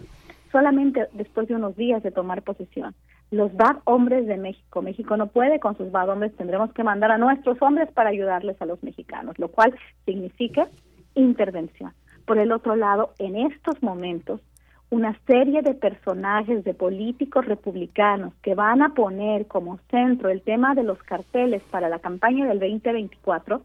solamente 0.52 1.08
después 1.14 1.48
de 1.48 1.54
unos 1.54 1.76
días 1.76 2.02
de 2.02 2.10
tomar 2.10 2.42
posesión. 2.42 2.96
Los 3.30 3.56
bad 3.56 3.78
hombres 3.84 4.26
de 4.26 4.38
México. 4.38 4.82
México 4.82 5.16
no 5.18 5.28
puede 5.28 5.60
con 5.60 5.78
sus 5.78 5.92
bad 5.92 6.10
hombres, 6.10 6.36
tendremos 6.36 6.74
que 6.74 6.84
mandar 6.84 7.12
a 7.12 7.20
nuestros 7.20 7.62
hombres 7.62 7.92
para 7.92 8.10
ayudarles 8.10 8.60
a 8.60 8.66
los 8.66 8.82
mexicanos, 8.82 9.38
lo 9.38 9.50
cual 9.50 9.76
significa 10.04 10.68
intervención. 11.14 11.94
Por 12.26 12.40
el 12.40 12.52
otro 12.52 12.76
lado, 12.76 13.12
en 13.20 13.36
estos 13.36 13.84
momentos, 13.84 14.42
una 14.90 15.16
serie 15.28 15.62
de 15.62 15.76
personajes, 15.76 16.64
de 16.64 16.74
políticos 16.74 17.46
republicanos 17.46 18.34
que 18.42 18.56
van 18.56 18.82
a 18.82 18.96
poner 18.96 19.46
como 19.46 19.78
centro 19.92 20.30
el 20.30 20.42
tema 20.42 20.74
de 20.74 20.84
los 20.84 20.98
carteles 21.04 21.62
para 21.70 21.88
la 21.88 22.00
campaña 22.00 22.48
del 22.48 22.60
2024, 22.60 23.62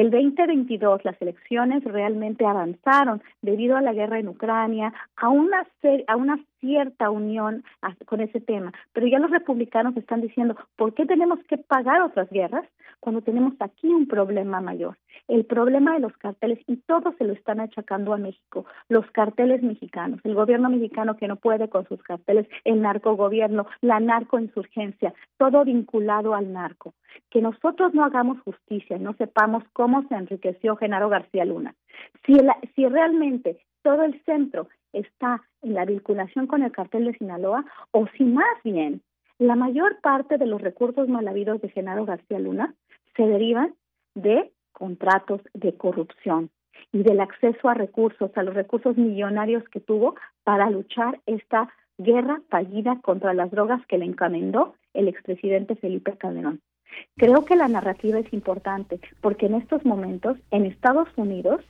el 0.00 0.10
2022 0.10 1.04
las 1.04 1.20
elecciones 1.20 1.84
realmente 1.84 2.46
avanzaron 2.46 3.22
debido 3.42 3.76
a 3.76 3.82
la 3.82 3.92
guerra 3.92 4.18
en 4.18 4.28
Ucrania, 4.28 4.92
a 5.16 5.28
una, 5.28 5.66
a 6.06 6.16
una 6.16 6.38
cierta 6.62 7.10
unión 7.10 7.64
con 8.06 8.20
ese 8.20 8.40
tema. 8.40 8.72
Pero 8.94 9.06
ya 9.08 9.18
los 9.18 9.30
republicanos 9.30 9.96
están 9.96 10.22
diciendo, 10.22 10.56
¿por 10.76 10.94
qué 10.94 11.04
tenemos 11.04 11.40
que 11.48 11.58
pagar 11.58 12.00
otras 12.00 12.30
guerras 12.30 12.64
cuando 13.00 13.20
tenemos 13.20 13.54
aquí 13.58 13.88
un 13.88 14.06
problema 14.06 14.60
mayor? 14.60 14.96
El 15.28 15.44
problema 15.44 15.94
de 15.94 16.00
los 16.00 16.16
carteles, 16.16 16.60
y 16.66 16.76
todos 16.76 17.14
se 17.16 17.24
lo 17.24 17.32
están 17.32 17.60
achacando 17.60 18.14
a 18.14 18.16
México, 18.16 18.64
los 18.88 19.04
carteles 19.10 19.62
mexicanos, 19.62 20.20
el 20.24 20.34
gobierno 20.34 20.70
mexicano 20.70 21.16
que 21.16 21.28
no 21.28 21.36
puede 21.36 21.68
con 21.68 21.86
sus 21.88 22.02
carteles, 22.02 22.46
el 22.64 22.80
narcogobierno, 22.80 23.66
la 23.80 24.00
narcoinsurgencia, 24.00 25.12
todo 25.36 25.64
vinculado 25.64 26.34
al 26.34 26.52
narco 26.52 26.94
que 27.30 27.42
nosotros 27.42 27.92
no 27.94 28.04
hagamos 28.04 28.40
justicia 28.40 28.98
no 28.98 29.14
sepamos 29.14 29.64
cómo 29.72 30.06
se 30.08 30.14
enriqueció 30.14 30.76
Genaro 30.76 31.08
García 31.08 31.44
Luna. 31.44 31.74
Si, 32.24 32.38
si 32.74 32.86
realmente 32.86 33.58
todo 33.82 34.04
el 34.04 34.22
centro 34.24 34.68
está 34.92 35.42
en 35.62 35.74
la 35.74 35.84
vinculación 35.84 36.46
con 36.46 36.62
el 36.62 36.72
cartel 36.72 37.06
de 37.06 37.18
Sinaloa, 37.18 37.64
o 37.92 38.06
si 38.16 38.24
más 38.24 38.62
bien 38.64 39.02
la 39.38 39.56
mayor 39.56 40.00
parte 40.00 40.38
de 40.38 40.46
los 40.46 40.60
recursos 40.60 41.08
mal 41.08 41.26
habidos 41.26 41.60
de 41.60 41.68
Genaro 41.68 42.04
García 42.04 42.38
Luna 42.38 42.74
se 43.16 43.26
derivan 43.26 43.74
de 44.14 44.52
contratos 44.72 45.40
de 45.54 45.76
corrupción 45.76 46.50
y 46.92 47.02
del 47.02 47.20
acceso 47.20 47.68
a 47.68 47.74
recursos, 47.74 48.30
a 48.36 48.42
los 48.42 48.54
recursos 48.54 48.96
millonarios 48.96 49.64
que 49.68 49.80
tuvo 49.80 50.14
para 50.44 50.70
luchar 50.70 51.20
esta 51.26 51.72
guerra 51.98 52.40
fallida 52.48 52.98
contra 53.02 53.34
las 53.34 53.50
drogas 53.50 53.84
que 53.86 53.98
le 53.98 54.04
encomendó 54.04 54.74
el 54.94 55.08
expresidente 55.08 55.76
Felipe 55.76 56.16
Calderón. 56.16 56.60
Creo 57.16 57.44
que 57.44 57.56
la 57.56 57.68
narrativa 57.68 58.18
es 58.18 58.32
importante 58.32 59.00
porque 59.20 59.46
en 59.46 59.54
estos 59.54 59.84
momentos 59.84 60.36
en 60.50 60.66
Estados 60.66 61.08
Unidos 61.16 61.62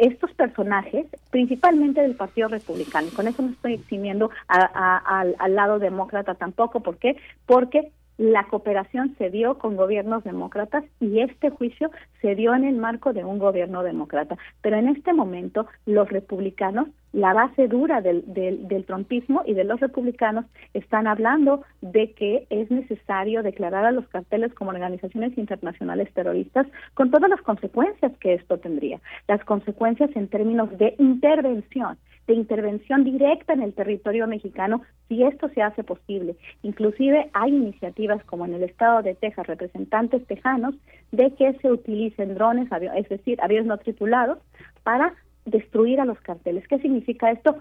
estos 0.00 0.32
personajes, 0.32 1.06
principalmente 1.30 2.00
del 2.00 2.14
Partido 2.14 2.48
Republicano, 2.48 3.08
con 3.14 3.28
eso 3.28 3.42
no 3.42 3.50
estoy 3.50 3.74
eximiendo 3.74 4.30
al, 4.48 5.36
al 5.38 5.54
lado 5.54 5.78
demócrata 5.78 6.34
tampoco, 6.34 6.80
¿por 6.80 6.96
qué? 6.96 7.16
Porque 7.44 7.92
la 8.20 8.44
cooperación 8.44 9.14
se 9.16 9.30
dio 9.30 9.56
con 9.56 9.76
gobiernos 9.76 10.22
demócratas 10.24 10.84
y 11.00 11.20
este 11.20 11.48
juicio 11.48 11.90
se 12.20 12.34
dio 12.34 12.54
en 12.54 12.64
el 12.64 12.76
marco 12.76 13.14
de 13.14 13.24
un 13.24 13.38
gobierno 13.38 13.82
demócrata. 13.82 14.36
Pero 14.60 14.76
en 14.76 14.88
este 14.88 15.14
momento 15.14 15.66
los 15.86 16.06
republicanos, 16.10 16.88
la 17.14 17.32
base 17.32 17.66
dura 17.66 18.02
del, 18.02 18.22
del, 18.26 18.68
del 18.68 18.84
trumpismo 18.84 19.40
y 19.46 19.54
de 19.54 19.64
los 19.64 19.80
republicanos 19.80 20.44
están 20.74 21.06
hablando 21.06 21.62
de 21.80 22.12
que 22.12 22.46
es 22.50 22.70
necesario 22.70 23.42
declarar 23.42 23.86
a 23.86 23.90
los 23.90 24.06
carteles 24.08 24.52
como 24.52 24.68
organizaciones 24.70 25.38
internacionales 25.38 26.12
terroristas 26.12 26.66
con 26.92 27.10
todas 27.10 27.30
las 27.30 27.40
consecuencias 27.40 28.12
que 28.20 28.34
esto 28.34 28.58
tendría. 28.58 29.00
Las 29.28 29.42
consecuencias 29.46 30.10
en 30.14 30.28
términos 30.28 30.68
de 30.76 30.94
intervención 30.98 31.96
de 32.26 32.34
intervención 32.34 33.04
directa 33.04 33.52
en 33.52 33.62
el 33.62 33.74
territorio 33.74 34.26
mexicano 34.26 34.82
si 35.08 35.22
esto 35.24 35.48
se 35.48 35.62
hace 35.62 35.82
posible. 35.82 36.36
Inclusive 36.62 37.30
hay 37.32 37.54
iniciativas 37.54 38.24
como 38.24 38.44
en 38.44 38.54
el 38.54 38.62
estado 38.62 39.02
de 39.02 39.14
Texas, 39.14 39.46
representantes 39.46 40.26
tejanos, 40.26 40.74
de 41.10 41.34
que 41.34 41.54
se 41.54 41.70
utilicen 41.70 42.34
drones, 42.34 42.68
es 42.96 43.08
decir, 43.08 43.40
aviones 43.42 43.66
no 43.66 43.78
tripulados, 43.78 44.38
para 44.82 45.14
destruir 45.44 46.00
a 46.00 46.04
los 46.04 46.20
carteles. 46.20 46.66
¿Qué 46.68 46.78
significa 46.78 47.30
esto? 47.30 47.56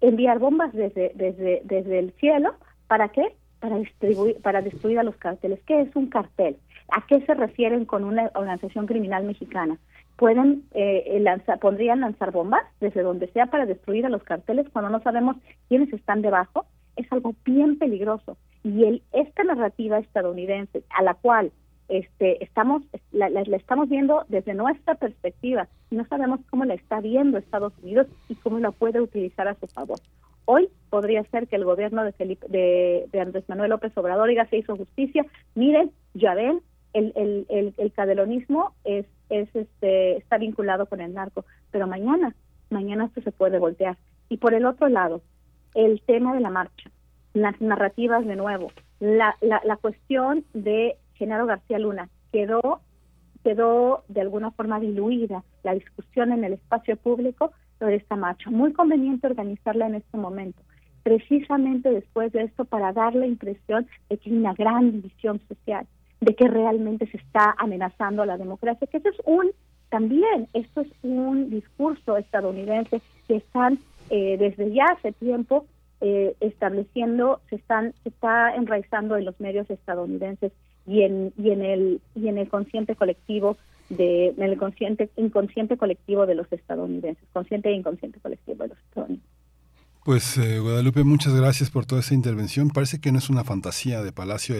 Enviar 0.00 0.38
bombas 0.38 0.72
desde, 0.72 1.12
desde, 1.14 1.62
desde 1.64 1.98
el 1.98 2.12
cielo, 2.12 2.54
¿para 2.86 3.08
qué? 3.08 3.34
Para, 3.60 3.78
distribuir, 3.78 4.40
para 4.42 4.62
destruir 4.62 4.98
a 4.98 5.02
los 5.02 5.16
carteles. 5.16 5.60
¿Qué 5.66 5.80
es 5.80 5.96
un 5.96 6.08
cartel? 6.08 6.56
¿A 6.88 7.06
qué 7.06 7.20
se 7.22 7.34
refieren 7.34 7.86
con 7.86 8.04
una 8.04 8.30
organización 8.34 8.86
criminal 8.86 9.24
mexicana? 9.24 9.78
Pueden 10.16 10.64
eh, 10.72 11.18
lanzar, 11.20 11.58
podrían 11.58 12.00
lanzar 12.00 12.30
bombas 12.30 12.62
desde 12.80 13.02
donde 13.02 13.28
sea 13.28 13.46
para 13.46 13.66
destruir 13.66 14.06
a 14.06 14.10
los 14.10 14.22
carteles 14.22 14.68
cuando 14.72 14.90
no 14.90 15.02
sabemos 15.02 15.36
quiénes 15.68 15.92
están 15.92 16.22
debajo, 16.22 16.66
es 16.96 17.10
algo 17.12 17.34
bien 17.44 17.78
peligroso. 17.78 18.36
Y 18.62 18.84
el, 18.84 19.02
esta 19.12 19.44
narrativa 19.44 19.98
estadounidense, 19.98 20.84
a 20.90 21.02
la 21.02 21.14
cual 21.14 21.52
este, 21.88 22.42
estamos, 22.42 22.82
la, 23.12 23.28
la, 23.28 23.42
estamos 23.56 23.88
viendo 23.88 24.24
desde 24.28 24.54
nuestra 24.54 24.94
perspectiva 24.94 25.68
no 25.90 26.06
sabemos 26.06 26.40
cómo 26.50 26.64
la 26.64 26.74
está 26.74 27.00
viendo 27.00 27.38
Estados 27.38 27.72
Unidos 27.82 28.06
y 28.28 28.34
cómo 28.36 28.58
la 28.58 28.70
puede 28.70 29.00
utilizar 29.00 29.48
a 29.48 29.54
su 29.54 29.66
favor. 29.66 29.98
Hoy 30.46 30.68
podría 30.90 31.24
ser 31.24 31.46
que 31.46 31.56
el 31.56 31.64
gobierno 31.64 32.04
de, 32.04 32.12
Felipe, 32.12 32.46
de 32.48 33.20
Andrés 33.20 33.44
Manuel 33.48 33.70
López 33.70 33.96
Obrador 33.96 34.28
diga 34.28 34.46
se 34.46 34.58
hizo 34.58 34.76
justicia. 34.76 35.24
Miren, 35.54 35.90
ya 36.12 36.34
ven, 36.34 36.60
el, 36.92 37.12
el, 37.16 37.46
el, 37.48 37.74
el 37.78 37.92
cadelonismo 37.92 38.72
es, 38.84 39.06
es 39.28 39.48
este, 39.54 40.16
está 40.16 40.38
vinculado 40.38 40.86
con 40.86 41.00
el 41.00 41.14
narco, 41.14 41.44
pero 41.70 41.86
mañana, 41.86 42.34
mañana 42.70 43.06
esto 43.06 43.22
se 43.22 43.32
puede 43.32 43.58
voltear. 43.58 43.96
Y 44.28 44.38
por 44.38 44.54
el 44.54 44.66
otro 44.66 44.88
lado, 44.88 45.22
el 45.74 46.00
tema 46.02 46.34
de 46.34 46.40
la 46.40 46.50
marcha, 46.50 46.90
las 47.32 47.60
narrativas 47.60 48.24
de 48.26 48.36
nuevo, 48.36 48.70
la, 49.00 49.36
la, 49.40 49.60
la 49.64 49.76
cuestión 49.76 50.44
de 50.54 50.96
Genaro 51.14 51.46
García 51.46 51.78
Luna 51.78 52.08
quedó 52.32 52.80
quedó 53.44 54.04
de 54.08 54.22
alguna 54.22 54.50
forma 54.52 54.80
diluida 54.80 55.44
la 55.62 55.74
discusión 55.74 56.32
en 56.32 56.42
el 56.44 56.54
espacio 56.54 56.96
público 56.96 57.52
sobre 57.78 57.96
esta 57.96 58.16
marcha. 58.16 58.50
Muy 58.50 58.72
conveniente 58.72 59.26
organizarla 59.26 59.86
en 59.86 59.96
este 59.96 60.16
momento, 60.16 60.62
precisamente 61.02 61.90
después 61.90 62.32
de 62.32 62.44
esto 62.44 62.64
para 62.64 62.92
dar 62.92 63.14
la 63.14 63.26
impresión 63.26 63.86
de 64.08 64.16
que 64.16 64.30
hay 64.30 64.36
una 64.36 64.54
gran 64.54 64.90
división 64.90 65.40
social, 65.46 65.86
de 66.24 66.34
que 66.34 66.48
realmente 66.48 67.06
se 67.06 67.18
está 67.18 67.54
amenazando 67.58 68.22
a 68.22 68.26
la 68.26 68.38
democracia, 68.38 68.86
que 68.86 68.96
eso 68.96 69.10
es 69.10 69.20
un 69.24 69.50
también, 69.90 70.48
esto 70.54 70.80
es 70.80 70.88
un 71.02 71.50
discurso 71.50 72.16
estadounidense 72.16 73.00
que 73.28 73.36
están 73.36 73.78
eh, 74.10 74.36
desde 74.38 74.72
ya 74.72 74.86
hace 74.86 75.12
tiempo 75.12 75.66
eh, 76.00 76.34
estableciendo, 76.40 77.40
se 77.48 77.56
están, 77.56 77.92
se 78.02 78.08
está 78.08 78.54
enraizando 78.56 79.16
en 79.16 79.24
los 79.24 79.38
medios 79.38 79.70
estadounidenses 79.70 80.52
y 80.86 81.02
en, 81.02 81.32
y 81.38 81.50
en 81.50 81.62
el 81.62 82.00
y 82.14 82.28
en 82.28 82.38
el 82.38 82.48
consciente 82.48 82.96
colectivo 82.96 83.56
de 83.88 84.28
en 84.28 84.42
el 84.42 84.58
consciente 84.58 85.10
inconsciente 85.16 85.76
colectivo 85.76 86.26
de 86.26 86.34
los 86.34 86.50
estadounidenses, 86.52 87.24
consciente 87.32 87.68
e 87.68 87.72
inconsciente 87.72 88.20
colectivo 88.20 88.64
de 88.64 88.68
los 88.70 88.78
estadounidenses. 88.78 89.43
Pues 90.04 90.36
eh, 90.36 90.58
Guadalupe, 90.58 91.02
muchas 91.02 91.32
gracias 91.32 91.70
por 91.70 91.86
toda 91.86 92.02
esa 92.02 92.12
intervención. 92.12 92.68
Parece 92.68 93.00
que 93.00 93.10
no 93.10 93.18
es 93.18 93.30
una 93.30 93.42
fantasía 93.42 94.02
de 94.02 94.12
Palacio 94.12 94.54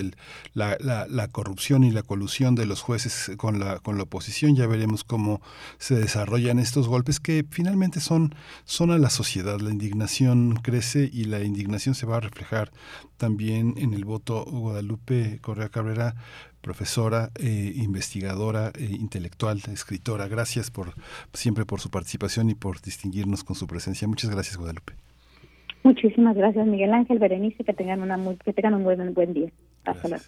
la, 0.54 1.28
corrupción 1.32 1.84
y 1.84 1.90
la 1.90 2.02
colusión 2.02 2.54
de 2.54 2.64
los 2.64 2.80
jueces 2.80 3.30
con 3.36 3.60
la, 3.60 3.78
con 3.80 3.98
la 3.98 4.04
oposición. 4.04 4.56
Ya 4.56 4.66
veremos 4.66 5.04
cómo 5.04 5.42
se 5.76 5.96
desarrollan 5.96 6.58
estos 6.58 6.88
golpes 6.88 7.20
que 7.20 7.44
finalmente 7.50 8.00
son, 8.00 8.34
son 8.64 8.90
a 8.90 8.96
la 8.96 9.10
sociedad. 9.10 9.60
La 9.60 9.70
indignación 9.70 10.56
crece 10.62 11.10
y 11.12 11.24
la 11.24 11.42
indignación 11.44 11.94
se 11.94 12.06
va 12.06 12.16
a 12.16 12.20
reflejar 12.20 12.72
también 13.18 13.74
en 13.76 13.92
el 13.92 14.06
voto 14.06 14.46
Guadalupe 14.46 15.40
Correa 15.42 15.68
Cabrera 15.68 16.14
profesora, 16.62 17.30
eh, 17.34 17.72
investigadora, 17.76 18.72
eh, 18.76 18.96
intelectual, 18.98 19.60
escritora. 19.70 20.26
Gracias 20.26 20.70
por 20.70 20.94
siempre 21.34 21.66
por 21.66 21.82
su 21.82 21.90
participación 21.90 22.48
y 22.48 22.54
por 22.54 22.80
distinguirnos 22.80 23.44
con 23.44 23.56
su 23.56 23.66
presencia. 23.66 24.08
Muchas 24.08 24.30
gracias, 24.30 24.56
Guadalupe. 24.56 25.03
Muchísimas 25.84 26.34
gracias, 26.34 26.66
Miguel 26.66 26.94
Ángel, 26.94 27.18
Berenice, 27.18 27.62
que 27.62 27.74
tengan 27.74 28.00
una 28.00 28.16
muy, 28.16 28.36
que 28.36 28.54
tengan 28.54 28.72
un 28.72 28.84
buen 28.84 29.12
buen 29.12 29.34
día. 29.34 29.50
Hasta 29.84 30.08
luego. 30.08 30.24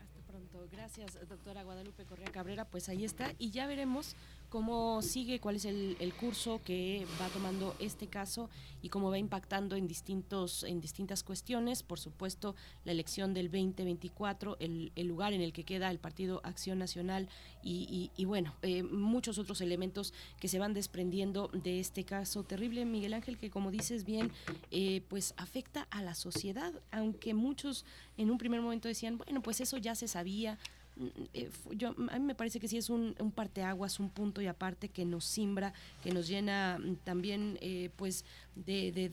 Hasta 0.00 0.20
pronto. 0.26 0.66
Gracias, 0.72 1.28
doctora 1.28 1.62
Guadalupe 1.62 2.04
Correa 2.06 2.30
Cabrera. 2.32 2.64
Pues 2.64 2.88
ahí 2.88 3.04
está 3.04 3.32
y 3.38 3.50
ya 3.50 3.66
veremos 3.66 4.16
cómo 4.50 5.00
sigue, 5.00 5.40
cuál 5.40 5.56
es 5.56 5.64
el, 5.64 5.96
el, 6.00 6.12
curso 6.12 6.60
que 6.64 7.06
va 7.20 7.28
tomando 7.28 7.74
este 7.78 8.08
caso 8.08 8.50
y 8.82 8.88
cómo 8.88 9.08
va 9.08 9.16
impactando 9.16 9.76
en 9.76 9.86
distintos 9.86 10.64
en 10.64 10.80
distintas 10.80 11.22
cuestiones. 11.22 11.82
Por 11.82 11.98
supuesto, 11.98 12.56
la 12.84 12.92
elección 12.92 13.32
del 13.32 13.46
2024, 13.46 14.56
el, 14.60 14.92
el 14.96 15.06
lugar 15.06 15.32
en 15.32 15.40
el 15.40 15.52
que 15.52 15.64
queda 15.64 15.90
el 15.90 15.98
Partido 15.98 16.40
Acción 16.44 16.78
Nacional 16.78 17.28
y, 17.62 18.10
y, 18.16 18.24
bueno, 18.24 18.54
eh, 18.62 18.82
muchos 18.82 19.38
otros 19.38 19.60
elementos 19.60 20.14
que 20.40 20.48
se 20.48 20.58
van 20.58 20.74
desprendiendo 20.74 21.48
de 21.52 21.78
este 21.78 22.04
caso 22.04 22.42
terrible, 22.42 22.84
Miguel 22.84 23.12
Ángel, 23.12 23.38
que 23.38 23.50
como 23.50 23.70
dices 23.70 24.04
bien, 24.04 24.32
eh, 24.70 25.02
pues 25.08 25.34
afecta 25.36 25.86
a 25.90 26.02
la 26.02 26.14
sociedad, 26.14 26.72
aunque 26.90 27.34
muchos 27.34 27.84
en 28.16 28.30
un 28.30 28.38
primer 28.38 28.60
momento 28.60 28.88
decían, 28.88 29.18
bueno, 29.18 29.42
pues 29.42 29.60
eso 29.60 29.76
ya 29.76 29.94
se 29.94 30.08
sabía, 30.08 30.58
yo, 31.72 31.94
a 32.10 32.18
mí 32.18 32.24
me 32.24 32.34
parece 32.34 32.60
que 32.60 32.68
sí 32.68 32.76
es 32.76 32.90
un, 32.90 33.14
un 33.18 33.32
parteaguas, 33.32 34.00
un 34.00 34.10
punto 34.10 34.40
y 34.40 34.46
aparte 34.46 34.88
que 34.88 35.04
nos 35.04 35.24
simbra, 35.24 35.72
que 36.02 36.12
nos 36.12 36.28
llena 36.28 36.78
también 37.04 37.58
eh, 37.60 37.90
pues 37.96 38.24
de, 38.54 38.92
de, 38.92 39.08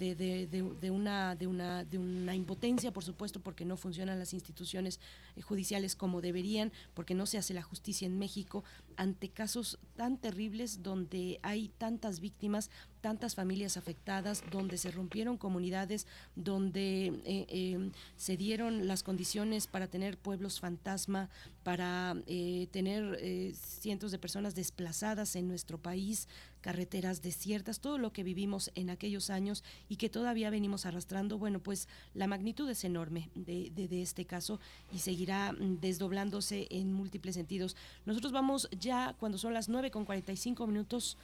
de, 0.48 0.92
una, 0.92 1.36
de, 1.36 1.48
una, 1.48 1.86
de 1.86 1.98
una 1.98 2.36
impotencia, 2.36 2.92
por 2.92 3.04
supuesto, 3.04 3.40
porque 3.40 3.66
no 3.66 3.78
funcionan 3.78 4.20
las 4.20 4.34
instituciones 4.34 5.00
judiciales 5.44 5.96
como 5.96 6.22
deberían, 6.22 6.72
porque 6.94 7.16
no 7.16 7.26
se 7.26 7.38
hace 7.38 7.54
la 7.54 7.62
justicia 7.62 8.06
en 8.06 8.18
México 8.18 8.64
ante 8.96 9.30
casos 9.30 9.80
tan 9.96 10.18
terribles 10.18 10.84
donde 10.84 11.40
hay 11.44 11.70
tantas 11.78 12.20
víctimas, 12.20 12.70
tantas 13.02 13.36
familias 13.36 13.78
afectadas, 13.78 14.44
donde 14.52 14.78
se 14.78 14.92
rompieron 14.92 15.38
comunidades, 15.38 16.08
donde 16.36 17.08
eh, 17.26 17.46
eh, 17.50 17.92
se 18.16 18.38
dieron 18.38 18.88
las 18.88 19.04
condiciones 19.04 19.68
para 19.68 19.88
tener 19.88 20.18
pueblos 20.18 20.60
fantasma, 20.60 21.30
para 21.64 22.16
eh, 22.28 22.68
tener 22.72 23.18
eh, 23.22 23.54
cientos 23.54 24.12
de 24.12 24.18
personas 24.20 24.56
desplazadas 24.56 25.36
en 25.36 25.48
nuestro 25.48 25.78
país, 25.78 26.28
carreteras 26.62 27.22
desiertas, 27.22 27.80
todo 27.80 27.98
lo 27.98 28.12
que 28.12 28.24
vivimos 28.24 28.72
en 28.76 28.90
aquellos 28.90 29.30
años 29.30 29.64
y 29.90 29.98
que 29.98 30.10
todavía 30.10 30.50
venimos 30.50 30.86
arrastrando, 30.86 31.38
bueno, 31.38 31.60
pues 31.60 31.88
la 32.14 32.28
magnitud 32.28 32.70
es 32.70 32.84
enorme 32.84 33.30
de, 33.36 33.72
de, 33.76 33.88
de 33.88 34.02
este 34.02 34.26
caso 34.26 34.60
y 34.92 35.00
seguirá 35.00 35.54
mm, 35.54 35.80
desdoblándose 35.80 36.68
en 36.70 36.94
múltiples 36.94 37.36
sentidos. 37.36 37.76
Nosotros 38.06 38.32
vamos 38.32 38.70
ya 38.80 39.16
cuando 39.20 39.38
son 39.38 39.54
las 39.54 39.70
9 39.70 39.92
con 39.92 40.06
45 40.06 40.68
minutos 40.68 41.18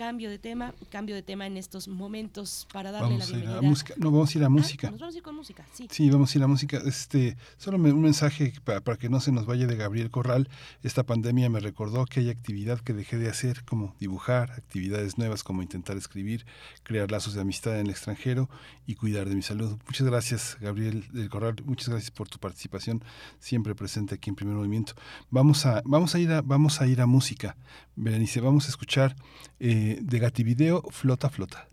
cambio 0.00 0.30
de 0.30 0.38
tema, 0.38 0.72
cambio 0.88 1.14
de 1.14 1.22
tema 1.22 1.46
en 1.46 1.58
estos 1.58 1.86
momentos 1.86 2.66
para 2.72 2.90
darle 2.90 3.18
vamos 3.18 3.20
la 3.20 3.36
bienvenida. 3.36 3.58
A 3.58 3.60
música. 3.60 3.94
No, 3.98 4.10
vamos 4.10 4.34
a 4.34 4.38
ir 4.38 4.44
a 4.44 4.48
música. 4.48 4.88
Ah, 4.88 4.90
nos 4.92 5.00
vamos 5.00 5.14
a 5.14 5.18
ir 5.18 5.22
con 5.22 5.34
música, 5.34 5.66
sí. 5.74 5.88
Sí, 5.90 6.08
vamos 6.08 6.34
a 6.34 6.38
ir 6.38 6.42
a 6.42 6.46
música. 6.46 6.80
Este, 6.86 7.36
solo 7.58 7.76
me, 7.76 7.92
un 7.92 8.00
mensaje 8.00 8.54
para, 8.64 8.80
para, 8.80 8.96
que 8.96 9.10
no 9.10 9.20
se 9.20 9.30
nos 9.30 9.44
vaya 9.44 9.66
de 9.66 9.76
Gabriel 9.76 10.10
Corral. 10.10 10.48
Esta 10.82 11.02
pandemia 11.02 11.50
me 11.50 11.60
recordó 11.60 12.06
que 12.06 12.20
hay 12.20 12.30
actividad 12.30 12.80
que 12.80 12.94
dejé 12.94 13.18
de 13.18 13.28
hacer, 13.28 13.62
como 13.66 13.94
dibujar, 14.00 14.52
actividades 14.52 15.18
nuevas 15.18 15.44
como 15.44 15.60
intentar 15.60 15.98
escribir, 15.98 16.46
crear 16.82 17.10
lazos 17.10 17.34
de 17.34 17.42
amistad 17.42 17.78
en 17.78 17.84
el 17.84 17.90
extranjero 17.90 18.48
y 18.86 18.94
cuidar 18.94 19.28
de 19.28 19.34
mi 19.34 19.42
salud. 19.42 19.76
Muchas 19.84 20.06
gracias, 20.06 20.56
Gabriel 20.62 21.04
del 21.12 21.28
Corral. 21.28 21.56
Muchas 21.66 21.90
gracias 21.90 22.10
por 22.10 22.26
tu 22.26 22.38
participación, 22.38 23.04
siempre 23.38 23.74
presente 23.74 24.14
aquí 24.14 24.30
en 24.30 24.36
Primer 24.36 24.54
Movimiento. 24.54 24.94
Vamos 25.28 25.66
a, 25.66 25.82
vamos 25.84 26.14
a 26.14 26.18
ir 26.20 26.32
a, 26.32 26.40
vamos 26.40 26.80
a 26.80 26.86
ir 26.86 27.02
a 27.02 27.06
música. 27.06 27.54
Berenice, 27.96 28.40
vamos 28.40 28.64
a 28.64 28.70
escuchar 28.70 29.14
eh, 29.58 29.89
de 30.00 30.18
Gativideo 30.18 30.82
Flota 30.90 31.30
Flota. 31.30 31.68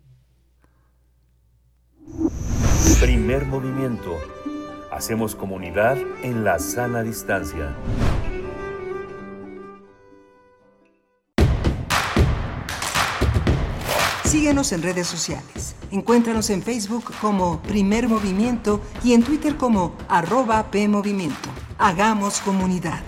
Primer 3.00 3.46
movimiento. 3.46 4.18
Hacemos 4.90 5.34
comunidad 5.34 5.96
en 6.22 6.42
la 6.42 6.58
sana 6.58 7.02
distancia. 7.02 7.74
Síguenos 14.24 14.72
en 14.72 14.82
redes 14.82 15.06
sociales. 15.06 15.74
Encuéntranos 15.90 16.50
en 16.50 16.62
Facebook 16.62 17.12
como 17.20 17.62
Primer 17.62 18.08
Movimiento 18.08 18.80
y 19.02 19.14
en 19.14 19.22
Twitter 19.22 19.56
como 19.56 19.96
arroba 20.08 20.70
PMovimiento. 20.70 21.48
Hagamos 21.78 22.40
comunidad. 22.40 23.02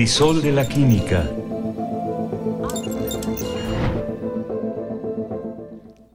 Crisol 0.00 0.40
de 0.40 0.50
la 0.50 0.66
química. 0.66 1.28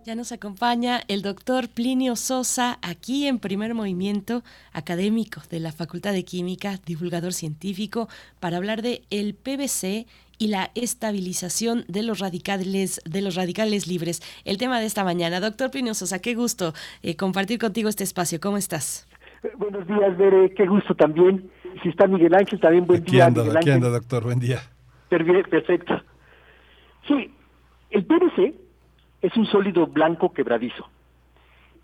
Ya 0.03 0.15
nos 0.15 0.31
acompaña 0.31 1.01
el 1.07 1.21
doctor 1.21 1.69
Plinio 1.69 2.15
Sosa, 2.15 2.79
aquí 2.81 3.27
en 3.27 3.37
primer 3.37 3.75
movimiento, 3.75 4.41
académico 4.73 5.41
de 5.51 5.59
la 5.59 5.71
Facultad 5.71 6.13
de 6.13 6.25
Química, 6.25 6.79
divulgador 6.83 7.31
científico, 7.31 8.07
para 8.39 8.57
hablar 8.57 8.81
de 8.81 9.03
el 9.11 9.35
PVC 9.35 10.07
y 10.39 10.47
la 10.47 10.71
estabilización 10.73 11.85
de 11.87 12.01
los 12.01 12.17
radicales, 12.17 13.01
de 13.07 13.21
los 13.21 13.35
radicales 13.35 13.85
libres. 13.85 14.23
El 14.45 14.57
tema 14.57 14.79
de 14.79 14.87
esta 14.87 15.03
mañana. 15.03 15.39
Doctor 15.39 15.69
Plinio 15.69 15.93
Sosa, 15.93 16.17
qué 16.17 16.33
gusto 16.33 16.73
eh, 17.03 17.15
compartir 17.15 17.59
contigo 17.59 17.87
este 17.87 18.03
espacio. 18.03 18.39
¿Cómo 18.39 18.57
estás? 18.57 19.07
Buenos 19.59 19.85
días, 19.85 20.17
Bere, 20.17 20.51
qué 20.55 20.65
gusto 20.65 20.95
también. 20.95 21.51
Si 21.81 21.89
está 21.89 22.07
Miguel 22.07 22.33
Ángel, 22.35 22.59
también 22.59 22.85
buen 22.85 23.01
Aquí 23.01 23.11
día. 23.13 23.25
anda, 23.25 23.41
Miguel 23.41 23.57
aquí 23.57 23.69
Ángel. 23.69 23.85
anda, 23.85 23.97
doctor, 23.99 24.23
buen 24.23 24.39
día. 24.39 24.59
Perfecto. 25.09 26.01
Sí, 27.07 27.31
el 27.91 28.05
PVC 28.05 28.53
es 29.21 29.35
un 29.37 29.45
sólido 29.45 29.87
blanco 29.87 30.33
quebradizo. 30.33 30.89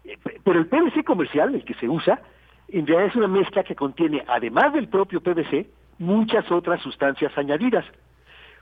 Eh, 0.03 0.17
pe- 0.21 0.39
Pero 0.43 0.59
el 0.59 0.67
PVC 0.67 1.03
comercial, 1.03 1.53
el 1.55 1.63
que 1.63 1.73
se 1.75 1.87
usa, 1.87 2.21
en 2.69 2.87
realidad 2.87 3.09
es 3.09 3.15
una 3.15 3.27
mezcla 3.27 3.63
que 3.63 3.75
contiene, 3.75 4.23
además 4.27 4.73
del 4.73 4.87
propio 4.87 5.21
PVC, 5.21 5.69
muchas 5.99 6.49
otras 6.51 6.81
sustancias 6.81 7.31
añadidas. 7.37 7.85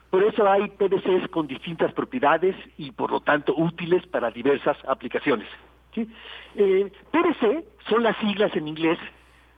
Por 0.09 0.23
eso 0.23 0.49
hay 0.49 0.67
PVCs 0.69 1.29
con 1.29 1.47
distintas 1.47 1.93
propiedades 1.93 2.55
y 2.77 2.91
por 2.91 3.11
lo 3.11 3.21
tanto 3.21 3.53
útiles 3.55 4.05
para 4.07 4.31
diversas 4.31 4.75
aplicaciones. 4.87 5.47
¿sí? 5.93 6.09
Eh, 6.55 6.91
PVC 7.11 7.63
son 7.87 8.03
las 8.03 8.17
siglas 8.17 8.53
en 8.55 8.67
inglés 8.67 8.97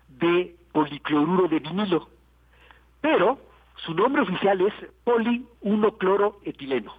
de 0.10 0.56
policloruro 0.72 1.48
de 1.48 1.60
vinilo, 1.60 2.10
pero 3.02 3.40
su 3.78 3.94
nombre 3.94 4.22
oficial 4.22 4.62
es 4.62 4.74
poli 5.04 5.46
1 5.62 5.98
cloroetileno. 5.98 6.94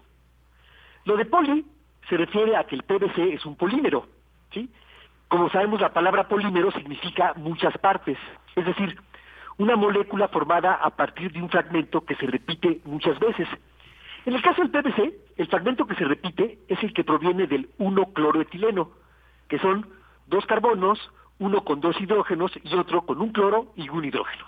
Lo 1.05 1.17
de 1.17 1.25
poli 1.25 1.65
se 2.09 2.17
refiere 2.17 2.57
a 2.57 2.65
que 2.65 2.75
el 2.77 2.83
PVC 2.83 3.35
es 3.35 3.47
un 3.47 3.57
polímero, 3.57 4.07
¿sí? 4.53 4.69
Como 5.29 5.49
sabemos, 5.51 5.81
la 5.81 5.93
palabra 5.93 6.29
polímero 6.29 6.71
significa 6.73 7.33
muchas 7.37 7.77
partes, 7.79 8.19
es 8.55 8.67
decir, 8.67 8.99
una 9.59 9.77
molécula 9.77 10.29
formada 10.29 10.75
a 10.75 10.91
partir 10.91 11.33
de 11.33 11.43
un 11.43 11.49
fragmento 11.49 12.05
que 12.05 12.17
se 12.17 12.27
repite 12.27 12.81
muchas 12.85 13.19
veces. 13.19 13.49
En 14.25 14.35
el 14.35 14.43
caso 14.43 14.63
del 14.63 14.71
PVC, 14.71 15.15
el 15.37 15.47
fragmento 15.49 15.87
que 15.87 15.95
se 15.95 16.05
repite 16.05 16.59
es 16.69 16.83
el 16.83 16.93
que 16.93 17.05
proviene 17.05 17.47
del 17.47 17.69
1-cloroetileno, 17.79 18.91
que 19.49 19.59
son 19.59 19.87
dos 20.27 20.47
carbonos, 20.47 20.99
uno 21.39 21.65
con 21.65 21.81
dos 21.81 22.01
hidrógenos 22.01 22.53
y 22.63 22.75
otro 22.75 23.03
con 23.03 23.21
un 23.21 23.33
cloro 23.33 23.73
y 23.77 23.89
un 23.89 24.05
hidrógeno. 24.05 24.47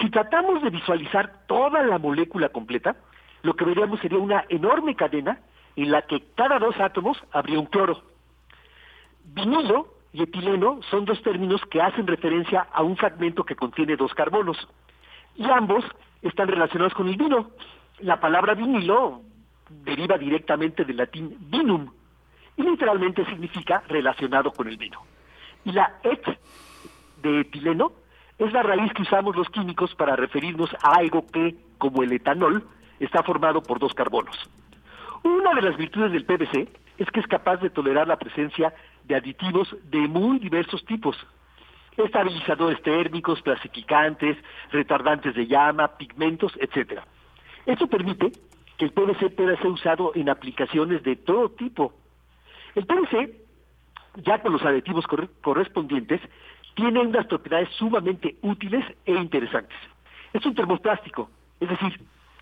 Si 0.00 0.10
tratamos 0.10 0.62
de 0.62 0.70
visualizar 0.70 1.46
toda 1.46 1.82
la 1.82 1.98
molécula 1.98 2.48
completa, 2.48 2.96
lo 3.42 3.54
que 3.54 3.64
veríamos 3.64 4.00
sería 4.00 4.18
una 4.18 4.44
enorme 4.48 4.94
cadena 4.96 5.40
en 5.76 5.90
la 5.90 6.02
que 6.02 6.22
cada 6.34 6.58
dos 6.58 6.78
átomos 6.80 7.22
habría 7.32 7.58
un 7.58 7.66
cloro. 7.66 8.02
Vinilo 9.24 9.94
y 10.12 10.22
etileno 10.22 10.80
son 10.90 11.04
dos 11.04 11.20
términos 11.22 11.60
que 11.70 11.82
hacen 11.82 12.06
referencia 12.06 12.68
a 12.72 12.82
un 12.82 12.96
fragmento 12.96 13.44
que 13.44 13.56
contiene 13.56 13.96
dos 13.96 14.14
carbonos. 14.14 14.56
Y 15.36 15.44
ambos 15.50 15.84
están 16.22 16.48
relacionados 16.48 16.94
con 16.94 17.08
el 17.08 17.16
vino. 17.16 17.50
La 17.98 18.20
palabra 18.20 18.54
vinilo 18.54 19.22
deriva 19.68 20.16
directamente 20.16 20.84
del 20.84 20.98
latín 20.98 21.36
vinum 21.50 21.90
y 22.56 22.62
literalmente 22.62 23.24
significa 23.26 23.82
relacionado 23.88 24.52
con 24.52 24.68
el 24.68 24.76
vino. 24.76 25.00
Y 25.64 25.72
la 25.72 25.94
et 26.02 26.22
de 27.22 27.40
etileno 27.40 27.92
es 28.38 28.52
la 28.52 28.62
raíz 28.62 28.92
que 28.92 29.02
usamos 29.02 29.36
los 29.36 29.48
químicos 29.48 29.94
para 29.94 30.16
referirnos 30.16 30.74
a 30.82 30.96
algo 30.96 31.26
que, 31.26 31.54
como 31.78 32.02
el 32.02 32.12
etanol, 32.12 32.66
está 33.00 33.22
formado 33.22 33.62
por 33.62 33.78
dos 33.78 33.94
carbonos. 33.94 34.36
Una 35.22 35.54
de 35.54 35.62
las 35.62 35.76
virtudes 35.76 36.12
del 36.12 36.24
PVC 36.24 36.68
es 36.98 37.10
que 37.10 37.20
es 37.20 37.26
capaz 37.26 37.56
de 37.56 37.70
tolerar 37.70 38.06
la 38.06 38.18
presencia 38.18 38.74
de 39.04 39.16
aditivos 39.16 39.74
de 39.84 40.06
muy 40.08 40.38
diversos 40.38 40.84
tipos. 40.84 41.16
Estabilizadores 41.96 42.82
térmicos, 42.82 43.40
clasificantes, 43.42 44.36
retardantes 44.70 45.34
de 45.34 45.46
llama, 45.46 45.96
pigmentos, 45.96 46.52
etc. 46.60 47.00
Esto 47.66 47.86
permite 47.86 48.32
que 48.76 48.84
el 48.84 48.92
PVC 48.92 49.30
pueda 49.30 49.56
ser 49.58 49.68
usado 49.68 50.12
en 50.14 50.28
aplicaciones 50.28 51.02
de 51.04 51.16
todo 51.16 51.50
tipo. 51.50 51.94
El 52.74 52.84
PVC, 52.84 53.43
ya 54.16 54.40
con 54.40 54.52
los 54.52 54.62
aditivos 54.64 55.06
corre- 55.06 55.28
correspondientes, 55.42 56.20
tiene 56.74 57.00
unas 57.00 57.26
propiedades 57.26 57.68
sumamente 57.70 58.36
útiles 58.42 58.84
e 59.04 59.12
interesantes. 59.12 59.76
Es 60.32 60.44
un 60.44 60.54
termoplástico, 60.54 61.30
es 61.60 61.68
decir, 61.68 62.00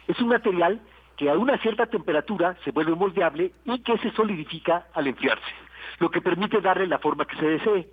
es 0.09 0.21
un 0.21 0.29
material 0.29 0.81
que 1.17 1.31
a 1.31 1.35
una 1.35 1.59
cierta 1.59 1.87
temperatura 1.87 2.57
se 2.65 2.71
vuelve 2.71 2.95
moldeable 2.95 3.53
y 3.65 3.79
que 3.81 3.99
se 3.99 4.11
solidifica 4.13 4.87
al 4.95 5.07
enfriarse, 5.07 5.53
lo 5.99 6.11
que 6.11 6.23
permite 6.23 6.61
darle 6.61 6.87
la 6.87 6.99
forma 6.99 7.27
que 7.27 7.37
se 7.37 7.47
desee. 7.47 7.89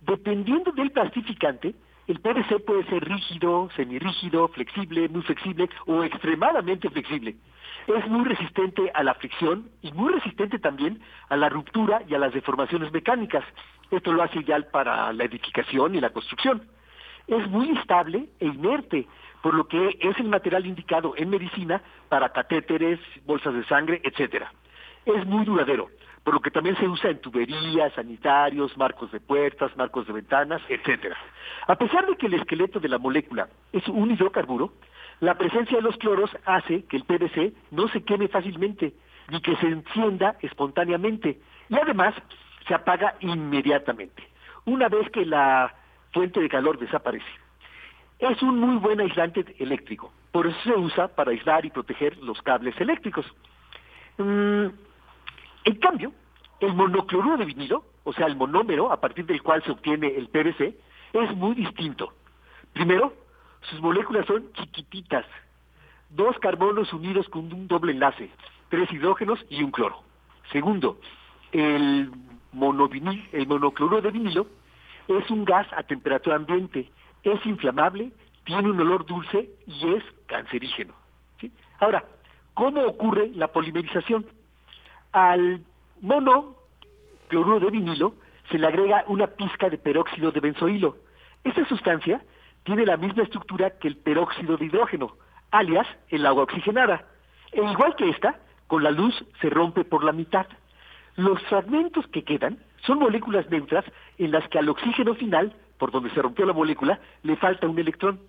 Dependiendo 0.00 0.72
del 0.72 0.90
plastificante, 0.90 1.74
el 2.10 2.18
PVC 2.20 2.58
puede 2.66 2.84
ser 2.86 3.04
rígido, 3.04 3.68
semirrígido, 3.76 4.48
flexible, 4.48 5.08
muy 5.08 5.22
flexible 5.22 5.70
o 5.86 6.02
extremadamente 6.02 6.90
flexible. 6.90 7.36
Es 7.86 8.08
muy 8.08 8.24
resistente 8.24 8.90
a 8.94 9.04
la 9.04 9.14
fricción 9.14 9.70
y 9.80 9.92
muy 9.92 10.12
resistente 10.12 10.58
también 10.58 11.00
a 11.28 11.36
la 11.36 11.48
ruptura 11.48 12.02
y 12.08 12.14
a 12.14 12.18
las 12.18 12.32
deformaciones 12.34 12.92
mecánicas. 12.92 13.44
Esto 13.92 14.12
lo 14.12 14.24
hace 14.24 14.40
ideal 14.40 14.66
para 14.72 15.12
la 15.12 15.24
edificación 15.24 15.94
y 15.94 16.00
la 16.00 16.10
construcción. 16.10 16.66
Es 17.28 17.48
muy 17.48 17.70
estable 17.78 18.28
e 18.40 18.46
inerte, 18.46 19.06
por 19.40 19.54
lo 19.54 19.68
que 19.68 19.96
es 20.00 20.18
el 20.18 20.28
material 20.28 20.66
indicado 20.66 21.14
en 21.16 21.30
medicina 21.30 21.80
para 22.08 22.32
catéteres, 22.32 22.98
bolsas 23.24 23.54
de 23.54 23.64
sangre, 23.66 24.00
etcétera. 24.02 24.52
Es 25.06 25.24
muy 25.26 25.44
duradero, 25.44 25.90
por 26.30 26.36
lo 26.36 26.42
que 26.42 26.52
también 26.52 26.76
se 26.76 26.86
usa 26.86 27.10
en 27.10 27.20
tuberías, 27.20 27.92
sanitarios, 27.92 28.76
marcos 28.76 29.10
de 29.10 29.18
puertas, 29.18 29.76
marcos 29.76 30.06
de 30.06 30.12
ventanas, 30.12 30.62
etcétera. 30.68 31.16
A 31.66 31.74
pesar 31.74 32.06
de 32.06 32.14
que 32.14 32.26
el 32.26 32.34
esqueleto 32.34 32.78
de 32.78 32.88
la 32.88 32.98
molécula 32.98 33.48
es 33.72 33.88
un 33.88 34.12
hidrocarburo, 34.12 34.72
la 35.18 35.34
presencia 35.34 35.78
de 35.78 35.82
los 35.82 35.96
cloros 35.96 36.30
hace 36.44 36.84
que 36.84 36.98
el 36.98 37.02
PVC 37.02 37.52
no 37.72 37.88
se 37.88 38.04
queme 38.04 38.28
fácilmente 38.28 38.94
ni 39.28 39.40
que 39.40 39.56
se 39.56 39.66
encienda 39.66 40.36
espontáneamente 40.40 41.40
y 41.68 41.74
además 41.74 42.14
se 42.68 42.74
apaga 42.74 43.16
inmediatamente, 43.18 44.22
una 44.66 44.88
vez 44.88 45.10
que 45.10 45.26
la 45.26 45.74
fuente 46.12 46.38
de 46.38 46.48
calor 46.48 46.78
desaparece. 46.78 47.26
Es 48.20 48.40
un 48.40 48.56
muy 48.56 48.76
buen 48.76 49.00
aislante 49.00 49.44
eléctrico, 49.58 50.12
por 50.30 50.46
eso 50.46 50.60
se 50.62 50.78
usa 50.78 51.08
para 51.08 51.32
aislar 51.32 51.64
y 51.64 51.70
proteger 51.70 52.16
los 52.18 52.40
cables 52.42 52.80
eléctricos. 52.80 53.26
Mm, 54.16 54.68
en 55.64 55.74
cambio, 55.76 56.12
el 56.60 56.74
monocloruro 56.74 57.36
de 57.36 57.44
vinilo, 57.44 57.84
o 58.04 58.12
sea, 58.12 58.26
el 58.26 58.36
monómero 58.36 58.92
a 58.92 59.00
partir 59.00 59.26
del 59.26 59.42
cual 59.42 59.62
se 59.62 59.70
obtiene 59.70 60.08
el 60.08 60.28
PVC, 60.28 60.74
es 61.12 61.36
muy 61.36 61.54
distinto. 61.54 62.12
Primero, 62.72 63.12
sus 63.62 63.80
moléculas 63.80 64.26
son 64.26 64.52
chiquititas, 64.54 65.26
dos 66.10 66.38
carbonos 66.38 66.92
unidos 66.92 67.28
con 67.28 67.52
un 67.52 67.68
doble 67.68 67.92
enlace, 67.92 68.30
tres 68.68 68.90
hidrógenos 68.92 69.44
y 69.48 69.62
un 69.62 69.70
cloro. 69.70 70.02
Segundo, 70.50 70.98
el, 71.52 72.10
monovinil, 72.52 73.28
el 73.32 73.46
monocloruro 73.46 74.00
de 74.00 74.10
vinilo 74.10 74.46
es 75.08 75.30
un 75.30 75.44
gas 75.44 75.66
a 75.76 75.82
temperatura 75.82 76.36
ambiente, 76.36 76.90
es 77.22 77.44
inflamable, 77.46 78.12
tiene 78.44 78.70
un 78.70 78.80
olor 78.80 79.06
dulce 79.06 79.50
y 79.66 79.94
es 79.94 80.04
cancerígeno. 80.26 80.94
Ahora, 81.78 82.04
¿cómo 82.54 82.82
ocurre 82.82 83.30
la 83.34 83.48
polimerización? 83.48 84.26
Al 85.12 85.64
monocloruro 86.00 87.60
de 87.60 87.70
vinilo 87.70 88.14
se 88.50 88.58
le 88.58 88.66
agrega 88.66 89.04
una 89.08 89.26
pizca 89.26 89.68
de 89.68 89.78
peróxido 89.78 90.30
de 90.30 90.40
benzoilo. 90.40 90.96
Esta 91.44 91.66
sustancia 91.66 92.22
tiene 92.64 92.84
la 92.84 92.96
misma 92.96 93.22
estructura 93.22 93.70
que 93.78 93.88
el 93.88 93.96
peróxido 93.96 94.56
de 94.56 94.66
hidrógeno, 94.66 95.16
alias 95.50 95.86
el 96.08 96.26
agua 96.26 96.44
oxigenada. 96.44 97.06
E 97.52 97.62
igual 97.62 97.96
que 97.96 98.08
esta, 98.08 98.38
con 98.66 98.82
la 98.84 98.90
luz 98.90 99.14
se 99.40 99.50
rompe 99.50 99.84
por 99.84 100.04
la 100.04 100.12
mitad. 100.12 100.46
Los 101.16 101.42
fragmentos 101.44 102.06
que 102.08 102.22
quedan 102.22 102.58
son 102.86 102.98
moléculas 102.98 103.48
neutras 103.50 103.84
en 104.18 104.30
las 104.30 104.46
que 104.48 104.58
al 104.58 104.68
oxígeno 104.68 105.14
final, 105.14 105.54
por 105.78 105.90
donde 105.90 106.10
se 106.10 106.22
rompió 106.22 106.46
la 106.46 106.52
molécula, 106.52 107.00
le 107.22 107.36
falta 107.36 107.66
un 107.66 107.78
electrón. 107.78 108.20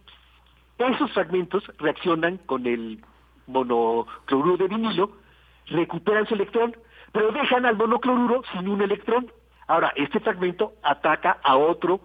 Esos 0.77 1.11
fragmentos 1.11 1.63
reaccionan 1.77 2.37
con 2.37 2.65
el 2.65 3.03
monocloruro 3.45 4.57
de 4.57 4.67
vinilo, 4.67 5.11
recuperan 5.67 6.25
su 6.27 6.35
electrón, 6.35 6.75
pero 7.11 7.31
dejan 7.31 7.65
al 7.65 7.75
monocloruro 7.77 8.41
sin 8.53 8.67
un 8.67 8.81
electrón. 8.81 9.31
Ahora, 9.67 9.93
este 9.95 10.19
fragmento 10.19 10.73
ataca 10.83 11.37
a 11.43 11.55
otro 11.57 12.01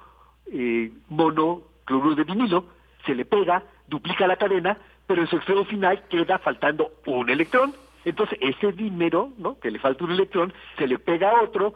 eh, 0.52 0.90
monocloruro 1.08 2.14
de 2.14 2.24
vinilo, 2.24 2.66
se 3.04 3.14
le 3.14 3.24
pega, 3.24 3.62
duplica 3.88 4.26
la 4.26 4.36
cadena, 4.36 4.76
pero 5.06 5.22
en 5.22 5.28
su 5.28 5.36
extremo 5.36 5.64
final 5.64 6.02
queda 6.08 6.38
faltando 6.38 6.90
un 7.06 7.28
electrón. 7.30 7.74
Entonces, 8.04 8.38
ese 8.40 8.72
dímero, 8.72 9.32
¿no? 9.38 9.58
que 9.58 9.70
le 9.70 9.78
falta 9.80 10.04
un 10.04 10.12
electrón, 10.12 10.52
se 10.78 10.86
le 10.86 10.98
pega 10.98 11.30
a 11.30 11.42
otro, 11.42 11.74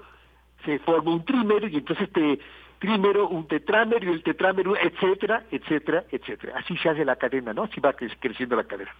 se 0.64 0.78
forma 0.80 1.12
un 1.12 1.24
trímero 1.24 1.66
y 1.66 1.76
entonces 1.76 2.06
este 2.08 2.38
trímero, 2.78 3.28
un 3.28 3.46
tetrámero 3.48 4.04
y 4.08 4.12
el 4.12 4.22
tetrámero, 4.22 4.76
etcétera, 4.76 5.44
etcétera, 5.50 6.04
etcétera. 6.10 6.58
Así 6.58 6.76
se 6.78 6.88
hace 6.88 7.04
la 7.04 7.16
cadena, 7.16 7.52
¿no? 7.52 7.64
Así 7.64 7.80
va 7.80 7.94
cre- 7.96 8.16
creciendo 8.20 8.54
la 8.56 8.64
cadena. 8.64 8.90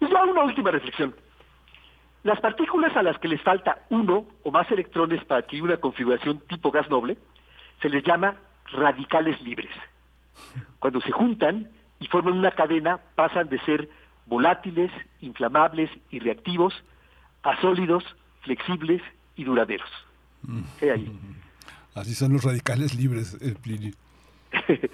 Y 0.00 0.08
ya 0.08 0.22
una 0.24 0.42
última 0.44 0.70
reflexión. 0.70 1.14
Las 2.24 2.40
partículas 2.40 2.96
a 2.96 3.02
las 3.02 3.18
que 3.18 3.28
les 3.28 3.40
falta 3.42 3.78
uno 3.90 4.26
o 4.42 4.50
más 4.50 4.70
electrones 4.70 5.24
para 5.24 5.40
adquirir 5.40 5.64
una 5.64 5.76
configuración 5.76 6.40
tipo 6.48 6.70
gas 6.70 6.88
noble 6.90 7.16
se 7.80 7.88
les 7.88 8.04
llama 8.04 8.36
radicales 8.72 9.40
libres. 9.42 9.70
Cuando 10.78 11.00
se 11.00 11.12
juntan 11.12 11.70
y 12.00 12.06
forman 12.08 12.34
una 12.34 12.50
cadena, 12.50 12.98
pasan 13.14 13.48
de 13.48 13.58
ser 13.60 13.88
volátiles, 14.26 14.90
inflamables 15.20 15.90
y 16.10 16.18
reactivos 16.18 16.74
a 17.42 17.60
sólidos, 17.60 18.04
flexibles 18.42 19.00
y 19.36 19.44
duraderos. 19.44 19.88
He 20.80 20.90
ahí. 20.90 21.10
Así 21.94 22.14
son 22.14 22.32
los 22.32 22.44
radicales 22.44 22.94
libres, 22.94 23.36
eh, 23.40 23.54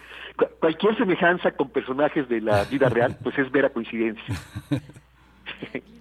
Cualquier 0.61 0.97
semejanza 0.97 1.53
con 1.53 1.70
personajes 1.70 2.28
de 2.28 2.41
la 2.41 2.65
vida 2.65 2.89
real, 2.89 3.19
pues 3.23 3.39
es 3.39 3.53
mera 3.53 3.70
coincidencia. 3.70 4.35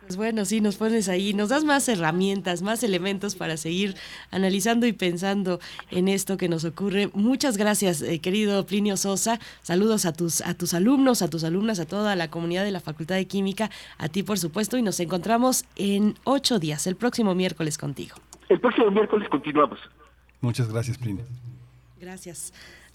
Pues 0.00 0.16
bueno, 0.16 0.44
sí, 0.44 0.60
nos 0.60 0.76
pones 0.76 1.08
ahí, 1.08 1.34
nos 1.34 1.48
das 1.48 1.64
más 1.64 1.88
herramientas, 1.88 2.62
más 2.62 2.82
elementos 2.82 3.34
para 3.34 3.56
seguir 3.56 3.94
analizando 4.30 4.86
y 4.86 4.92
pensando 4.92 5.60
en 5.90 6.08
esto 6.08 6.36
que 6.36 6.48
nos 6.48 6.64
ocurre. 6.64 7.10
Muchas 7.14 7.56
gracias, 7.56 8.02
eh, 8.02 8.20
querido 8.20 8.66
Plinio 8.66 8.96
Sosa. 8.96 9.38
Saludos 9.62 10.04
a 10.04 10.12
tus, 10.12 10.40
a 10.42 10.54
tus 10.54 10.74
alumnos, 10.74 11.22
a 11.22 11.28
tus 11.28 11.44
alumnas, 11.44 11.78
a 11.80 11.86
toda 11.86 12.16
la 12.16 12.28
comunidad 12.28 12.64
de 12.64 12.72
la 12.72 12.80
Facultad 12.80 13.16
de 13.16 13.26
Química, 13.26 13.70
a 13.98 14.08
ti 14.08 14.22
por 14.22 14.38
supuesto, 14.38 14.76
y 14.76 14.82
nos 14.82 15.00
encontramos 15.00 15.64
en 15.76 16.14
ocho 16.24 16.58
días, 16.58 16.86
el 16.86 16.96
próximo 16.96 17.34
miércoles 17.34 17.78
contigo. 17.78 18.16
El 18.48 18.60
próximo 18.60 18.90
miércoles 18.90 19.28
continuamos. 19.28 19.78
Muchas 20.40 20.70
gracias, 20.70 20.98
Plinio. 20.98 21.24
Gracias. 22.00 22.52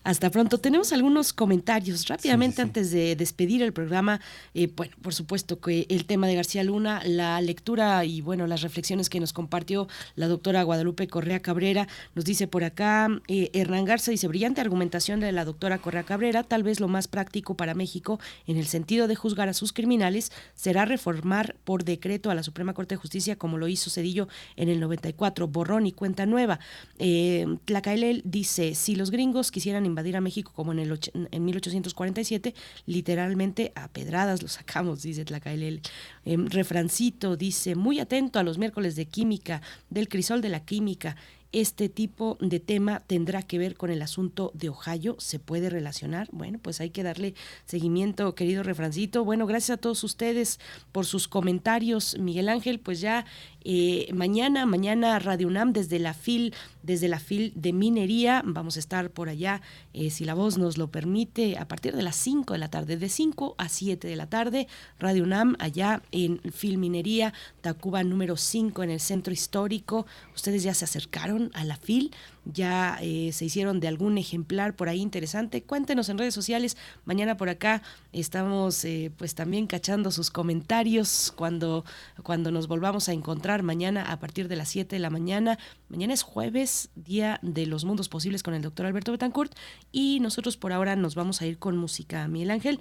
Hasta 0.08 0.32
pronto. 0.32 0.58
Tenemos 0.58 0.94
algunos 0.94 1.34
comentarios 1.34 2.08
rápidamente 2.08 2.62
antes 2.62 2.92
de 2.92 3.18
despedir 3.18 3.62
el 3.62 3.74
programa. 3.74 4.22
Eh, 4.54 4.72
bueno, 4.74 4.96
por 5.02 5.14
supuesto 5.14 5.60
que 5.60 5.86
el 5.90 6.06
tema 6.06 6.28
de 6.28 6.36
García 6.36 6.64
Luna, 6.64 7.02
la 7.04 7.42
lectura 7.42 8.06
y 8.06 8.22
bueno, 8.22 8.48
las 8.48 8.62
reflexiones 8.62 9.10
que 9.10 9.20
nos 9.20 9.34
compartió 9.34 9.90
la 10.16 10.30
doctora 10.30 10.64
Guadalupe 10.64 11.10
Correa 11.10 11.42
Cabrera, 11.42 11.90
nos 12.16 12.24
dice 12.24 12.48
por 12.48 12.64
acá, 12.64 13.10
eh, 13.28 13.50
Hernán 13.52 13.84
Garza 13.84 14.10
dice, 14.10 14.30
brillante 14.30 14.62
argumentación 14.62 15.20
de 15.20 15.34
la 15.34 15.44
doctora 15.44 15.80
Correa 15.80 16.04
Cabrera, 16.04 16.44
tal 16.44 16.64
vez 16.64 16.80
lo 16.80 16.88
más 16.88 17.10
práctico 17.10 17.58
para 17.58 17.74
México 17.74 18.18
en 18.46 18.56
el 18.56 18.68
sentido 18.68 19.10
de 19.10 19.16
juzgar 19.16 19.50
a 19.50 19.54
sus 19.54 19.74
criminales 19.74 20.32
será 20.56 20.86
reformar 20.86 21.58
por 21.66 21.84
decreto 21.84 22.32
a 22.32 22.36
la 22.36 22.44
Suprema 22.44 22.74
Corte 22.74 22.96
de 22.96 23.02
Justicia 23.02 23.36
como 23.36 23.58
lo 23.58 23.68
hizo 23.68 23.90
Cedillo 23.90 24.30
en 24.56 24.70
el 24.70 24.80
94, 24.80 25.50
borrón 25.50 25.86
y 25.86 25.92
cuenta 25.92 26.26
nueva. 26.26 26.62
Eh, 26.98 27.46
Tlacaelel 27.66 28.22
dice, 28.24 28.74
si 28.74 28.96
los 28.96 29.12
gringos 29.12 29.52
quisieran 29.52 29.86
invadir 29.98 30.16
a 30.16 30.22
México 30.22 30.52
como 30.56 30.74
en, 30.74 30.80
el 30.80 31.00
en 31.32 31.46
1847, 31.46 32.54
literalmente 32.86 33.72
a 33.74 33.88
pedradas 33.88 34.44
lo 34.44 34.48
sacamos, 34.48 35.02
dice 35.02 35.26
Tlacaelel. 35.26 35.82
Em, 36.24 36.46
refrancito 36.46 37.36
dice, 37.36 37.74
muy 37.76 38.00
atento 38.00 38.38
a 38.38 38.44
los 38.44 38.60
miércoles 38.60 38.96
de 38.96 39.08
química, 39.08 39.64
del 39.90 40.08
crisol 40.08 40.42
de 40.42 40.50
la 40.50 40.60
química. 40.60 41.16
Este 41.54 41.88
tipo 41.90 42.38
de 42.42 42.60
tema 42.60 43.00
tendrá 43.00 43.42
que 43.42 43.58
ver 43.58 43.76
con 43.76 43.90
el 43.90 44.02
asunto 44.02 44.52
de 44.54 44.70
Ohio, 44.70 45.16
¿se 45.18 45.40
puede 45.40 45.70
relacionar? 45.70 46.28
Bueno, 46.32 46.60
pues 46.62 46.82
hay 46.82 46.90
que 46.90 47.04
darle 47.04 47.36
seguimiento, 47.66 48.36
querido 48.36 48.64
refrancito. 48.64 49.24
Bueno, 49.24 49.48
gracias 49.48 49.78
a 49.78 49.82
todos 49.82 50.04
ustedes 50.04 50.60
por 50.92 51.06
sus 51.06 51.28
comentarios. 51.28 52.20
Miguel 52.20 52.50
Ángel, 52.50 52.80
pues 52.82 53.00
ya 53.00 53.26
eh, 53.70 54.08
mañana, 54.14 54.66
mañana 54.66 55.20
Radio 55.20 55.50
UNAM 55.50 55.74
desde 55.74 56.00
la 56.00 56.14
FIL, 56.14 56.54
desde 56.84 57.10
la 57.10 57.20
FIL 57.20 57.52
de 57.54 57.74
minería, 57.74 58.42
vamos 58.46 58.78
a 58.78 58.80
estar 58.80 59.10
por 59.10 59.28
allá, 59.28 59.62
eh, 59.94 60.10
si 60.10 60.24
la 60.24 60.36
voz 60.36 60.58
nos 60.58 60.78
lo 60.78 60.90
permite, 60.90 61.58
a 61.58 61.68
partir 61.68 61.94
de 61.94 62.02
las 62.02 62.16
5 62.16 62.54
de 62.54 62.60
la 62.60 62.70
tarde, 62.70 62.96
de 62.96 63.10
5 63.10 63.56
a 63.58 63.68
7 63.68 64.08
de 64.08 64.16
la 64.16 64.30
tarde, 64.30 64.70
Radio 65.00 65.26
UNAM, 65.26 65.58
allá 65.60 66.02
en 66.14 66.40
FIL 66.50 66.78
Minería, 66.78 67.34
Tacuba 67.60 68.06
número 68.06 68.38
5 68.38 68.84
en 68.84 68.90
el 68.90 69.02
centro 69.02 69.34
histórico. 69.34 70.06
Ustedes 70.34 70.64
ya 70.64 70.74
se 70.74 70.86
acercaron 70.86 71.52
a 71.54 71.66
la 71.66 71.76
FIL, 71.76 72.16
ya 72.54 72.98
eh, 73.02 73.32
se 73.34 73.46
hicieron 73.46 73.80
de 73.80 73.88
algún 73.88 74.18
ejemplar 74.18 74.76
por 74.76 74.90
ahí 74.90 75.02
interesante. 75.02 75.64
Cuéntenos 75.64 76.10
en 76.10 76.18
redes 76.18 76.34
sociales. 76.34 76.78
Mañana 77.06 77.38
por 77.38 77.50
acá 77.50 77.82
estamos 78.14 78.84
eh, 78.86 79.12
pues 79.18 79.36
también 79.36 79.68
cachando 79.68 80.12
sus 80.12 80.32
comentarios 80.32 81.34
cuando, 81.36 81.86
cuando 82.24 82.52
nos 82.52 82.68
volvamos 82.68 83.10
a 83.10 83.14
encontrar 83.14 83.64
mañana 83.64 84.12
a 84.12 84.20
partir 84.20 84.48
de 84.48 84.56
las 84.56 84.70
7 84.70 84.96
de 84.96 85.00
la 85.00 85.10
mañana. 85.10 85.58
Mañana 85.90 86.14
es 86.14 86.24
jueves, 86.24 86.90
día 86.96 87.40
de 87.42 87.66
los 87.66 87.86
mundos 87.86 88.10
posibles 88.10 88.44
con 88.44 88.54
el 88.54 88.62
doctor 88.62 88.86
Alberto 88.86 89.12
Betancourt 89.12 89.54
y 89.92 90.20
nosotros 90.20 90.58
por 90.58 90.74
ahora 90.74 90.96
nos 90.96 91.16
vamos 91.16 91.42
a 91.42 91.46
ir 91.46 91.58
con 91.58 91.78
música. 91.78 92.28
Miguel 92.28 92.52
Ángel. 92.52 92.80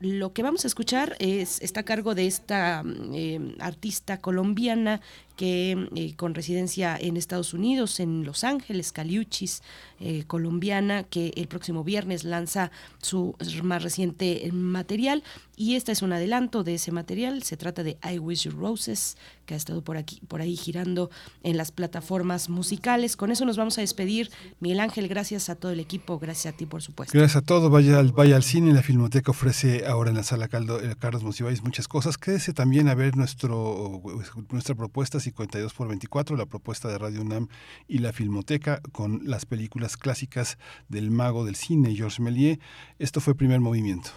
Lo 0.00 0.32
que 0.32 0.44
vamos 0.44 0.62
a 0.64 0.68
escuchar 0.68 1.16
es, 1.18 1.60
está 1.60 1.80
a 1.80 1.82
cargo 1.82 2.14
de 2.14 2.28
esta 2.28 2.84
mm, 2.84 3.14
eh, 3.14 3.56
artista 3.58 4.20
colombiana 4.20 5.00
que 5.38 5.88
eh, 5.94 6.16
con 6.16 6.34
residencia 6.34 6.98
en 7.00 7.16
Estados 7.16 7.54
Unidos, 7.54 8.00
en 8.00 8.24
Los 8.24 8.42
Ángeles, 8.42 8.90
Caliuchis, 8.90 9.62
eh, 10.00 10.24
colombiana, 10.26 11.04
que 11.04 11.32
el 11.36 11.46
próximo 11.46 11.84
viernes 11.84 12.24
lanza 12.24 12.72
su 13.00 13.36
más 13.62 13.84
reciente 13.84 14.50
material. 14.52 15.22
Y 15.56 15.74
este 15.76 15.92
es 15.92 16.02
un 16.02 16.12
adelanto 16.12 16.64
de 16.64 16.74
ese 16.74 16.92
material. 16.92 17.42
Se 17.44 17.56
trata 17.56 17.84
de 17.84 17.98
I 18.08 18.18
Wish 18.18 18.44
You 18.44 18.50
Roses, 18.52 19.16
que 19.46 19.54
ha 19.54 19.56
estado 19.56 19.82
por 19.82 19.96
aquí, 19.96 20.20
por 20.28 20.40
ahí 20.40 20.56
girando 20.56 21.10
en 21.42 21.56
las 21.56 21.72
plataformas 21.72 22.48
musicales. 22.48 23.16
Con 23.16 23.30
eso 23.30 23.44
nos 23.44 23.56
vamos 23.56 23.78
a 23.78 23.80
despedir. 23.80 24.30
Miguel 24.60 24.80
Ángel, 24.80 25.08
gracias 25.08 25.48
a 25.50 25.54
todo 25.54 25.72
el 25.72 25.80
equipo, 25.80 26.18
gracias 26.18 26.54
a 26.54 26.56
ti, 26.56 26.66
por 26.66 26.82
supuesto. 26.82 27.16
Gracias 27.16 27.42
a 27.42 27.44
todos. 27.44 27.70
Vaya 27.70 27.98
al, 27.98 28.12
vaya 28.12 28.36
al 28.36 28.42
cine. 28.42 28.72
La 28.72 28.82
Filmoteca 28.82 29.30
ofrece 29.30 29.86
ahora 29.86 30.10
en 30.10 30.16
la 30.16 30.22
sala 30.24 30.48
Caldo, 30.48 30.80
eh, 30.80 30.94
Carlos 30.98 31.22
Monsiváis 31.22 31.62
muchas 31.62 31.88
cosas. 31.88 32.18
Quédese 32.18 32.52
también 32.52 32.88
a 32.88 32.94
ver 32.94 33.16
nuestro, 33.16 34.02
nuestra 34.50 34.74
propuesta 34.74 35.18
52 35.28 35.74
por 35.74 35.88
24, 35.88 36.36
la 36.36 36.46
propuesta 36.46 36.88
de 36.88 36.98
Radio 36.98 37.20
UNAM 37.20 37.48
y 37.86 37.98
la 37.98 38.12
Filmoteca 38.12 38.80
con 38.92 39.20
las 39.24 39.46
películas 39.46 39.96
clásicas 39.96 40.58
del 40.88 41.10
mago 41.10 41.44
del 41.44 41.54
cine, 41.54 41.94
Georges 41.94 42.20
Méliès. 42.20 42.58
Esto 42.98 43.20
fue 43.20 43.34
Primer 43.34 43.60
Movimiento. 43.60 44.10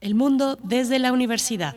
El 0.00 0.14
mundo 0.14 0.56
desde 0.62 0.98
la 0.98 1.12
universidad. 1.12 1.76